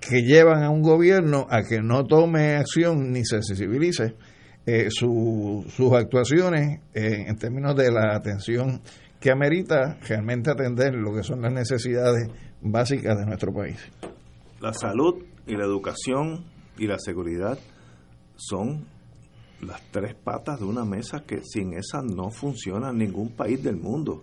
que 0.00 0.22
llevan 0.22 0.62
a 0.62 0.70
un 0.70 0.82
gobierno 0.82 1.46
a 1.50 1.62
que 1.62 1.80
no 1.82 2.04
tome 2.06 2.54
acción 2.54 3.12
ni 3.12 3.24
se 3.24 3.42
sensibilice 3.42 4.14
eh, 4.72 4.88
sus 4.90 5.92
actuaciones 5.92 6.78
eh, 6.94 7.24
en 7.26 7.36
términos 7.36 7.74
de 7.74 7.90
la 7.90 8.14
atención 8.14 8.80
que 9.18 9.32
amerita 9.32 9.98
realmente 10.08 10.48
atender 10.48 10.94
lo 10.94 11.12
que 11.12 11.24
son 11.24 11.42
las 11.42 11.52
necesidades 11.52 12.30
básicas 12.60 13.18
de 13.18 13.26
nuestro 13.26 13.52
país. 13.52 13.78
La 14.60 14.72
salud 14.72 15.24
y 15.44 15.56
la 15.56 15.64
educación 15.64 16.44
y 16.78 16.86
la 16.86 16.98
seguridad 17.00 17.58
son 18.36 18.86
las 19.60 19.82
tres 19.90 20.14
patas 20.14 20.60
de 20.60 20.66
una 20.66 20.84
mesa 20.84 21.24
que 21.26 21.42
sin 21.42 21.72
esas 21.72 22.04
no 22.04 22.30
funciona 22.30 22.90
en 22.90 22.98
ningún 22.98 23.30
país 23.30 23.60
del 23.64 23.76
mundo. 23.76 24.22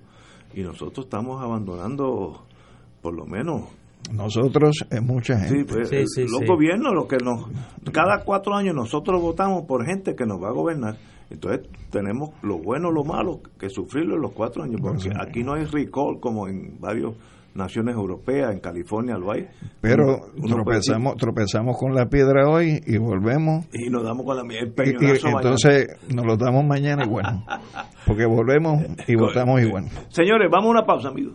Y 0.53 0.61
nosotros 0.61 1.07
estamos 1.07 1.43
abandonando 1.43 2.47
por 3.01 3.13
lo 3.13 3.25
menos 3.25 3.65
nosotros 4.11 4.75
es 4.89 5.01
mucha 5.01 5.37
gente. 5.39 5.59
Sí, 5.59 5.63
pues, 5.65 6.31
los 6.31 6.45
gobiernos, 6.45 6.93
lo 6.93 7.07
que 7.07 7.17
nos. 7.17 7.49
Cada 7.91 8.23
cuatro 8.23 8.55
años 8.55 8.75
nosotros 8.75 9.21
votamos 9.21 9.63
por 9.65 9.85
gente 9.85 10.15
que 10.15 10.25
nos 10.25 10.41
va 10.41 10.49
a 10.49 10.53
gobernar. 10.53 10.97
Entonces 11.29 11.67
tenemos 11.91 12.31
lo 12.41 12.57
bueno, 12.57 12.91
lo 12.91 13.03
malo, 13.03 13.41
que 13.59 13.69
sufrirlo 13.69 14.15
en 14.15 14.21
los 14.21 14.31
cuatro 14.31 14.63
años, 14.63 14.79
porque 14.81 15.09
aquí 15.19 15.43
no 15.43 15.53
hay 15.53 15.65
recall 15.65 16.19
como 16.21 16.47
en 16.47 16.79
varias 16.79 17.13
naciones 17.53 17.95
europeas, 17.95 18.53
en 18.53 18.59
California 18.59 19.17
lo 19.17 19.31
hay. 19.31 19.47
Pero 19.81 20.27
tropezamos, 20.47 21.17
tropezamos 21.17 21.77
con 21.77 21.93
la 21.93 22.05
piedra 22.05 22.47
hoy 22.47 22.81
y 22.85 22.97
volvemos. 22.97 23.65
Y 23.73 23.89
nos 23.89 24.03
damos 24.03 24.25
con 24.25 24.37
la 24.37 24.43
el 24.43 24.73
y, 24.77 25.27
entonces 25.27 25.87
nos 26.13 26.25
lo 26.25 26.37
damos 26.37 26.63
mañana 26.65 27.03
igual. 27.03 27.43
Porque 28.05 28.25
volvemos 28.25 28.83
y 29.07 29.15
votamos 29.15 29.61
igual. 29.61 29.85
Señores, 30.09 30.49
vamos 30.49 30.67
a 30.67 30.71
una 30.71 30.85
pausa, 30.85 31.09
amigos. 31.09 31.33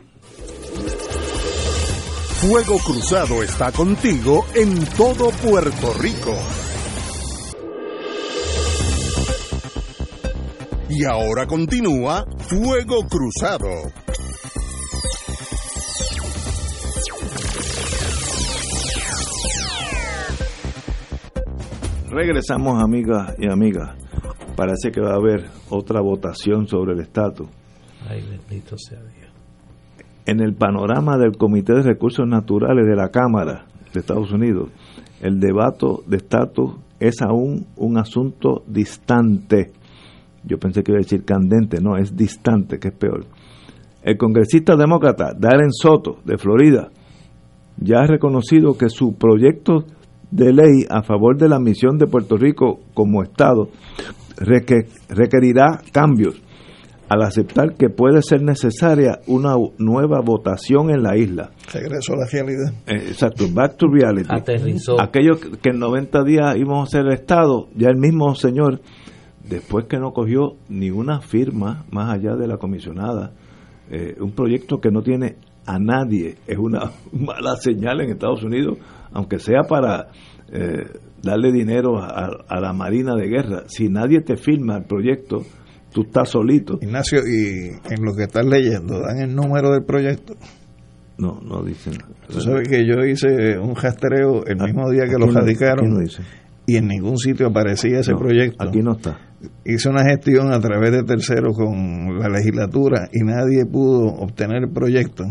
Fuego 2.43 2.77
Cruzado 2.85 3.40
está 3.44 3.70
contigo 3.70 4.44
en 4.56 4.85
todo 4.97 5.31
Puerto 5.31 5.94
Rico. 6.01 6.35
Y 10.89 11.05
ahora 11.05 11.47
continúa 11.47 12.27
Fuego 12.39 13.06
Cruzado. 13.09 13.69
Regresamos, 22.10 22.82
amigas 22.82 23.36
y 23.39 23.48
amigas. 23.48 23.97
Parece 24.56 24.90
que 24.90 25.01
va 25.01 25.12
a 25.12 25.16
haber 25.19 25.48
otra 25.70 26.01
votación 26.01 26.66
sobre 26.66 26.94
el 26.94 27.02
estatus. 27.02 27.47
Ay, 28.09 28.20
bendito 28.28 28.77
sea 28.77 28.98
Dios 28.98 29.22
en 30.27 30.40
el 30.40 30.55
panorama 30.55 31.19
del 31.19 31.36
Comité 31.36 31.74
de 31.74 31.82
Recursos 31.82 32.27
Naturales 32.27 32.86
de 32.86 32.97
la 32.97 33.11
Cámara 33.11 33.66
de 33.93 34.01
Estados 34.01 34.32
Unidos, 34.32 34.70
el 35.20 35.40
debate 35.40 35.86
de 36.07 36.16
estatus 36.16 36.74
es 36.99 37.20
aún 37.23 37.66
un 37.77 37.99
asunto 37.99 38.62
distante. 38.66 39.73
Yo 40.44 40.59
pensé 40.59 40.82
que 40.82 40.93
iba 40.93 40.99
a 40.99 41.03
decir 41.03 41.24
candente, 41.24 41.81
no, 41.81 41.97
es 41.97 42.16
distante, 42.16 42.78
que 42.78 42.89
es 42.89 42.94
peor. 42.94 43.24
El 44.03 44.16
congresista 44.16 44.77
demócrata 44.77 45.32
Darren 45.39 45.73
Soto, 45.73 46.19
de 46.24 46.39
Florida, 46.39 46.90
ya 47.78 48.01
ha 48.01 48.07
reconocido 48.07 48.77
que 48.77 48.89
su 48.89 49.15
proyecto 49.16 49.85
de 50.31 50.53
ley 50.53 50.86
a 50.89 51.03
favor 51.03 51.36
de 51.36 51.49
la 51.49 51.61
misión 51.61 51.99
de 51.99 52.07
Puerto 52.07 52.36
Rico 52.36 52.81
como 52.94 53.23
Estado 53.23 53.69
requerirá 54.36 55.81
cambios 55.93 56.40
al 57.13 57.21
aceptar 57.23 57.75
que 57.75 57.91
puede 57.91 58.23
ser 58.23 58.41
necesaria 58.41 59.21
una 59.27 59.55
nueva 59.77 60.23
votación 60.25 60.89
en 60.89 61.03
la 61.03 61.15
isla. 61.15 61.51
Regreso 61.71 62.15
a 62.15 62.17
la 62.17 62.27
realidad. 62.33 62.73
Eh, 62.87 63.09
exacto, 63.09 63.45
back 63.53 63.77
to 63.77 63.87
reality. 63.87 64.29
Aterrizó. 64.31 64.99
Aquello 64.99 65.33
que 65.39 65.71
en 65.71 65.79
90 65.79 66.25
días 66.25 66.57
íbamos 66.57 66.89
a 66.89 66.91
ser 66.91 67.07
el 67.07 67.13
Estado, 67.13 67.69
ya 67.77 67.89
el 67.91 67.99
mismo 67.99 68.35
señor 68.35 68.81
después 69.47 69.85
que 69.89 69.99
no 69.99 70.13
cogió 70.13 70.55
ni 70.71 70.91
una 70.91 71.21
firma 71.21 71.85
más 71.91 72.15
allá 72.15 72.35
de 72.35 72.47
la 72.47 72.57
comisionada, 72.57 73.33
eh, 73.91 74.17
un 74.19 74.33
proyecto 74.33 74.81
que 74.81 74.91
no 74.91 75.03
tiene 75.03 75.37
a 75.67 75.79
nadie, 75.79 76.37
es 76.47 76.57
una 76.57 76.93
mala 77.13 77.57
señal 77.57 78.01
en 78.01 78.11
Estados 78.13 78.43
Unidos, 78.43 78.79
aunque 79.13 79.39
sea 79.39 79.65
para 79.69 80.09
eh, 80.51 80.87
darle 81.23 81.53
dinero 81.53 81.99
a, 81.99 82.31
a, 82.49 82.59
la 82.59 82.73
Marina 82.73 83.15
de 83.17 83.29
Guerra. 83.29 83.65
Si 83.67 83.91
nadie 83.91 84.23
te 84.23 84.37
firma 84.37 84.79
el 84.79 84.85
proyecto, 84.85 85.43
tú 85.93 86.02
estás 86.02 86.31
solito. 86.31 86.78
Ignacio, 86.81 87.20
y 87.20 87.70
en 87.93 88.05
lo 88.05 88.14
que 88.14 88.24
estás 88.24 88.44
leyendo, 88.44 89.01
¿dan 89.01 89.20
el 89.20 89.35
número 89.35 89.70
del 89.73 89.85
proyecto? 89.85 90.35
No, 91.19 91.40
no 91.40 91.62
dicen. 91.62 91.94
Tú 92.28 92.40
sabes 92.40 92.69
que 92.69 92.86
yo 92.86 93.05
hice 93.05 93.59
un 93.59 93.77
rastreo 93.77 94.44
el 94.47 94.56
mismo 94.56 94.90
día 94.90 95.05
que 95.05 95.19
lo 95.19 95.31
radicaron 95.31 96.05
y 96.66 96.77
en 96.77 96.89
ningún 96.89 97.19
sitio 97.19 97.48
aparecía 97.48 98.01
ese 98.01 98.14
proyecto. 98.14 98.64
Aquí 98.64 98.81
no 98.81 98.93
está. 98.93 99.19
Hice 99.64 99.89
una 99.89 100.05
gestión 100.05 100.52
a 100.52 100.60
través 100.60 100.93
de 100.93 101.02
terceros 101.02 101.56
con 101.56 102.19
la 102.19 102.28
legislatura 102.28 103.09
y 103.12 103.24
nadie 103.24 103.66
pudo 103.66 104.06
obtener 104.06 104.64
el 104.64 104.70
proyecto. 104.70 105.24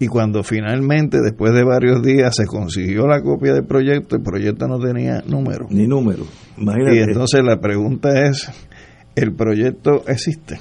Y 0.00 0.08
cuando 0.08 0.42
finalmente, 0.42 1.18
después 1.22 1.54
de 1.54 1.62
varios 1.62 2.02
días, 2.02 2.34
se 2.34 2.46
consiguió 2.46 3.06
la 3.06 3.22
copia 3.22 3.54
del 3.54 3.64
proyecto, 3.64 4.16
el 4.16 4.22
proyecto 4.22 4.66
no 4.66 4.78
tenía 4.80 5.22
número. 5.26 5.66
Ni 5.70 5.86
número. 5.86 6.24
Imagínate. 6.58 6.96
Y 6.96 6.98
entonces 6.98 7.40
la 7.44 7.60
pregunta 7.60 8.10
es, 8.28 8.50
¿el 9.14 9.34
proyecto 9.34 10.04
existe? 10.06 10.58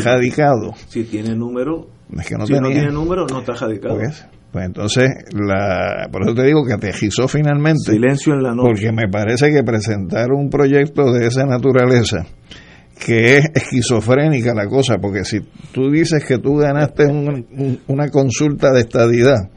radicado. 0.00 0.72
Si 0.88 1.04
tiene 1.04 1.34
número, 1.34 1.88
si 2.22 2.34
no 2.34 2.44
tiene 2.44 2.90
número, 2.90 3.26
no 3.26 3.40
está 3.40 3.54
radicado. 3.54 3.96
Pues, 3.96 4.26
pues, 4.52 4.66
entonces, 4.66 5.08
la, 5.32 6.08
por 6.10 6.22
eso 6.22 6.34
te 6.34 6.44
digo 6.44 6.64
que 6.64 6.74
aterrizó 6.74 7.28
finalmente. 7.28 7.92
Silencio 7.92 8.34
en 8.34 8.42
la 8.42 8.54
noche. 8.54 8.68
Porque 8.68 8.92
me 8.92 9.08
parece 9.10 9.50
que 9.50 9.62
presentar 9.62 10.30
un 10.32 10.50
proyecto 10.50 11.12
de 11.12 11.26
esa 11.26 11.44
naturaleza, 11.44 12.26
que 13.04 13.38
es 13.38 13.50
esquizofrénica 13.54 14.54
la 14.54 14.66
cosa, 14.66 14.98
porque 14.98 15.24
si 15.24 15.40
tú 15.72 15.90
dices 15.90 16.24
que 16.24 16.38
tú 16.38 16.56
ganaste 16.56 17.06
una 17.86 18.08
consulta 18.10 18.72
de 18.72 18.80
estadidad, 18.80 19.50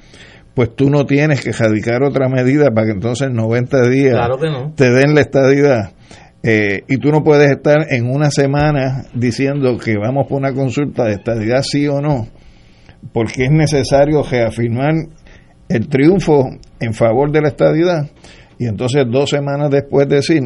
pues 0.54 0.74
tú 0.74 0.90
no 0.90 1.06
tienes 1.06 1.44
que 1.44 1.52
radicar 1.52 2.02
otra 2.04 2.30
medida 2.30 2.72
para 2.74 2.88
que 2.88 2.94
entonces 2.94 3.28
en 3.28 3.36
90 3.36 3.90
días 3.90 4.30
te 4.76 4.90
den 4.90 5.14
la 5.14 5.22
estadidad. 5.22 5.92
Eh, 6.48 6.84
y 6.88 6.98
tú 6.98 7.10
no 7.10 7.24
puedes 7.24 7.50
estar 7.50 7.88
en 7.90 8.08
una 8.08 8.30
semana 8.30 9.06
diciendo 9.16 9.80
que 9.80 9.98
vamos 9.98 10.28
por 10.28 10.38
una 10.38 10.54
consulta 10.54 11.06
de 11.06 11.14
estadidad 11.14 11.64
sí 11.64 11.88
o 11.88 12.02
no, 12.02 12.28
porque 13.12 13.46
es 13.46 13.52
necesario 13.52 14.22
reafirmar 14.22 14.94
el 15.70 15.88
triunfo 15.88 16.48
en 16.80 16.94
favor 16.94 17.32
de 17.32 17.42
la 17.42 17.48
estadidad. 17.48 18.12
Y 18.60 18.68
entonces 18.68 19.06
dos 19.12 19.32
semanas 19.32 19.72
después 19.72 20.08
decir 20.08 20.44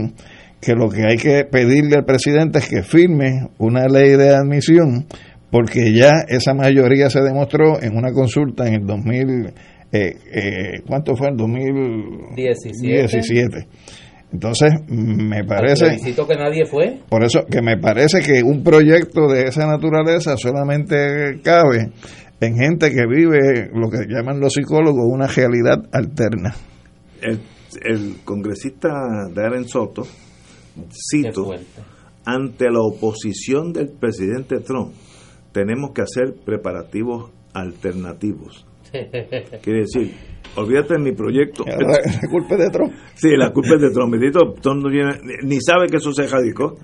que 0.62 0.74
lo 0.74 0.88
que 0.90 1.04
hay 1.06 1.18
que 1.18 1.44
pedirle 1.44 1.98
al 1.98 2.06
presidente 2.06 2.60
es 2.60 2.70
que 2.70 2.82
firme 2.82 3.50
una 3.58 3.90
ley 3.90 4.16
de 4.16 4.34
admisión 4.34 5.06
porque 5.52 5.94
ya 5.94 6.12
esa 6.30 6.54
mayoría 6.54 7.10
se 7.10 7.20
demostró 7.22 7.82
en 7.82 7.98
una 7.98 8.14
consulta 8.14 8.66
en 8.68 8.76
el 8.76 8.86
2000 8.86 9.54
eh, 9.92 10.16
eh, 10.32 10.82
¿cuánto 10.88 11.16
fue? 11.16 11.30
En 11.30 11.36
2017 11.36 13.68
entonces, 14.32 14.70
me 14.88 15.44
parece... 15.44 15.86
Necesito 15.86 16.28
que 16.28 16.36
nadie 16.36 16.66
fue. 16.66 17.00
Por 17.10 17.24
eso, 17.24 17.46
que 17.50 17.62
me 17.62 17.78
parece 17.78 18.20
que 18.20 18.44
un 18.44 18.64
proyecto 18.64 19.28
de 19.28 19.46
esa 19.46 19.66
naturaleza 19.66 20.38
solamente 20.38 21.42
cabe 21.44 21.92
en 22.40 22.56
gente 22.56 22.92
que 22.92 23.06
vive 23.08 23.70
lo 23.74 23.90
que 23.90 24.06
llaman 24.08 24.40
los 24.40 24.54
psicólogos 24.54 25.04
una 25.06 25.28
realidad 25.28 25.80
alterna. 25.92 26.56
El, 27.22 27.42
el 27.84 28.18
congresista 28.24 28.90
Darren 29.34 29.68
Soto, 29.68 30.04
cito, 31.12 31.52
ante 32.24 32.66
la 32.66 32.82
oposición 32.82 33.74
del 33.74 33.90
presidente 33.90 34.60
Trump, 34.60 34.94
tenemos 35.52 35.92
que 35.94 36.04
hacer 36.04 36.36
preparativos 36.46 37.32
alternativos. 37.54 38.66
Quiere 38.92 39.80
decir, 39.80 40.14
olvídate 40.56 40.96
de 40.96 41.00
mi 41.00 41.12
proyecto. 41.14 41.64
La, 41.68 42.30
culpa 42.30 42.56
es 42.56 42.60
de 42.60 42.70
Trump. 42.70 42.94
Sí, 43.16 43.30
la 43.36 43.52
culpa 43.52 43.76
es 43.76 43.82
de 43.82 43.92
Trump. 43.92 44.60
Trump 44.62 44.86
ni 45.44 45.62
sabe 45.62 45.88
que 45.88 45.98
eso 45.98 46.12
se 46.14 46.28
radicó. 46.28 46.78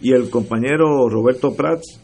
Y 0.00 0.12
el 0.12 0.30
compañero 0.30 1.08
Roberto 1.08 1.54
Prats, 1.54 2.00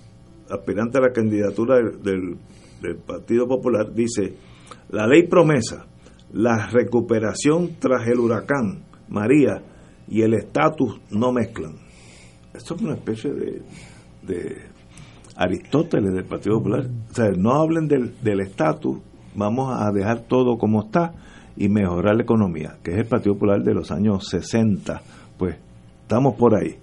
aspirante 0.48 0.98
a 0.98 1.00
la 1.00 1.12
candidatura 1.12 1.76
del, 1.76 2.36
del 2.80 2.96
Partido 2.96 3.46
Popular, 3.48 3.92
dice, 3.92 4.34
la 4.90 5.06
ley 5.06 5.26
promesa, 5.26 5.86
la 6.32 6.68
recuperación 6.68 7.76
tras 7.78 8.06
el 8.06 8.18
huracán 8.20 8.84
María 9.08 9.62
y 10.06 10.22
el 10.22 10.34
estatus 10.34 11.00
no 11.10 11.32
mezclan. 11.32 11.74
Esto 12.54 12.74
es 12.74 12.82
una 12.82 12.94
especie 12.94 13.32
de, 13.32 13.62
de 14.22 14.56
Aristóteles 15.36 16.12
del 16.12 16.24
Partido 16.24 16.58
Popular. 16.58 16.86
O 17.10 17.14
sea, 17.14 17.30
no 17.36 17.52
hablen 17.52 17.86
del 17.88 18.40
estatus 18.40 18.98
vamos 19.38 19.72
a 19.80 19.90
dejar 19.92 20.20
todo 20.28 20.58
como 20.58 20.82
está 20.82 21.12
y 21.56 21.68
mejorar 21.68 22.16
la 22.16 22.22
economía, 22.22 22.76
que 22.82 22.92
es 22.92 22.98
el 22.98 23.06
Partido 23.06 23.34
Popular 23.34 23.62
de 23.62 23.74
los 23.74 23.90
años 23.90 24.28
60. 24.28 25.00
Pues 25.38 25.56
estamos 26.02 26.34
por 26.34 26.54
ahí. 26.54 26.76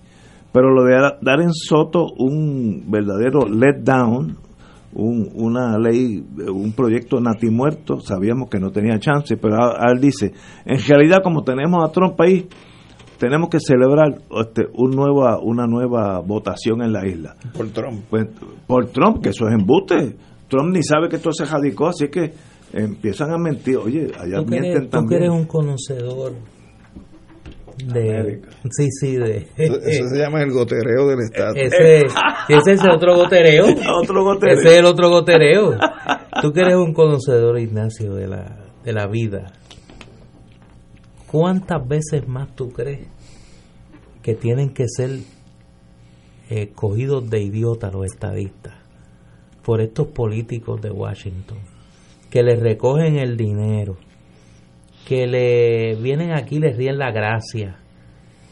Pero 0.51 0.73
lo 0.73 0.83
de 0.83 0.95
dar 1.21 1.41
en 1.41 1.53
Soto 1.53 2.07
un 2.17 2.85
verdadero 2.87 3.45
letdown, 3.47 4.37
un, 4.93 5.29
una 5.35 5.77
ley, 5.77 6.25
un 6.47 6.71
proyecto 6.71 7.19
natimuerto, 7.19 7.99
sabíamos 7.99 8.49
que 8.49 8.59
no 8.59 8.71
tenía 8.71 8.97
chance, 8.97 9.35
pero 9.35 9.57
él 9.77 9.99
dice, 9.99 10.31
en 10.65 10.79
realidad 10.87 11.21
como 11.21 11.43
tenemos 11.43 11.83
a 11.83 11.91
Trump 11.91 12.19
ahí, 12.21 12.47
tenemos 13.17 13.49
que 13.49 13.59
celebrar 13.59 14.21
este, 14.41 14.63
un 14.73 14.91
nueva, 14.91 15.39
una 15.41 15.67
nueva 15.67 16.19
votación 16.19 16.81
en 16.81 16.93
la 16.93 17.05
isla. 17.05 17.35
Por 17.53 17.69
Trump. 17.69 18.05
Pues, 18.09 18.27
por 18.67 18.87
Trump, 18.87 19.21
que 19.21 19.29
eso 19.29 19.47
es 19.47 19.53
embuste. 19.53 20.15
Trump 20.47 20.73
ni 20.73 20.83
sabe 20.83 21.09
que 21.09 21.17
esto 21.17 21.31
se 21.31 21.45
radicó, 21.45 21.87
así 21.87 22.07
que 22.09 22.33
empiezan 22.73 23.31
a 23.31 23.37
mentir. 23.37 23.77
Oye, 23.77 24.11
allá 24.17 24.41
mienten 24.41 24.89
también. 24.89 25.07
Tú 25.07 25.15
eres 25.15 25.29
un 25.29 25.45
conocedor 25.45 26.33
de 27.77 28.41
sí 28.71 28.87
sí 28.89 29.17
de 29.17 29.49
eso 29.57 30.07
se 30.07 30.17
llama 30.17 30.41
el 30.41 30.49
gotereo 30.49 31.07
del 31.09 31.19
estado 31.19 31.55
ese, 31.55 32.05
ese 32.47 32.71
es 32.71 32.83
el 32.83 32.91
otro 32.91 33.15
gotereo. 33.15 33.65
Otro 34.01 34.23
gotereo. 34.23 34.57
Ese 34.57 34.67
es 34.69 34.79
el 34.79 34.85
otro 34.85 35.09
gotereo. 35.09 35.77
Tú 36.41 36.53
que 36.53 36.61
eres 36.61 36.75
un 36.75 36.93
conocedor 36.93 37.59
Ignacio 37.59 38.15
de 38.15 38.27
la 38.27 38.65
de 38.85 38.93
la 38.93 39.07
vida 39.07 39.51
cuántas 41.35 41.85
veces 41.85 42.27
más 42.27 42.55
tú 42.55 42.69
crees 42.69 43.07
que 44.21 44.35
tienen 44.35 44.73
que 44.73 44.85
ser 44.87 45.19
eh, 46.49 46.71
cogidos 46.73 47.29
de 47.29 47.41
idiotas 47.41 47.91
los 47.93 48.05
estadistas 48.05 48.74
por 49.65 49.81
estos 49.81 50.07
políticos 50.07 50.79
de 50.81 50.91
Washington 50.91 51.57
que 52.29 52.43
le 52.43 52.55
recogen 52.55 53.17
el 53.17 53.37
dinero, 53.37 53.95
que 55.07 55.25
le 55.25 55.95
vienen 55.95 56.33
aquí 56.33 56.57
y 56.57 56.59
les 56.59 56.75
ríen 56.77 56.97
la 56.97 57.11
gracia. 57.11 57.77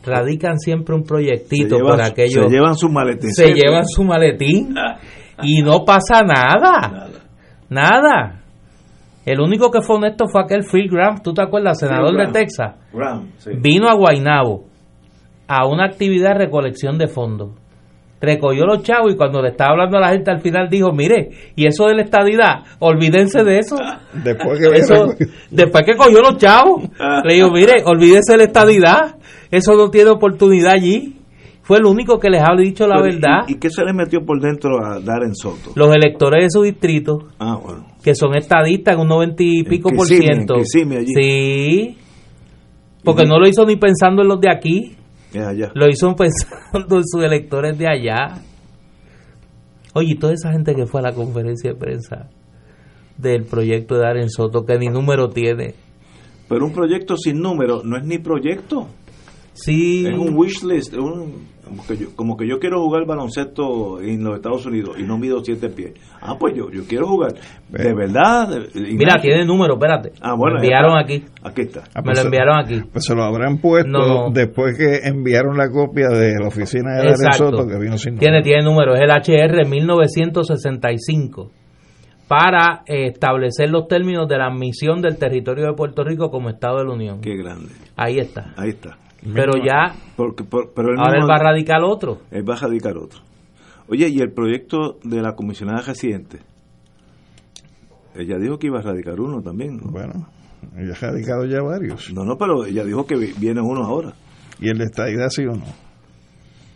Radican 0.06 0.57
siempre 0.57 0.95
un 0.95 1.03
proyectito 1.03 1.80
por 1.80 2.02
aquello. 2.02 2.44
Se 2.44 2.49
llevan 2.49 2.76
su 2.76 2.90
maletín. 2.90 3.31
Se 3.31 3.53
llevan 3.53 3.85
su 3.85 4.03
maletín 4.03 4.73
y 5.44 5.61
no 5.61 5.84
pasa 5.85 6.22
nada. 6.22 7.10
Nada. 7.69 8.41
El 9.26 9.40
único 9.40 9.69
que 9.72 9.81
fue 9.81 9.98
honesto 9.98 10.27
fue 10.27 10.44
aquel 10.44 10.64
Phil 10.64 10.90
Graham, 10.90 11.22
¿tú 11.23 11.34
te 11.34 11.41
acuerdas? 11.41 11.80
Senador 11.80 12.15
de 12.26 12.31
Texas. 12.31 12.76
Vino 13.61 13.90
a 13.90 13.95
Guaynabo 13.95 14.65
a 15.48 15.68
una 15.68 15.85
actividad 15.85 16.34
de 16.34 16.45
recolección 16.45 16.98
de 16.98 17.07
fondos 17.07 17.52
recogió 18.24 18.66
los 18.66 18.84
chavos 18.84 19.14
y 19.14 19.18
cuando 19.18 19.41
le 19.41 19.50
estaba 19.50 19.72
hablando 19.72 19.98
a 19.98 20.02
la 20.02 20.10
gente 20.10 20.32
al 20.32 20.40
final 20.40 20.70
dijo, 20.70 20.94
mire, 20.94 21.30
y 21.56 21.68
eso 21.68 21.88
de 21.88 21.95
la 21.95 22.04
estadidad, 22.04 22.64
olvídense 22.80 23.44
de 23.44 23.60
eso. 23.60 23.76
Después 24.24 24.60
que, 24.60 25.28
después 25.52 25.86
que 25.86 25.95
cogió 25.95 26.22
los 26.22 26.38
chavos, 26.38 26.84
le 27.26 27.34
dijo, 27.34 27.52
mire, 27.52 27.84
olvídense 27.86 28.34
de 28.34 28.38
la 28.38 28.44
estadidad, 28.45 29.16
eso 29.52 29.74
no 29.74 29.90
tiene 29.90 30.12
oportunidad 30.12 30.74
allí. 30.74 31.18
Fue 31.64 31.78
el 31.78 31.86
único 31.86 32.20
que 32.20 32.30
les 32.30 32.41
ha 32.41 32.56
dicho 32.58 32.86
la 32.88 33.02
verdad. 33.02 33.48
¿y, 33.48 33.56
qué 33.56 33.70
se 33.70 33.84
le 33.84 33.94
metió 33.94 34.26
por 34.26 34.40
dentro 34.40 34.86
a 34.86 35.00
Darren 35.00 35.34
Soto? 35.34 35.72
Los 35.76 35.95
electores 35.95 36.44
de 36.44 36.50
su 36.50 36.62
distrito, 36.62 37.30
ah, 37.40 37.58
que 38.04 38.16
son 38.16 38.36
estadistas 38.36 38.95
en 38.95 39.02
un 39.02 39.08
noventa 39.08 39.44
y 39.44 39.64
pico 39.64 39.90
por 39.90 40.06
ciento. 40.06 40.56
Sí, 40.64 41.98
porque 43.04 43.26
no 43.26 43.40
lo 43.40 43.48
hizo 43.48 43.66
ni 43.66 43.78
pensando 43.78 44.22
en 44.22 44.28
los 44.28 44.40
de 44.40 44.50
aquí. 44.52 44.95
Lo 45.73 45.88
hizo 45.88 46.15
pensando 46.15 46.97
en 46.97 47.03
sus 47.05 47.23
electores 47.23 47.77
de 47.77 47.88
allá. 47.88 48.41
Oye, 49.93 50.15
toda 50.19 50.34
esa 50.34 50.51
gente 50.51 50.76
que 50.76 50.85
fue 50.85 51.01
a 51.01 51.03
la 51.03 51.14
conferencia 51.14 51.72
de 51.72 51.77
prensa 51.77 52.30
del 53.18 53.45
proyecto 53.45 53.95
de 53.95 54.01
Darren 54.01 54.30
Soto, 54.30 54.65
que 54.65 54.77
ni 54.77 54.88
número 54.88 55.30
tiene. 55.30 55.76
Pero 56.49 56.65
un 56.65 56.73
proyecto 56.73 57.15
sin 57.15 57.41
número 57.41 57.81
no 57.84 57.97
es 57.97 58.03
ni 58.03 58.18
proyecto. 58.18 58.88
Sí. 59.53 60.05
Es 60.07 60.17
un 60.17 60.35
wish 60.35 60.63
list, 60.63 60.93
es 60.93 60.99
un- 60.99 61.51
como, 61.63 61.85
que 61.88 61.97
yo, 61.97 62.15
como 62.15 62.38
que 62.38 62.47
yo 62.47 62.59
quiero 62.59 62.81
jugar 62.84 63.05
baloncesto 63.05 63.99
en 64.01 64.23
los 64.23 64.35
Estados 64.35 64.65
Unidos 64.65 64.95
y 64.99 65.03
no 65.03 65.17
mido 65.17 65.43
siete 65.43 65.69
pies. 65.69 65.93
Ah, 66.21 66.35
pues 66.39 66.53
yo, 66.55 66.69
yo 66.69 66.84
quiero 66.88 67.07
jugar. 67.07 67.34
De 67.69 67.93
verdad. 67.93 68.49
de- 68.49 68.93
Mira, 68.93 69.15
tiene 69.21 69.45
número, 69.45 69.75
espérate. 69.75 70.11
Ah, 70.21 70.35
bueno, 70.35 70.55
Me 70.59 70.61
enviaron 70.65 70.97
aquí. 70.97 71.23
Aquí 71.41 71.61
está. 71.61 71.84
Ah, 71.95 72.01
Me 72.01 72.03
pues 72.03 72.17
lo 72.17 72.21
se- 72.21 72.27
enviaron 72.27 72.59
aquí. 72.59 72.81
Pues 72.91 73.05
se 73.05 73.15
lo 73.15 73.23
habrán 73.23 73.57
puesto 73.59 73.89
No. 73.89 74.30
después 74.31 74.77
que 74.77 75.07
enviaron 75.07 75.57
la 75.57 75.69
copia 75.71 76.09
de 76.09 76.34
la 76.39 76.47
oficina 76.47 76.97
de 77.01 77.09
Exacto. 77.09 77.49
Soto 77.49 77.67
que 77.67 77.80
vino 77.80 77.97
sin 77.97 78.17
Tiene, 78.17 78.41
tiene 78.43 78.63
número, 78.63 78.93
es 78.95 79.01
el 79.01 79.09
HR 79.09 79.65
1965 79.67 81.51
para 82.27 82.84
eh, 82.88 83.07
establecer 83.07 83.69
los 83.69 83.88
términos 83.88 84.27
de 84.27 84.38
la 84.38 84.47
admisión 84.47 85.01
del 85.01 85.17
territorio 85.17 85.67
de 85.67 85.73
Puerto 85.73 86.03
Rico 86.03 86.30
como 86.30 86.49
Estado 86.49 86.80
de 86.80 86.85
la 86.85 86.93
Unión. 86.93 87.21
Qué 87.21 87.35
grande. 87.35 87.69
Ahí 87.95 88.17
está. 88.19 88.53
Ahí 88.57 88.69
está. 88.69 88.97
Pero 89.34 89.54
ya, 89.64 89.94
Porque, 90.16 90.44
por- 90.44 90.74
pero 90.74 90.90
él 90.94 91.00
ahora 91.00 91.20
él 91.20 91.30
va 91.30 91.36
a 91.36 91.40
radicar 91.40 91.84
otro. 91.84 92.20
él 92.32 92.48
va 92.48 92.56
a 92.56 92.60
radicar 92.60 92.98
otro. 92.98 93.20
Oye, 93.88 94.08
¿y 94.10 94.20
el 94.20 94.32
proyecto 94.32 94.98
de 95.04 95.22
la 95.22 95.34
comisionada 95.36 95.82
residente? 95.82 96.40
Ella 98.16 98.38
dijo 98.38 98.58
que 98.60 98.68
iba 98.68 98.80
a 98.80 98.84
radicar 98.84 99.20
uno 99.20 99.41
también. 99.41 99.78
¿no? 99.78 99.91
Bueno, 99.91 100.28
ella 100.78 100.94
ha 100.94 101.06
radicado 101.08 101.45
ya 101.45 101.62
varios. 101.62 102.12
No, 102.14 102.24
no, 102.24 102.38
pero 102.38 102.66
ella 102.66 102.84
dijo 102.84 103.06
que 103.06 103.16
vi- 103.16 103.34
viene 103.38 103.62
uno 103.62 103.84
ahora. 103.84 104.14
¿Y 104.60 104.70
el 104.70 104.78
de 104.78 104.86
estadidad 104.86 105.30
sí 105.30 105.44
o 105.45 105.54
no? 105.56 105.66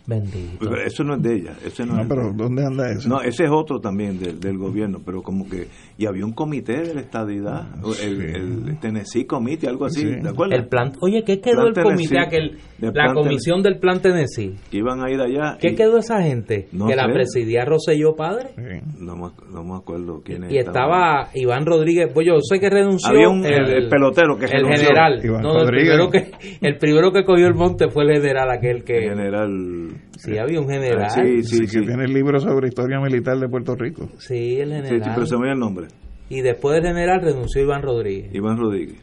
Bendito. 0.08 0.56
Pero 0.58 0.80
eso 0.80 1.04
no 1.04 1.16
es 1.16 1.22
de 1.22 1.34
ella. 1.34 1.52
Ese 1.64 1.84
no, 1.84 1.96
No, 1.96 2.00
es 2.02 2.08
pero 2.08 2.32
¿dónde 2.34 2.64
anda 2.64 2.90
eso? 2.90 3.06
No, 3.10 3.20
ese 3.20 3.44
es 3.44 3.50
otro 3.50 3.78
también 3.78 4.18
del, 4.18 4.40
del 4.40 4.56
gobierno, 4.56 5.00
pero 5.04 5.22
como 5.22 5.46
que... 5.48 5.68
Y 5.98 6.06
había 6.06 6.24
un 6.24 6.32
comité 6.32 6.80
de 6.80 6.94
la 6.94 7.00
estadidad, 7.02 7.66
el, 8.02 8.20
el 8.22 8.78
Tennessee 8.80 9.26
Committee, 9.26 9.68
algo 9.68 9.84
así, 9.84 10.00
Sí. 10.00 10.20
¿te 10.22 10.28
acuerdas? 10.28 10.60
El 10.60 10.68
plan, 10.68 10.92
oye, 11.02 11.22
¿qué 11.24 11.40
quedó 11.40 11.56
Plan 11.56 11.74
el 11.76 11.82
comité 11.82 12.14
Tennessee. 12.14 12.26
aquel? 12.26 12.58
La 12.94 13.12
comisión 13.12 13.62
del 13.62 13.78
plan 13.78 14.00
Tennessee. 14.00 14.54
Que 14.70 14.78
iban 14.78 15.02
a 15.04 15.10
ir 15.10 15.20
allá. 15.20 15.58
¿Qué 15.60 15.72
y- 15.72 15.74
quedó 15.74 15.98
esa 15.98 16.22
gente? 16.22 16.68
No 16.72 16.86
que 16.86 16.96
la 16.96 17.06
presidía 17.12 17.64
Rosselló 17.66 18.14
Padre. 18.16 18.50
Sí. 18.56 18.80
No 19.00 19.14
me, 19.16 19.28
no 19.52 19.62
me 19.64 19.76
acuerdo 19.76 20.22
quién 20.24 20.44
Y 20.50 20.56
estaba. 20.56 21.26
estaba 21.26 21.28
Iván 21.34 21.66
Rodríguez, 21.66 22.10
pues 22.14 22.26
yo 22.26 22.34
sé 22.40 22.58
que 22.60 22.70
renunció 22.70 23.10
Había 23.10 23.28
un- 23.28 23.44
el- 23.44 23.68
el 23.84 23.88
pelotero 23.88 24.38
que 24.38 24.46
el 24.46 24.52
renunció. 24.52 24.86
general, 24.86 25.20
Iván 25.22 25.42
no, 25.42 25.60
el 25.60 25.66
primero 25.68 26.08
que 26.10 26.30
el 26.62 26.78
primero 26.78 27.12
que 27.12 27.24
cogió 27.24 27.46
el 27.48 27.54
monte 27.54 27.88
fue 27.90 28.04
el 28.04 28.12
general 28.14 28.50
aquel 28.50 28.84
que 28.84 29.00
General... 29.00 29.88
sí 30.18 30.36
había 30.38 30.60
un 30.60 30.68
general, 30.68 31.10
Sí, 31.10 31.42
Sí, 31.42 31.56
sí, 31.56 31.60
que 31.62 31.66
sí. 31.68 31.80
tiene 31.86 32.04
el 32.04 32.12
libro 32.12 32.38
sobre 32.40 32.68
historia 32.68 33.00
militar 33.00 33.38
de 33.38 33.48
Puerto 33.48 33.74
Rico. 33.74 34.08
sí, 34.18 34.58
el 34.60 34.70
general, 34.72 35.02
sí, 35.04 35.10
pero 35.14 35.26
se 35.26 35.36
me 35.38 35.50
el 35.52 35.58
nombre. 35.58 35.86
y 36.28 36.40
después 36.42 36.74
del 36.76 36.84
general 36.92 37.20
renunció 37.22 37.62
Iván 37.62 37.82
Rodríguez. 37.82 38.34
Iván 38.34 38.58
Rodríguez. 38.58 39.02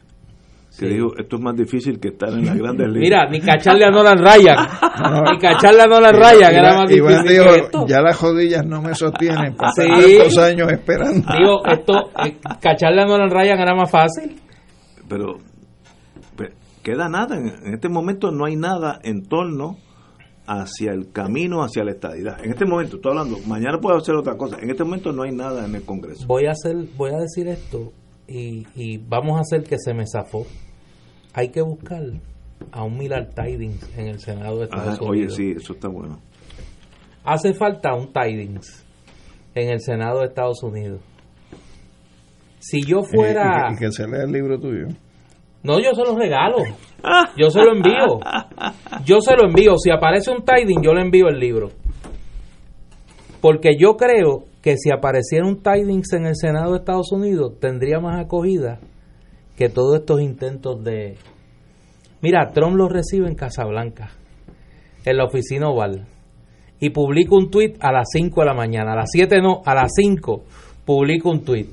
Que 0.77 0.87
Sí. 0.89 0.93
dijo, 0.93 1.15
esto 1.17 1.37
es 1.37 1.41
más 1.41 1.55
difícil 1.55 2.01
que 2.01 2.09
estar 2.09 2.27
en 2.33 2.45
las 2.45 2.57
grandes 2.57 2.87
ligas. 2.89 2.99
Mira, 3.01 3.29
ni 3.29 3.39
cacharle 3.39 3.85
a 3.85 3.89
Nolan 3.91 4.17
Ryan, 4.17 4.57
ni 5.31 5.37
cacharle 5.39 5.81
a 5.83 5.85
Nolan 5.87 6.13
Ryan 6.13 6.53
era 6.53 6.69
Iván- 6.73 6.81
más 6.83 6.91
Iván 6.91 7.11
difícil 7.23 7.29
dijo, 7.39 7.53
que 7.55 7.59
esto. 7.61 7.85
ya 7.87 8.01
las 8.01 8.21
rodillas 8.21 8.65
no 8.65 8.81
me 8.81 8.93
sostienen, 8.93 9.55
pasar 9.57 9.85
Sí. 10.01 10.17
tantos 10.17 10.37
años 10.37 10.69
esperando. 10.73 11.27
Digo, 11.39 11.65
esto, 11.65 11.93
eh, 12.25 12.35
cacharle 12.61 13.03
a 13.03 13.05
Nolan 13.05 13.29
Ryan 13.31 13.57
era 13.59 13.73
más 13.73 13.89
fácil. 13.89 14.35
Pero, 15.07 15.37
queda 16.83 17.07
nada. 17.09 17.37
En, 17.37 17.47
en 17.67 17.73
este 17.73 17.89
momento 17.89 18.31
no 18.31 18.45
hay 18.45 18.55
nada 18.57 18.99
en 19.03 19.23
torno 19.23 19.77
hacia 20.47 20.91
el 20.91 21.11
camino 21.11 21.63
hacia 21.63 21.83
la 21.83 21.91
estadidad. 21.91 22.43
En 22.43 22.51
este 22.51 22.65
momento, 22.65 22.97
estoy 22.97 23.11
hablando, 23.11 23.37
mañana 23.47 23.79
puedo 23.79 23.97
hacer 23.97 24.15
otra 24.15 24.37
cosa. 24.37 24.57
En 24.61 24.69
este 24.69 24.83
momento 24.83 25.11
no 25.11 25.23
hay 25.23 25.31
nada 25.31 25.65
en 25.65 25.75
el 25.75 25.83
Congreso. 25.83 26.25
Voy 26.27 26.45
a 26.45 26.51
hacer, 26.51 26.75
voy 26.97 27.11
a 27.13 27.17
decir 27.17 27.47
esto 27.47 27.91
y, 28.27 28.65
y 28.75 28.97
vamos 28.97 29.37
a 29.37 29.41
hacer 29.41 29.63
que 29.63 29.77
se 29.79 29.93
me 29.93 30.05
zafó. 30.07 30.45
Hay 31.33 31.49
que 31.49 31.61
buscar 31.61 32.01
a 32.71 32.83
un 32.83 32.97
Millard 32.97 33.33
Tidings 33.33 33.97
en 33.97 34.07
el 34.07 34.19
Senado 34.19 34.57
de 34.59 34.65
Estados 34.65 34.95
Ajá, 34.95 35.03
oye, 35.03 35.21
Unidos. 35.21 35.35
sí, 35.35 35.51
eso 35.57 35.73
está 35.73 35.87
bueno. 35.87 36.19
Hace 37.23 37.53
falta 37.53 37.93
un 37.95 38.13
Tidings 38.13 38.85
en 39.55 39.69
el 39.69 39.81
Senado 39.81 40.19
de 40.19 40.27
Estados 40.27 40.61
Unidos. 40.63 41.01
Si 42.59 42.81
yo 42.83 43.03
fuera... 43.03 43.67
Y, 43.69 43.73
y 43.73 43.77
que, 43.77 43.85
y 43.85 43.87
que 43.87 43.91
se 43.91 44.07
lea 44.07 44.23
el 44.23 44.31
libro 44.31 44.59
tuyo. 44.59 44.87
No, 45.65 45.79
yo 45.79 45.95
se 45.95 46.03
lo 46.03 46.15
regalo. 46.15 46.57
Yo 47.35 47.49
se 47.49 47.59
lo 47.63 47.73
envío. 47.73 48.19
Yo 49.03 49.19
se 49.19 49.35
lo 49.35 49.47
envío. 49.47 49.77
Si 49.77 49.89
aparece 49.89 50.31
un 50.31 50.43
tiding, 50.43 50.81
yo 50.83 50.93
le 50.93 51.01
envío 51.01 51.27
el 51.27 51.39
libro. 51.39 51.69
Porque 53.41 53.71
yo 53.79 53.95
creo 53.97 54.45
que 54.61 54.77
si 54.77 54.91
apareciera 54.91 55.45
un 55.45 55.61
tidings 55.61 56.13
en 56.13 56.27
el 56.27 56.35
Senado 56.35 56.71
de 56.71 56.79
Estados 56.79 57.11
Unidos, 57.11 57.59
tendría 57.59 57.99
más 57.99 58.23
acogida 58.23 58.79
que 59.55 59.69
todos 59.69 59.99
estos 59.99 60.21
intentos 60.21 60.83
de... 60.83 61.17
Mira, 62.21 62.51
Trump 62.53 62.75
lo 62.75 62.87
recibe 62.87 63.27
en 63.27 63.35
Casablanca, 63.35 64.09
en 65.05 65.17
la 65.17 65.25
oficina 65.25 65.69
oval, 65.69 66.07
y 66.79 66.89
publica 66.89 67.35
un 67.35 67.51
tweet 67.51 67.73
a 67.79 67.91
las 67.91 68.07
5 68.11 68.41
de 68.41 68.47
la 68.47 68.53
mañana. 68.53 68.93
A 68.93 68.95
las 68.95 69.09
7 69.11 69.41
no, 69.41 69.61
a 69.63 69.75
las 69.75 69.91
5 69.95 70.43
publica 70.85 71.29
un 71.29 71.43
tweet 71.43 71.69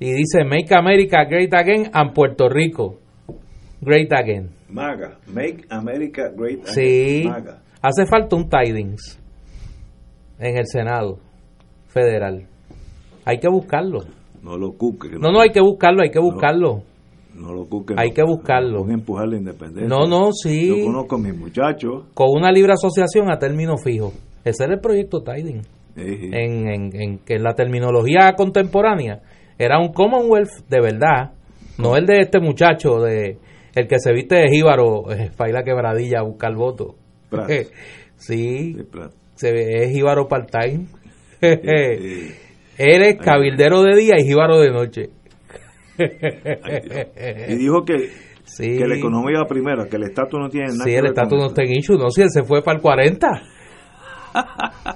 y 0.00 0.12
dice 0.12 0.44
Make 0.44 0.74
America 0.74 1.24
Great 1.28 1.52
Again 1.54 1.90
and 1.92 2.12
Puerto 2.14 2.48
Rico 2.48 2.96
Great 3.80 4.12
Again. 4.12 4.50
MAGA, 4.68 5.18
Make 5.28 5.64
America 5.70 6.30
Great 6.36 6.60
Again. 6.62 6.74
Sí, 6.74 7.22
MAGA. 7.26 7.60
hace 7.82 8.06
falta 8.06 8.34
un 8.36 8.48
tidings 8.48 9.18
en 10.38 10.56
el 10.58 10.66
Senado 10.66 11.18
federal. 11.88 12.46
Hay 13.24 13.38
que 13.38 13.48
buscarlo. 13.48 14.00
No 14.42 14.56
lo 14.56 14.72
cuque. 14.72 15.10
No, 15.18 15.30
no, 15.30 15.40
hay 15.40 15.50
que 15.50 15.60
buscarlo, 15.60 16.02
hay 16.02 16.10
que 16.10 16.18
buscarlo. 16.20 16.82
No 17.34 17.52
lo 17.52 17.64
cuque. 17.66 17.94
Hay 17.96 18.08
no. 18.08 18.14
que 18.14 18.22
buscarlo. 18.22 18.84
A 18.86 18.92
empujar 18.92 19.28
la 19.28 19.36
independencia. 19.36 19.86
No, 19.88 20.06
no, 20.06 20.32
sí. 20.32 20.68
Yo 20.68 20.86
conozco 20.86 21.16
a 21.16 21.18
mis 21.18 21.36
muchachos. 21.36 22.04
Con 22.14 22.28
una 22.30 22.50
libre 22.50 22.72
asociación 22.72 23.30
a 23.30 23.38
término 23.38 23.76
fijo. 23.76 24.12
Ese 24.44 24.64
era 24.64 24.74
el 24.74 24.80
proyecto 24.80 25.22
Tiding. 25.22 25.60
eh, 25.96 26.30
En, 26.32 26.68
en, 26.68 27.00
en 27.00 27.18
que 27.18 27.34
en 27.34 27.42
la 27.42 27.54
terminología 27.54 28.32
contemporánea 28.36 29.20
era 29.60 29.78
un 29.78 29.92
Commonwealth 29.92 30.66
de 30.68 30.80
verdad, 30.80 31.32
no 31.78 31.96
el 31.96 32.06
de 32.06 32.18
este 32.20 32.40
muchacho, 32.40 33.00
de 33.00 33.36
el 33.74 33.86
que 33.86 33.98
se 34.00 34.12
viste 34.12 34.34
de 34.36 34.48
jíbaro, 34.48 35.12
eh, 35.12 35.30
para 35.36 35.50
ir 35.50 35.56
a 35.56 35.62
quebradilla 35.62 36.20
a 36.20 36.22
buscar 36.22 36.54
voto. 36.54 36.96
Sí, 38.16 38.76
se 39.34 39.50
ve, 39.52 39.84
es 39.84 39.92
jíbaro 39.92 40.28
part-time. 40.28 40.86
Él 41.40 42.34
es 42.76 43.16
cabildero 43.16 43.82
de 43.82 43.96
día 43.96 44.14
y 44.18 44.24
jíbaro 44.24 44.58
de 44.60 44.70
noche. 44.70 45.08
y 47.48 47.54
dijo 47.56 47.82
que, 47.84 48.10
Sí. 48.44 48.76
que 48.76 48.86
la 48.86 48.96
economía 48.96 49.38
va 49.38 49.46
primero, 49.46 49.88
que 49.88 49.96
el 49.96 50.02
estatus 50.02 50.38
no 50.38 50.48
tiene 50.50 50.66
nada 50.72 50.84
Sí, 50.84 50.90
que 50.90 50.98
el 50.98 51.06
estatus 51.06 51.38
no 51.38 51.46
está 51.46 51.62
en 51.62 51.72
issue. 51.72 51.96
No, 51.96 52.10
si 52.10 52.20
él 52.22 52.28
se 52.30 52.42
fue 52.42 52.62
para 52.62 52.76
el 52.76 52.82
40. 52.82 53.26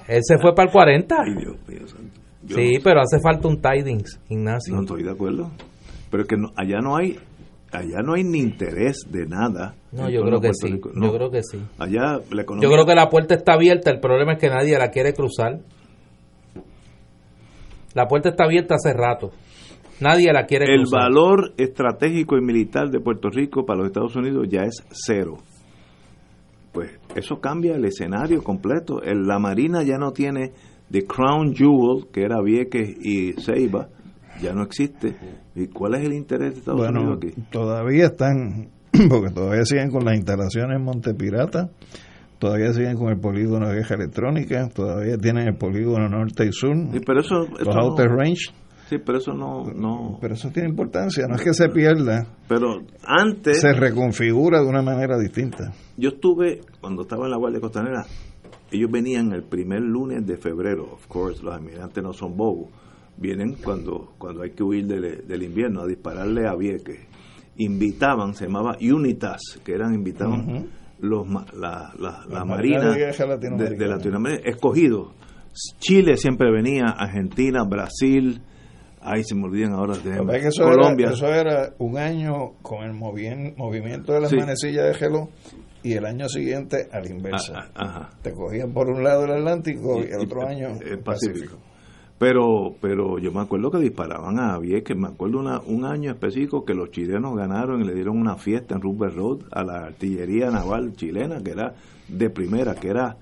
él 0.08 0.20
se 0.22 0.38
fue 0.38 0.54
para 0.54 0.66
el 0.66 0.72
40. 0.72 1.16
Ay, 1.24 1.34
Dios 1.36 1.56
mío, 1.68 1.86
santo. 1.88 2.20
Yo 2.46 2.56
Sí, 2.56 2.74
no- 2.74 2.80
pero 2.84 3.00
hace 3.00 3.18
falta 3.20 3.48
un 3.48 3.60
tidings, 3.60 4.20
Ignacio. 4.28 4.74
No 4.74 4.82
estoy 4.82 5.02
de 5.02 5.10
acuerdo. 5.10 5.50
Pero 6.10 6.22
es 6.22 6.28
que 6.28 6.36
no- 6.36 6.52
allá 6.56 6.80
no 6.80 6.96
hay 6.96 7.18
allá 7.72 8.02
no 8.04 8.14
hay 8.14 8.22
ni 8.22 8.38
interés 8.38 8.98
de 9.10 9.26
nada. 9.26 9.74
No, 9.90 10.08
yo 10.08 10.22
creo 10.22 10.40
que 10.40 10.54
sí. 10.54 10.78
Yo 10.94 11.12
creo 11.12 11.28
que 11.30 11.42
sí. 11.42 11.58
Allá 11.78 12.20
la 12.30 12.42
economía 12.42 12.68
Yo 12.68 12.72
creo 12.72 12.86
que 12.86 12.94
la 12.94 13.08
puerta 13.08 13.34
está 13.34 13.54
abierta. 13.54 13.90
El 13.90 13.98
problema 13.98 14.34
es 14.34 14.38
que 14.38 14.48
nadie 14.48 14.78
la 14.78 14.90
quiere 14.90 15.12
cruzar. 15.12 15.58
La 17.94 18.06
puerta 18.06 18.28
está 18.30 18.44
abierta 18.44 18.74
hace 18.76 18.92
rato. 18.92 19.30
Nadie 20.00 20.32
la 20.32 20.46
quiere 20.46 20.66
el 20.72 20.82
cruzar. 20.82 21.00
valor 21.02 21.52
estratégico 21.56 22.36
y 22.36 22.40
militar 22.42 22.90
de 22.90 23.00
Puerto 23.00 23.28
Rico 23.30 23.64
para 23.64 23.78
los 23.78 23.86
Estados 23.88 24.16
Unidos 24.16 24.46
ya 24.48 24.62
es 24.62 24.82
cero. 24.90 25.38
Pues 26.72 26.90
eso 27.14 27.40
cambia 27.40 27.76
el 27.76 27.84
escenario 27.84 28.42
completo. 28.42 29.00
El- 29.02 29.26
la 29.26 29.38
Marina 29.38 29.84
ya 29.84 29.96
no 29.96 30.10
tiene 30.12 30.52
The 30.94 31.04
Crown 31.06 31.56
Jewel, 31.56 32.06
que 32.12 32.22
era 32.22 32.40
Vieques 32.40 32.88
y 33.02 33.32
Ceiba, 33.32 33.88
ya 34.40 34.52
no 34.52 34.62
existe. 34.62 35.16
¿Y 35.56 35.66
cuál 35.66 35.94
es 35.96 36.04
el 36.04 36.12
interés 36.12 36.52
de 36.54 36.58
Estados 36.60 36.78
Bueno, 36.80 37.00
Unidos 37.00 37.18
aquí? 37.18 37.42
todavía 37.50 38.06
están, 38.06 38.68
porque 39.08 39.34
todavía 39.34 39.64
siguen 39.64 39.90
con 39.90 40.04
las 40.04 40.14
instalaciones 40.14 40.76
en 40.78 40.84
Montepirata, 40.84 41.68
todavía 42.38 42.72
siguen 42.72 42.96
con 42.96 43.08
el 43.08 43.18
polígono 43.18 43.68
de 43.70 43.74
guerra 43.74 43.96
electrónica, 43.96 44.68
todavía 44.68 45.16
tienen 45.18 45.48
el 45.48 45.56
polígono 45.56 46.08
norte 46.08 46.46
y 46.46 46.52
sur, 46.52 46.76
Sí, 46.92 47.00
pero 47.04 47.20
eso, 47.20 47.42
eso 47.42 47.64
los 47.64 47.74
no- 47.74 47.80
outer 47.82 48.08
range, 48.10 48.52
sí, 48.88 48.98
pero 49.04 49.18
eso 49.18 49.32
no, 49.32 49.64
no. 49.74 50.18
pero 50.20 50.34
eso 50.34 50.48
tiene 50.50 50.68
importancia, 50.68 51.26
no 51.28 51.34
es 51.34 51.42
que 51.42 51.54
se 51.54 51.68
pierda, 51.70 52.24
Pero 52.48 52.82
antes, 53.04 53.60
se 53.60 53.72
reconfigura 53.72 54.60
de 54.62 54.68
una 54.68 54.82
manera 54.82 55.18
distinta. 55.18 55.72
yo 55.96 56.10
estuve, 56.10 56.60
cuando 56.80 57.02
estaba 57.02 57.24
en 57.24 57.30
la 57.32 57.36
Guardia 57.38 57.60
Costanera, 57.60 58.04
ellos 58.74 58.90
venían 58.90 59.32
el 59.32 59.42
primer 59.42 59.80
lunes 59.82 60.26
de 60.26 60.36
febrero, 60.36 60.84
of 60.92 61.06
course, 61.06 61.42
los 61.42 61.54
almirantes 61.54 62.02
no 62.02 62.12
son 62.12 62.36
bobos, 62.36 62.70
vienen 63.16 63.54
cuando, 63.62 64.12
cuando 64.18 64.42
hay 64.42 64.50
que 64.50 64.62
huir 64.62 64.86
del, 64.86 65.26
del 65.26 65.42
invierno 65.42 65.82
a 65.82 65.86
dispararle 65.86 66.46
a 66.46 66.54
Vieques. 66.54 67.00
Invitaban, 67.56 68.34
se 68.34 68.46
llamaba 68.46 68.76
Unitas, 68.80 69.40
que 69.64 69.72
eran 69.74 69.94
invitados 69.94 70.38
Ujú. 70.40 70.66
los, 71.00 71.26
ma- 71.26 71.46
la, 71.54 71.92
la, 71.98 72.24
la 72.28 72.38
La 72.40 72.44
Marina 72.44 72.92
de 72.92 73.12
de, 73.56 73.76
de 73.76 73.86
Latinoamérica, 73.86 74.48
escogidos. 74.50 75.12
Chile 75.78 76.16
siempre 76.16 76.50
venía, 76.50 76.86
Argentina, 76.96 77.62
Brasil, 77.64 78.40
Ay, 79.06 79.22
se 79.22 79.34
me 79.34 79.44
olvidan 79.44 79.74
ahora 79.74 79.98
de 79.98 80.16
eso 80.48 80.64
Colombia. 80.64 81.08
Era, 81.08 81.14
eso 81.14 81.26
era 81.26 81.74
un 81.78 81.98
año 81.98 82.52
con 82.62 82.82
el 82.84 82.94
movimiento 82.94 84.14
de 84.14 84.20
las 84.22 84.32
manecillas 84.32 84.86
de 84.86 84.94
gelo 84.94 85.28
y 85.84 85.92
el 85.92 86.06
año 86.06 86.28
siguiente 86.28 86.88
a 86.90 86.98
la 86.98 87.08
inversa. 87.08 87.70
Ah, 87.74 88.08
ah, 88.10 88.10
Te 88.22 88.32
cogían 88.32 88.72
por 88.72 88.88
un 88.88 89.04
lado 89.04 89.24
el 89.26 89.32
Atlántico 89.32 90.00
y, 90.00 90.10
el 90.10 90.20
otro 90.20 90.48
año 90.48 90.78
el 90.84 90.98
Pacífico. 91.00 91.58
Pero, 92.18 92.74
pero 92.80 93.18
yo 93.18 93.32
me 93.32 93.42
acuerdo 93.42 93.70
que 93.70 93.78
disparaban 93.78 94.38
a 94.38 94.58
Vieques, 94.58 94.96
me 94.96 95.08
acuerdo 95.08 95.40
una, 95.40 95.60
un 95.60 95.84
año 95.84 96.10
específico 96.10 96.64
que 96.64 96.72
los 96.72 96.90
chilenos 96.90 97.36
ganaron 97.36 97.82
y 97.82 97.84
le 97.84 97.92
dieron 97.92 98.18
una 98.18 98.36
fiesta 98.36 98.74
en 98.74 98.80
Rupert 98.80 99.14
Road 99.14 99.40
a 99.50 99.62
la 99.62 99.86
artillería 99.86 100.50
naval 100.50 100.94
chilena, 100.94 101.42
que 101.42 101.50
era 101.50 101.74
de 102.08 102.30
primera, 102.30 102.74
que 102.76 102.88
era 102.88 103.16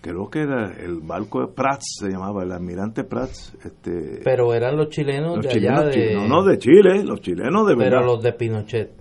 creo 0.00 0.30
que 0.30 0.40
era 0.40 0.72
el 0.72 1.00
barco 1.00 1.40
de 1.40 1.52
Prats, 1.52 1.98
se 2.00 2.08
llamaba, 2.08 2.44
el 2.44 2.52
almirante 2.52 3.04
Prats. 3.04 3.54
Este, 3.64 4.20
pero 4.24 4.54
eran 4.54 4.76
los 4.76 4.88
chilenos 4.88 5.40
de 5.40 5.48
allá 5.50 5.82
de... 5.82 6.14
No, 6.14 6.28
no, 6.28 6.44
de 6.44 6.56
Chile, 6.58 7.04
los 7.04 7.20
chilenos 7.20 7.66
de 7.66 7.74
verdad. 7.74 7.98
Pero 7.98 8.06
los 8.06 8.22
de 8.22 8.32
Pinochet. 8.32 8.97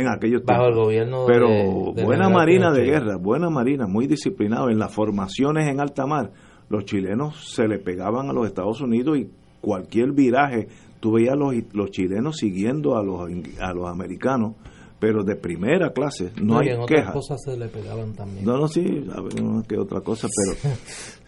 En 0.00 0.08
aquellos 0.08 0.44
Bajo 0.44 0.66
el 0.66 0.74
gobierno 0.74 1.24
Pero 1.26 1.48
buena 1.92 2.28
marina 2.28 2.70
de 2.72 2.84
guerra, 2.84 3.16
buena 3.16 3.50
marina, 3.50 3.86
muy 3.86 4.06
disciplinado. 4.06 4.70
En 4.70 4.78
las 4.78 4.92
formaciones 4.92 5.68
en 5.68 5.80
alta 5.80 6.06
mar, 6.06 6.32
los 6.68 6.84
chilenos 6.84 7.52
se 7.54 7.66
le 7.68 7.78
pegaban 7.78 8.28
a 8.28 8.32
los 8.32 8.46
Estados 8.46 8.80
Unidos 8.80 9.18
y 9.18 9.30
cualquier 9.60 10.12
viraje, 10.12 10.68
tú 11.00 11.12
veías 11.12 11.36
los, 11.36 11.54
los 11.72 11.90
chilenos 11.90 12.36
siguiendo 12.36 12.96
a 12.96 13.02
los, 13.02 13.28
a 13.60 13.72
los 13.72 13.88
americanos 13.88 14.54
pero 14.98 15.22
de 15.24 15.36
primera 15.36 15.92
clase, 15.92 16.32
no, 16.40 16.58
hay 16.58 16.68
quejas. 16.86 17.12
cosas 17.12 17.42
se 17.42 17.56
le 17.56 17.68
pegaban 17.68 18.14
también. 18.14 18.44
No, 18.44 18.56
no, 18.56 18.66
sí, 18.66 18.80
a 19.14 19.20
ver, 19.20 19.42
no, 19.42 19.62
que 19.62 19.78
otra 19.78 20.00
cosa, 20.00 20.26
pero 20.26 20.74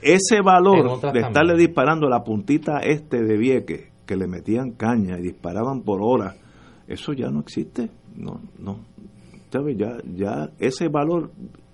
ese 0.03 0.41
valor 0.41 1.01
de 1.13 1.21
estarle 1.21 1.55
disparando 1.57 2.09
la 2.09 2.25
puntita 2.25 2.79
este 2.79 3.23
de 3.23 3.37
Vieque, 3.37 3.91
que 4.07 4.17
le 4.17 4.27
metían 4.27 4.73
caña 4.73 5.19
y 5.19 5.23
disparaban 5.23 5.83
por 5.83 6.01
horas, 6.03 6.37
eso 6.89 7.13
ya 7.13 7.31
no 7.31 7.41
existe. 7.41 7.91
No, 8.17 8.41
no. 8.59 8.79
¿Sabes? 9.51 9.77
Ya, 9.79 9.99
ya 10.17 10.51
ese 10.59 10.89
valor 10.89 11.31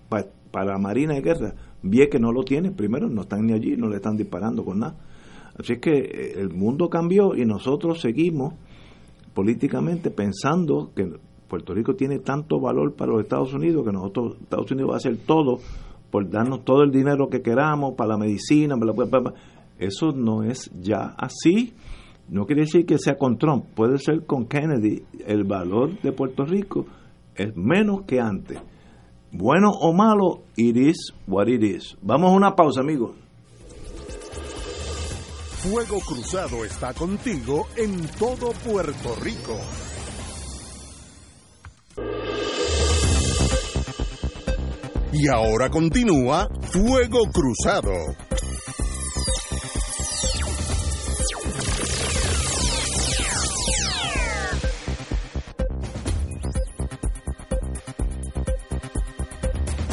para 0.08 0.66
la 0.66 0.78
Marina 0.78 1.14
de 1.14 1.20
Guerra, 1.20 1.54
Vieque 1.82 2.20
no 2.20 2.32
lo 2.32 2.44
tiene, 2.44 2.70
primero 2.70 3.08
no 3.08 3.22
están 3.22 3.46
ni 3.46 3.52
allí, 3.52 3.76
no 3.76 3.88
le 3.88 3.96
están 3.96 4.16
disparando 4.16 4.64
con 4.64 4.80
nada. 4.80 4.96
Así 5.58 5.74
es 5.74 5.78
que 5.80 5.90
eh, 5.90 6.34
el 6.36 6.50
mundo 6.50 6.88
cambió 6.88 7.34
y 7.34 7.44
nosotros 7.44 8.00
seguimos 8.00 8.54
políticamente 9.34 10.10
pensando 10.10 10.92
que 10.94 11.12
Puerto 11.48 11.74
Rico 11.74 11.94
tiene 11.94 12.20
tanto 12.20 12.60
valor 12.60 12.94
para 12.94 13.12
los 13.12 13.22
Estados 13.22 13.52
Unidos 13.52 13.84
que 13.84 13.92
nosotros, 13.92 14.36
Estados 14.40 14.70
Unidos 14.70 14.90
va 14.90 14.94
a 14.94 14.96
hacer 14.98 15.16
todo 15.26 15.58
por 16.10 16.30
darnos 16.30 16.64
todo 16.64 16.84
el 16.84 16.92
dinero 16.92 17.28
que 17.28 17.42
queramos 17.42 17.94
para 17.94 18.10
la 18.10 18.18
medicina, 18.18 18.76
eso 19.78 20.12
no 20.12 20.44
es 20.44 20.70
ya 20.80 21.14
así. 21.18 21.74
No 22.28 22.46
quiere 22.46 22.62
decir 22.62 22.86
que 22.86 22.98
sea 22.98 23.16
con 23.16 23.38
Trump, 23.38 23.66
puede 23.74 23.98
ser 23.98 24.24
con 24.26 24.46
Kennedy. 24.46 25.02
El 25.26 25.44
valor 25.44 26.00
de 26.00 26.12
Puerto 26.12 26.44
Rico 26.44 26.86
es 27.34 27.54
menos 27.56 28.02
que 28.06 28.20
antes. 28.20 28.58
Bueno 29.30 29.70
o 29.70 29.92
malo, 29.92 30.44
it 30.56 30.76
is 30.76 31.12
what 31.26 31.48
it 31.48 31.62
is. 31.62 31.96
Vamos 32.02 32.30
a 32.30 32.34
una 32.36 32.54
pausa, 32.54 32.80
amigos. 32.80 33.16
Fuego 35.64 35.98
Cruzado 36.00 36.64
está 36.64 36.92
contigo 36.92 37.66
en 37.76 38.06
todo 38.18 38.52
Puerto 38.52 39.16
Rico. 39.22 39.58
Y 45.12 45.28
ahora 45.28 45.70
continúa 45.70 46.48
Fuego 46.60 47.20
Cruzado. 47.32 47.92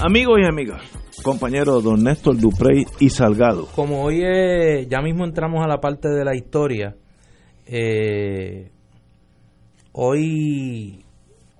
Amigos 0.03 0.39
y 0.41 0.47
amigas, 0.47 0.81
compañero 1.21 1.79
don 1.79 2.03
Néstor 2.03 2.35
Duprey 2.35 2.87
y 2.99 3.11
Salgado. 3.11 3.67
Como 3.75 4.01
hoy 4.03 4.23
ya 4.89 4.99
mismo 4.99 5.25
entramos 5.25 5.63
a 5.63 5.67
la 5.67 5.79
parte 5.79 6.09
de 6.09 6.25
la 6.25 6.35
historia, 6.35 6.95
eh, 7.67 8.71
hoy, 9.91 11.05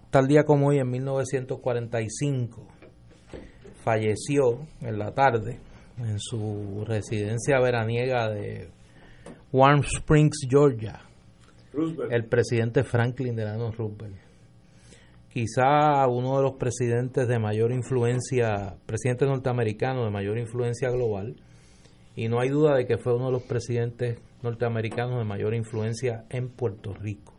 tal 0.10 0.26
día 0.26 0.44
como 0.44 0.70
hoy, 0.70 0.80
en 0.80 0.90
1945, 0.90 2.68
falleció 3.84 4.66
en 4.82 4.98
la 4.98 5.12
tarde 5.12 5.60
en 6.00 6.20
su 6.20 6.84
residencia 6.88 7.60
veraniega 7.60 8.28
de 8.28 8.70
Warm 9.52 9.82
Springs, 9.82 10.48
Georgia, 10.50 11.00
el 12.10 12.26
presidente 12.26 12.84
Franklin 12.84 13.36
Delano 13.36 13.72
Roosevelt. 13.72 14.31
Quizá 15.34 16.06
uno 16.08 16.36
de 16.36 16.44
los 16.44 16.56
presidentes 16.56 17.26
de 17.26 17.40
mayor 17.40 17.72
influencia, 17.72 18.76
presidente 18.86 19.26
norteamericano 19.26 20.04
de 20.04 20.12
mayor 20.12 20.38
influencia 20.38 20.90
global, 20.90 21.38
y 22.18 22.28
no 22.28 22.42
hay 22.42 22.50
duda 22.50 22.76
de 22.76 22.86
que 22.86 22.98
fue 22.98 23.16
uno 23.16 23.28
de 23.28 23.32
los 23.32 23.44
presidentes 23.44 24.20
norteamericanos 24.44 25.20
de 25.20 25.24
mayor 25.24 25.54
influencia 25.54 26.26
en 26.30 26.50
Puerto 26.50 26.94
Rico. 26.94 27.34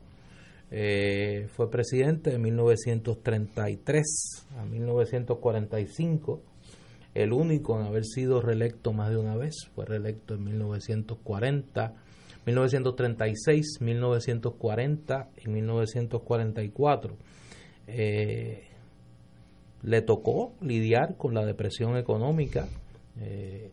Eh, 0.70 1.48
fue 1.54 1.70
presidente 1.70 2.30
de 2.30 2.38
1933 2.38 4.46
a 4.56 4.64
1945, 4.64 6.40
el 7.14 7.34
único 7.34 7.78
en 7.78 7.86
haber 7.86 8.06
sido 8.06 8.40
reelecto 8.40 8.94
más 8.94 9.10
de 9.10 9.18
una 9.18 9.36
vez, 9.36 9.68
fue 9.74 9.84
reelecto 9.84 10.32
en 10.32 10.44
1940, 10.44 11.92
1936, 12.46 13.82
1940 13.82 15.28
y 15.44 15.48
1944. 15.50 17.18
Eh, 17.94 18.62
le 19.82 20.00
tocó 20.02 20.54
lidiar 20.62 21.16
con 21.16 21.34
la 21.34 21.44
depresión 21.44 21.96
económica 21.96 22.66
eh, 23.20 23.70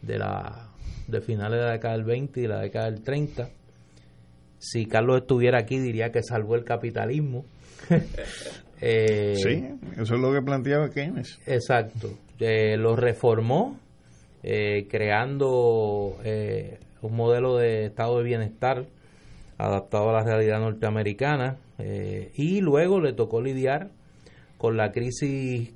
de, 0.00 0.18
la, 0.18 0.70
de 1.06 1.20
finales 1.20 1.58
de 1.58 1.66
la 1.66 1.72
década 1.72 1.94
del 1.96 2.04
20 2.04 2.40
y 2.40 2.46
la 2.46 2.60
década 2.60 2.90
del 2.90 3.02
30 3.02 3.50
si 4.58 4.86
Carlos 4.86 5.20
estuviera 5.20 5.58
aquí 5.58 5.78
diría 5.78 6.10
que 6.10 6.22
salvó 6.22 6.56
el 6.56 6.64
capitalismo. 6.64 7.44
Eh, 8.80 9.34
sí, 9.34 9.74
eso 10.00 10.14
es 10.14 10.20
lo 10.20 10.32
que 10.32 10.40
planteaba 10.40 10.88
Keynes. 10.88 11.40
Exacto. 11.46 12.10
Eh, 12.38 12.76
lo 12.76 12.94
reformó 12.94 13.76
creando 14.40 16.16
un 17.02 17.16
modelo 17.16 17.56
de 17.56 17.86
estado 17.86 18.18
de 18.18 18.22
bienestar 18.22 18.86
adaptado 19.58 20.10
a 20.10 20.12
la 20.12 20.22
realidad 20.22 20.60
norteamericana 20.60 21.56
y 21.78 22.60
luego 22.60 23.00
le 23.00 23.12
tocó 23.12 23.40
lidiar 23.40 23.90
con 24.56 24.76
la 24.76 24.90
crisis 24.90 25.72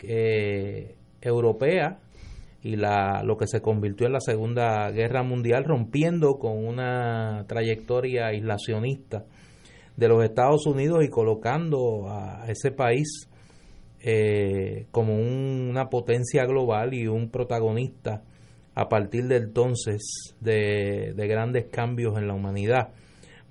europea 1.20 2.01
y 2.62 2.77
la, 2.77 3.23
lo 3.24 3.37
que 3.37 3.47
se 3.47 3.61
convirtió 3.61 4.07
en 4.07 4.12
la 4.12 4.20
Segunda 4.20 4.91
Guerra 4.91 5.23
Mundial, 5.23 5.65
rompiendo 5.65 6.39
con 6.39 6.65
una 6.65 7.45
trayectoria 7.49 8.27
aislacionista 8.27 9.24
de 9.97 10.09
los 10.09 10.24
Estados 10.24 10.66
Unidos 10.66 11.05
y 11.05 11.09
colocando 11.09 12.09
a 12.09 12.45
ese 12.49 12.70
país 12.70 13.29
eh, 14.05 14.87
como 14.91 15.15
una 15.15 15.89
potencia 15.89 16.45
global 16.45 16.95
y 16.95 17.07
un 17.07 17.31
protagonista 17.31 18.23
a 18.74 18.89
partir 18.89 19.29
de 19.29 19.37
entonces 19.37 20.35
de, 20.41 21.15
grandes 21.16 21.66
cambios 21.70 22.16
en 22.16 22.27
la 22.27 22.35
humanidad. 22.35 22.89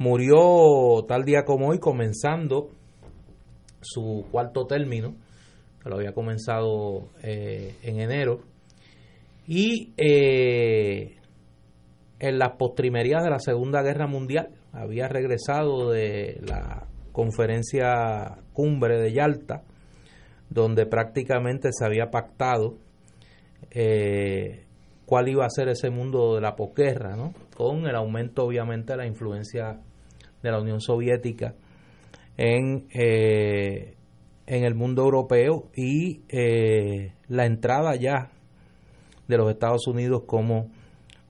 Murió 0.02 1.06
tal 1.08 1.26
día 1.26 1.44
como 1.46 1.68
hoy, 1.68 1.78
comenzando 1.78 2.72
su 3.82 4.26
cuarto 4.32 4.66
término, 4.66 5.14
que 5.80 5.90
lo 5.90 5.98
había 5.98 6.12
comenzado 6.12 7.10
eh, 7.22 7.76
en 7.84 8.00
enero, 8.00 8.42
y 9.46 9.94
eh, 9.98 11.18
en 12.18 12.40
las 12.40 12.54
postrimerías 12.58 13.24
de 13.24 13.30
la 13.30 13.38
Segunda 13.38 13.84
Guerra 13.84 14.08
Mundial 14.08 14.50
había 14.74 15.08
regresado 15.08 15.92
de 15.92 16.42
la 16.48 16.88
conferencia 17.12 18.40
cumbre 18.54 19.00
de 19.00 19.14
Yalta, 19.14 19.62
donde 20.50 20.88
prácticamente 20.88 21.70
se 21.74 21.86
había 21.86 22.10
pactado 22.10 22.80
eh, 23.70 24.66
cuál 25.06 25.30
iba 25.30 25.46
a 25.46 25.50
ser 25.52 25.70
ese 25.70 25.92
mundo 25.92 26.34
de 26.34 26.42
la 26.42 26.56
posguerra, 26.56 27.16
¿no? 27.16 27.36
con 27.56 27.86
el 27.86 27.96
aumento 27.96 28.46
obviamente 28.46 28.94
de 28.94 28.98
la 28.98 29.06
influencia 29.06 29.80
de 30.42 30.52
la 30.52 30.60
Unión 30.60 30.82
Soviética 30.82 31.56
en, 32.38 32.88
eh, 32.94 33.96
en 34.48 34.64
el 34.64 34.76
mundo 34.76 35.04
europeo 35.04 35.70
y 35.76 36.22
la 37.28 37.46
entrada 37.46 37.96
ya 37.96 38.32
de 39.28 39.38
los 39.38 39.50
Estados 39.50 39.88
Unidos 39.88 40.24
como 40.26 40.70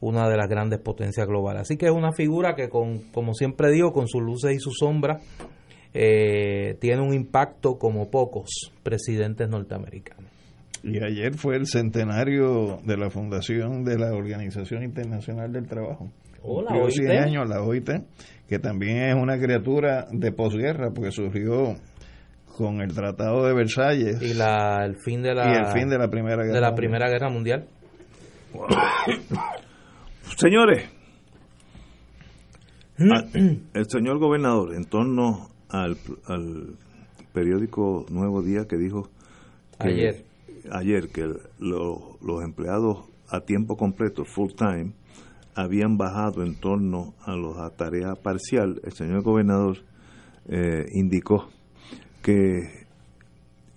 una 0.01 0.27
de 0.27 0.35
las 0.35 0.49
grandes 0.49 0.79
potencias 0.79 1.27
globales. 1.27 1.61
Así 1.61 1.77
que 1.77 1.85
es 1.85 1.91
una 1.91 2.11
figura 2.11 2.55
que, 2.55 2.67
con, 2.67 2.99
como 3.11 3.33
siempre 3.33 3.71
digo, 3.71 3.93
con 3.93 4.07
sus 4.07 4.21
luces 4.21 4.55
y 4.55 4.59
sus 4.59 4.77
sombras, 4.79 5.23
eh, 5.93 6.75
tiene 6.79 7.01
un 7.01 7.13
impacto 7.13 7.77
como 7.77 8.09
pocos 8.09 8.71
presidentes 8.83 9.47
norteamericanos. 9.47 10.29
Y 10.83 11.03
ayer 11.03 11.35
fue 11.35 11.55
el 11.57 11.67
centenario 11.67 12.79
de 12.83 12.97
la 12.97 13.11
fundación 13.11 13.83
de 13.83 13.99
la 13.99 14.13
Organización 14.13 14.83
Internacional 14.83 15.53
del 15.53 15.67
Trabajo. 15.67 16.09
Cumplió 16.41 16.89
100 16.89 17.09
OIT. 17.09 17.19
años 17.19 17.47
la 17.49 17.61
OIT, 17.61 17.89
que 18.47 18.59
también 18.59 18.97
es 19.03 19.15
una 19.15 19.37
criatura 19.39 20.07
de 20.11 20.31
posguerra, 20.31 20.91
porque 20.91 21.11
surgió 21.11 21.75
con 22.57 22.81
el 22.81 22.93
Tratado 22.93 23.45
de 23.45 23.53
Versalles 23.53 24.21
Y 24.21 24.33
la, 24.33 24.83
el 24.85 24.97
fin 24.97 25.21
de 25.21 25.33
la, 25.33 25.51
y 25.51 25.55
el 25.57 25.65
fin 25.67 25.89
de 25.89 25.97
la 25.97 26.09
Primera 26.09 26.43
Guerra 26.43 26.53
de 26.55 26.61
la 26.61 26.67
Mundial. 26.69 26.75
Primera 26.75 27.09
Guerra 27.09 27.29
Mundial. 27.29 27.67
Señores, 30.37 30.89
a- 32.99 33.25
el 33.73 33.85
señor 33.89 34.19
gobernador, 34.19 34.73
en 34.75 34.85
torno 34.85 35.49
al, 35.69 35.97
al 36.27 36.75
periódico 37.33 38.05
Nuevo 38.09 38.41
Día 38.41 38.65
que 38.67 38.77
dijo 38.77 39.09
que- 39.79 39.87
Ayer. 39.89 40.25
ayer 40.71 41.07
que 41.09 41.27
lo- 41.59 42.17
los 42.21 42.43
empleados 42.43 43.05
a 43.29 43.41
tiempo 43.41 43.77
completo, 43.77 44.25
full 44.25 44.51
time, 44.55 44.91
habían 45.55 45.97
bajado 45.97 46.43
en 46.43 46.55
torno 46.55 47.13
a 47.25 47.35
los 47.35 47.57
a 47.57 47.69
tarea 47.71 48.15
parcial, 48.15 48.79
el 48.83 48.93
señor 48.93 49.21
gobernador 49.23 49.77
eh, 50.47 50.85
indicó 50.93 51.49
que, 52.21 52.85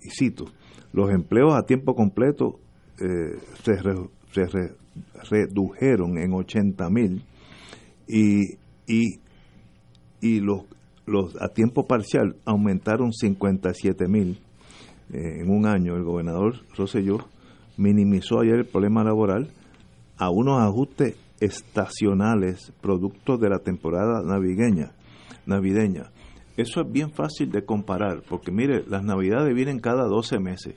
y 0.02 0.10
cito, 0.10 0.46
los 0.92 1.10
empleos 1.10 1.54
a 1.54 1.62
tiempo 1.66 1.94
completo 1.94 2.60
eh, 3.00 3.38
se, 3.62 3.74
se 4.32 4.46
re- 4.46 4.74
redujeron 5.30 6.18
en 6.18 6.32
80 6.32 6.88
mil 6.90 7.24
y, 8.06 8.54
y, 8.86 9.18
y 10.20 10.40
los, 10.40 10.62
los 11.06 11.40
a 11.42 11.48
tiempo 11.48 11.86
parcial 11.86 12.36
aumentaron 12.44 13.12
57 13.12 14.06
mil 14.08 14.38
eh, 15.12 15.40
en 15.40 15.50
un 15.50 15.66
año. 15.66 15.96
El 15.96 16.04
gobernador 16.04 16.54
Rosselló 16.76 17.18
minimizó 17.76 18.40
ayer 18.40 18.54
el 18.60 18.66
problema 18.66 19.02
laboral 19.02 19.50
a 20.16 20.30
unos 20.30 20.60
ajustes 20.60 21.16
estacionales 21.44 22.72
producto 22.80 23.36
de 23.36 23.50
la 23.50 23.58
temporada 23.58 24.22
navideña. 24.24 24.92
navideña. 25.46 26.10
Eso 26.56 26.80
es 26.80 26.90
bien 26.90 27.10
fácil 27.10 27.50
de 27.50 27.64
comparar, 27.64 28.22
porque 28.28 28.52
mire, 28.52 28.84
las 28.88 29.02
navidades 29.02 29.54
vienen 29.54 29.80
cada 29.80 30.04
12 30.04 30.38
meses. 30.38 30.76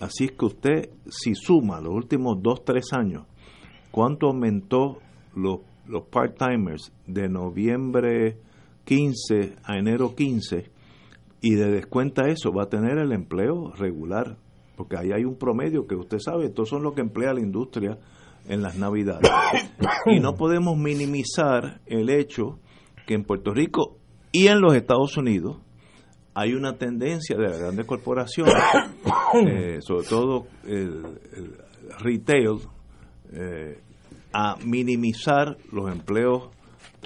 Así 0.00 0.26
es 0.26 0.32
que 0.32 0.44
usted, 0.44 0.90
si 1.08 1.34
suma 1.34 1.80
los 1.80 1.94
últimos 1.94 2.40
2, 2.42 2.64
3 2.64 2.92
años, 2.92 3.24
¿cuánto 3.90 4.28
aumentó 4.28 4.98
los, 5.34 5.60
los 5.86 6.02
part-timers 6.04 6.92
de 7.06 7.28
noviembre 7.28 8.36
15 8.84 9.56
a 9.64 9.78
enero 9.78 10.14
15? 10.14 10.70
Y 11.40 11.54
de 11.54 11.70
descuenta 11.70 12.28
eso, 12.28 12.52
va 12.52 12.64
a 12.64 12.68
tener 12.68 12.98
el 12.98 13.12
empleo 13.12 13.72
regular, 13.72 14.36
porque 14.76 14.96
ahí 14.98 15.10
hay 15.12 15.24
un 15.24 15.36
promedio 15.36 15.86
que 15.86 15.96
usted 15.96 16.18
sabe, 16.18 16.46
estos 16.46 16.68
son 16.68 16.82
los 16.82 16.94
que 16.94 17.00
emplea 17.00 17.32
la 17.32 17.40
industria 17.40 17.98
en 18.48 18.62
las 18.62 18.76
navidades. 18.76 19.30
Y 20.06 20.20
no 20.20 20.34
podemos 20.34 20.76
minimizar 20.76 21.80
el 21.86 22.10
hecho 22.10 22.58
que 23.06 23.14
en 23.14 23.24
Puerto 23.24 23.52
Rico 23.52 23.96
y 24.32 24.48
en 24.48 24.60
los 24.60 24.74
Estados 24.74 25.16
Unidos 25.16 25.58
hay 26.34 26.54
una 26.54 26.76
tendencia 26.76 27.36
de 27.36 27.48
las 27.48 27.58
grandes 27.58 27.86
corporaciones, 27.86 28.54
eh, 29.46 29.78
sobre 29.80 30.06
todo 30.06 30.46
el, 30.64 31.04
el 31.36 31.56
retail, 31.98 32.58
eh, 33.32 33.80
a 34.32 34.56
minimizar 34.64 35.56
los 35.72 35.90
empleos 35.90 36.50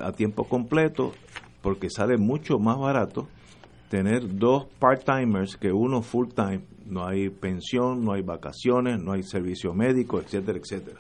a 0.02 0.12
tiempo 0.12 0.44
completo 0.44 1.12
porque 1.62 1.88
sale 1.88 2.18
mucho 2.18 2.58
más 2.58 2.78
barato 2.78 3.28
tener 3.88 4.36
dos 4.36 4.66
part-timers 4.80 5.56
que 5.56 5.70
uno 5.70 6.02
full-time. 6.02 6.62
No 6.86 7.06
hay 7.06 7.28
pensión, 7.30 8.04
no 8.04 8.12
hay 8.12 8.22
vacaciones, 8.22 9.02
no 9.02 9.12
hay 9.12 9.22
servicio 9.22 9.72
médico, 9.72 10.18
etcétera, 10.20 10.58
etcétera. 10.58 10.98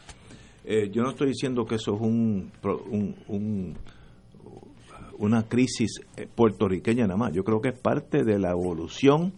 Eh, 0.64 0.90
yo 0.92 1.02
no 1.02 1.10
estoy 1.10 1.28
diciendo 1.28 1.64
que 1.64 1.74
eso 1.76 1.94
es 1.94 2.00
un, 2.00 2.52
un- 2.90 3.16
un- 3.28 3.74
una 5.18 5.42
crisis 5.48 6.00
eh, 6.16 6.26
puertorriqueña 6.32 7.06
nada 7.06 7.16
más. 7.16 7.32
Yo 7.32 7.44
creo 7.44 7.60
que 7.60 7.70
es 7.70 7.78
parte 7.78 8.24
de 8.24 8.38
la 8.38 8.50
evolución 8.50 9.32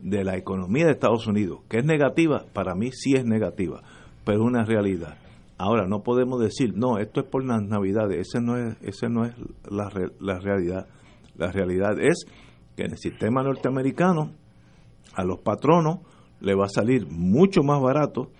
de 0.00 0.22
la 0.24 0.36
economía 0.36 0.86
de 0.86 0.92
Estados 0.92 1.26
Unidos, 1.26 1.60
que 1.68 1.78
es 1.78 1.84
negativa, 1.84 2.44
para 2.52 2.74
mí 2.74 2.90
sí 2.92 3.14
es 3.14 3.24
negativa, 3.24 3.82
pero 4.24 4.40
es 4.40 4.44
una 4.46 4.64
realidad. 4.64 5.16
Ahora, 5.56 5.86
no 5.86 6.02
podemos 6.02 6.40
decir, 6.40 6.76
no, 6.76 6.98
esto 6.98 7.20
es 7.20 7.26
por 7.26 7.44
las 7.44 7.62
navidades, 7.62 8.28
ese 8.28 8.40
no 8.40 8.56
es, 8.56 8.76
ese 8.82 9.08
no 9.08 9.24
es 9.24 9.32
la, 9.70 9.90
la 10.20 10.38
realidad. 10.40 10.88
La 11.36 11.50
realidad 11.52 11.98
es 12.00 12.24
que 12.76 12.84
en 12.84 12.92
el 12.92 12.98
sistema 12.98 13.42
norteamericano 13.42 14.32
a 15.14 15.24
los 15.24 15.38
patronos 15.40 16.00
le 16.40 16.54
va 16.54 16.66
a 16.66 16.68
salir 16.68 17.06
mucho 17.08 17.62
más 17.62 17.80
barato 17.80 18.30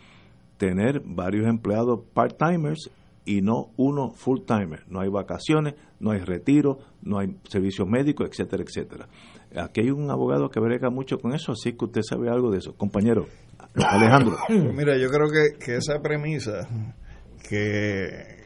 tener 0.56 1.02
varios 1.04 1.46
empleados 1.46 2.00
part-timers 2.14 2.90
y 3.24 3.40
no 3.40 3.70
uno 3.76 4.10
full-timer. 4.10 4.84
No 4.88 5.00
hay 5.00 5.08
vacaciones, 5.08 5.74
no 5.98 6.10
hay 6.10 6.20
retiro, 6.20 6.78
no 7.02 7.18
hay 7.18 7.36
servicios 7.48 7.88
médicos, 7.88 8.28
etcétera, 8.30 8.62
etcétera. 8.62 9.08
Aquí 9.56 9.80
hay 9.80 9.90
un 9.90 10.10
abogado 10.10 10.50
que 10.50 10.60
brega 10.60 10.90
mucho 10.90 11.18
con 11.18 11.34
eso, 11.34 11.52
así 11.52 11.72
que 11.72 11.84
usted 11.86 12.02
sabe 12.02 12.28
algo 12.28 12.50
de 12.50 12.58
eso. 12.58 12.74
Compañero, 12.76 13.26
Alejandro. 13.74 14.36
Mira, 14.48 14.96
yo 14.98 15.08
creo 15.08 15.28
que, 15.30 15.64
que 15.64 15.76
esa 15.76 16.00
premisa 16.00 16.68
que 17.48 18.44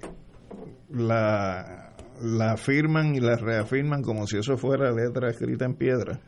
la, 0.91 1.95
la 2.21 2.53
afirman 2.53 3.15
y 3.15 3.21
la 3.21 3.37
reafirman 3.37 4.03
como 4.03 4.27
si 4.27 4.39
eso 4.39 4.57
fuera 4.57 4.91
letra 4.93 5.31
escrita 5.31 5.65
en 5.65 5.75
piedra, 5.75 6.21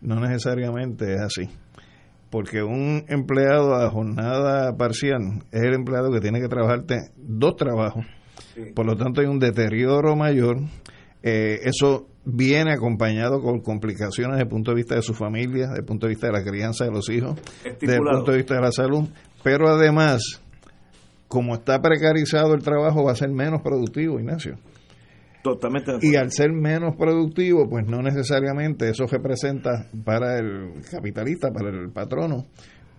no 0.00 0.20
necesariamente 0.20 1.14
es 1.14 1.20
así. 1.20 1.50
Porque 2.32 2.62
un 2.62 3.04
empleado 3.08 3.74
a 3.74 3.90
jornada 3.90 4.74
parcial 4.78 5.44
es 5.52 5.62
el 5.64 5.74
empleado 5.74 6.10
que 6.10 6.18
tiene 6.18 6.40
que 6.40 6.48
trabajarte 6.48 7.10
dos 7.14 7.56
trabajos. 7.56 8.06
Por 8.74 8.86
lo 8.86 8.96
tanto, 8.96 9.20
hay 9.20 9.26
un 9.26 9.38
deterioro 9.38 10.16
mayor. 10.16 10.56
Eh, 11.22 11.60
eso 11.64 12.06
viene 12.24 12.72
acompañado 12.72 13.42
con 13.42 13.60
complicaciones 13.60 14.36
desde 14.36 14.44
el 14.44 14.48
punto 14.48 14.70
de 14.70 14.76
vista 14.76 14.94
de 14.94 15.02
su 15.02 15.12
familia, 15.12 15.66
desde 15.66 15.80
el 15.80 15.84
punto 15.84 16.06
de 16.06 16.12
vista 16.14 16.28
de 16.28 16.32
la 16.32 16.42
crianza 16.42 16.86
de 16.86 16.90
los 16.90 17.10
hijos, 17.10 17.34
desde 17.36 17.68
el 17.68 17.72
Estipulado. 17.74 18.16
punto 18.16 18.30
de 18.30 18.36
vista 18.38 18.54
de 18.54 18.60
la 18.62 18.72
salud. 18.72 19.08
Pero 19.42 19.68
además, 19.68 20.22
como 21.28 21.54
está 21.54 21.82
precarizado 21.82 22.54
el 22.54 22.62
trabajo, 22.62 23.04
va 23.04 23.12
a 23.12 23.16
ser 23.16 23.28
menos 23.28 23.60
productivo, 23.60 24.18
Ignacio. 24.18 24.56
Totalmente 25.42 25.92
de 25.92 25.98
Y 26.02 26.14
al 26.14 26.30
ser 26.30 26.52
menos 26.52 26.94
productivo, 26.96 27.68
pues 27.68 27.86
no 27.86 28.00
necesariamente 28.00 28.88
eso 28.88 29.06
representa 29.06 29.88
para 30.04 30.38
el 30.38 30.82
capitalista, 30.88 31.50
para 31.50 31.70
el 31.70 31.90
patrono, 31.90 32.46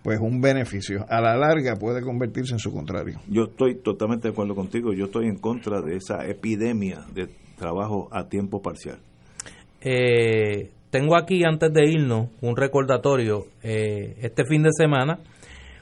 pues 0.02 0.20
un 0.20 0.42
beneficio. 0.42 1.06
A 1.08 1.22
la 1.22 1.36
larga 1.36 1.76
puede 1.76 2.02
convertirse 2.02 2.52
en 2.52 2.58
su 2.58 2.70
contrario. 2.70 3.18
Yo 3.28 3.44
estoy 3.44 3.76
totalmente 3.76 4.28
de 4.28 4.32
acuerdo 4.32 4.54
contigo. 4.54 4.92
Yo 4.92 5.06
estoy 5.06 5.26
en 5.26 5.38
contra 5.38 5.80
de 5.80 5.96
esa 5.96 6.26
epidemia 6.26 7.06
de 7.14 7.28
trabajo 7.56 8.08
a 8.12 8.28
tiempo 8.28 8.60
parcial. 8.60 8.98
Eh, 9.80 10.70
tengo 10.90 11.16
aquí, 11.16 11.42
antes 11.44 11.72
de 11.72 11.90
irnos, 11.90 12.28
un 12.42 12.56
recordatorio. 12.56 13.46
Eh, 13.62 14.16
este 14.20 14.44
fin 14.44 14.62
de 14.62 14.70
semana, 14.76 15.20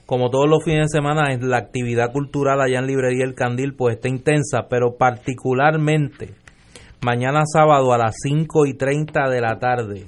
como 0.07 0.31
todos 0.31 0.49
los 0.49 0.63
fines 0.65 0.91
de 0.93 0.99
semana, 0.99 1.37
la 1.41 1.59
actividad 1.59 2.13
cultural 2.13 2.61
allá 2.61 2.79
en 2.79 2.87
Librería 2.87 3.25
El 3.25 3.35
Candil 3.35 3.75
pues 3.75 3.97
está 3.97 4.09
intensa, 4.09 4.69
pero 4.71 4.97
particularmente 4.97 6.42
mañana 7.03 7.43
sábado 7.45 7.93
a 7.93 7.99
las 7.99 8.15
5 8.23 8.67
y 8.67 8.75
30 8.75 9.29
de 9.29 9.41
la 9.41 9.59
tarde 9.59 10.07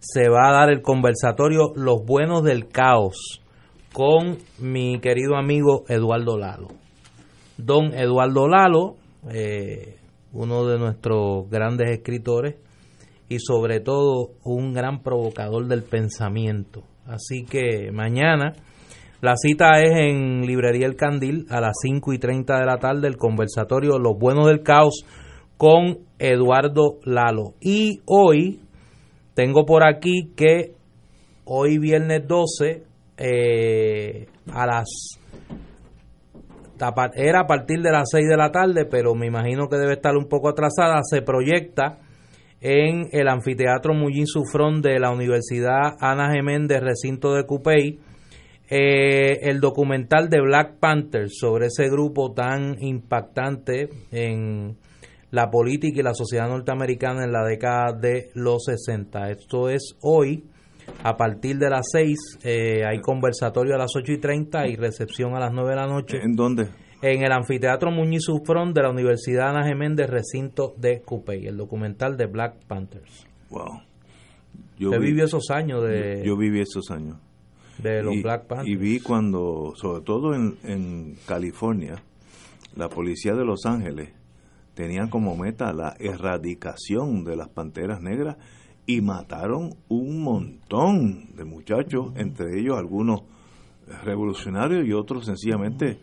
se 0.00 0.28
va 0.28 0.48
a 0.48 0.52
dar 0.52 0.70
el 0.70 0.82
conversatorio 0.82 1.72
Los 1.76 2.04
Buenos 2.04 2.42
del 2.42 2.68
Caos 2.68 3.40
con 3.92 4.38
mi 4.58 4.98
querido 4.98 5.36
amigo 5.36 5.84
Eduardo 5.88 6.36
Lalo. 6.36 6.68
Don 7.58 7.94
Eduardo 7.94 8.48
Lalo, 8.48 8.96
eh, 9.30 9.98
uno 10.32 10.66
de 10.66 10.78
nuestros 10.78 11.48
grandes 11.48 11.90
escritores 11.90 12.56
y 13.28 13.38
sobre 13.38 13.78
todo 13.78 14.30
un 14.42 14.72
gran 14.72 15.02
provocador 15.02 15.68
del 15.68 15.84
pensamiento. 15.84 16.82
Así 17.06 17.44
que 17.44 17.92
mañana 17.92 18.54
la 19.20 19.36
cita 19.36 19.80
es 19.80 19.92
en 19.96 20.40
Librería 20.46 20.86
El 20.86 20.96
Candil 20.96 21.46
a 21.50 21.60
las 21.60 21.76
5 21.82 22.12
y 22.14 22.18
30 22.18 22.58
de 22.58 22.66
la 22.66 22.78
tarde, 22.78 23.06
el 23.06 23.16
conversatorio 23.16 23.98
Los 23.98 24.18
Buenos 24.18 24.46
del 24.46 24.62
Caos 24.62 25.04
con 25.60 25.98
Eduardo 26.18 27.00
Lalo. 27.04 27.52
Y 27.60 28.00
hoy 28.06 28.60
tengo 29.34 29.66
por 29.66 29.86
aquí 29.86 30.32
que 30.34 30.72
hoy 31.44 31.76
viernes 31.76 32.26
12 32.26 32.82
eh, 33.18 34.26
a 34.50 34.66
las 34.66 34.88
era 37.14 37.40
a 37.40 37.46
partir 37.46 37.82
de 37.82 37.92
las 37.92 38.08
6 38.10 38.26
de 38.26 38.38
la 38.38 38.50
tarde, 38.50 38.86
pero 38.86 39.14
me 39.14 39.26
imagino 39.26 39.68
que 39.68 39.76
debe 39.76 39.92
estar 39.92 40.16
un 40.16 40.30
poco 40.30 40.48
atrasada, 40.48 41.02
se 41.02 41.20
proyecta 41.20 41.98
en 42.62 43.10
el 43.12 43.28
anfiteatro 43.28 43.92
Mullín 43.92 44.26
Sufrón 44.26 44.80
de 44.80 44.98
la 44.98 45.10
Universidad 45.10 45.94
Ana 46.00 46.32
Geméndez, 46.32 46.80
recinto 46.80 47.34
de 47.34 47.44
Cupey, 47.44 47.98
eh, 48.70 49.40
el 49.42 49.60
documental 49.60 50.30
de 50.30 50.40
Black 50.40 50.78
Panther 50.80 51.28
sobre 51.28 51.66
ese 51.66 51.90
grupo 51.90 52.32
tan 52.32 52.82
impactante 52.82 53.90
en 54.10 54.78
la 55.30 55.50
política 55.50 56.00
y 56.00 56.02
la 56.02 56.14
sociedad 56.14 56.48
norteamericana 56.48 57.24
en 57.24 57.32
la 57.32 57.44
década 57.44 57.92
de 57.92 58.30
los 58.34 58.64
60. 58.64 59.30
Esto 59.30 59.68
es 59.68 59.96
hoy 60.02 60.44
a 61.02 61.16
partir 61.16 61.58
de 61.58 61.70
las 61.70 61.86
6 61.92 62.38
eh, 62.42 62.84
hay 62.84 63.00
conversatorio 63.00 63.74
a 63.74 63.78
las 63.78 63.92
8 63.94 64.12
y 64.12 64.18
30 64.18 64.68
y 64.68 64.76
recepción 64.76 65.34
a 65.34 65.40
las 65.40 65.52
9 65.52 65.70
de 65.70 65.76
la 65.76 65.86
noche. 65.86 66.18
¿En 66.22 66.34
dónde? 66.34 66.68
En 67.02 67.22
el 67.22 67.32
Anfiteatro 67.32 67.90
Muñiz 67.90 68.24
Sufrón 68.24 68.74
de 68.74 68.82
la 68.82 68.90
Universidad 68.90 69.50
Ana 69.50 69.66
Geméndez, 69.66 70.10
recinto 70.10 70.74
de 70.76 71.00
Cupey, 71.00 71.46
el 71.46 71.56
documental 71.56 72.16
de 72.16 72.26
Black 72.26 72.66
Panthers. 72.66 73.26
Wow. 73.48 73.80
Yo 74.78 74.90
Usted 74.90 75.00
vivió 75.00 75.24
esos 75.24 75.50
años 75.50 75.82
de... 75.82 76.22
Yo, 76.24 76.36
viví 76.36 76.60
esos 76.60 76.90
años. 76.90 77.16
De 77.78 78.02
los 78.02 78.22
Black 78.22 78.46
Panthers. 78.46 78.68
Y 78.68 78.76
vi 78.76 79.00
cuando, 79.00 79.72
sobre 79.76 80.02
todo 80.02 80.34
en, 80.34 80.56
en 80.64 81.14
California, 81.26 82.02
la 82.76 82.88
policía 82.88 83.34
de 83.34 83.44
Los 83.44 83.64
Ángeles 83.64 84.10
tenían 84.74 85.08
como 85.08 85.36
meta 85.36 85.72
la 85.72 85.94
erradicación 85.98 87.24
de 87.24 87.36
las 87.36 87.48
panteras 87.48 88.00
negras 88.00 88.36
y 88.86 89.00
mataron 89.00 89.74
un 89.88 90.22
montón 90.22 91.34
de 91.36 91.44
muchachos, 91.44 92.12
entre 92.16 92.58
ellos 92.58 92.76
algunos 92.76 93.22
revolucionarios 94.04 94.86
y 94.86 94.92
otros 94.92 95.26
sencillamente 95.26 95.98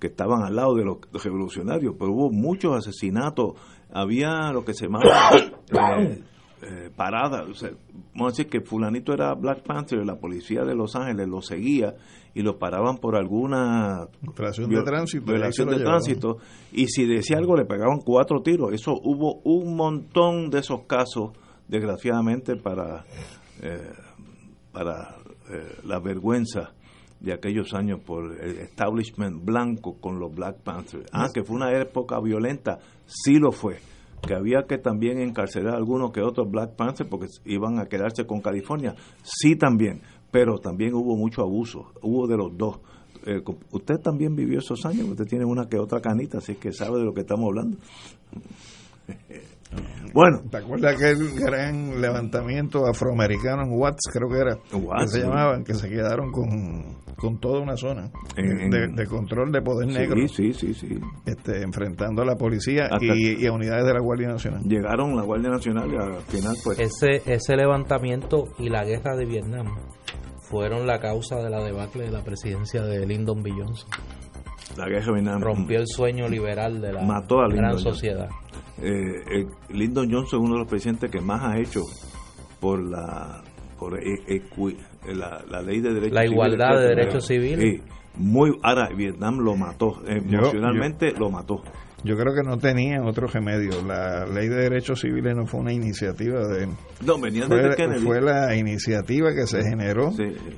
que 0.00 0.08
estaban 0.08 0.42
al 0.42 0.56
lado 0.56 0.74
de 0.74 0.84
los 0.84 0.98
revolucionarios, 1.22 1.94
pero 1.98 2.12
hubo 2.12 2.30
muchos 2.30 2.76
asesinatos, 2.76 3.54
había 3.92 4.52
lo 4.52 4.64
que 4.64 4.74
se 4.74 4.86
llamaba 4.86 5.04
eh, 6.00 6.22
eh, 6.62 6.90
parada, 6.94 7.42
vamos 7.42 7.62
a 7.62 8.26
decir 8.26 8.48
que 8.48 8.60
fulanito 8.60 9.12
era 9.12 9.34
Black 9.34 9.62
Panther 9.62 10.00
y 10.00 10.04
la 10.04 10.16
policía 10.16 10.64
de 10.64 10.74
Los 10.74 10.96
Ángeles 10.96 11.28
lo 11.28 11.40
seguía 11.42 11.94
y 12.34 12.42
lo 12.42 12.58
paraban 12.58 12.96
por 12.96 13.16
alguna 13.16 14.06
violación 14.22 14.70
de 14.70 14.82
tránsito, 14.82 15.24
violación 15.26 15.68
de 15.68 15.80
tránsito 15.80 16.38
y 16.72 16.86
si 16.86 17.06
decía 17.06 17.36
algo 17.36 17.56
le 17.56 17.64
pegaban 17.64 18.00
cuatro 18.04 18.42
tiros, 18.42 18.72
eso 18.72 18.92
hubo 19.02 19.40
un 19.44 19.76
montón 19.76 20.50
de 20.50 20.60
esos 20.60 20.84
casos 20.86 21.32
desgraciadamente 21.68 22.56
para, 22.56 23.04
eh, 23.62 23.92
para 24.72 25.16
eh, 25.50 25.76
la 25.84 25.98
vergüenza 26.00 26.72
de 27.22 27.32
aquellos 27.32 27.72
años 27.72 28.00
por 28.04 28.40
el 28.40 28.58
establishment 28.58 29.44
blanco 29.44 29.96
con 30.00 30.18
los 30.18 30.34
Black 30.34 30.56
Panthers. 30.62 31.06
Ah, 31.12 31.28
que 31.32 31.44
fue 31.44 31.56
una 31.56 31.72
época 31.78 32.20
violenta, 32.20 32.78
sí 33.06 33.38
lo 33.38 33.52
fue. 33.52 33.78
Que 34.26 34.34
había 34.34 34.64
que 34.68 34.78
también 34.78 35.18
encarcelar 35.18 35.74
a 35.74 35.76
algunos 35.76 36.12
que 36.12 36.20
otros 36.20 36.50
Black 36.50 36.74
Panthers 36.76 37.08
porque 37.08 37.26
iban 37.44 37.78
a 37.78 37.86
quedarse 37.86 38.26
con 38.26 38.40
California, 38.40 38.94
sí 39.22 39.56
también. 39.56 40.02
Pero 40.32 40.58
también 40.58 40.94
hubo 40.94 41.14
mucho 41.14 41.42
abuso, 41.42 41.92
hubo 42.00 42.26
de 42.26 42.36
los 42.36 42.56
dos. 42.56 42.80
Eh, 43.24 43.40
usted 43.70 44.00
también 44.00 44.34
vivió 44.34 44.58
esos 44.58 44.84
años, 44.84 45.06
usted 45.08 45.26
tiene 45.26 45.44
una 45.44 45.68
que 45.68 45.78
otra 45.78 46.00
canita, 46.00 46.38
así 46.38 46.56
que 46.56 46.72
sabe 46.72 46.98
de 46.98 47.04
lo 47.04 47.14
que 47.14 47.20
estamos 47.20 47.46
hablando. 47.46 47.76
Bueno. 50.12 50.42
¿Te 50.50 50.58
acuerdas 50.58 50.94
aquel 50.94 51.34
gran 51.40 52.00
levantamiento 52.00 52.86
afroamericano 52.86 53.62
en 53.62 53.72
Watts, 53.72 54.10
creo 54.12 54.28
que 54.28 54.38
era? 54.38 54.58
que 55.00 55.08
se 55.08 55.20
llamaban, 55.20 55.64
que 55.64 55.74
se 55.74 55.88
quedaron 55.88 56.30
con, 56.30 57.40
toda 57.40 57.60
una 57.60 57.76
zona 57.76 58.10
de, 58.36 59.06
control 59.06 59.52
de 59.52 59.62
poder 59.62 59.88
negro. 59.88 60.28
Sí, 60.28 60.52
sí, 60.52 60.74
sí. 60.74 60.98
Este, 61.24 61.62
enfrentando 61.62 62.22
a 62.22 62.26
la 62.26 62.36
policía 62.36 62.90
y, 63.00 63.46
a 63.46 63.52
unidades 63.52 63.86
de 63.86 63.94
la 63.94 64.00
Guardia 64.00 64.28
Nacional. 64.28 64.62
Llegaron 64.64 65.16
la 65.16 65.22
Guardia 65.22 65.50
Nacional 65.50 65.90
y 65.90 65.96
al 65.96 66.20
final, 66.22 66.56
pues. 66.62 66.78
Ese, 66.78 67.22
ese 67.32 67.56
levantamiento 67.56 68.48
y 68.58 68.68
la 68.68 68.84
guerra 68.84 69.16
de 69.16 69.24
Vietnam 69.24 69.66
fueron 70.52 70.86
la 70.86 71.00
causa 71.00 71.36
de 71.36 71.48
la 71.48 71.64
debacle 71.64 72.04
de 72.04 72.10
la 72.10 72.22
presidencia 72.22 72.82
de 72.82 73.06
Lyndon 73.06 73.42
B. 73.42 73.52
Johnson. 73.56 73.88
La 74.76 74.86
guerra 74.86 75.06
de 75.06 75.12
Vietnam. 75.12 75.40
Rompió 75.40 75.80
el 75.80 75.86
sueño 75.86 76.28
liberal 76.28 76.78
de 76.82 76.92
la 76.92 77.22
gran 77.48 77.78
sociedad. 77.78 78.28
Eh, 78.82 78.90
eh, 79.32 79.46
Lyndon 79.70 80.12
Johnson 80.12 80.40
es 80.40 80.44
uno 80.44 80.54
de 80.56 80.58
los 80.60 80.68
presidentes 80.68 81.10
que 81.10 81.22
más 81.22 81.42
ha 81.42 81.58
hecho 81.58 81.80
por 82.60 82.86
la 82.86 83.42
por 83.78 83.98
e, 83.98 84.42
la, 85.06 85.62
ley 85.62 85.80
de 85.80 85.94
derechos 85.94 86.12
la 86.12 86.26
igualdad 86.26 86.78
de 86.78 86.88
derechos 86.88 87.26
civiles. 87.26 87.80
Muy 88.16 88.50
ahora 88.62 88.90
Vietnam 88.94 89.38
lo 89.38 89.56
mató. 89.56 90.02
Emocionalmente 90.06 91.12
lo 91.12 91.30
mató 91.30 91.62
yo 92.04 92.16
creo 92.16 92.34
que 92.34 92.42
no 92.42 92.58
tenía 92.58 93.02
otro 93.02 93.26
remedio. 93.26 93.82
La 93.84 94.26
ley 94.26 94.48
de 94.48 94.56
derechos 94.56 95.00
civiles 95.00 95.36
no 95.36 95.46
fue 95.46 95.60
una 95.60 95.72
iniciativa 95.72 96.46
de... 96.48 96.68
No, 97.04 97.20
venía 97.20 97.46
fue, 97.46 97.74
Kennedy. 97.76 98.00
Fue 98.04 98.20
la 98.20 98.56
iniciativa 98.56 99.32
que 99.34 99.46
se 99.46 99.62
generó 99.62 100.12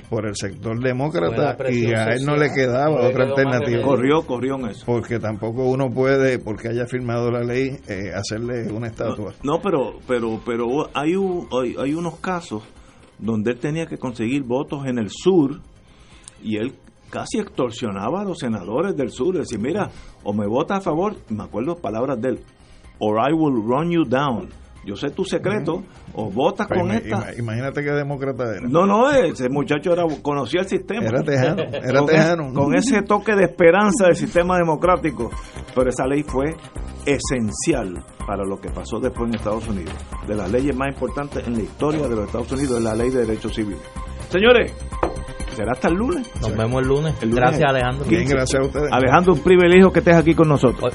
por 0.09 0.27
el 0.27 0.35
sector 0.37 0.79
demócrata 0.81 1.57
y 1.71 1.93
a 1.93 2.15
él 2.15 2.25
no 2.25 2.37
le 2.37 2.53
quedaba 2.53 3.07
otra 3.07 3.25
alternativa. 3.25 3.83
Corrió, 3.83 4.23
corrió 4.27 4.57
en 4.57 4.71
eso. 4.71 4.85
Porque 4.87 5.19
tampoco 5.19 5.65
uno 5.65 5.91
puede, 5.91 6.39
porque 6.39 6.69
haya 6.69 6.87
firmado 6.87 7.31
la 7.31 7.43
ley, 7.43 7.77
eh, 7.89 8.13
hacerle 8.15 8.71
una 8.73 8.89
estatua. 8.89 9.35
No, 9.43 9.61
pero 9.61 9.99
pero 10.07 10.41
pero 10.45 10.89
hay, 10.95 11.13
hay, 11.15 11.77
hay 11.79 11.95
unos 11.95 12.19
casos 12.21 12.63
donde 13.19 13.53
él 13.53 13.59
tenía 13.59 13.87
que 13.87 13.99
conseguir 13.99 14.43
votos 14.43 14.87
en 14.87 14.99
el 14.99 15.11
sur 15.11 15.61
y 16.43 16.57
él 16.57 16.75
casi 17.15 17.39
extorsionaba 17.39 18.23
a 18.23 18.25
los 18.25 18.41
senadores 18.41 18.97
del 18.97 19.11
sur, 19.11 19.39
decir, 19.39 19.61
mira, 19.61 19.89
o 20.25 20.33
me 20.33 20.49
vota 20.49 20.79
a 20.79 20.81
favor, 20.81 21.15
me 21.29 21.45
acuerdo 21.45 21.77
palabras 21.77 22.21
de 22.21 22.31
él, 22.31 22.41
or 22.99 23.19
I 23.19 23.33
will 23.33 23.63
run 23.65 23.89
you 23.89 24.05
down. 24.05 24.49
Yo 24.85 24.97
sé 24.97 25.11
tu 25.11 25.25
secreto, 25.25 25.85
o 26.13 26.29
votas 26.29 26.67
pues 26.67 26.81
con 26.81 26.91
esta. 26.91 27.33
Imagínate 27.39 27.85
qué 27.85 27.93
demócrata 27.93 28.57
era. 28.57 28.69
No, 28.69 28.85
no, 28.85 29.11
ese 29.11 29.49
muchacho 29.49 29.93
era, 29.93 30.03
conocía 30.21 30.63
el 30.63 30.69
sistema. 30.69 31.07
Era 31.07 31.23
tejano, 31.23 31.63
era 31.63 31.99
con, 32.01 32.07
tejano. 32.09 32.53
con 32.53 32.75
ese 32.75 33.01
toque 33.03 33.35
de 33.35 33.45
esperanza 33.45 34.07
del 34.07 34.17
sistema 34.17 34.59
democrático. 34.59 35.31
Pero 35.75 35.89
esa 35.89 36.07
ley 36.07 36.23
fue 36.25 36.55
esencial 37.07 38.05
para 38.27 38.45
lo 38.45 38.61
que 38.61 38.71
pasó 38.71 38.99
después 38.99 39.29
en 39.29 39.37
Estados 39.37 39.67
Unidos. 39.69 39.95
De 40.27 40.35
las 40.35 40.51
leyes 40.51 40.77
más 40.77 40.89
importantes 40.89 41.47
en 41.47 41.55
la 41.55 41.63
historia 41.63 42.07
de 42.07 42.17
los 42.17 42.27
Estados 42.27 42.53
Unidos 42.53 42.79
es 42.79 42.85
la 42.85 42.95
ley 42.95 43.09
de 43.09 43.25
derechos 43.25 43.55
civiles. 43.55 43.81
Señores, 44.29 44.73
será 45.55 45.73
hasta 45.73 45.89
el 45.89 45.95
lunes. 45.95 46.31
Nos 46.41 46.57
vemos 46.57 46.83
el 46.83 46.89
lunes. 46.89 47.15
gracias, 47.21 47.71
Alejandro. 47.71 48.07
Bien, 48.07 48.29
gracias 48.29 48.61
a 48.61 48.67
ustedes. 48.67 48.89
Alejandro, 48.93 49.35
un 49.35 49.41
privilegio 49.41 49.91
que 49.91 50.01
estés 50.01 50.17
aquí 50.17 50.35
con 50.35 50.49
nosotros. 50.49 50.93